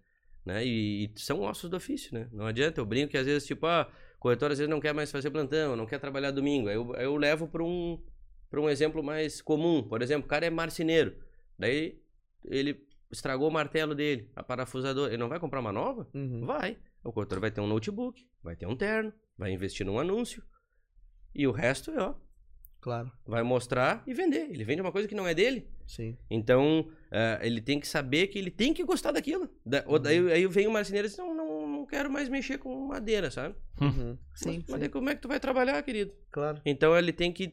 né? 0.45 0.65
E, 0.65 1.07
e 1.07 1.13
são 1.17 1.41
ossos 1.41 1.69
do 1.69 1.77
ofício, 1.77 2.15
né? 2.15 2.29
Não 2.33 2.47
adianta, 2.47 2.81
eu 2.81 2.87
brinco 2.87 3.11
que 3.11 3.19
às 3.19 3.27
vezes, 3.27 3.47
tipo, 3.47 3.67
ah, 3.67 3.91
corretor 4.21 4.53
às 4.53 4.59
vezes 4.59 4.71
não 4.71 4.81
quer 4.81 4.95
mais 4.95 5.11
fazer 5.11 5.31
plantão, 5.31 5.75
não 5.75 5.87
quer 5.87 5.99
trabalhar 5.99 6.31
domingo. 6.31 6.69
Aí 6.69 6.77
eu, 6.77 6.95
aí 6.95 7.05
eu 7.05 7.17
levo 7.17 7.49
para 7.49 7.65
um, 7.65 8.01
pra 8.49 8.61
um 8.61 8.69
exemplo 8.71 9.03
mais 9.03 9.43
comum. 9.43 9.83
Por 9.83 10.03
exemplo, 10.03 10.27
o 10.27 10.29
cara 10.29 10.47
é 10.47 10.51
marceneiro. 10.51 11.17
Daí 11.59 12.01
ele 12.45 12.87
estragou 13.11 13.49
o 13.49 13.53
martelo 13.53 13.93
dele, 13.93 14.31
a 14.37 14.43
parafusadora. 14.45 15.11
Ele 15.11 15.19
não 15.21 15.29
vai 15.29 15.41
comprar 15.41 15.59
uma 15.59 15.73
nova? 15.73 16.07
Uhum. 16.15 16.47
Vai. 16.47 16.79
O 17.03 17.13
corretor 17.13 17.41
vai 17.41 17.51
ter 17.51 17.61
um 17.61 17.67
notebook, 17.67 18.27
vai 18.43 18.57
ter 18.57 18.67
um 18.67 18.77
terno, 18.77 19.13
vai 19.37 19.53
investir 19.53 19.85
num 19.87 19.99
anúncio. 19.99 20.43
E 21.35 21.47
o 21.47 21.53
resto, 21.53 21.93
ó, 21.97 22.15
Claro. 22.81 23.11
vai 23.27 23.43
mostrar 23.43 24.03
e 24.07 24.15
vender. 24.15 24.51
Ele 24.51 24.65
vende 24.65 24.81
uma 24.81 24.93
coisa 24.93 25.07
que 25.07 25.15
não 25.15 25.27
é 25.27 25.35
dele. 25.35 25.69
Sim. 25.87 26.17
Então, 26.31 26.91
eh, 27.11 27.39
ele 27.43 27.61
tem 27.61 27.79
que 27.81 27.87
saber 27.87 28.29
que 28.29 28.39
ele 28.39 28.51
tem 28.51 28.73
que 28.73 28.83
gostar 28.85 29.13
daquilo. 29.13 29.49
Da, 29.67 29.85
ou 29.87 29.99
daí, 29.99 30.19
aí 30.33 30.47
vem 30.47 30.67
o 30.67 30.71
marceneiro 30.71 31.07
e 31.07 31.09
diz, 31.11 31.19
não, 31.19 31.35
não, 31.35 31.67
não 31.69 31.87
quero 31.87 32.11
mais 32.11 32.29
mexer 32.29 32.59
com 32.59 32.87
madeira, 32.87 33.31
sabe? 33.31 33.55
Uhum. 33.81 34.17
Sim, 34.35 34.57
Mas, 34.59 34.65
sim, 34.65 34.65
mas 34.69 34.89
como 34.89 35.11
é 35.11 35.15
que 35.15 35.21
tu 35.21 35.29
vai 35.29 35.39
trabalhar, 35.41 35.83
querido? 35.83 36.13
claro. 36.31 36.61
Então, 36.65 36.97
ele 36.97 37.13
tem 37.13 37.33
que 37.33 37.53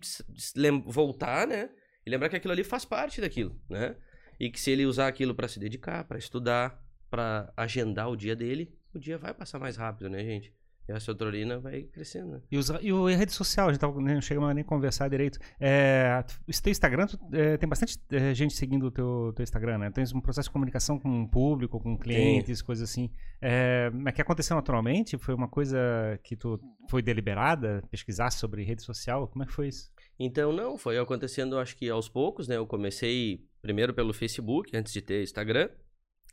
voltar, 0.86 1.48
né? 1.48 1.70
E 2.06 2.10
lembrar 2.10 2.30
que 2.30 2.36
aquilo 2.38 2.54
ali 2.54 2.64
faz 2.64 2.86
parte 2.86 3.20
daquilo, 3.22 3.60
né? 3.70 3.96
E 4.40 4.50
que 4.50 4.60
se 4.60 4.72
ele 4.72 4.86
usar 4.86 5.08
aquilo 5.08 5.34
para 5.36 5.48
se 5.48 5.60
dedicar, 5.60 6.04
para 6.06 6.18
estudar, 6.18 6.82
para 7.10 7.52
agendar 7.58 8.10
o 8.10 8.16
dia 8.16 8.36
dele, 8.36 8.77
o 8.94 9.00
dia 9.00 9.18
vai 9.18 9.34
passar 9.34 9.60
mais 9.60 9.78
rápido, 9.78 10.10
né, 10.10 10.24
gente? 10.24 10.54
E 10.90 10.92
a 10.94 11.00
serotonina 11.02 11.60
vai 11.60 11.82
crescendo. 11.84 12.32
né? 12.32 12.42
E, 12.50 12.58
os, 12.58 12.70
e 12.82 12.94
o- 12.94 13.10
e 13.10 13.14
a 13.14 13.18
rede 13.18 13.34
social, 13.34 13.68
a 13.68 13.74
gente 13.74 13.82
tava, 13.82 14.00
não 14.00 14.22
chegamos 14.22 14.50
a 14.50 14.54
nem 14.54 14.64
conversar 14.64 15.10
direito. 15.10 15.38
É, 15.60 16.24
esse 16.48 16.62
teu 16.62 16.72
Instagram, 16.72 17.08
tu- 17.08 17.20
é, 17.34 17.58
tem 17.58 17.68
bastante 17.68 17.98
é, 18.10 18.34
gente 18.34 18.54
seguindo 18.54 18.86
o 18.86 18.92
teu, 18.92 19.34
teu 19.36 19.44
Instagram, 19.44 19.80
né? 19.80 19.92
Tens 19.92 20.14
um 20.14 20.22
processo 20.22 20.48
de 20.48 20.54
comunicação 20.54 20.98
com 20.98 21.24
o 21.24 21.28
público, 21.30 21.78
com 21.78 21.98
clientes, 21.98 22.62
coisas 22.62 22.90
assim. 22.90 23.12
É, 23.42 23.90
mas 23.90 24.14
que 24.16 24.22
aconteceu 24.22 24.56
naturalmente? 24.56 25.18
Foi 25.18 25.34
uma 25.36 25.50
coisa 25.50 25.78
que 26.24 26.38
tu 26.38 26.58
foi 26.90 27.02
deliberada? 27.02 27.84
Pesquisar 27.92 28.32
sobre 28.32 28.64
rede 28.64 28.82
social? 28.82 29.28
Como 29.28 29.44
é 29.44 29.46
que 29.46 29.52
foi 29.52 29.68
isso? 29.68 29.92
Então, 30.18 30.54
não, 30.54 30.78
foi 30.78 30.98
acontecendo, 30.98 31.60
acho 31.60 31.76
que 31.76 31.90
aos 31.90 32.08
poucos, 32.08 32.48
né? 32.48 32.56
Eu 32.56 32.66
comecei 32.66 33.44
primeiro 33.62 33.94
pelo 33.94 34.14
Facebook, 34.14 34.76
antes 34.76 34.94
de 34.94 35.02
ter 35.02 35.22
Instagram. 35.22 35.68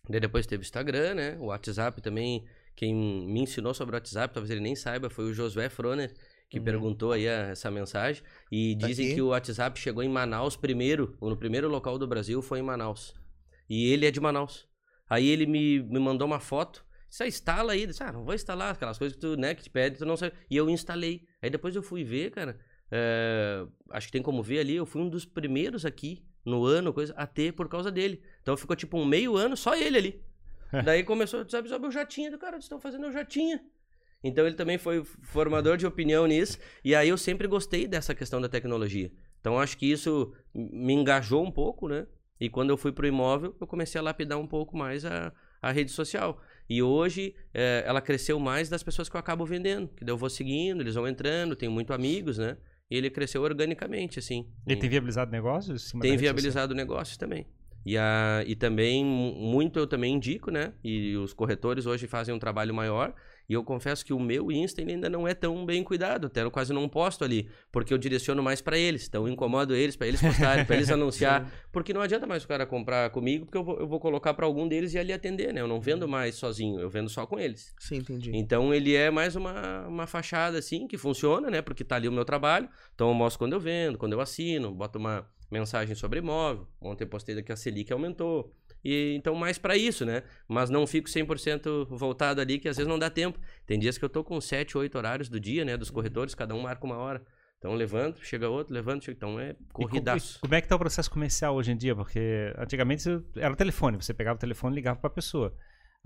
Daí 0.09 0.21
depois 0.21 0.47
teve 0.47 0.63
Instagram, 0.63 1.15
né? 1.15 1.37
O 1.39 1.47
WhatsApp 1.47 2.01
também. 2.03 2.45
Quem 2.77 2.95
me 2.95 3.41
ensinou 3.41 3.73
sobre 3.73 3.95
o 3.95 3.97
WhatsApp, 3.97 4.35
talvez 4.35 4.51
ele 4.51 4.61
nem 4.61 4.75
saiba, 4.75 5.09
foi 5.09 5.25
o 5.27 5.33
Josué 5.33 5.69
Froner, 5.69 6.13
que 6.51 6.59
Uhum. 6.59 6.65
perguntou 6.65 7.13
aí 7.13 7.29
a- 7.29 7.49
essa 7.51 7.71
mensagem. 7.71 8.23
E 8.51 8.77
Tá 8.79 8.87
dizem 8.89 9.07
aqui. 9.07 9.15
que 9.15 9.23
o 9.23 9.29
WhatsApp 9.29 9.79
chegou 9.79 10.03
em 10.03 10.09
Manaus 10.09 10.57
primeiro, 10.57 11.17
ou 11.21 11.31
no 11.31 11.37
primeiro 11.37 11.69
local 11.69 11.99
do 11.99 12.07
Brasil 12.07 12.43
foi 12.43 12.59
em 12.59 12.63
Manaus. 12.63 13.15
E 13.71 13.91
ele 13.93 14.07
é 14.07 14.11
de 14.11 14.21
Manaus. 14.21 14.69
Aí 15.09 15.29
ele 15.29 15.47
me, 15.47 15.83
me 15.83 15.99
mandou 16.01 16.27
uma 16.27 16.41
foto. 16.41 16.85
Disse, 17.09 17.23
ah, 17.23 17.27
instala 17.29 17.73
aí. 17.73 17.87
Disse, 17.87 18.03
ah, 18.03 18.13
não 18.13 18.25
vou 18.25 18.35
instalar 18.35 18.73
aquelas 18.73 18.99
coisas 18.99 19.15
que 19.15 19.21
tu, 19.21 19.37
né, 19.37 19.55
que 19.55 19.63
te 19.63 19.71
pede, 19.71 19.99
tu 19.99 20.05
não 20.05 20.17
sabe. 20.17 20.35
E 20.51 20.57
eu 20.57 20.69
instalei. 20.69 21.23
Aí 21.41 21.49
depois 21.49 21.75
eu 21.77 21.83
fui 21.83 22.03
ver, 22.05 22.31
cara. 22.31 22.59
é, 22.97 23.67
acho 23.91 24.07
que 24.09 24.13
tem 24.13 24.23
como 24.23 24.43
ver 24.43 24.59
ali, 24.61 24.77
eu 24.77 24.85
fui 24.87 25.01
um 25.01 25.09
dos 25.09 25.25
primeiros 25.25 25.85
aqui 25.87 26.23
no 26.45 26.65
ano, 26.65 26.93
coisa, 26.93 27.15
a 27.17 27.27
ter 27.27 27.53
por 27.53 27.69
causa 27.69 27.91
dele. 27.91 28.23
Então 28.43 28.57
ficou 28.57 28.77
tipo 28.77 28.99
um 28.99 29.05
meio 29.05 29.37
ano 29.37 29.57
só 29.57 29.75
ele 29.75 29.99
ali. 29.99 30.23
Daí 30.85 31.05
começou, 31.05 31.49
sabe, 31.49 31.69
eu 31.71 31.91
já 31.91 32.05
tinha, 32.05 32.31
do 32.31 32.39
cara, 32.39 32.59
estão 32.59 32.81
fazendo, 32.81 33.07
eu 33.07 33.13
já 33.13 33.25
tinha. 33.25 33.65
Então 34.23 34.47
ele 34.47 34.57
também 34.57 34.79
foi 34.79 35.05
formador 35.05 35.77
de 35.77 35.87
opinião 35.87 36.27
nisso. 36.27 36.59
E 36.83 36.95
aí 36.95 37.09
eu 37.09 37.19
sempre 37.19 37.47
gostei 37.47 37.87
dessa 37.87 38.15
questão 38.15 38.41
da 38.41 38.49
tecnologia. 38.49 39.13
Então 39.41 39.59
acho 39.59 39.77
que 39.77 39.91
isso 39.91 40.33
me 40.55 40.95
engajou 40.95 41.45
um 41.45 41.51
pouco, 41.51 41.89
né? 41.89 42.07
E 42.41 42.49
quando 42.49 42.71
eu 42.71 42.77
fui 42.77 42.91
pro 42.91 43.07
imóvel, 43.07 43.55
eu 43.61 43.67
comecei 43.67 43.99
a 43.99 44.03
lapidar 44.03 44.39
um 44.39 44.47
pouco 44.47 44.77
mais 44.77 45.05
a, 45.05 45.33
a 45.61 45.71
rede 45.71 45.91
social. 45.91 46.41
E 46.69 46.83
hoje 46.83 47.35
eh, 47.53 47.85
ela 47.87 48.01
cresceu 48.01 48.39
mais 48.41 48.69
das 48.69 48.83
pessoas 48.83 49.09
que 49.09 49.15
eu 49.15 49.21
acabo 49.21 49.45
vendendo. 49.45 49.89
Que 49.89 50.05
daí 50.05 50.13
eu 50.13 50.17
vou 50.17 50.31
seguindo, 50.31 50.81
eles 50.81 50.95
vão 50.95 51.07
entrando, 51.07 51.55
tenho 51.55 51.71
muito 51.71 51.93
amigos, 51.93 52.39
né? 52.39 52.57
Ele 52.91 53.11
cresceu 53.11 53.43
organicamente, 53.43 54.19
assim. 54.19 54.47
Ele 54.67 54.77
tem 54.81 54.91
viabilizado 54.91 55.31
negócios? 55.31 55.91
Tem 56.03 56.17
viabilizado 56.17 56.75
negócios 56.75 57.17
também. 57.17 57.47
E, 57.85 57.99
a, 57.99 58.43
e 58.47 58.55
também, 58.55 59.05
mu- 59.05 59.35
muito 59.35 59.79
eu 59.79 59.87
também 59.87 60.15
indico, 60.15 60.51
né? 60.51 60.73
E 60.83 61.17
os 61.17 61.33
corretores 61.35 61.87
hoje 61.87 62.07
fazem 62.07 62.35
um 62.35 62.39
trabalho 62.39 62.75
maior. 62.75 63.15
E 63.49 63.53
eu 63.53 63.63
confesso 63.63 64.05
que 64.05 64.13
o 64.13 64.19
meu 64.19 64.51
Insta 64.51 64.81
ainda 64.81 65.09
não 65.09 65.29
é 65.29 65.35
tão 65.35 65.67
bem 65.67 65.83
cuidado. 65.83 66.27
Até 66.27 66.43
eu 66.43 66.51
quase 66.51 66.73
não 66.73 66.89
posto 66.89 67.25
ali. 67.25 67.49
Porque 67.71 67.93
eu 67.93 67.99
direciono 67.99 68.43
mais 68.43 68.61
para 68.61 68.79
eles. 68.79 69.07
Então 69.07 69.27
eu 69.27 69.33
incomodo 69.33 69.75
eles, 69.75 69.97
para 69.97 70.07
eles 70.07 70.21
postarem, 70.21 70.65
para 70.65 70.77
eles 70.77 70.89
anunciar. 70.91 71.51
Porque 71.71 71.93
não 71.93 72.01
adianta 72.01 72.27
mais 72.27 72.45
o 72.45 72.49
cara 72.49 72.65
comprar 72.67 73.11
comigo, 73.11 73.45
porque 73.45 73.59
eu 73.59 73.65
vou, 73.65 73.79
eu 73.79 73.87
vou 73.87 74.01
colocar 74.01 74.33
para 74.35 74.47
algum 74.47 74.67
deles 74.67 74.95
e 74.95 74.99
ali 74.99 75.13
atender, 75.13 75.53
né? 75.53 75.61
Eu 75.61 75.69
não 75.69 75.81
vendo 75.81 76.09
mais 76.09 76.37
sozinho, 76.37 76.81
eu 76.81 76.89
vendo 76.89 77.09
só 77.09 77.27
com 77.27 77.39
eles. 77.39 77.75
Sim, 77.79 77.97
entendi. 77.97 78.31
Então 78.35 78.73
ele 78.73 78.95
é 78.95 79.11
mais 79.11 79.37
uma, 79.37 79.87
uma 79.87 80.07
fachada 80.07 80.59
assim 80.59 80.87
que 80.87 80.97
funciona, 80.97 81.51
né? 81.51 81.61
Porque 81.61 81.85
tá 81.85 81.97
ali 81.97 82.09
o 82.09 82.13
meu 82.13 82.25
trabalho. 82.25 82.69
Então 82.95 83.09
eu 83.09 83.15
mostro 83.15 83.39
quando 83.39 83.53
eu 83.53 83.61
vendo, 83.61 83.99
quando 83.99 84.13
eu 84.15 84.21
assino, 84.21 84.73
boto 84.73 84.99
uma 84.99 85.27
mensagem 85.51 85.95
sobre 85.95 86.19
imóvel. 86.19 86.67
Ontem 86.81 87.05
eu 87.05 87.09
postei 87.09 87.41
que 87.43 87.53
a 87.53 87.57
Selic 87.57 87.93
aumentou. 87.93 88.53
E 88.85 89.15
então 89.17 89.35
mais 89.35 89.57
pra 89.59 89.77
isso, 89.77 90.05
né? 90.05 90.23
Mas 90.47 90.69
não 90.71 90.87
fico 90.87 91.09
100% 91.09 91.87
voltado 91.97 92.41
ali 92.41 92.59
que 92.59 92.69
às 92.69 92.77
vezes 92.77 92.89
não 92.89 92.99
dá 92.99 93.09
tempo. 93.09 93.39
Tem 93.67 93.79
dias 93.79 93.97
que 93.97 94.05
eu 94.05 94.09
tô 94.09 94.23
com 94.23 94.41
7, 94.41 94.77
8 94.77 94.97
horários 94.99 95.29
do 95.29 95.41
dia, 95.41 95.65
né, 95.65 95.77
dos 95.77 95.91
corretores, 95.91 96.35
cada 96.35 96.55
um 96.55 96.61
marca 96.61 96.85
uma 96.85 96.97
hora. 96.97 97.23
Então 97.59 97.73
levanto, 97.75 98.23
chega 98.23 98.49
outro, 98.49 98.75
levanto, 98.75 99.05
chega... 99.07 99.17
então 99.17 99.41
é 99.41 99.55
co- 99.73 99.89
corridaço. 99.89 100.37
e 100.37 100.41
como 100.43 100.55
é 100.55 100.61
que 100.61 100.69
tá 100.69 100.77
o 100.77 100.79
processo 100.79 101.11
comercial 101.11 101.55
hoje 101.55 101.73
em 101.73 101.77
dia? 101.77 101.97
Porque 101.97 102.53
antigamente 102.59 103.09
era 103.37 103.57
telefone, 103.57 103.97
você 103.97 104.13
pegava 104.13 104.37
o 104.37 104.41
telefone 104.41 104.75
e 104.75 104.77
ligava 104.77 104.99
pra 105.01 105.09
pessoa. 105.09 105.57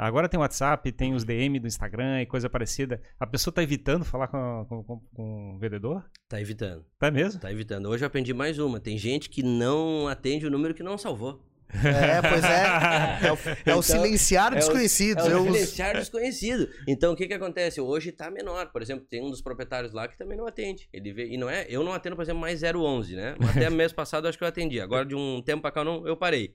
Agora 0.01 0.29
tem 0.29 0.39
o 0.39 0.43
WhatsApp, 0.43 0.93
tem 0.93 1.13
os 1.13 1.25
DM 1.25 1.59
do 1.59 1.67
Instagram 1.67 2.23
e 2.23 2.27
coisa 2.27 2.49
parecida. 2.49 3.03
A 3.19 3.27
pessoa 3.27 3.53
tá 3.53 3.61
evitando 3.65 4.05
falar 4.05 4.29
com, 4.29 4.65
com- 4.69 4.85
com- 4.85 5.01
com 5.13 5.55
o 5.57 5.59
vendedor? 5.59 6.09
Tá 6.29 6.41
evitando. 6.41 6.85
Tá 6.97 7.11
mesmo? 7.11 7.41
Tá 7.41 7.51
evitando. 7.51 7.87
Hoje 7.89 8.05
eu 8.05 8.07
aprendi 8.07 8.33
mais 8.33 8.61
uma. 8.61 8.79
Tem 8.79 8.97
gente 8.97 9.29
que 9.29 9.43
não 9.43 10.07
atende 10.07 10.47
o 10.47 10.51
número 10.53 10.73
que 10.73 10.85
não 10.85 10.97
salvou. 10.97 11.45
É, 11.73 12.21
pois 12.23 12.45
é. 12.45 12.69
É 13.29 13.33
o, 13.33 13.37
é 13.37 13.53
o 13.53 13.57
Então, 13.61 13.83
silenciar 13.83 14.53
é 14.53 14.57
o- 14.57 14.59
desconhecidos. 14.59 15.27
É 15.27 15.33
eu 15.33 15.39
o 15.39 15.43
uso- 15.43 15.53
silenciar 15.55 15.95
desconhecido. 15.97 16.69
Então, 16.87 17.13
o 17.13 17.17
que 17.17 17.27
que 17.27 17.35
acontece? 17.35 17.81
Hoje 17.81 18.11
tá 18.13 18.31
menor. 18.31 18.71
Por 18.73 18.81
exemplo, 18.83 19.05
tem 19.09 19.23
um 19.23 19.31
dos 19.31 19.43
proprietários 19.43 19.93
lá 19.93 20.09
que 20.09 20.17
também 20.17 20.37
não 20.39 20.47
atende. 20.47 20.89
Ele 20.93 21.13
vê, 21.13 21.27
e 21.29 21.37
não 21.37 21.49
é, 21.51 21.67
eu 21.69 21.83
não 21.85 21.93
atendo, 21.93 22.17
por 22.17 22.23
exemplo, 22.23 22.41
mais 22.41 22.63
011, 22.63 23.15
né? 23.17 23.35
Até 23.67 23.69
mês 23.71 23.93
passado 23.93 24.25
eu 24.25 24.29
acho 24.31 24.39
que 24.39 24.45
eu 24.45 24.49
atendi. 24.49 24.81
Agora, 24.81 25.05
de 25.05 25.15
um 25.15 25.43
tempo 25.43 25.63
pra 25.63 25.71
cá, 25.71 25.81
eu, 25.81 25.85
não, 25.85 26.07
eu 26.07 26.17
parei. 26.17 26.53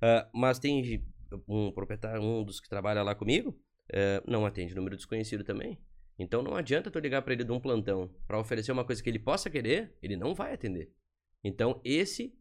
Ah, 0.00 0.28
mas 0.34 0.58
tem 0.58 1.02
um 1.48 1.72
proprietário, 1.72 2.22
um 2.22 2.44
dos 2.44 2.60
que 2.60 2.68
trabalha 2.68 3.02
lá 3.02 3.14
comigo, 3.14 3.58
eh, 3.92 4.22
não 4.26 4.46
atende 4.46 4.74
número 4.74 4.96
desconhecido 4.96 5.42
também. 5.44 5.78
Então, 6.18 6.42
não 6.42 6.54
adianta 6.54 6.90
tu 6.90 6.98
ligar 7.00 7.22
pra 7.22 7.32
ele 7.34 7.42
de 7.44 7.50
um 7.50 7.58
plantão 7.60 8.08
pra 8.26 8.38
oferecer 8.38 8.70
uma 8.70 8.84
coisa 8.84 9.02
que 9.02 9.10
ele 9.10 9.18
possa 9.18 9.50
querer, 9.50 9.92
ele 10.00 10.16
não 10.16 10.32
vai 10.34 10.54
atender. 10.54 10.90
Então, 11.42 11.80
esse 11.84 12.32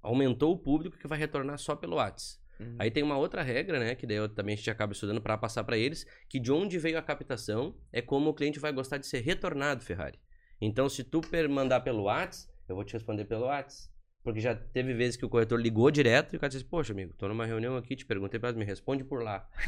aumentou 0.00 0.52
o 0.52 0.58
público 0.58 0.98
que 0.98 1.06
vai 1.06 1.18
retornar 1.18 1.58
só 1.58 1.74
pelo 1.74 1.96
WhatsApp. 1.96 2.40
Uhum. 2.60 2.76
Aí 2.78 2.90
tem 2.90 3.02
uma 3.02 3.16
outra 3.16 3.42
regra, 3.42 3.80
né, 3.80 3.94
que 3.94 4.06
daí 4.06 4.16
eu, 4.16 4.28
também 4.28 4.54
a 4.54 4.56
gente 4.56 4.70
acaba 4.70 4.92
estudando 4.92 5.20
para 5.20 5.36
passar 5.36 5.64
para 5.64 5.76
eles, 5.76 6.06
que 6.28 6.38
de 6.38 6.52
onde 6.52 6.78
veio 6.78 6.98
a 6.98 7.02
captação 7.02 7.74
é 7.92 8.00
como 8.00 8.30
o 8.30 8.34
cliente 8.34 8.60
vai 8.60 8.72
gostar 8.72 8.98
de 8.98 9.06
ser 9.06 9.20
retornado, 9.20 9.84
Ferrari. 9.84 10.18
Então, 10.60 10.88
se 10.88 11.02
tu 11.02 11.20
mandar 11.50 11.80
pelo 11.80 12.04
WhatsApp, 12.04 12.52
eu 12.68 12.76
vou 12.76 12.84
te 12.84 12.92
responder 12.92 13.24
pelo 13.24 13.46
WhatsApp. 13.46 13.92
Porque 14.22 14.38
já 14.38 14.54
teve 14.54 14.94
vezes 14.94 15.16
que 15.16 15.24
o 15.24 15.28
corretor 15.28 15.60
ligou 15.60 15.90
direto 15.90 16.32
e 16.32 16.36
o 16.36 16.40
cara 16.40 16.48
disse, 16.48 16.64
poxa, 16.64 16.92
amigo, 16.92 17.12
tô 17.18 17.26
numa 17.26 17.44
reunião 17.44 17.76
aqui, 17.76 17.96
te 17.96 18.06
perguntei 18.06 18.38
pra 18.38 18.52
me 18.52 18.64
responde 18.64 19.02
por 19.02 19.20
lá. 19.20 19.48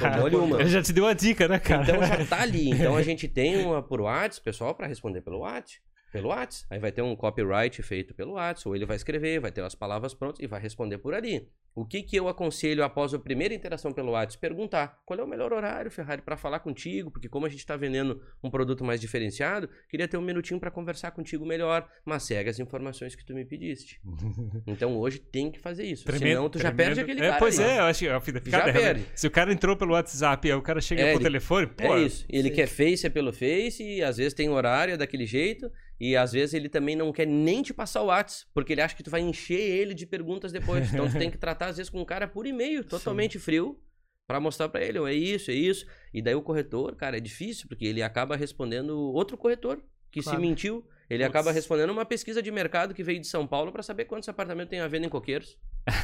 Já 0.00 0.24
uma. 0.24 0.60
Ele 0.60 0.68
já 0.68 0.80
te 0.80 0.92
deu 0.92 1.04
a 1.04 1.12
dica, 1.12 1.48
né, 1.48 1.58
cara? 1.58 1.82
Então 1.82 2.04
já 2.04 2.24
tá 2.24 2.42
ali. 2.42 2.70
Então 2.70 2.96
a 2.96 3.02
gente 3.02 3.26
tem 3.26 3.56
uma 3.64 3.82
por 3.82 4.00
WhatsApp, 4.00 4.44
pessoal, 4.44 4.72
para 4.72 4.86
responder 4.86 5.20
pelo 5.20 5.40
WhatsApp. 5.40 5.82
Pelo 6.12 6.28
WhatsApp. 6.28 6.66
Aí 6.70 6.78
vai 6.78 6.90
ter 6.92 7.02
um 7.02 7.14
copyright 7.14 7.82
feito 7.82 8.14
pelo 8.14 8.32
WhatsApp, 8.32 8.68
ou 8.68 8.74
ele 8.76 8.86
vai 8.86 8.96
escrever, 8.96 9.40
vai 9.40 9.52
ter 9.52 9.62
as 9.62 9.74
palavras 9.74 10.14
prontas 10.14 10.40
e 10.40 10.46
vai 10.46 10.60
responder 10.60 10.98
por 10.98 11.14
ali. 11.14 11.48
O 11.74 11.84
que, 11.86 12.02
que 12.02 12.16
eu 12.16 12.26
aconselho 12.28 12.82
após 12.82 13.14
a 13.14 13.20
primeira 13.20 13.54
interação 13.54 13.92
pelo 13.92 14.10
WhatsApp? 14.10 14.40
Perguntar 14.40 14.98
qual 15.06 15.20
é 15.20 15.22
o 15.22 15.28
melhor 15.28 15.52
horário, 15.52 15.90
Ferrari, 15.92 16.20
para 16.22 16.36
falar 16.36 16.58
contigo, 16.58 17.08
porque 17.08 17.28
como 17.28 17.46
a 17.46 17.48
gente 17.48 17.60
está 17.60 17.76
vendendo 17.76 18.20
um 18.42 18.50
produto 18.50 18.82
mais 18.84 19.00
diferenciado, 19.00 19.68
queria 19.88 20.08
ter 20.08 20.16
um 20.16 20.22
minutinho 20.22 20.58
para 20.58 20.72
conversar 20.72 21.12
contigo 21.12 21.46
melhor, 21.46 21.88
mas 22.04 22.24
segue 22.24 22.50
as 22.50 22.58
informações 22.58 23.14
que 23.14 23.24
tu 23.24 23.32
me 23.34 23.44
pediste. 23.44 24.00
Então 24.66 24.96
hoje 24.96 25.18
tem 25.20 25.50
que 25.52 25.58
fazer 25.58 25.84
isso, 25.84 26.04
Tremendo- 26.04 26.26
senão 26.28 26.50
tu 26.50 26.58
já 26.58 26.72
tremendo- 26.72 26.96
perde 26.96 27.00
aquele 27.00 27.20
é, 27.20 27.28
cara 27.28 27.38
Pois 27.38 27.58
ali. 27.60 27.68
é, 27.70 27.78
eu 27.78 27.84
acho 27.84 27.98
que 28.00 28.08
é, 28.08 28.20
fica 28.20 28.50
Já 28.50 28.60
dela. 28.64 28.72
perde. 28.72 29.04
Se 29.14 29.26
o 29.26 29.30
cara 29.30 29.52
entrou 29.52 29.76
pelo 29.76 29.92
WhatsApp 29.92 30.48
e 30.48 30.50
aí 30.52 30.56
o 30.58 30.62
cara 30.62 30.80
chega 30.80 31.02
É, 31.02 31.12
por 31.12 31.16
ele- 31.20 31.24
telefone, 31.24 31.66
pô. 31.68 31.94
É 31.94 32.02
isso. 32.02 32.24
Ele 32.28 32.48
sim. 32.48 32.54
quer 32.54 32.66
Face 32.66 33.06
é 33.06 33.10
pelo 33.10 33.32
Face, 33.32 33.82
e 33.82 34.02
às 34.02 34.16
vezes 34.16 34.34
tem 34.34 34.48
horário 34.48 34.94
é 34.94 34.96
daquele 34.96 35.26
jeito, 35.26 35.70
e 36.00 36.16
às 36.16 36.32
vezes 36.32 36.54
ele 36.54 36.68
também 36.68 36.94
não 36.96 37.12
quer 37.12 37.26
nem 37.26 37.62
te 37.62 37.74
passar 37.74 38.02
o 38.02 38.06
WhatsApp, 38.06 38.50
porque 38.54 38.72
ele 38.72 38.80
acha 38.82 38.94
que 38.96 39.02
tu 39.02 39.10
vai 39.10 39.20
encher 39.20 39.60
ele 39.60 39.94
de 39.94 40.06
perguntas 40.06 40.52
depois. 40.52 40.92
Então 40.92 41.08
tu 41.10 41.18
tem 41.18 41.30
que 41.30 41.38
tratar 41.38 41.66
às 41.68 41.76
vezes 41.76 41.90
com 41.90 42.00
um 42.00 42.04
cara 42.04 42.26
por 42.28 42.46
e-mail, 42.46 42.84
totalmente 42.84 43.38
frio, 43.38 43.80
pra 44.26 44.38
mostrar 44.40 44.68
pra 44.68 44.84
ele, 44.84 44.98
ó, 44.98 45.06
é 45.08 45.14
isso, 45.14 45.50
é 45.50 45.54
isso. 45.54 45.86
E 46.12 46.20
daí 46.22 46.34
o 46.34 46.42
corretor, 46.42 46.94
cara, 46.96 47.16
é 47.16 47.20
difícil, 47.20 47.66
porque 47.68 47.84
ele 47.86 48.02
acaba 48.02 48.36
respondendo 48.36 48.90
outro 48.98 49.36
corretor 49.36 49.82
que 50.10 50.22
Claro. 50.22 50.38
se 50.38 50.40
mentiu. 50.46 50.86
Ele 51.10 51.24
Putz. 51.24 51.30
acaba 51.34 51.52
respondendo 51.52 51.88
uma 51.90 52.04
pesquisa 52.04 52.42
de 52.42 52.50
mercado 52.50 52.92
que 52.92 53.02
veio 53.02 53.18
de 53.18 53.26
São 53.26 53.46
Paulo 53.46 53.72
pra 53.72 53.82
saber 53.82 54.04
quantos 54.04 54.28
apartamentos 54.28 54.68
tem 54.70 54.80
à 54.80 54.86
venda 54.88 55.06
em 55.06 55.08
Coqueiros. 55.08 55.56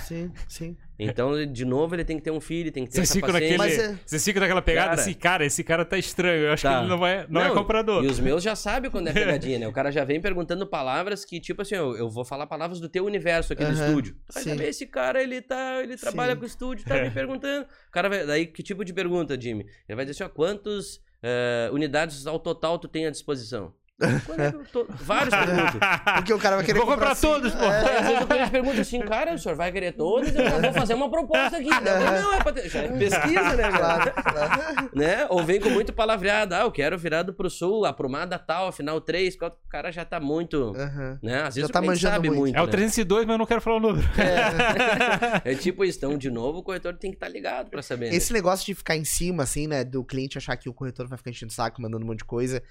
Sim, 0.07 0.33
sim. 0.49 0.77
Então, 0.99 1.45
de 1.45 1.63
novo, 1.67 1.95
ele 1.95 2.07
tem 2.07 2.17
que 2.17 2.23
ter 2.23 2.31
um 2.31 2.41
filho, 2.41 2.73
tem 2.73 2.85
que 2.87 2.91
ter 2.91 3.05
Vocês 3.05 3.11
essa 3.11 3.21
paciência. 3.21 3.59
naquele. 3.59 3.59
Mas 3.59 3.79
é- 3.99 3.99
Vocês 4.07 4.25
ficam 4.25 4.41
naquela 4.41 4.63
pegada 4.63 4.89
Cara- 4.91 5.01
assim, 5.03 5.13
cara, 5.13 5.45
esse 5.45 5.63
cara 5.63 5.85
tá 5.85 5.99
estranho. 5.99 6.45
Eu 6.45 6.53
acho 6.55 6.63
Tá. 6.63 6.71
que 6.73 6.79
ele 6.81 6.89
não, 6.89 6.99
vai, 6.99 7.27
não, 7.29 7.41
é 7.43 7.49
Não, 7.49 7.55
comprador. 7.55 8.03
E 8.03 8.07
os 8.07 8.19
meus 8.19 8.43
já 8.43 8.57
sabem 8.57 8.91
quando 8.91 9.09
é 9.09 9.13
pegadinha, 9.45 9.59
né? 9.59 9.69
O 9.69 9.73
cara 9.73 9.91
já 9.93 10.05
vem 10.05 10.23
perguntando 10.23 10.67
palavras 10.67 11.23
que, 11.25 11.39
tipo 11.39 11.61
assim, 11.61 11.75
eu, 11.75 11.95
eu 11.97 12.09
vou 12.09 12.25
falar 12.25 12.47
palavras 12.47 12.81
do 12.81 12.89
teu 12.89 13.05
universo 13.05 13.53
aqui 13.53 13.63
do 13.63 13.73
estúdio. 13.73 14.17
Vai 14.33 14.43
sim. 14.43 14.51
saber, 14.51 14.69
esse 14.69 14.87
cara, 14.87 15.23
ele 15.23 15.43
tá. 15.43 15.83
Ele 15.83 15.99
trabalha 15.99 16.33
Sim. 16.33 16.39
com 16.39 16.45
o 16.45 16.47
estúdio, 16.49 16.85
tá 16.87 16.97
É. 16.97 17.05
me 17.05 17.11
perguntando. 17.11 17.67
O 17.89 17.91
cara 17.93 18.09
vai. 18.09 18.25
Daí, 18.25 18.47
que 18.47 18.63
tipo 18.63 18.83
de 18.87 18.95
pergunta, 18.95 19.39
Jimmy? 19.39 19.67
Ele 19.87 19.97
vai 19.97 20.07
dizer 20.07 20.23
assim, 20.25 20.33
ó, 20.33 20.35
quantas 20.35 20.99
eh, 21.23 21.69
unidades 21.73 22.27
ao 22.27 22.39
total 22.39 22.79
tu 22.79 22.89
tem 22.89 23.07
à 23.07 23.11
disposição? 23.11 23.75
É 24.01 24.51
tô... 24.73 24.87
Vários 25.01 25.35
perguntam. 25.35 25.81
Porque 26.17 26.33
o 26.33 26.39
cara 26.39 26.57
vai 26.57 26.65
querer 26.65 26.79
Vou 26.79 26.87
comprar 26.89 27.15
cinco. 27.15 27.35
todos, 27.35 27.55
pô. 27.55 27.65
É. 27.65 27.99
Às 27.99 28.07
vezes 28.07 28.23
o 28.23 28.27
cliente 28.27 28.51
pergunta 28.51 28.81
assim, 28.81 29.01
cara, 29.01 29.35
o 29.35 29.39
senhor 29.39 29.55
vai 29.57 29.71
querer 29.71 29.93
todos? 29.93 30.35
Eu 30.35 30.61
vou 30.61 30.73
fazer 30.73 30.95
uma 30.95 31.09
proposta 31.11 31.57
aqui. 31.59 31.69
Não, 31.69 31.81
não, 32.23 32.35
é 32.35 32.43
pra 32.43 32.53
ter... 32.53 32.69
Já 32.69 32.81
é 32.81 32.89
pesquisa, 32.89 33.55
né, 33.57 33.71
Claro, 33.71 34.13
cara? 34.13 34.23
claro. 34.23 34.91
né? 34.95 35.27
Ou 35.31 35.45
vem 35.45 35.61
com 35.61 35.71
muito 35.71 35.93
palavreado. 35.93 36.55
Ah, 36.55 36.63
eu 36.63 36.73
quero 36.73 36.99
virado 36.99 37.33
pro 37.33 37.49
sul, 37.49 37.85
aprumada 37.87 38.39
tal, 38.39 38.73
final 38.73 39.01
3. 39.01 39.37
O 39.37 39.51
cara 39.69 39.93
já 39.93 40.05
tá 40.05 40.19
muito... 40.19 40.75
Aham. 40.77 41.19
Né? 41.23 41.43
Às 41.43 41.55
vezes 41.55 41.69
Já 41.69 41.73
tá 41.73 41.79
o 41.79 41.83
cliente 41.83 41.87
manjando 42.03 42.15
sabe 42.15 42.29
muito. 42.31 42.41
muito. 42.41 42.57
É 42.57 42.63
o 42.63 42.67
né? 42.67 42.73
302, 42.73 43.27
mas 43.27 43.35
eu 43.35 43.39
não 43.39 43.47
quero 43.47 43.61
falar 43.61 43.77
o 43.77 43.81
número. 43.81 44.09
É 45.45 45.55
tipo 45.55 45.85
isso. 45.85 45.99
Então, 45.99 46.17
de 46.19 46.31
novo, 46.31 46.59
o 46.59 46.63
corretor 46.63 46.95
tem 46.97 47.11
que 47.11 47.17
estar 47.17 47.29
ligado 47.29 47.71
pra 47.71 47.83
saber. 47.83 48.11
né? 48.11 48.17
Esse 48.17 48.33
negócio 48.33 48.65
de 48.67 48.75
ficar 48.75 48.97
em 48.97 49.05
cima, 49.05 49.43
assim, 49.43 49.67
né, 49.67 49.85
do 49.85 50.05
cliente 50.05 50.39
achar 50.39 50.57
que 50.57 50.69
o 50.69 50.75
corretor 50.75 51.07
vai 51.07 51.17
ficar 51.19 51.31
enchendo 51.31 51.51
o 51.53 51.55
saco, 51.55 51.81
mandando 51.81 52.05
um 52.05 52.09
monte 52.09 52.19
de 52.19 52.25
coisa, 52.25 52.63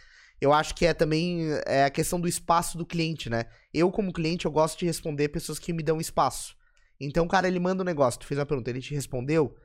eu 0.44 0.52
acho 0.52 0.76
que 0.76 0.86
é 0.86 0.94
também 0.94 1.48
é 1.66 1.86
a 1.86 1.90
questão 1.90 2.20
do 2.20 2.28
espaço 2.28 2.78
do 2.78 2.86
cliente, 2.86 3.30
né? 3.30 3.46
Eu, 3.74 3.90
como 3.90 4.12
cliente, 4.12 4.46
eu 4.46 4.52
gosto 4.52 4.78
de 4.78 4.86
responder 4.86 5.30
pessoas 5.30 5.58
que 5.58 5.72
me 5.72 5.82
dão 5.82 6.02
espaço. 6.02 6.54
Então, 7.00 7.24
o 7.24 7.30
cara, 7.30 7.48
ele 7.48 7.60
manda 7.60 7.82
um 7.82 7.86
negócio, 7.86 8.20
tu 8.20 8.28
fez 8.28 8.38
uma 8.38 8.46
pergunta, 8.46 8.70
ele 8.70 8.82
te 8.82 8.94
respondeu, 8.94 9.56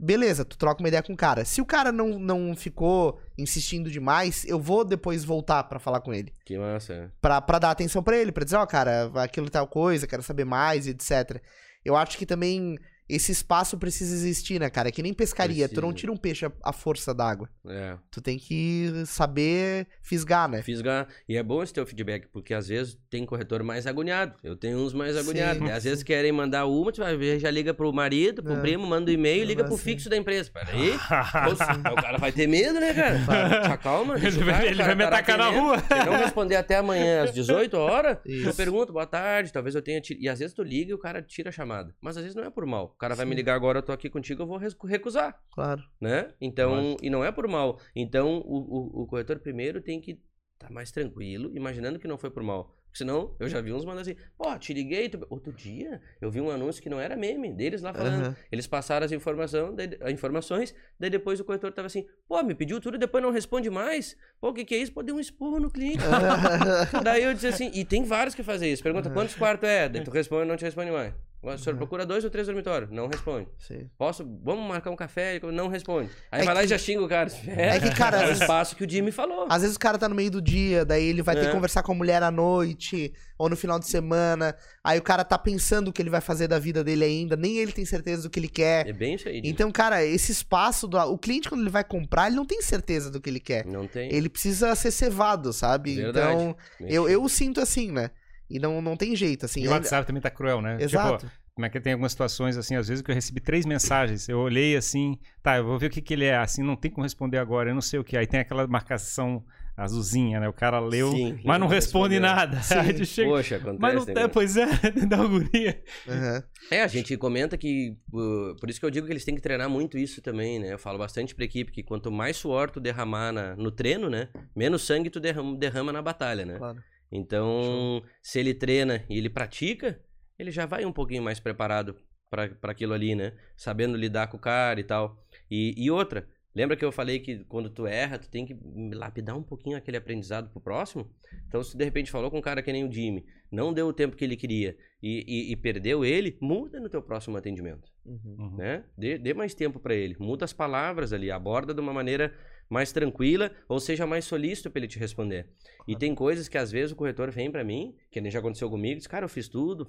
beleza, 0.00 0.44
tu 0.44 0.58
troca 0.58 0.82
uma 0.82 0.88
ideia 0.88 1.04
com 1.04 1.12
o 1.12 1.16
cara. 1.16 1.44
Se 1.44 1.60
o 1.60 1.64
cara 1.64 1.92
não, 1.92 2.18
não 2.18 2.56
ficou 2.56 3.20
insistindo 3.38 3.88
demais, 3.88 4.44
eu 4.44 4.58
vou 4.58 4.84
depois 4.84 5.24
voltar 5.24 5.62
pra 5.64 5.78
falar 5.78 6.00
com 6.00 6.12
ele. 6.12 6.34
Que 6.44 6.58
massa. 6.58 6.92
é. 6.94 7.10
Pra, 7.20 7.40
pra 7.40 7.60
dar 7.60 7.70
atenção 7.70 8.02
pra 8.02 8.16
ele, 8.16 8.32
pra 8.32 8.42
dizer, 8.42 8.56
ó, 8.56 8.66
cara, 8.66 9.12
aquilo 9.22 9.46
e 9.46 9.50
tal 9.50 9.68
coisa, 9.68 10.06
quero 10.08 10.22
saber 10.24 10.44
mais, 10.44 10.88
etc. 10.88 11.40
Eu 11.84 11.94
acho 11.94 12.18
que 12.18 12.26
também 12.26 12.76
esse 13.08 13.32
espaço 13.32 13.78
precisa 13.78 14.14
existir, 14.14 14.60
né, 14.60 14.68
cara? 14.70 14.88
É 14.88 14.92
que 14.92 15.02
nem 15.02 15.14
pescaria, 15.14 15.68
tu 15.68 15.80
não 15.80 15.88
Precisa. 15.88 15.96
tira 16.00 16.12
um 16.12 16.16
peixe 16.16 16.46
à- 16.62 16.72
força 16.72 17.14
d'água. 17.14 17.48
É. 17.66 17.96
Tu 18.10 18.20
tem 18.20 18.38
que 18.38 18.92
saber 19.06 19.86
fisgar, 20.02 20.48
né? 20.48 20.62
Fisgar. 20.62 21.08
E 21.28 21.36
é 21.36 21.42
bom 21.42 21.62
esse 21.62 21.72
teu 21.72 21.86
feedback, 21.86 22.26
porque 22.28 22.52
às 22.54 22.68
vezes 22.68 22.98
tem 23.10 23.24
corretor 23.26 23.62
mais 23.62 23.86
agoniado. 23.86 24.34
Eu 24.42 24.56
tenho 24.56 24.78
uns 24.78 24.92
mais 24.92 25.16
agoniados. 25.16 25.68
Às 25.70 25.84
vezes 25.84 26.02
querem 26.02 26.32
mandar 26.32 26.66
uma, 26.66 26.92
tu 26.92 27.00
vai 27.00 27.16
ver, 27.16 27.38
já 27.38 27.50
liga 27.50 27.72
pro 27.74 27.92
marido, 27.92 28.42
pro 28.42 28.54
É. 28.54 28.60
primo, 28.60 28.86
manda 28.86 29.10
um 29.10 29.14
e-mail 29.14 29.42
e 29.42 29.46
liga 29.46 29.64
pro 29.64 29.76
fixo 29.76 30.08
da 30.08 30.16
empresa. 30.16 30.50
Peraí. 30.52 30.92
O 31.92 31.94
cara 32.00 32.18
vai 32.18 32.32
ter 32.32 32.46
medo, 32.46 32.78
né, 32.80 32.92
cara? 32.94 33.72
Acalma. 33.72 34.18
deixa 34.18 34.36
Ele 34.38 34.42
o 34.42 34.46
vai- 34.46 34.54
cara, 34.54 34.64
o 34.64 34.68
ele 34.68 34.76
cara 34.76 34.86
vai 34.88 34.94
me 34.96 35.02
tá 35.02 35.08
atacar 35.08 35.38
na 35.38 35.48
rua. 35.48 35.78
Se 35.78 36.04
não 36.06 36.16
responder 36.18 36.56
até 36.56 36.76
amanhã 36.76 37.24
às 37.24 37.32
18 37.32 37.74
horas, 37.76 38.18
Isso. 38.24 38.48
eu 38.48 38.54
pergunto, 38.54 38.92
boa 38.92 39.06
tarde, 39.06 39.52
talvez 39.52 39.74
eu 39.74 39.82
tenha... 39.82 40.00
E 40.18 40.28
às 40.28 40.38
vezes 40.38 40.54
tu 40.54 40.62
liga 40.62 40.90
e 40.90 40.94
o 40.94 40.98
cara 40.98 41.22
tira 41.22 41.48
a 41.48 41.52
chamada. 41.52 41.94
Mas 42.00 42.16
às 42.16 42.22
vezes 42.22 42.36
não 42.36 42.44
é 42.44 42.50
por 42.50 42.64
mal. 42.66 42.94
O 42.98 43.00
cara 43.00 43.14
vai 43.14 43.24
me 43.24 43.32
ligar 43.36 43.54
agora, 43.54 43.78
eu 43.78 43.82
tô 43.82 43.92
aqui 43.92 44.10
contigo, 44.10 44.42
eu 44.42 44.46
vou 44.48 44.58
recusar 44.58 45.40
Claro. 45.52 45.80
né? 46.00 46.34
Então, 46.40 46.72
Lógico. 46.74 47.04
e 47.04 47.08
não 47.08 47.24
é 47.24 47.30
por 47.30 47.46
mal. 47.46 47.78
Então, 47.94 48.38
o, 48.44 48.56
o, 48.56 49.02
o 49.02 49.06
corretor 49.06 49.38
primeiro 49.38 49.80
tem 49.80 50.00
que 50.00 50.20
estar 50.54 50.68
mais 50.72 50.90
tranquilo, 50.90 51.48
imaginando 51.56 52.00
que 52.00 52.08
não 52.08 52.18
foi 52.18 52.28
por 52.28 52.42
mal. 52.42 52.74
Porque 52.86 52.98
senão, 52.98 53.36
eu 53.38 53.48
já 53.48 53.60
vi 53.60 53.72
uns 53.72 53.84
mandando 53.84 54.00
assim, 54.00 54.16
pô, 54.36 54.58
te 54.58 54.74
liguei, 54.74 55.08
tu- 55.08 55.24
outro 55.30 55.52
dia 55.52 56.00
eu 56.20 56.28
vi 56.28 56.40
um 56.40 56.50
anúncio 56.50 56.82
que 56.82 56.88
não 56.90 56.98
era 56.98 57.14
meme, 57.16 57.52
deles 57.52 57.82
lá 57.82 57.94
falando. 57.94 58.24
Aham. 58.24 58.36
Eles 58.50 58.66
passaram 58.66 59.06
as, 59.06 59.12
informação, 59.12 59.72
daí- 59.72 59.96
as 60.00 60.10
informações, 60.12 60.74
daí 60.98 61.08
depois 61.08 61.38
o 61.38 61.44
corretor 61.44 61.70
tava 61.70 61.86
assim, 61.86 62.04
pô, 62.26 62.42
me 62.42 62.52
pediu 62.54 62.80
tudo 62.80 62.96
e 62.96 62.98
depois 62.98 63.22
não 63.22 63.30
responde 63.30 63.70
mais. 63.70 64.16
Pô, 64.40 64.48
o 64.48 64.52
que 64.52 64.64
que 64.64 64.74
é 64.74 64.78
isso? 64.78 64.92
Pô, 64.92 65.04
deu 65.04 65.14
um 65.14 65.20
esporro 65.20 65.60
no 65.60 65.70
cliente. 65.70 66.02
daí 67.04 67.22
eu 67.22 67.32
disse 67.32 67.46
assim, 67.46 67.70
e 67.72 67.84
tem 67.84 68.02
vários 68.02 68.34
que 68.34 68.42
fazem 68.42 68.72
isso. 68.72 68.82
Pergunta, 68.82 69.08
quantos 69.08 69.36
quartos 69.36 69.68
é? 69.68 69.88
Daí 69.88 70.02
tu 70.02 70.10
responde, 70.10 70.46
não 70.48 70.56
te 70.56 70.64
responde 70.64 70.90
mais. 70.90 71.14
O 71.40 71.56
senhor 71.56 71.76
procura 71.76 72.04
dois 72.04 72.24
ou 72.24 72.30
três 72.30 72.46
dormitórios? 72.48 72.90
Não 72.90 73.06
responde. 73.06 73.46
Sim. 73.58 73.88
Posso? 73.96 74.24
Vamos 74.42 74.66
marcar 74.68 74.90
um 74.90 74.96
café? 74.96 75.40
Não 75.52 75.68
responde. 75.68 76.10
Aí 76.32 76.42
É 76.42 76.44
vai 76.44 76.52
lá 76.52 76.60
que- 76.60 76.66
e 76.66 76.68
já 76.70 76.76
xinga 76.78 77.00
o 77.00 77.08
cara. 77.08 77.30
É 77.46 77.78
que, 77.78 77.94
cara, 77.94 78.22
é 78.24 78.28
o 78.28 78.32
espaço 78.32 78.74
que 78.74 78.84
o 78.84 78.90
Jimmy 78.90 79.12
falou. 79.12 79.46
Às 79.48 79.62
vezes 79.62 79.76
o 79.76 79.78
cara 79.78 79.96
tá 79.96 80.08
no 80.08 80.16
meio 80.16 80.32
do 80.32 80.42
dia, 80.42 80.84
daí 80.84 81.04
ele 81.04 81.22
vai 81.22 81.36
ter 81.36 81.42
É. 81.42 81.46
que 81.46 81.52
conversar 81.52 81.84
com 81.84 81.92
a 81.92 81.94
mulher 81.94 82.24
à 82.24 82.30
noite, 82.30 83.12
ou 83.38 83.48
no 83.48 83.56
final 83.56 83.78
de 83.78 83.86
semana. 83.86 84.54
Aí 84.82 84.98
o 84.98 85.02
cara 85.02 85.24
tá 85.24 85.38
pensando 85.38 85.88
o 85.88 85.92
que 85.92 86.02
ele 86.02 86.10
vai 86.10 86.20
fazer 86.20 86.48
da 86.48 86.58
vida 86.58 86.82
dele 86.82 87.04
ainda, 87.04 87.36
nem 87.36 87.58
ele 87.58 87.70
tem 87.70 87.84
certeza 87.84 88.22
do 88.24 88.30
que 88.30 88.40
ele 88.40 88.48
quer. 88.48 88.88
É 88.88 88.92
bem 88.92 89.14
isso 89.14 89.28
aí. 89.28 89.36
Jimmy. 89.36 89.48
Então, 89.48 89.70
cara, 89.70 90.04
esse 90.04 90.32
espaço 90.32 90.88
do. 90.88 90.98
O 90.98 91.16
cliente, 91.16 91.48
quando 91.48 91.60
ele 91.60 91.70
vai 91.70 91.84
comprar, 91.84 92.26
ele 92.26 92.36
não 92.36 92.44
tem 92.44 92.60
certeza 92.60 93.12
do 93.12 93.20
que 93.20 93.30
ele 93.30 93.40
quer. 93.40 93.64
Não 93.64 93.86
tem. 93.86 94.12
Ele 94.12 94.28
precisa 94.28 94.74
ser 94.74 94.90
cevado, 94.90 95.52
sabe? 95.52 95.94
Verdade. 95.94 96.32
Então, 96.34 96.56
eu, 96.80 97.08
eu 97.08 97.28
sinto 97.28 97.60
assim, 97.60 97.92
né? 97.92 98.10
E 98.50 98.58
não, 98.58 98.80
não 98.80 98.96
tem 98.96 99.14
jeito, 99.14 99.44
assim. 99.46 99.62
E 99.62 99.68
o 99.68 99.70
WhatsApp 99.70 100.06
também 100.06 100.22
tá 100.22 100.30
cruel, 100.30 100.60
né? 100.62 100.76
Exato. 100.80 101.26
Tipo, 101.26 101.38
como 101.54 101.66
é 101.66 101.68
que 101.70 101.80
tem 101.80 101.92
algumas 101.92 102.12
situações, 102.12 102.56
assim, 102.56 102.76
às 102.76 102.86
vezes 102.88 103.02
que 103.02 103.10
eu 103.10 103.14
recebi 103.14 103.40
três 103.40 103.66
mensagens, 103.66 104.28
eu 104.28 104.38
olhei 104.38 104.76
assim, 104.76 105.18
tá, 105.42 105.56
eu 105.56 105.64
vou 105.64 105.76
ver 105.78 105.86
o 105.86 105.90
que 105.90 106.00
que 106.00 106.14
ele 106.14 106.24
é, 106.24 106.36
assim, 106.36 106.62
não 106.62 106.76
tem 106.76 106.88
como 106.90 107.02
responder 107.02 107.38
agora, 107.38 107.70
eu 107.70 107.74
não 107.74 107.80
sei 107.82 107.98
o 107.98 108.04
que. 108.04 108.16
Aí 108.16 108.26
tem 108.28 108.38
aquela 108.40 108.66
marcação 108.68 109.44
azulzinha, 109.76 110.40
né? 110.40 110.48
O 110.48 110.52
cara 110.52 110.78
leu, 110.80 111.10
Sim, 111.12 111.40
mas 111.44 111.60
não 111.60 111.66
responde 111.68 112.14
respondeu. 112.14 112.20
nada. 112.20 112.60
Aí 112.80 112.94
tu 112.94 113.04
chega, 113.04 113.28
Poxa, 113.28 113.56
acontece. 113.56 113.78
mas 113.80 113.94
não 113.94 114.04
né, 114.06 114.12
é, 114.12 114.14
cara? 114.14 114.28
pois 114.28 114.56
é, 114.56 114.66
dá 115.08 115.16
uma 115.18 115.28
guria. 115.28 115.82
Aham. 116.08 116.42
É, 116.70 116.82
a 116.82 116.86
gente 116.86 117.16
comenta 117.16 117.56
que. 117.56 117.96
uh, 118.12 118.56
por 118.60 118.68
isso 118.70 118.80
que 118.80 118.86
eu 118.86 118.90
digo 118.90 119.06
que 119.06 119.12
eles 119.12 119.24
têm 119.24 119.34
que 119.34 119.40
treinar 119.40 119.68
muito 119.68 119.96
isso 119.98 120.20
também, 120.22 120.58
né? 120.58 120.72
Eu 120.72 120.78
falo 120.78 120.98
bastante 120.98 121.34
pra 121.34 121.44
equipe 121.44 121.70
que 121.72 121.82
quanto 121.82 122.10
mais 122.10 122.36
suor 122.36 122.70
tu 122.70 122.80
derramar 122.80 123.32
na- 123.32 123.56
no 123.56 123.70
treino, 123.70 124.08
né? 124.10 124.28
Menos 124.54 124.82
sangue 124.86 125.10
tu 125.10 125.20
derrama, 125.20 125.56
derrama 125.56 125.92
na 125.92 126.02
batalha, 126.02 126.44
né? 126.44 126.56
Claro. 126.58 126.82
Então, 127.10 128.02
se 128.22 128.38
ele 128.38 128.54
treina 128.54 129.04
e 129.08 129.16
ele 129.18 129.30
pratica, 129.30 130.00
ele 130.38 130.50
já 130.50 130.66
vai 130.66 130.84
um 130.84 130.92
pouquinho 130.92 131.22
mais 131.22 131.40
preparado 131.40 131.96
pra 132.30 132.48
pra 132.48 132.72
aquilo 132.72 132.92
ali, 132.92 133.14
né? 133.14 133.32
Sabendo 133.56 133.96
lidar 133.96 134.28
com 134.28 134.36
o 134.36 134.40
cara 134.40 134.78
e 134.80 134.84
tal. 134.84 135.24
E, 135.50 135.74
e 135.76 135.90
outra, 135.90 136.28
lembra 136.54 136.76
que 136.76 136.84
eu 136.84 136.92
falei 136.92 137.18
que 137.20 137.44
quando 137.44 137.70
tu 137.70 137.86
erra, 137.86 138.18
tu 138.18 138.28
tem 138.30 138.44
que 138.44 138.54
lapidar 138.94 139.36
um 139.36 139.42
pouquinho 139.42 139.76
aquele 139.76 139.96
aprendizado 139.96 140.50
pro 140.50 140.60
próximo? 140.60 141.10
Então, 141.46 141.62
se 141.62 141.72
tu 141.72 141.78
de 141.78 141.84
repente 141.84 142.10
falou 142.10 142.30
com 142.30 142.38
um 142.38 142.42
cara 142.42 142.62
que 142.62 142.70
nem 142.72 142.84
o 142.86 142.92
Jimmy, 142.92 143.24
não 143.50 143.72
deu 143.72 143.86
o 143.88 143.92
tempo 143.92 144.14
que 144.14 144.24
ele 144.24 144.36
queria 144.36 144.76
e, 145.02 145.24
e- 145.26 145.52
e 145.52 145.56
perdeu 145.56 146.04
ele, 146.04 146.36
muda 146.40 146.78
no 146.78 146.88
teu 146.90 147.00
próximo 147.02 147.36
atendimento 147.38 147.88
Uhum. 148.04 148.56
né? 148.56 148.84
Dê, 148.96 149.18
dê 149.18 149.32
mais 149.34 149.54
tempo 149.54 149.78
pra 149.80 149.94
ele. 149.94 150.16
Muda 150.18 150.44
as 150.44 150.52
palavras 150.52 151.12
ali, 151.12 151.30
aborda 151.30 151.72
de 151.74 151.80
uma 151.80 151.92
maneira 151.92 152.34
mais 152.68 152.92
tranquila 152.92 153.50
ou 153.68 153.80
seja 153.80 154.06
mais 154.06 154.24
solícito 154.24 154.70
pra 154.70 154.80
ele 154.80 154.88
te 154.88 154.98
responder. 154.98 155.48
E 155.86 155.96
tem 155.96 156.14
coisas 156.14 156.48
que 156.48 156.58
às 156.58 156.70
vezes 156.70 156.92
o 156.92 156.96
corretor 156.96 157.30
vem 157.30 157.50
pra 157.50 157.64
mim, 157.64 157.96
que 158.10 158.20
nem 158.20 158.30
já 158.30 158.38
aconteceu 158.38 158.68
comigo, 158.68 158.98
diz, 158.98 159.06
cara, 159.06 159.24
eu 159.24 159.28
fiz 159.28 159.48
tudo, 159.48 159.88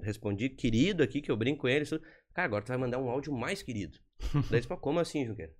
respondi 0.00 0.48
querido 0.48 1.02
aqui, 1.02 1.20
que 1.20 1.30
eu 1.30 1.36
brinco 1.36 1.62
com 1.62 1.68
ele, 1.68 1.82
isso. 1.82 2.00
cara, 2.32 2.46
agora 2.46 2.64
tu 2.64 2.68
vai 2.68 2.78
mandar 2.78 2.98
um 2.98 3.08
áudio 3.10 3.32
mais 3.32 3.62
querido. 3.62 3.98
daí 4.50 4.62
fala, 4.62 4.80
como 4.80 4.98
assim, 4.98 5.26
Junqueira? 5.26 5.52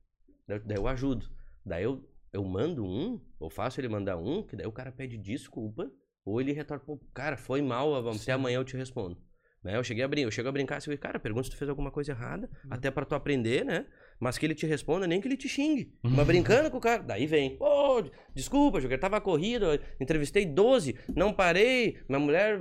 Daí, 0.46 0.60
daí 0.60 0.78
eu 0.78 0.86
ajudo. 0.88 1.28
Daí 1.64 1.84
eu, 1.84 2.08
eu 2.32 2.44
mando 2.44 2.84
um, 2.84 3.20
ou 3.38 3.50
faço 3.50 3.80
ele 3.80 3.88
mandar 3.88 4.16
um, 4.16 4.42
que 4.42 4.56
daí 4.56 4.66
o 4.66 4.72
cara 4.72 4.90
pede 4.90 5.18
desculpa, 5.18 5.90
ou 6.24 6.40
ele 6.40 6.52
retorna, 6.52 6.82
pô, 6.84 6.98
cara, 7.12 7.36
foi 7.36 7.60
mal, 7.60 8.02
vamos 8.02 8.22
até 8.22 8.32
amanhã 8.32 8.56
eu 8.56 8.64
te 8.64 8.76
respondo. 8.76 9.16
Né? 9.62 9.76
Eu 9.76 9.84
cheguei 9.84 10.04
a 10.04 10.08
brincar, 10.08 10.26
eu 10.26 10.30
chego 10.30 10.48
a 10.48 10.52
brincar 10.52 10.76
assim, 10.76 10.96
cara, 10.96 11.18
pergunta 11.18 11.44
se 11.44 11.50
tu 11.50 11.56
fez 11.56 11.68
alguma 11.68 11.90
coisa 11.90 12.12
errada, 12.12 12.48
até 12.70 12.90
pra 12.90 13.04
tu 13.04 13.14
aprender, 13.14 13.64
né? 13.64 13.86
Mas 14.18 14.38
que 14.38 14.46
ele 14.46 14.54
te 14.54 14.64
responda, 14.66 15.06
nem 15.06 15.20
que 15.20 15.28
ele 15.28 15.36
te 15.36 15.46
xingue. 15.48 15.92
Mas 16.02 16.26
brincando 16.26 16.70
com 16.70 16.78
o 16.78 16.80
cara. 16.80 17.02
Daí 17.02 17.26
vem, 17.26 17.54
pô, 17.56 18.02
desculpa, 18.34 18.80
Jogueira, 18.80 19.00
tava 19.00 19.20
corrido, 19.20 19.66
entrevistei 20.00 20.46
12, 20.46 20.96
não 21.14 21.34
parei, 21.34 21.98
minha 22.08 22.18
mulher 22.18 22.58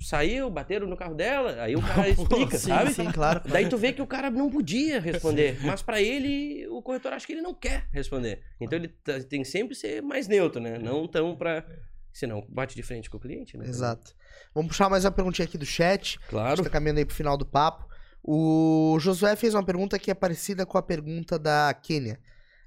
saiu, 0.00 0.50
bateram 0.50 0.86
no 0.86 0.96
carro 0.96 1.14
dela. 1.14 1.62
Aí 1.62 1.74
o 1.74 1.80
cara 1.82 2.08
explica, 2.08 2.58
Sim, 2.58 2.68
sabe? 2.68 2.92
sim, 2.92 3.10
claro. 3.12 3.40
Daí 3.48 3.68
tu 3.68 3.78
vê 3.78 3.92
que 3.94 4.02
o 4.02 4.06
cara 4.06 4.30
não 4.30 4.50
podia 4.50 5.00
responder, 5.00 5.58
mas 5.64 5.80
pra 5.82 6.02
ele, 6.02 6.66
o 6.68 6.82
corretor 6.82 7.12
acha 7.14 7.26
que 7.26 7.32
ele 7.32 7.42
não 7.42 7.54
quer 7.54 7.88
responder. 7.92 8.42
Então 8.60 8.78
ele 8.78 8.88
tem 9.28 9.42
que 9.42 9.48
sempre 9.48 9.74
ser 9.74 10.02
mais 10.02 10.28
neutro, 10.28 10.60
né? 10.60 10.78
Não 10.78 11.08
tão 11.08 11.34
pra. 11.34 11.64
Senão 12.12 12.44
bate 12.48 12.74
de 12.74 12.82
frente 12.82 13.08
com 13.08 13.16
o 13.16 13.20
cliente, 13.20 13.56
né? 13.56 13.64
Exato. 13.66 14.14
Vamos 14.52 14.70
puxar 14.72 14.90
mais 14.90 15.04
uma 15.04 15.12
perguntinha 15.12 15.46
aqui 15.46 15.56
do 15.56 15.64
chat. 15.64 16.18
A 16.24 16.28
Claro. 16.28 16.56
gente 16.56 16.64
tá 16.64 16.70
caminhando 16.70 16.98
aí 16.98 17.04
pro 17.04 17.14
final 17.14 17.36
do 17.38 17.46
papo. 17.46 17.88
O 18.22 18.98
Josué 19.00 19.34
fez 19.36 19.54
uma 19.54 19.64
pergunta 19.64 19.98
que 19.98 20.10
é 20.10 20.14
parecida 20.14 20.66
com 20.66 20.76
a 20.78 20.82
pergunta 20.82 21.38
da 21.38 21.72
Kênia. 21.74 22.20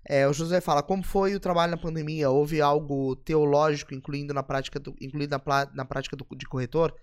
É, 0.06 0.28
o 0.28 0.34
Josué 0.34 0.60
fala, 0.60 0.84
como 0.84 1.04
foi 1.04 1.34
o 1.36 1.39
trabalho 1.39 1.72
na 1.72 1.78
pandemia? 1.78 2.30
Houve 2.30 2.60
algo 2.60 3.16
teológico 3.16 3.93
incluindo 3.93 4.34
na 4.34 4.43
prática 4.43 4.80
do, 4.80 4.93
incluído 4.99 5.32
na, 5.32 5.72
na 5.74 5.86
prática 5.86 6.16
do- 6.18 6.28
de 6.36 6.45
corretor? 6.45 6.93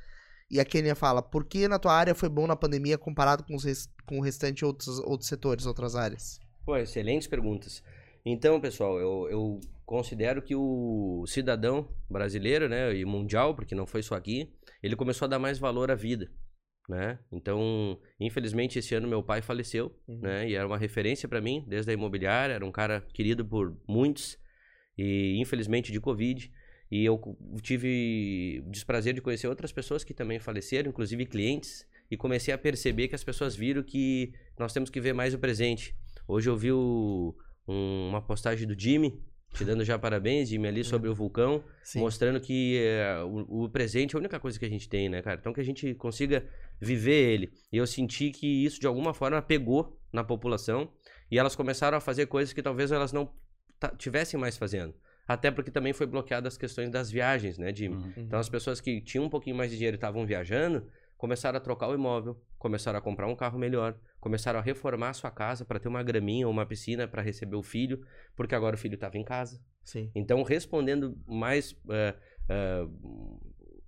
E 0.50 0.58
a 0.58 0.64
Kênia 0.64 0.94
fala, 0.94 1.22
por 1.22 1.44
que 1.44 1.68
na 1.68 1.78
tua 1.78 1.94
área 1.94 2.14
foi 2.14 2.28
bom 2.28 2.46
na 2.46 2.56
pandemia 2.56 2.98
comparado 2.98 3.44
com, 3.44 3.54
os 3.54 3.64
com 4.04 4.18
o 4.18 4.22
restante 4.22 4.64
outros, 4.64 4.98
outros 4.98 5.28
setores, 5.28 5.64
outras 5.64 5.94
áreas? 5.94 6.40
Pô, 6.66 6.76
excelentes 6.76 7.28
perguntas. 7.28 7.82
Então, 8.26 8.60
pessoal, 8.60 8.98
eu, 8.98 9.28
eu 9.30 9.60
considero 9.86 10.42
que 10.42 10.54
o 10.54 11.24
cidadão 11.26 11.88
brasileiro, 12.10 12.68
né, 12.68 12.94
e 12.94 13.04
mundial, 13.04 13.54
porque 13.54 13.74
não 13.74 13.86
foi 13.86 14.02
só 14.02 14.14
aqui, 14.14 14.52
ele 14.82 14.94
começou 14.96 15.24
a 15.24 15.28
dar 15.28 15.38
mais 15.38 15.58
valor 15.58 15.90
à 15.90 15.94
vida, 15.94 16.30
né? 16.90 17.18
Então, 17.32 17.98
infelizmente, 18.18 18.78
esse 18.78 18.94
ano 18.94 19.06
meu 19.08 19.22
pai 19.22 19.40
faleceu, 19.40 19.94
Uhum. 20.08 20.18
né, 20.20 20.48
e 20.48 20.54
era 20.54 20.66
uma 20.66 20.76
referência 20.76 21.28
para 21.28 21.40
mim, 21.40 21.64
desde 21.66 21.90
a 21.90 21.94
imobiliária, 21.94 22.52
era 22.54 22.66
um 22.66 22.72
cara 22.72 23.00
querido 23.14 23.44
por 23.44 23.76
muitos, 23.88 24.36
e 24.98 25.38
infelizmente 25.40 25.92
de 25.92 26.00
Covid. 26.00 26.50
E 26.90 27.04
eu 27.04 27.20
tive 27.62 28.62
o 28.66 28.70
desprazer 28.70 29.14
de 29.14 29.20
conhecer 29.20 29.46
outras 29.46 29.72
pessoas 29.72 30.02
que 30.02 30.12
também 30.12 30.40
faleceram, 30.40 30.88
inclusive 30.90 31.24
clientes, 31.24 31.86
e 32.10 32.16
comecei 32.16 32.52
a 32.52 32.58
perceber 32.58 33.06
que 33.06 33.14
as 33.14 33.22
pessoas 33.22 33.54
viram 33.54 33.82
que 33.84 34.32
nós 34.58 34.72
temos 34.72 34.90
que 34.90 35.00
ver 35.00 35.12
mais 35.14 35.32
o 35.32 35.38
presente. 35.38 35.94
Hoje 36.26 36.50
eu 36.50 36.56
vi 36.56 36.72
o- 36.72 37.32
um- 37.68 38.08
uma 38.08 38.20
postagem 38.20 38.66
do 38.66 38.74
Jimmy, 38.78 39.22
te 39.54 39.64
dando 39.64 39.84
já 39.84 39.96
parabéns, 39.98 40.48
Jimmy, 40.48 40.66
ali 40.68 40.82
sobre 40.84 41.08
o 41.08 41.14
vulcão, 41.14 41.62
Sim. 41.84 42.00
mostrando 42.00 42.40
que 42.40 42.78
é, 42.78 43.22
o, 43.22 43.64
o 43.64 43.68
presente 43.68 44.14
é 44.14 44.16
a 44.16 44.20
única 44.20 44.38
coisa 44.40 44.58
que 44.58 44.64
a 44.64 44.68
gente 44.68 44.88
tem, 44.88 45.08
né, 45.08 45.22
cara? 45.22 45.38
Então 45.40 45.52
que 45.52 45.60
a 45.60 45.64
gente 45.64 45.94
consiga 45.94 46.44
viver 46.80 47.32
ele. 47.32 47.52
E 47.72 47.76
eu 47.76 47.86
senti 47.86 48.30
que 48.30 48.64
isso 48.64 48.80
de 48.80 48.86
alguma 48.86 49.12
forma 49.12 49.40
pegou 49.42 49.98
na 50.12 50.24
população 50.24 50.90
e 51.30 51.38
elas 51.38 51.54
começaram 51.54 51.98
a 51.98 52.00
fazer 52.00 52.26
coisas 52.26 52.52
que 52.52 52.62
talvez 52.62 52.90
elas 52.90 53.12
não 53.12 53.32
tivessem 53.98 54.38
mais 54.38 54.56
fazendo. 54.56 54.94
Até 55.26 55.50
porque 55.50 55.70
também 55.70 55.92
foi 55.92 56.06
bloqueada 56.06 56.48
as 56.48 56.56
questões 56.56 56.90
das 56.90 57.10
viagens, 57.10 57.56
né, 57.56 57.72
Jimmy? 57.72 57.96
Uhum. 57.96 58.12
Então 58.16 58.38
as 58.38 58.48
pessoas 58.48 58.80
que 58.80 59.00
tinham 59.00 59.26
um 59.26 59.30
pouquinho 59.30 59.54
mais 59.54 59.70
de 59.70 59.76
dinheiro 59.76 59.94
e 59.94 59.98
estavam 59.98 60.26
viajando, 60.26 60.88
começaram 61.16 61.56
a 61.56 61.60
trocar 61.60 61.88
o 61.88 61.94
imóvel, 61.94 62.40
começaram 62.58 62.98
a 62.98 63.02
comprar 63.02 63.26
um 63.26 63.36
carro 63.36 63.58
melhor, 63.58 63.96
começaram 64.18 64.58
a 64.58 64.62
reformar 64.62 65.10
a 65.10 65.12
sua 65.12 65.30
casa 65.30 65.64
para 65.64 65.78
ter 65.78 65.86
uma 65.86 66.02
graminha 66.02 66.46
ou 66.46 66.52
uma 66.52 66.66
piscina 66.66 67.06
para 67.06 67.22
receber 67.22 67.56
o 67.56 67.62
filho, 67.62 68.04
porque 68.34 68.54
agora 68.54 68.74
o 68.74 68.78
filho 68.78 68.94
estava 68.94 69.18
em 69.18 69.24
casa. 69.24 69.60
Sim. 69.84 70.10
Então, 70.14 70.42
respondendo 70.42 71.16
mais 71.26 71.76
eh, 71.90 72.14
eh, 72.48 72.86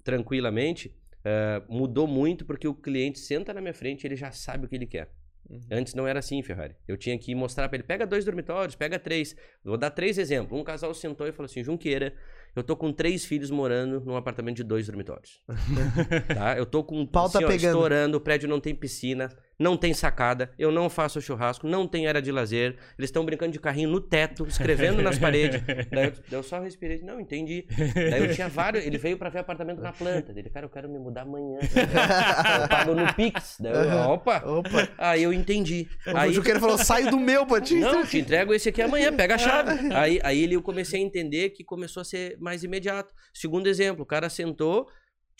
tranquilamente, 0.04 0.94
eh, 1.24 1.62
mudou 1.68 2.06
muito 2.06 2.44
porque 2.44 2.66
o 2.66 2.74
cliente 2.74 3.18
senta 3.18 3.52
na 3.52 3.60
minha 3.60 3.74
frente 3.74 4.04
e 4.04 4.06
ele 4.06 4.16
já 4.16 4.30
sabe 4.30 4.66
o 4.66 4.68
que 4.68 4.76
ele 4.76 4.86
quer. 4.86 5.10
Uhum. 5.48 5.60
Antes 5.70 5.94
não 5.94 6.06
era 6.06 6.18
assim, 6.18 6.42
Ferrari. 6.42 6.74
Eu 6.86 6.96
tinha 6.96 7.18
que 7.18 7.34
mostrar 7.34 7.68
para 7.68 7.76
ele, 7.76 7.84
pega 7.84 8.06
dois 8.06 8.24
dormitórios, 8.24 8.74
pega 8.74 8.98
três. 8.98 9.36
Vou 9.64 9.76
dar 9.76 9.90
três 9.90 10.18
exemplos. 10.18 10.58
Um 10.58 10.64
casal 10.64 10.94
sentou 10.94 11.26
e 11.26 11.32
falou 11.32 11.46
assim, 11.46 11.62
Junqueira, 11.62 12.14
eu 12.54 12.62
tô 12.62 12.76
com 12.76 12.92
três 12.92 13.24
filhos 13.24 13.50
morando 13.50 14.00
num 14.00 14.16
apartamento 14.16 14.56
de 14.56 14.64
dois 14.64 14.86
dormitórios. 14.86 15.42
tá? 16.34 16.56
Eu 16.56 16.66
tô 16.66 16.84
com 16.84 17.02
O 17.02 17.06
pau 17.06 17.28
tá 17.28 17.38
assim, 17.38 17.46
ó, 17.46 17.50
estourando, 17.50 18.16
o 18.16 18.20
prédio 18.20 18.48
não 18.48 18.60
tem 18.60 18.74
piscina, 18.74 19.28
não 19.58 19.76
tem 19.76 19.94
sacada, 19.94 20.50
eu 20.58 20.72
não 20.72 20.88
faço 20.90 21.20
churrasco, 21.20 21.66
não 21.66 21.86
tem 21.86 22.06
área 22.06 22.20
de 22.20 22.32
lazer, 22.32 22.76
eles 22.98 23.08
estão 23.08 23.24
brincando 23.24 23.52
de 23.52 23.60
carrinho 23.60 23.90
no 23.90 24.00
teto, 24.00 24.46
escrevendo 24.46 25.02
nas 25.02 25.18
paredes. 25.18 25.62
Daí 25.90 26.06
eu, 26.06 26.38
eu 26.38 26.42
só 26.42 26.60
respirei, 26.60 27.00
não, 27.02 27.20
entendi. 27.20 27.66
Daí 27.94 28.26
eu 28.26 28.34
tinha 28.34 28.48
vários, 28.48 28.84
ele 28.84 28.98
veio 28.98 29.16
pra 29.16 29.28
ver 29.28 29.40
apartamento 29.40 29.80
na 29.80 29.92
planta. 29.92 30.32
Ele, 30.36 30.50
cara, 30.50 30.66
eu 30.66 30.70
quero 30.70 30.88
me 30.88 30.98
mudar 30.98 31.22
amanhã. 31.22 31.58
eu 31.60 32.68
pago 32.68 32.94
no 32.94 33.14
Pix. 33.14 33.56
Daí 33.60 33.72
eu, 33.72 33.98
opa! 34.10 34.42
Opa. 34.44 34.88
Aí 34.98 35.22
eu 35.22 35.32
entendi. 35.32 35.88
O 36.06 36.16
Aí, 36.16 36.32
Juqueira 36.32 36.60
falou, 36.60 36.78
saio 36.78 37.10
do 37.10 37.18
meu 37.18 37.46
pra 37.46 37.60
ti. 37.60 37.76
não, 37.76 38.04
te 38.04 38.18
entrego 38.18 38.52
esse 38.52 38.68
aqui 38.68 38.82
amanhã, 38.82 39.12
pega 39.12 39.34
a 39.34 39.38
chave. 39.38 39.72
Aí, 39.94 40.20
aí 40.22 40.42
ele, 40.42 40.54
eu 40.54 40.62
comecei 40.62 41.00
a 41.00 41.04
entender 41.04 41.50
que 41.50 41.62
começou 41.62 42.00
a 42.00 42.04
ser 42.04 42.36
mais 42.40 42.64
imediato. 42.64 43.12
Segundo 43.32 43.66
exemplo, 43.66 44.02
o 44.02 44.06
cara 44.06 44.28
sentou, 44.28 44.88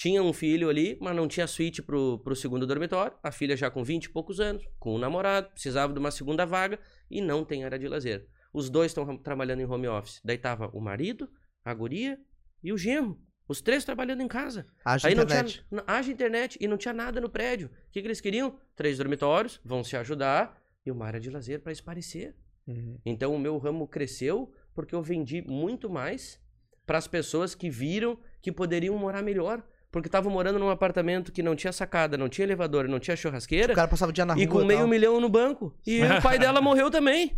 tinha 0.03 0.23
um 0.23 0.33
filho 0.33 0.69
ali, 0.69 0.99
mas 1.01 1.15
não 1.15 1.29
tinha 1.29 1.47
suíte 1.47 1.81
pro, 1.83 2.19
pro 2.25 2.35
segundo 2.35 2.67
dormitório. 2.67 3.17
A 3.23 3.31
filha 3.31 3.57
já 3.57 3.71
com 3.71 3.85
20 3.85 4.05
e 4.05 4.09
poucos 4.11 4.41
anos, 4.41 4.65
com 4.79 4.95
um 4.97 4.99
namorado, 4.99 5.51
precisava 5.51 5.93
de 5.93 5.99
uma 5.99 6.11
segunda 6.11 6.45
vaga 6.45 6.79
e 7.11 7.21
não 7.21 7.45
tem 7.45 7.65
área 7.65 7.79
de 7.79 7.87
lazer. 7.87 8.27
Os 8.53 8.69
dois 8.69 8.91
estão 8.91 9.17
trabalhando 9.17 9.61
em 9.61 9.65
home 9.65 9.87
office. 9.87 10.21
Daí 10.25 10.37
tava 10.39 10.69
o 10.75 10.81
marido, 10.81 11.31
a 11.65 11.73
guria 11.73 12.19
e 12.65 12.73
o 12.73 12.77
genro. 12.79 13.17
Os 13.49 13.61
três 13.61 13.85
trabalhando 13.85 14.23
em 14.23 14.29
casa. 14.29 14.67
Haja 14.85 15.07
Aí 15.09 15.15
não 15.15 15.23
internet. 15.25 15.65
tinha 15.69 15.81
n- 15.81 15.85
haja 15.87 16.11
internet 16.13 16.59
e 16.61 16.67
não 16.67 16.77
tinha 16.77 16.95
nada 16.95 17.21
no 17.21 17.29
prédio. 17.29 17.69
O 17.69 17.91
que, 17.93 18.01
que 18.01 18.07
eles 18.09 18.21
queriam? 18.21 18.59
Três 18.75 18.99
dormitórios, 18.99 19.61
vão 19.65 19.85
se 19.85 19.97
ajudar 19.97 20.59
e 20.85 20.91
uma 20.91 21.07
área 21.07 21.21
de 21.21 21.31
lazer 21.31 21.61
para 21.61 21.71
esparecer. 21.73 22.35
Uhum. 22.67 22.99
Então 23.05 23.35
o 23.35 23.39
meu 23.39 23.57
ramo 23.59 23.87
cresceu 23.87 24.53
porque 24.75 24.95
eu 24.95 25.03
vendi 25.03 25.43
muito 25.43 25.89
mais 25.91 26.41
para 26.87 26.99
as 26.99 27.07
pessoas 27.07 27.55
que 27.55 27.71
viram 27.71 28.19
que 28.41 28.51
poderiam 28.51 28.97
morar 28.99 29.23
melhor. 29.23 29.63
Porque 29.93 30.09
estavam 30.09 30.33
morando 30.33 30.59
num 30.59 30.71
apartamento 30.71 31.31
que 31.31 31.43
não 31.43 31.55
tinha 31.55 31.73
sacada, 31.73 32.17
não 32.17 32.29
tinha 32.29 32.45
elevador, 32.47 32.89
não 32.89 32.99
tinha 32.99 33.15
churrasqueira 33.15 33.73
O 33.75 33.77
cara 33.77 33.87
passava 33.87 34.11
o 34.11 34.13
dia 34.13 34.25
na 34.25 34.33
rua 34.35 34.43
e 34.43 34.47
com 34.47 34.65
meio 34.65 34.81
tal. 34.81 34.89
milhão 34.89 35.21
no 35.21 35.29
banco. 35.29 35.73
E 35.87 36.01
o 36.19 36.23
pai 36.23 36.39
dela 36.39 36.61
morreu 36.63 36.91
também. 36.91 37.37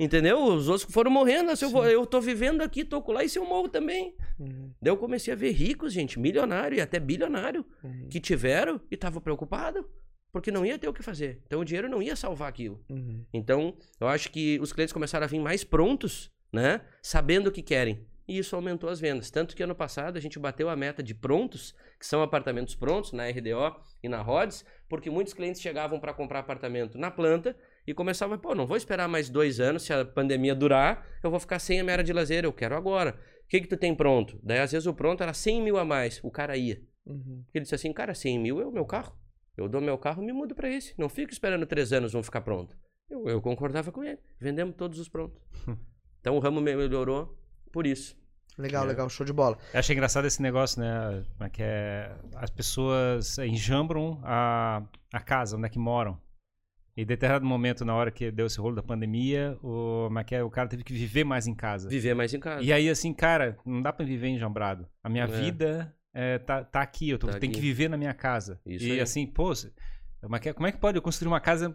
Entendeu? 0.00 0.42
Os 0.42 0.68
outros 0.68 0.92
foram 0.92 1.10
morrendo. 1.12 1.54
Se 1.54 1.64
eu, 1.64 1.70
vou- 1.70 1.86
eu 1.86 2.04
tô 2.04 2.20
vivendo 2.20 2.60
aqui, 2.62 2.84
tô 2.84 3.02
lá 3.12 3.22
e 3.22 3.28
se 3.28 3.38
eu 3.38 3.44
morro 3.46 3.68
também. 3.68 4.16
Uhum. 4.38 4.72
Daí 4.82 4.90
eu 4.90 4.96
comecei 4.96 5.32
a 5.32 5.36
ver 5.36 5.52
ricos, 5.52 5.92
gente, 5.92 6.18
milionário 6.18 6.76
e 6.76 6.80
até 6.80 6.98
bilionário, 6.98 7.64
Uhum. 7.84 8.08
que 8.10 8.18
tiveram 8.18 8.80
e 8.90 8.94
estavam 8.96 9.22
preocupados. 9.22 9.84
Porque 10.32 10.50
não 10.50 10.66
ia 10.66 10.78
ter 10.78 10.88
o 10.88 10.92
que 10.94 11.02
fazer. 11.02 11.40
Então 11.46 11.60
o 11.60 11.64
dinheiro 11.64 11.88
não 11.90 12.02
ia 12.02 12.16
salvar 12.16 12.48
aquilo. 12.48 12.82
Uhum. 12.90 13.22
Então, 13.32 13.74
eu 14.00 14.08
acho 14.08 14.30
que 14.32 14.58
os 14.60 14.72
clientes 14.72 14.92
começaram 14.92 15.24
a 15.24 15.28
vir 15.28 15.38
mais 15.38 15.62
prontos, 15.62 16.30
né? 16.52 16.80
Sabendo 17.02 17.48
o 17.48 17.52
que 17.52 17.62
querem. 17.62 18.04
E 18.32 18.38
isso 18.38 18.56
aumentou 18.56 18.88
as 18.88 18.98
vendas. 18.98 19.30
Tanto 19.30 19.54
que 19.54 19.62
ano 19.62 19.74
passado 19.74 20.16
a 20.16 20.20
gente 20.20 20.38
bateu 20.38 20.70
a 20.70 20.74
meta 20.74 21.02
de 21.02 21.14
prontos, 21.14 21.74
que 22.00 22.06
são 22.06 22.22
apartamentos 22.22 22.74
prontos 22.74 23.12
na 23.12 23.28
RDO 23.28 23.76
e 24.02 24.08
na 24.08 24.22
Rhodes, 24.22 24.64
porque 24.88 25.10
muitos 25.10 25.34
clientes 25.34 25.60
chegavam 25.60 26.00
para 26.00 26.14
comprar 26.14 26.38
apartamento 26.38 26.96
na 26.96 27.10
planta 27.10 27.54
e 27.86 27.92
começavam, 27.92 28.38
pô, 28.38 28.54
não 28.54 28.66
vou 28.66 28.78
esperar 28.78 29.06
mais 29.06 29.28
dois 29.28 29.60
anos, 29.60 29.82
se 29.82 29.92
a 29.92 30.02
pandemia 30.02 30.54
durar, 30.54 31.06
eu 31.22 31.30
vou 31.30 31.38
ficar 31.38 31.58
sem 31.58 31.78
a 31.78 31.82
minha 31.82 31.92
área 31.92 32.04
de 32.04 32.10
lazer, 32.12 32.42
eu 32.42 32.52
quero 32.54 32.74
agora. 32.74 33.20
O 33.44 33.48
que, 33.48 33.60
que 33.60 33.68
tu 33.68 33.76
tem 33.76 33.94
pronto? 33.94 34.40
Daí, 34.42 34.60
às 34.60 34.72
vezes, 34.72 34.86
o 34.86 34.94
pronto 34.94 35.22
era 35.22 35.34
100 35.34 35.60
mil 35.60 35.76
a 35.76 35.84
mais, 35.84 36.18
o 36.24 36.30
cara 36.30 36.56
ia. 36.56 36.80
Uhum. 37.04 37.44
Ele 37.52 37.62
disse 37.64 37.74
assim, 37.74 37.92
cara, 37.92 38.14
100 38.14 38.38
mil 38.38 38.62
é 38.62 38.64
o 38.64 38.72
meu 38.72 38.86
carro. 38.86 39.14
Eu 39.58 39.68
dou 39.68 39.82
meu 39.82 39.98
carro 39.98 40.22
e 40.22 40.26
me 40.26 40.32
mudo 40.32 40.54
para 40.54 40.70
esse. 40.70 40.94
Não 40.98 41.10
fico 41.10 41.30
esperando 41.32 41.66
três 41.66 41.92
anos, 41.92 42.14
vão 42.14 42.22
ficar 42.22 42.40
pronto. 42.40 42.74
Eu, 43.10 43.28
eu 43.28 43.42
concordava 43.42 43.92
com 43.92 44.02
ele. 44.02 44.18
Vendemos 44.40 44.74
todos 44.74 44.98
os 44.98 45.06
prontos. 45.10 45.38
então 46.20 46.34
o 46.34 46.38
ramo 46.38 46.62
me- 46.62 46.74
melhorou 46.74 47.38
por 47.70 47.86
isso. 47.86 48.16
Legal, 48.58 48.84
É. 48.84 48.88
legal, 48.88 49.08
show 49.08 49.24
de 49.24 49.32
bola. 49.32 49.56
Eu 49.72 49.80
achei 49.80 49.94
engraçado 49.94 50.26
esse 50.26 50.40
negócio, 50.42 50.80
né? 50.80 51.22
É 51.40 51.48
que 51.48 51.62
é? 51.62 52.12
As 52.36 52.50
pessoas 52.50 53.38
enjambram 53.38 54.20
a, 54.22 54.82
a 55.12 55.20
casa 55.20 55.56
onde 55.56 55.66
é 55.66 55.68
que 55.70 55.78
moram. 55.78 56.18
E 56.94 57.02
em 57.02 57.06
determinado 57.06 57.46
momento, 57.46 57.84
na 57.86 57.94
hora 57.94 58.10
que 58.10 58.30
deu 58.30 58.46
esse 58.46 58.60
rolo 58.60 58.74
da 58.76 58.82
pandemia, 58.82 59.56
o, 59.62 60.10
é 60.18 60.24
que 60.24 60.34
é? 60.34 60.42
o 60.42 60.50
cara 60.50 60.68
teve 60.68 60.84
que 60.84 60.92
viver 60.92 61.24
mais 61.24 61.46
em 61.46 61.54
casa. 61.54 61.88
Viver 61.88 62.14
mais 62.14 62.34
em 62.34 62.38
casa. 62.40 62.62
E 62.62 62.70
aí, 62.70 62.90
assim, 62.90 63.14
cara, 63.14 63.56
não 63.64 63.80
dá 63.80 63.90
pra 63.92 64.04
viver 64.04 64.28
enjambrado. 64.28 64.86
A 65.02 65.08
minha 65.08 65.24
É. 65.24 65.26
vida 65.26 65.94
é, 66.12 66.36
tá, 66.38 66.62
tá 66.62 66.82
aqui, 66.82 67.08
eu 67.08 67.18
tô, 67.18 67.28
Tá 67.28 67.38
tenho 67.38 67.50
aqui. 67.50 67.60
que 67.60 67.66
viver 67.66 67.88
na 67.88 67.96
minha 67.96 68.12
casa. 68.12 68.60
Isso 68.66 68.84
e 68.84 68.92
aí. 68.92 69.00
assim, 69.00 69.26
pô, 69.26 69.54
se- 70.22 70.26
como 70.26 70.36
é, 70.36 70.38
que, 70.38 70.48
é- 70.48 70.52
como 70.52 70.66
é 70.66 70.72
que 70.72 70.78
pode 70.78 70.96
eu 70.98 71.02
construir 71.02 71.28
uma 71.28 71.40
casa 71.40 71.68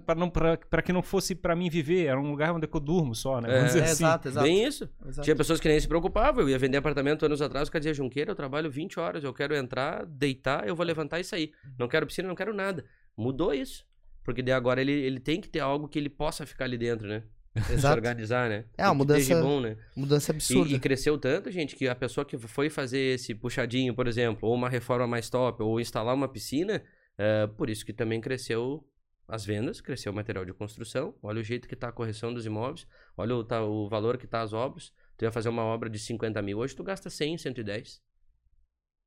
pra 0.69 0.81
que 0.81 0.93
não 0.93 1.01
fosse 1.03 1.35
pra 1.35 1.55
mim 1.55 1.69
viver? 1.69 2.05
Era 2.05 2.19
um 2.19 2.29
lugar 2.31 2.53
onde 2.53 2.67
eu 2.71 2.79
durmo 2.79 3.13
só, 3.13 3.41
né? 3.41 3.49
É, 3.49 3.55
Vamos 3.57 3.67
dizer 3.73 3.79
É, 3.79 3.83
assim. 3.83 4.03
exato, 4.03 4.27
exato. 4.29 4.45
Bem 4.45 4.63
isso. 4.65 4.89
exato. 5.05 5.23
Tinha 5.25 5.35
pessoas 5.35 5.59
que 5.59 5.67
nem 5.67 5.79
se 5.79 5.87
preocupavam. 5.87 6.41
Eu 6.43 6.49
ia 6.49 6.57
vender 6.59 6.77
apartamento 6.77 7.25
anos 7.25 7.41
atrás, 7.41 7.67
o 7.67 7.71
cara 7.71 7.79
dizia, 7.81 7.93
Junqueira, 7.93 8.31
eu 8.31 8.35
trabalho 8.35 8.69
20 8.71 8.99
horas, 8.99 9.23
eu 9.23 9.33
quero 9.33 9.55
entrar, 9.55 10.05
deitar, 10.05 10.67
eu 10.67 10.75
vou 10.75 10.85
levantar 10.85 11.19
e 11.19 11.23
sair. 11.23 11.51
Não 11.77 11.87
quero 11.87 12.05
piscina, 12.07 12.27
não 12.27 12.35
quero 12.35 12.53
nada. 12.53 12.85
Mudou 13.17 13.53
isso. 13.53 13.85
Porque 14.23 14.41
daí 14.41 14.53
agora 14.53 14.81
ele, 14.81 14.91
ele 14.91 15.19
tem 15.19 15.39
que 15.39 15.47
ter 15.49 15.59
algo 15.59 15.87
que 15.87 15.97
ele 15.97 16.09
possa 16.09 16.45
ficar 16.45 16.65
ali 16.65 16.77
dentro, 16.77 17.07
né? 17.07 17.23
Se 17.65 17.73
Exato. 17.73 17.95
organizar, 17.95 18.47
né? 18.49 18.65
É, 18.77 18.83
uma 18.85 18.91
de 18.91 18.97
mudança 18.99 19.41
bom, 19.41 19.59
né? 19.61 19.77
Mudança 19.95 20.31
E, 20.31 20.35
absurda. 20.35 20.73
e 20.75 20.79
cresceu 20.79 21.17
tanto, 21.17 21.49
gente, 21.49 21.75
que 21.75 21.87
a 21.87 21.95
pessoa 21.95 22.23
que 22.23 22.37
foi 22.37 22.69
fazer 22.69 23.15
esse 23.15 23.33
puxadinho, 23.33 23.95
por 23.95 24.05
exemplo, 24.07 24.47
ou 24.47 24.53
uma 24.53 24.69
reforma 24.69 25.07
mais 25.07 25.27
top, 25.29 25.63
ou 25.63 25.79
instalar 25.79 26.13
uma 26.13 26.27
piscina, 26.27 26.83
é, 27.17 27.47
por 27.47 27.69
isso 27.69 27.85
que 27.85 27.93
também 27.93 28.21
cresceu 28.21 28.87
as 29.27 29.45
vendas, 29.45 29.81
cresceu 29.81 30.11
o 30.11 30.15
material 30.15 30.45
de 30.45 30.53
construção. 30.53 31.13
Olha 31.21 31.41
o 31.41 31.43
jeito 31.43 31.67
que 31.67 31.73
está 31.73 31.89
a 31.89 31.91
correção 31.91 32.33
dos 32.33 32.45
imóveis, 32.45 32.87
olha 33.17 33.35
o, 33.35 33.43
tá, 33.43 33.63
o 33.63 33.89
valor 33.89 34.17
que 34.17 34.25
está 34.25 34.41
as 34.41 34.53
obras. 34.53 34.93
Tu 35.17 35.25
ia 35.25 35.31
fazer 35.31 35.49
uma 35.49 35.63
obra 35.63 35.89
de 35.89 35.99
50 35.99 36.41
mil, 36.41 36.59
hoje 36.59 36.75
tu 36.75 36.83
gasta 36.83 37.09
100, 37.09 37.39
110. 37.39 38.01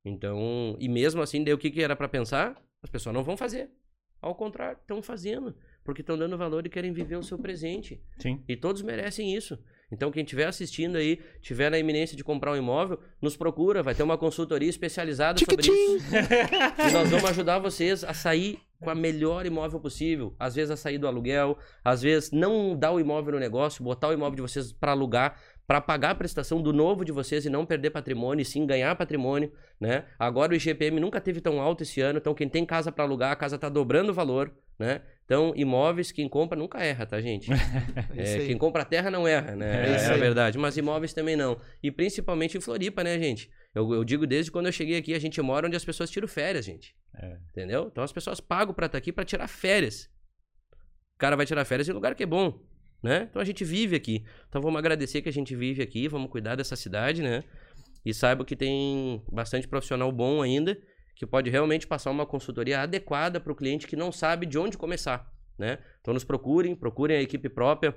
Então, 0.04 0.76
e 0.78 0.88
mesmo 0.88 1.22
assim, 1.22 1.44
daí 1.44 1.54
o 1.54 1.58
que, 1.58 1.70
que 1.70 1.82
era 1.82 1.94
para 1.94 2.08
pensar? 2.08 2.60
As 2.82 2.90
pessoas 2.90 3.14
não 3.14 3.22
vão 3.22 3.36
fazer. 3.36 3.70
Ao 4.20 4.34
contrário, 4.34 4.78
estão 4.78 5.02
fazendo, 5.02 5.56
porque 5.84 6.02
estão 6.02 6.18
dando 6.18 6.36
valor 6.36 6.66
e 6.66 6.70
querem 6.70 6.92
viver 6.92 7.16
o 7.16 7.22
seu 7.22 7.38
presente. 7.38 8.02
Sim. 8.18 8.42
E 8.48 8.56
todos 8.56 8.82
merecem 8.82 9.34
isso. 9.34 9.58
Então, 9.92 10.10
quem 10.10 10.22
estiver 10.22 10.46
assistindo 10.46 10.96
aí, 10.96 11.18
tiver 11.40 11.70
na 11.70 11.78
iminência 11.78 12.16
de 12.16 12.22
comprar 12.22 12.52
um 12.52 12.56
imóvel, 12.56 12.98
nos 13.20 13.36
procura, 13.36 13.82
vai 13.82 13.94
ter 13.94 14.02
uma 14.02 14.16
consultoria 14.16 14.68
especializada 14.68 15.38
sobre 15.38 15.66
isso. 15.66 16.06
E 16.88 16.92
nós 16.92 17.10
vamos 17.10 17.24
ajudar 17.30 17.58
vocês 17.58 18.04
a 18.04 18.14
sair 18.14 18.58
com 18.80 18.90
a 18.90 18.94
melhor 18.94 19.44
imóvel 19.44 19.78
possível. 19.78 20.34
Às 20.38 20.54
vezes 20.54 20.70
a 20.70 20.76
sair 20.76 20.98
do 20.98 21.06
aluguel, 21.06 21.58
às 21.84 22.02
vezes 22.02 22.30
não 22.30 22.76
dar 22.76 22.92
o 22.92 23.00
imóvel 23.00 23.34
no 23.34 23.38
negócio, 23.38 23.84
botar 23.84 24.08
o 24.08 24.12
imóvel 24.12 24.36
de 24.36 24.42
vocês 24.42 24.72
para 24.72 24.92
alugar, 24.92 25.38
para 25.66 25.80
pagar 25.80 26.10
a 26.10 26.14
prestação 26.14 26.60
do 26.60 26.72
novo 26.72 27.04
de 27.04 27.12
vocês 27.12 27.44
e 27.44 27.50
não 27.50 27.64
perder 27.64 27.90
patrimônio, 27.90 28.42
e 28.42 28.44
sim 28.44 28.66
ganhar 28.66 28.96
patrimônio, 28.96 29.52
né? 29.78 30.04
Agora 30.18 30.52
o 30.52 30.56
IGPM 30.56 30.98
nunca 30.98 31.20
teve 31.20 31.40
tão 31.40 31.60
alto 31.60 31.82
esse 31.82 32.00
ano, 32.00 32.18
então 32.18 32.34
quem 32.34 32.48
tem 32.48 32.64
casa 32.66 32.90
para 32.90 33.04
alugar, 33.04 33.30
a 33.30 33.36
casa 33.36 33.56
tá 33.58 33.68
dobrando 33.68 34.10
o 34.10 34.14
valor, 34.14 34.52
né? 34.78 35.02
Então, 35.30 35.52
imóveis, 35.54 36.10
quem 36.10 36.28
compra 36.28 36.58
nunca 36.58 36.82
erra, 36.82 37.06
tá, 37.06 37.20
gente? 37.20 37.48
É 38.16 38.42
É, 38.42 38.46
quem 38.46 38.58
compra 38.58 38.84
terra 38.84 39.12
não 39.12 39.28
erra, 39.28 39.54
né? 39.54 39.86
É 39.86 39.92
É, 39.92 39.96
isso 39.96 40.10
a 40.10 40.16
verdade. 40.16 40.58
Mas 40.58 40.76
imóveis 40.76 41.12
também 41.12 41.36
não. 41.36 41.60
E 41.80 41.88
principalmente 41.88 42.58
em 42.58 42.60
Floripa, 42.60 43.04
né, 43.04 43.16
gente? 43.16 43.48
Eu, 43.72 43.94
eu 43.94 44.02
digo 44.02 44.26
desde 44.26 44.50
quando 44.50 44.66
eu 44.66 44.72
cheguei 44.72 44.96
aqui, 44.96 45.14
a 45.14 45.20
gente 45.20 45.40
mora 45.40 45.68
onde 45.68 45.76
as 45.76 45.84
pessoas 45.84 46.10
tiram 46.10 46.26
férias, 46.26 46.64
gente. 46.64 46.96
É. 47.14 47.36
Entendeu? 47.50 47.88
Então 47.92 48.02
as 48.02 48.10
pessoas 48.10 48.40
pagam 48.40 48.74
pra 48.74 48.86
estar 48.86 48.98
aqui 48.98 49.12
pra 49.12 49.24
tirar 49.24 49.46
férias. 49.46 50.10
O 51.14 51.18
cara 51.18 51.36
vai 51.36 51.46
tirar 51.46 51.64
férias 51.64 51.88
em 51.88 51.92
lugar 51.92 52.16
que 52.16 52.24
é 52.24 52.26
bom, 52.26 52.60
né? 53.00 53.28
Então 53.30 53.40
a 53.40 53.44
gente 53.44 53.62
vive 53.64 53.94
aqui. 53.94 54.24
Então 54.48 54.60
vamos 54.60 54.80
agradecer 54.80 55.22
que 55.22 55.28
a 55.28 55.32
gente 55.32 55.54
vive 55.54 55.80
aqui, 55.80 56.08
vamos 56.08 56.28
cuidar 56.28 56.56
dessa 56.56 56.74
cidade, 56.74 57.22
né? 57.22 57.44
E 58.04 58.12
saiba 58.12 58.44
que 58.44 58.56
tem 58.56 59.22
bastante 59.30 59.68
profissional 59.68 60.10
bom 60.10 60.42
ainda, 60.42 60.76
que 61.14 61.26
pode 61.26 61.50
realmente 61.50 61.86
passar 61.86 62.10
uma 62.10 62.26
consultoria 62.26 62.80
adequada 62.80 63.40
para 63.40 63.52
o 63.52 63.56
cliente 63.56 63.86
que 63.86 63.96
não 63.96 64.10
sabe 64.10 64.46
de 64.46 64.58
onde 64.58 64.78
começar, 64.78 65.32
né? 65.58 65.78
Então 66.00 66.14
nos 66.14 66.24
procurem, 66.24 66.74
procurem 66.74 67.16
a 67.16 67.22
equipe 67.22 67.48
própria 67.48 67.94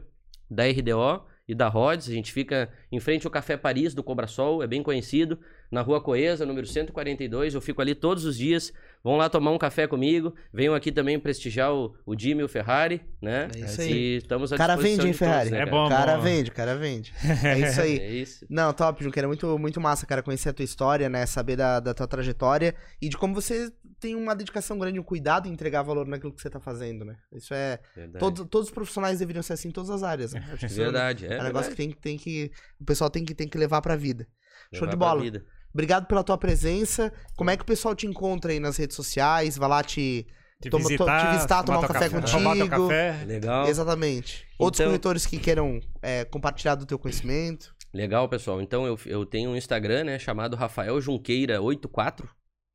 da 0.49 0.63
RDO 0.65 1.25
e 1.47 1.55
da 1.55 1.67
Rhodes. 1.67 2.09
A 2.09 2.13
gente 2.13 2.31
fica 2.31 2.71
em 2.91 2.99
frente 2.99 3.25
ao 3.25 3.31
Café 3.31 3.57
Paris 3.57 3.93
do 3.93 4.03
Cobrasol, 4.03 4.63
é 4.63 4.67
bem 4.67 4.83
conhecido, 4.83 5.39
na 5.73 5.81
Rua 5.81 5.99
Coesa, 5.99 6.45
número 6.45 6.67
142. 6.67 7.55
Eu 7.55 7.61
fico 7.61 7.81
ali 7.81 7.95
todos 7.95 8.25
os 8.25 8.37
dias. 8.37 8.71
Vão 9.03 9.17
lá 9.17 9.27
tomar 9.27 9.51
um 9.51 9.57
café 9.57 9.87
comigo. 9.87 10.33
Venham 10.53 10.73
aqui 10.75 10.91
também 10.91 11.19
prestigiar 11.19 11.73
o, 11.73 11.93
o 12.05 12.17
Jimmy 12.17 12.41
e 12.41 12.43
o 12.43 12.47
Ferrari, 12.47 13.01
né? 13.21 13.49
É 13.55 13.59
isso 13.59 13.81
aí. 13.81 13.91
E 13.91 14.17
estamos 14.17 14.53
à 14.53 14.55
O 14.55 14.57
cara 14.57 14.75
vende, 14.75 14.89
hein, 15.07 15.11
de 15.11 15.17
todos, 15.17 15.17
Ferrari? 15.17 15.49
né, 15.49 15.57
É 15.57 15.59
cara? 15.65 15.71
bom. 15.71 15.85
O 15.85 15.89
cara 15.89 16.15
bom. 16.17 16.21
vende, 16.23 16.49
o 16.49 16.53
cara 16.53 16.75
vende. 16.77 17.13
É 17.43 17.59
isso 17.59 17.81
aí. 17.81 17.99
É 18.03 18.09
isso. 18.11 18.45
Não, 18.49 18.71
top, 18.71 19.03
Junqueira. 19.03 19.25
É 19.25 19.27
muito, 19.27 19.57
muito 19.59 19.81
massa, 19.81 20.05
cara, 20.05 20.21
conhecer 20.23 20.49
a 20.49 20.53
tua 20.53 20.63
história, 20.63 21.09
né? 21.09 21.25
Saber 21.25 21.55
da, 21.57 21.79
da 21.79 21.93
tua 21.93 22.07
trajetória 22.07 22.75
e 23.01 23.09
de 23.09 23.17
como 23.17 23.33
você 23.33 23.71
tem 23.99 24.15
uma 24.15 24.35
dedicação 24.35 24.77
grande, 24.77 24.99
um 24.99 25.03
cuidado 25.03 25.47
em 25.47 25.51
entregar 25.51 25.81
valor 25.81 26.05
naquilo 26.07 26.31
que 26.33 26.41
você 26.41 26.49
tá 26.49 26.59
fazendo, 26.59 27.03
né? 27.03 27.15
Isso 27.33 27.53
é. 27.53 27.79
Verdade. 27.95 28.19
Todos, 28.19 28.45
todos 28.47 28.67
os 28.69 28.73
profissionais 28.73 29.19
deveriam 29.19 29.41
ser 29.41 29.53
assim 29.53 29.69
em 29.69 29.71
todas 29.71 29.89
as 29.89 30.03
áreas, 30.03 30.33
né? 30.33 30.43
É 30.61 30.67
Verdade, 30.67 31.25
é, 31.25 31.33
É 31.37 31.41
um 31.41 31.43
negócio 31.43 31.71
que 31.71 31.77
verdade. 31.77 31.99
tem, 32.01 32.17
que 32.17 32.25
tem 32.25 32.49
que. 32.49 32.51
O 32.79 32.85
pessoal 32.85 33.09
tem 33.09 33.25
que, 33.25 33.33
tem 33.33 33.47
que 33.47 33.57
levar 33.57 33.81
pra 33.81 33.95
vida. 33.95 34.27
Show 34.73 34.81
Levar 34.85 34.91
de 34.91 34.97
pra 34.97 35.07
bola. 35.07 35.21
vida. 35.21 35.45
Obrigado 35.73 36.05
pela 36.05 36.23
tua 36.23 36.37
presença. 36.37 37.11
Como 37.35 37.49
é 37.49 37.57
que 37.57 37.63
o 37.63 37.65
pessoal 37.65 37.95
te 37.95 38.05
encontra 38.05 38.51
aí 38.51 38.59
nas 38.59 38.77
redes 38.77 38.95
sociais? 38.95 39.57
Vai 39.57 39.69
lá 39.69 39.83
te. 39.83 40.25
Te 40.61 40.69
Toma- 40.69 40.83
to- 40.83 40.89
visitar, 40.89 41.25
te 41.29 41.35
visitar, 41.35 41.63
tomar 41.63 41.77
um 41.79 41.81
teu 41.81 41.89
café 41.89 42.09
Tomar 42.09 42.21
teu 42.55 42.67
contigo. 42.69 42.87
café. 42.87 43.25
Legal. 43.25 43.67
Exatamente. 43.67 44.45
Outros 44.57 44.79
Então- 44.79 44.91
corretores 44.91 45.25
que 45.25 45.37
queiram 45.37 45.81
é, 46.01 46.23
compartilhar 46.23 46.75
do 46.75 46.85
teu 46.85 46.97
conhecimento. 46.97 47.75
Legal, 47.93 48.29
pessoal. 48.29 48.61
Então 48.61 48.85
eu, 48.87 48.97
eu 49.05 49.25
tenho 49.25 49.49
um 49.49 49.57
Instagram, 49.57 50.05
né, 50.05 50.17
chamado 50.19 50.55
Rafael 50.55 50.95
Junqueira84, 50.99 52.27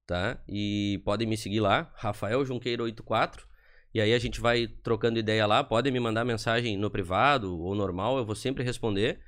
tá? 0.07 0.39
E 0.49 1.01
podem 1.05 1.27
me 1.27 1.37
seguir 1.37 1.61
lá, 1.61 1.91
Rafael 1.95 2.43
Junqueira84. 2.43 3.41
E 3.95 4.01
aí 4.01 4.13
a 4.13 4.19
gente 4.19 4.41
vai 4.41 4.67
trocando 4.67 5.19
ideia 5.19 5.47
lá. 5.47 5.65
Podem 5.65 5.91
me 5.93 5.99
mandar 5.99 6.25
mensagem 6.25 6.77
no 6.77 6.91
privado 6.91 7.59
ou 7.59 7.75
normal, 7.75 8.19
eu 8.19 8.25
vou 8.27 8.35
sempre 8.35 8.63
responder. 8.63 9.19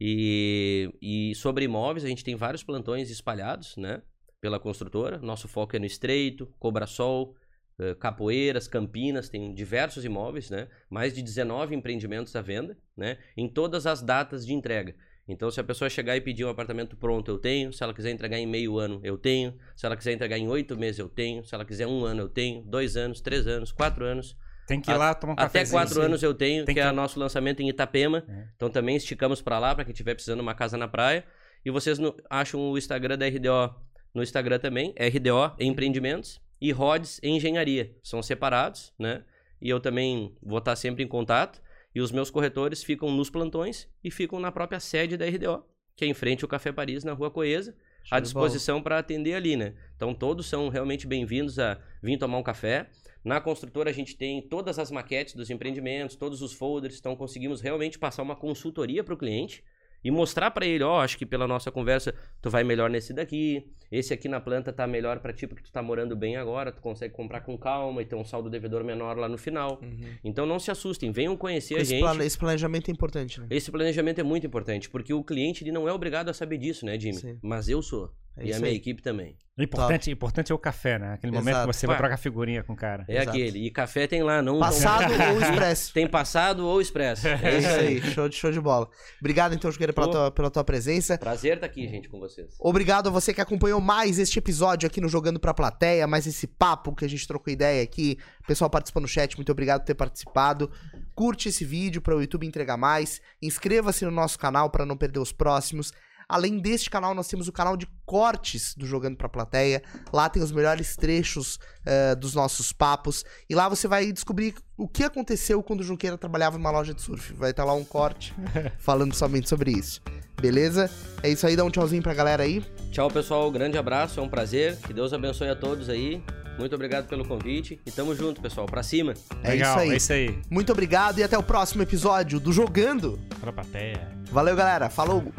E, 0.00 0.92
e 1.00 1.34
sobre 1.34 1.64
imóveis, 1.64 2.04
a 2.04 2.08
gente 2.08 2.24
tem 2.24 2.34
vários 2.34 2.62
plantões 2.62 3.10
espalhados, 3.10 3.76
né? 3.76 4.02
Pela 4.40 4.58
construtora. 4.58 5.18
Nosso 5.18 5.48
foco 5.48 5.76
é 5.76 5.78
no 5.78 5.86
Estreito, 5.86 6.46
Cobrasol, 6.58 7.34
eh, 7.78 7.94
Capoeiras, 7.94 8.68
Campinas, 8.68 9.28
tem 9.28 9.54
diversos 9.54 10.04
imóveis, 10.04 10.50
né? 10.50 10.68
Mais 10.90 11.14
de 11.14 11.22
19 11.22 11.74
empreendimentos 11.74 12.34
à 12.36 12.42
venda, 12.42 12.76
né? 12.96 13.18
Em 13.36 13.48
todas 13.48 13.86
as 13.86 14.02
datas 14.02 14.44
de 14.46 14.52
entrega. 14.52 14.94
Então, 15.26 15.50
se 15.50 15.58
a 15.58 15.64
pessoa 15.64 15.88
chegar 15.88 16.16
e 16.16 16.20
pedir 16.20 16.44
um 16.44 16.50
apartamento 16.50 16.96
pronto, 16.96 17.30
eu 17.30 17.38
tenho. 17.38 17.72
Se 17.72 17.82
ela 17.82 17.94
quiser 17.94 18.10
entregar 18.10 18.38
em 18.38 18.46
meio 18.46 18.78
ano, 18.78 19.00
eu 19.02 19.16
tenho. 19.16 19.58
Se 19.74 19.86
ela 19.86 19.96
quiser 19.96 20.12
entregar 20.12 20.38
em 20.38 20.48
oito 20.48 20.76
meses, 20.76 20.98
eu 20.98 21.08
tenho. 21.08 21.44
Se 21.44 21.54
ela 21.54 21.64
quiser 21.64 21.86
um 21.86 22.04
ano, 22.04 22.22
eu 22.22 22.28
tenho. 22.28 22.62
Dois 22.62 22.96
anos, 22.96 23.20
três 23.20 23.46
anos, 23.46 23.72
quatro 23.72 24.04
anos. 24.04 24.36
Tem 24.66 24.80
que 24.80 24.90
ir 24.90 24.96
lá 24.96 25.14
tomar 25.14 25.32
um 25.32 25.34
Até 25.34 25.44
cafezinho. 25.60 25.80
quatro 25.80 26.00
anos 26.02 26.22
eu 26.22 26.32
tenho, 26.34 26.64
Tem 26.64 26.74
que, 26.74 26.80
é 26.80 26.84
que- 26.84 26.90
o 26.90 26.92
nosso 26.94 27.18
lançamento 27.20 27.60
em 27.60 27.68
Itapema. 27.68 28.24
É. 28.28 28.44
Então 28.56 28.70
também 28.70 28.96
esticamos 28.96 29.42
pra 29.42 29.58
lá, 29.58 29.74
pra 29.74 29.84
quem 29.84 29.92
estiver 29.92 30.14
precisando 30.14 30.38
de 30.38 30.42
uma 30.42 30.54
casa 30.54 30.76
na 30.76 30.88
praia. 30.88 31.24
E 31.64 31.70
vocês 31.70 31.98
no- 31.98 32.14
acham 32.30 32.60
o 32.60 32.76
Instagram 32.78 33.16
da 33.18 33.26
RDO 33.26 33.74
no 34.14 34.22
Instagram 34.22 34.58
também, 34.58 34.94
RDO 34.98 35.54
Empreendimentos 35.58 36.40
e 36.60 36.70
Rods 36.72 37.20
Engenharia. 37.22 37.94
São 38.02 38.22
separados, 38.22 38.92
né? 38.98 39.22
E 39.60 39.68
eu 39.68 39.80
também 39.80 40.34
vou 40.42 40.58
estar 40.58 40.76
sempre 40.76 41.02
em 41.02 41.08
contato. 41.08 41.60
E 41.94 42.00
os 42.00 42.10
meus 42.10 42.30
corretores 42.30 42.82
ficam 42.82 43.10
nos 43.10 43.30
plantões 43.30 43.88
e 44.02 44.10
ficam 44.10 44.40
na 44.40 44.50
própria 44.50 44.80
sede 44.80 45.16
da 45.16 45.24
RDO, 45.26 45.64
que 45.96 46.04
é 46.04 46.08
em 46.08 46.14
frente 46.14 46.42
ao 46.44 46.48
Café 46.48 46.72
Paris, 46.72 47.04
na 47.04 47.12
Rua 47.12 47.30
Coesa, 47.30 47.74
à 48.10 48.18
disposição 48.20 48.82
para 48.82 48.98
atender 48.98 49.34
ali, 49.34 49.56
né? 49.56 49.74
Então 49.96 50.12
todos 50.14 50.46
são 50.48 50.68
realmente 50.68 51.06
bem-vindos 51.06 51.58
a 51.58 51.78
vir 52.02 52.18
tomar 52.18 52.38
um 52.38 52.42
café. 52.42 52.88
Na 53.24 53.40
construtora 53.40 53.90
a 53.90 53.92
gente 53.92 54.16
tem 54.16 54.42
todas 54.42 54.78
as 54.78 54.90
maquetes 54.90 55.34
dos 55.34 55.48
empreendimentos, 55.50 56.14
todos 56.16 56.42
os 56.42 56.52
folders, 56.52 56.98
então 56.98 57.16
conseguimos 57.16 57.60
realmente 57.60 57.98
passar 57.98 58.22
uma 58.22 58.36
consultoria 58.36 59.02
para 59.02 59.14
o 59.14 59.16
cliente 59.16 59.64
e 60.02 60.10
mostrar 60.10 60.50
para 60.50 60.66
ele, 60.66 60.84
ó, 60.84 61.00
acho 61.00 61.16
que 61.16 61.24
pela 61.24 61.48
nossa 61.48 61.72
conversa 61.72 62.14
tu 62.42 62.50
vai 62.50 62.62
melhor 62.62 62.90
nesse 62.90 63.14
daqui, 63.14 63.64
esse 63.90 64.12
aqui 64.12 64.28
na 64.28 64.38
planta 64.38 64.70
tá 64.70 64.86
melhor 64.86 65.18
para 65.20 65.32
ti 65.32 65.46
porque 65.46 65.62
tu 65.62 65.72
tá 65.72 65.80
morando 65.80 66.14
bem 66.14 66.36
agora, 66.36 66.70
tu 66.70 66.82
consegue 66.82 67.14
comprar 67.14 67.40
com 67.40 67.56
calma 67.56 68.02
e 68.02 68.04
ter 68.04 68.14
um 68.14 68.24
saldo 68.24 68.50
devedor 68.50 68.84
menor 68.84 69.16
lá 69.16 69.26
no 69.30 69.38
final. 69.38 69.80
Então 70.22 70.44
não 70.44 70.58
se 70.58 70.70
assustem, 70.70 71.10
venham 71.10 71.34
conhecer 71.38 71.76
a 71.76 71.80
Esse, 71.80 71.92
gente. 71.92 72.00
plane- 72.02 72.26
esse 72.26 72.36
planejamento 72.36 72.90
é 72.90 72.92
importante, 72.92 73.40
né? 73.40 73.46
Esse 73.48 73.70
planejamento 73.70 74.18
é 74.18 74.22
muito 74.22 74.46
importante, 74.46 74.90
porque 74.90 75.14
o 75.14 75.24
cliente 75.24 75.64
ele 75.64 75.72
não 75.72 75.88
é 75.88 75.92
obrigado 75.94 76.28
a 76.28 76.34
saber 76.34 76.58
disso, 76.58 76.84
né, 76.84 77.00
Jimmy? 77.00 77.16
Sim. 77.16 77.38
Mas 77.42 77.70
eu 77.70 77.80
sou. 77.80 78.10
É 78.36 78.46
e 78.46 78.52
a 78.52 78.58
minha 78.58 78.70
aí. 78.70 78.76
equipe 78.76 79.00
também. 79.00 79.36
O 79.56 79.62
importante, 79.62 80.10
importante 80.10 80.50
é 80.50 80.54
o 80.54 80.58
café, 80.58 80.98
né? 80.98 81.12
Aquele 81.12 81.32
momento 81.32 81.54
Exato. 81.54 81.70
que 81.70 81.76
você 81.76 81.86
vai 81.86 81.96
trocar 81.96 82.16
figurinha 82.16 82.64
com 82.64 82.72
o 82.72 82.76
cara. 82.76 83.04
É 83.06 83.18
Exato. 83.18 83.30
aquele. 83.30 83.64
E 83.64 83.70
café 83.70 84.08
tem 84.08 84.20
lá, 84.20 84.42
não 84.42 84.58
Passado 84.58 85.12
ou 85.12 85.40
expresso. 85.40 85.92
Tem 85.92 86.08
passado 86.08 86.66
ou 86.66 86.80
expresso. 86.80 87.28
É 87.28 87.58
isso 87.58 87.68
aí, 87.68 88.02
show 88.10 88.28
de, 88.28 88.34
show 88.34 88.50
de 88.50 88.60
bola. 88.60 88.88
Obrigado, 89.20 89.54
então, 89.54 89.70
Juqueira, 89.70 89.92
pela 89.92 90.10
tua, 90.10 90.30
pela 90.32 90.50
tua 90.50 90.64
presença. 90.64 91.16
Prazer 91.16 91.54
estar 91.54 91.66
aqui, 91.66 91.86
gente, 91.86 92.08
com 92.08 92.18
vocês. 92.18 92.56
Obrigado 92.58 93.06
a 93.06 93.10
você 93.10 93.32
que 93.32 93.40
acompanhou 93.40 93.80
mais 93.80 94.18
este 94.18 94.40
episódio 94.40 94.88
aqui 94.88 95.00
no 95.00 95.08
Jogando 95.08 95.38
Pra 95.38 95.54
Plateia, 95.54 96.04
mais 96.04 96.26
esse 96.26 96.48
papo 96.48 96.92
que 96.92 97.04
a 97.04 97.08
gente 97.08 97.26
trocou 97.28 97.52
ideia 97.52 97.80
aqui. 97.80 98.18
O 98.42 98.46
pessoal 98.48 98.68
participou 98.68 99.02
no 99.02 99.06
chat, 99.06 99.36
muito 99.36 99.52
obrigado 99.52 99.82
por 99.82 99.86
ter 99.86 99.94
participado. 99.94 100.68
Curte 101.14 101.48
esse 101.48 101.64
vídeo 101.64 102.02
para 102.02 102.16
o 102.16 102.20
YouTube 102.20 102.44
entregar 102.44 102.76
mais. 102.76 103.20
Inscreva-se 103.40 104.04
no 104.04 104.10
nosso 104.10 104.36
canal 104.36 104.68
para 104.68 104.84
não 104.84 104.96
perder 104.96 105.20
os 105.20 105.30
próximos. 105.30 105.92
Além 106.28 106.58
deste 106.58 106.88
canal, 106.90 107.14
nós 107.14 107.28
temos 107.28 107.48
o 107.48 107.52
canal 107.52 107.76
de 107.76 107.86
cortes 108.06 108.74
do 108.74 108.86
Jogando 108.86 109.16
Pra 109.16 109.28
Plateia. 109.28 109.82
Lá 110.12 110.28
tem 110.28 110.42
os 110.42 110.52
melhores 110.52 110.96
trechos 110.96 111.58
eh, 111.84 112.14
dos 112.14 112.34
nossos 112.34 112.72
papos. 112.72 113.24
E 113.48 113.54
lá 113.54 113.68
você 113.68 113.86
vai 113.88 114.12
descobrir 114.12 114.54
o 114.76 114.88
que 114.88 115.04
aconteceu 115.04 115.62
quando 115.62 115.80
o 115.80 115.84
Junqueira 115.84 116.18
trabalhava 116.18 116.56
numa 116.58 116.70
loja 116.70 116.94
de 116.94 117.02
surf. 117.02 117.32
Vai 117.34 117.50
estar 117.50 117.64
lá 117.64 117.74
um 117.74 117.84
corte 117.84 118.34
falando 118.78 119.14
somente 119.14 119.48
sobre 119.48 119.70
isso. 119.72 120.00
Beleza? 120.40 120.90
É 121.22 121.28
isso 121.30 121.46
aí, 121.46 121.56
dá 121.56 121.64
um 121.64 121.70
tchauzinho 121.70 122.02
pra 122.02 122.12
galera 122.12 122.42
aí. 122.42 122.64
Tchau, 122.90 123.10
pessoal. 123.10 123.50
Grande 123.50 123.78
abraço. 123.78 124.18
É 124.20 124.22
um 124.22 124.28
prazer. 124.28 124.76
Que 124.78 124.92
Deus 124.92 125.12
abençoe 125.12 125.48
a 125.48 125.56
todos 125.56 125.88
aí. 125.88 126.22
Muito 126.58 126.74
obrigado 126.74 127.06
pelo 127.08 127.26
convite. 127.26 127.80
E 127.84 127.90
tamo 127.90 128.14
junto, 128.14 128.40
pessoal. 128.40 128.66
Pra 128.66 128.82
cima. 128.82 129.14
É 129.42 129.50
Legal, 129.50 129.72
isso 129.72 129.80
aí. 129.80 129.90
é 129.90 129.96
isso 129.96 130.12
aí. 130.12 130.38
Muito 130.50 130.70
obrigado 130.72 131.18
e 131.18 131.22
até 131.22 131.36
o 131.36 131.42
próximo 131.42 131.82
episódio 131.82 132.38
do 132.38 132.52
Jogando. 132.52 133.18
Pra 133.40 133.52
plateia. 133.52 134.08
Valeu, 134.30 134.54
galera. 134.54 134.88
Falou! 134.88 135.32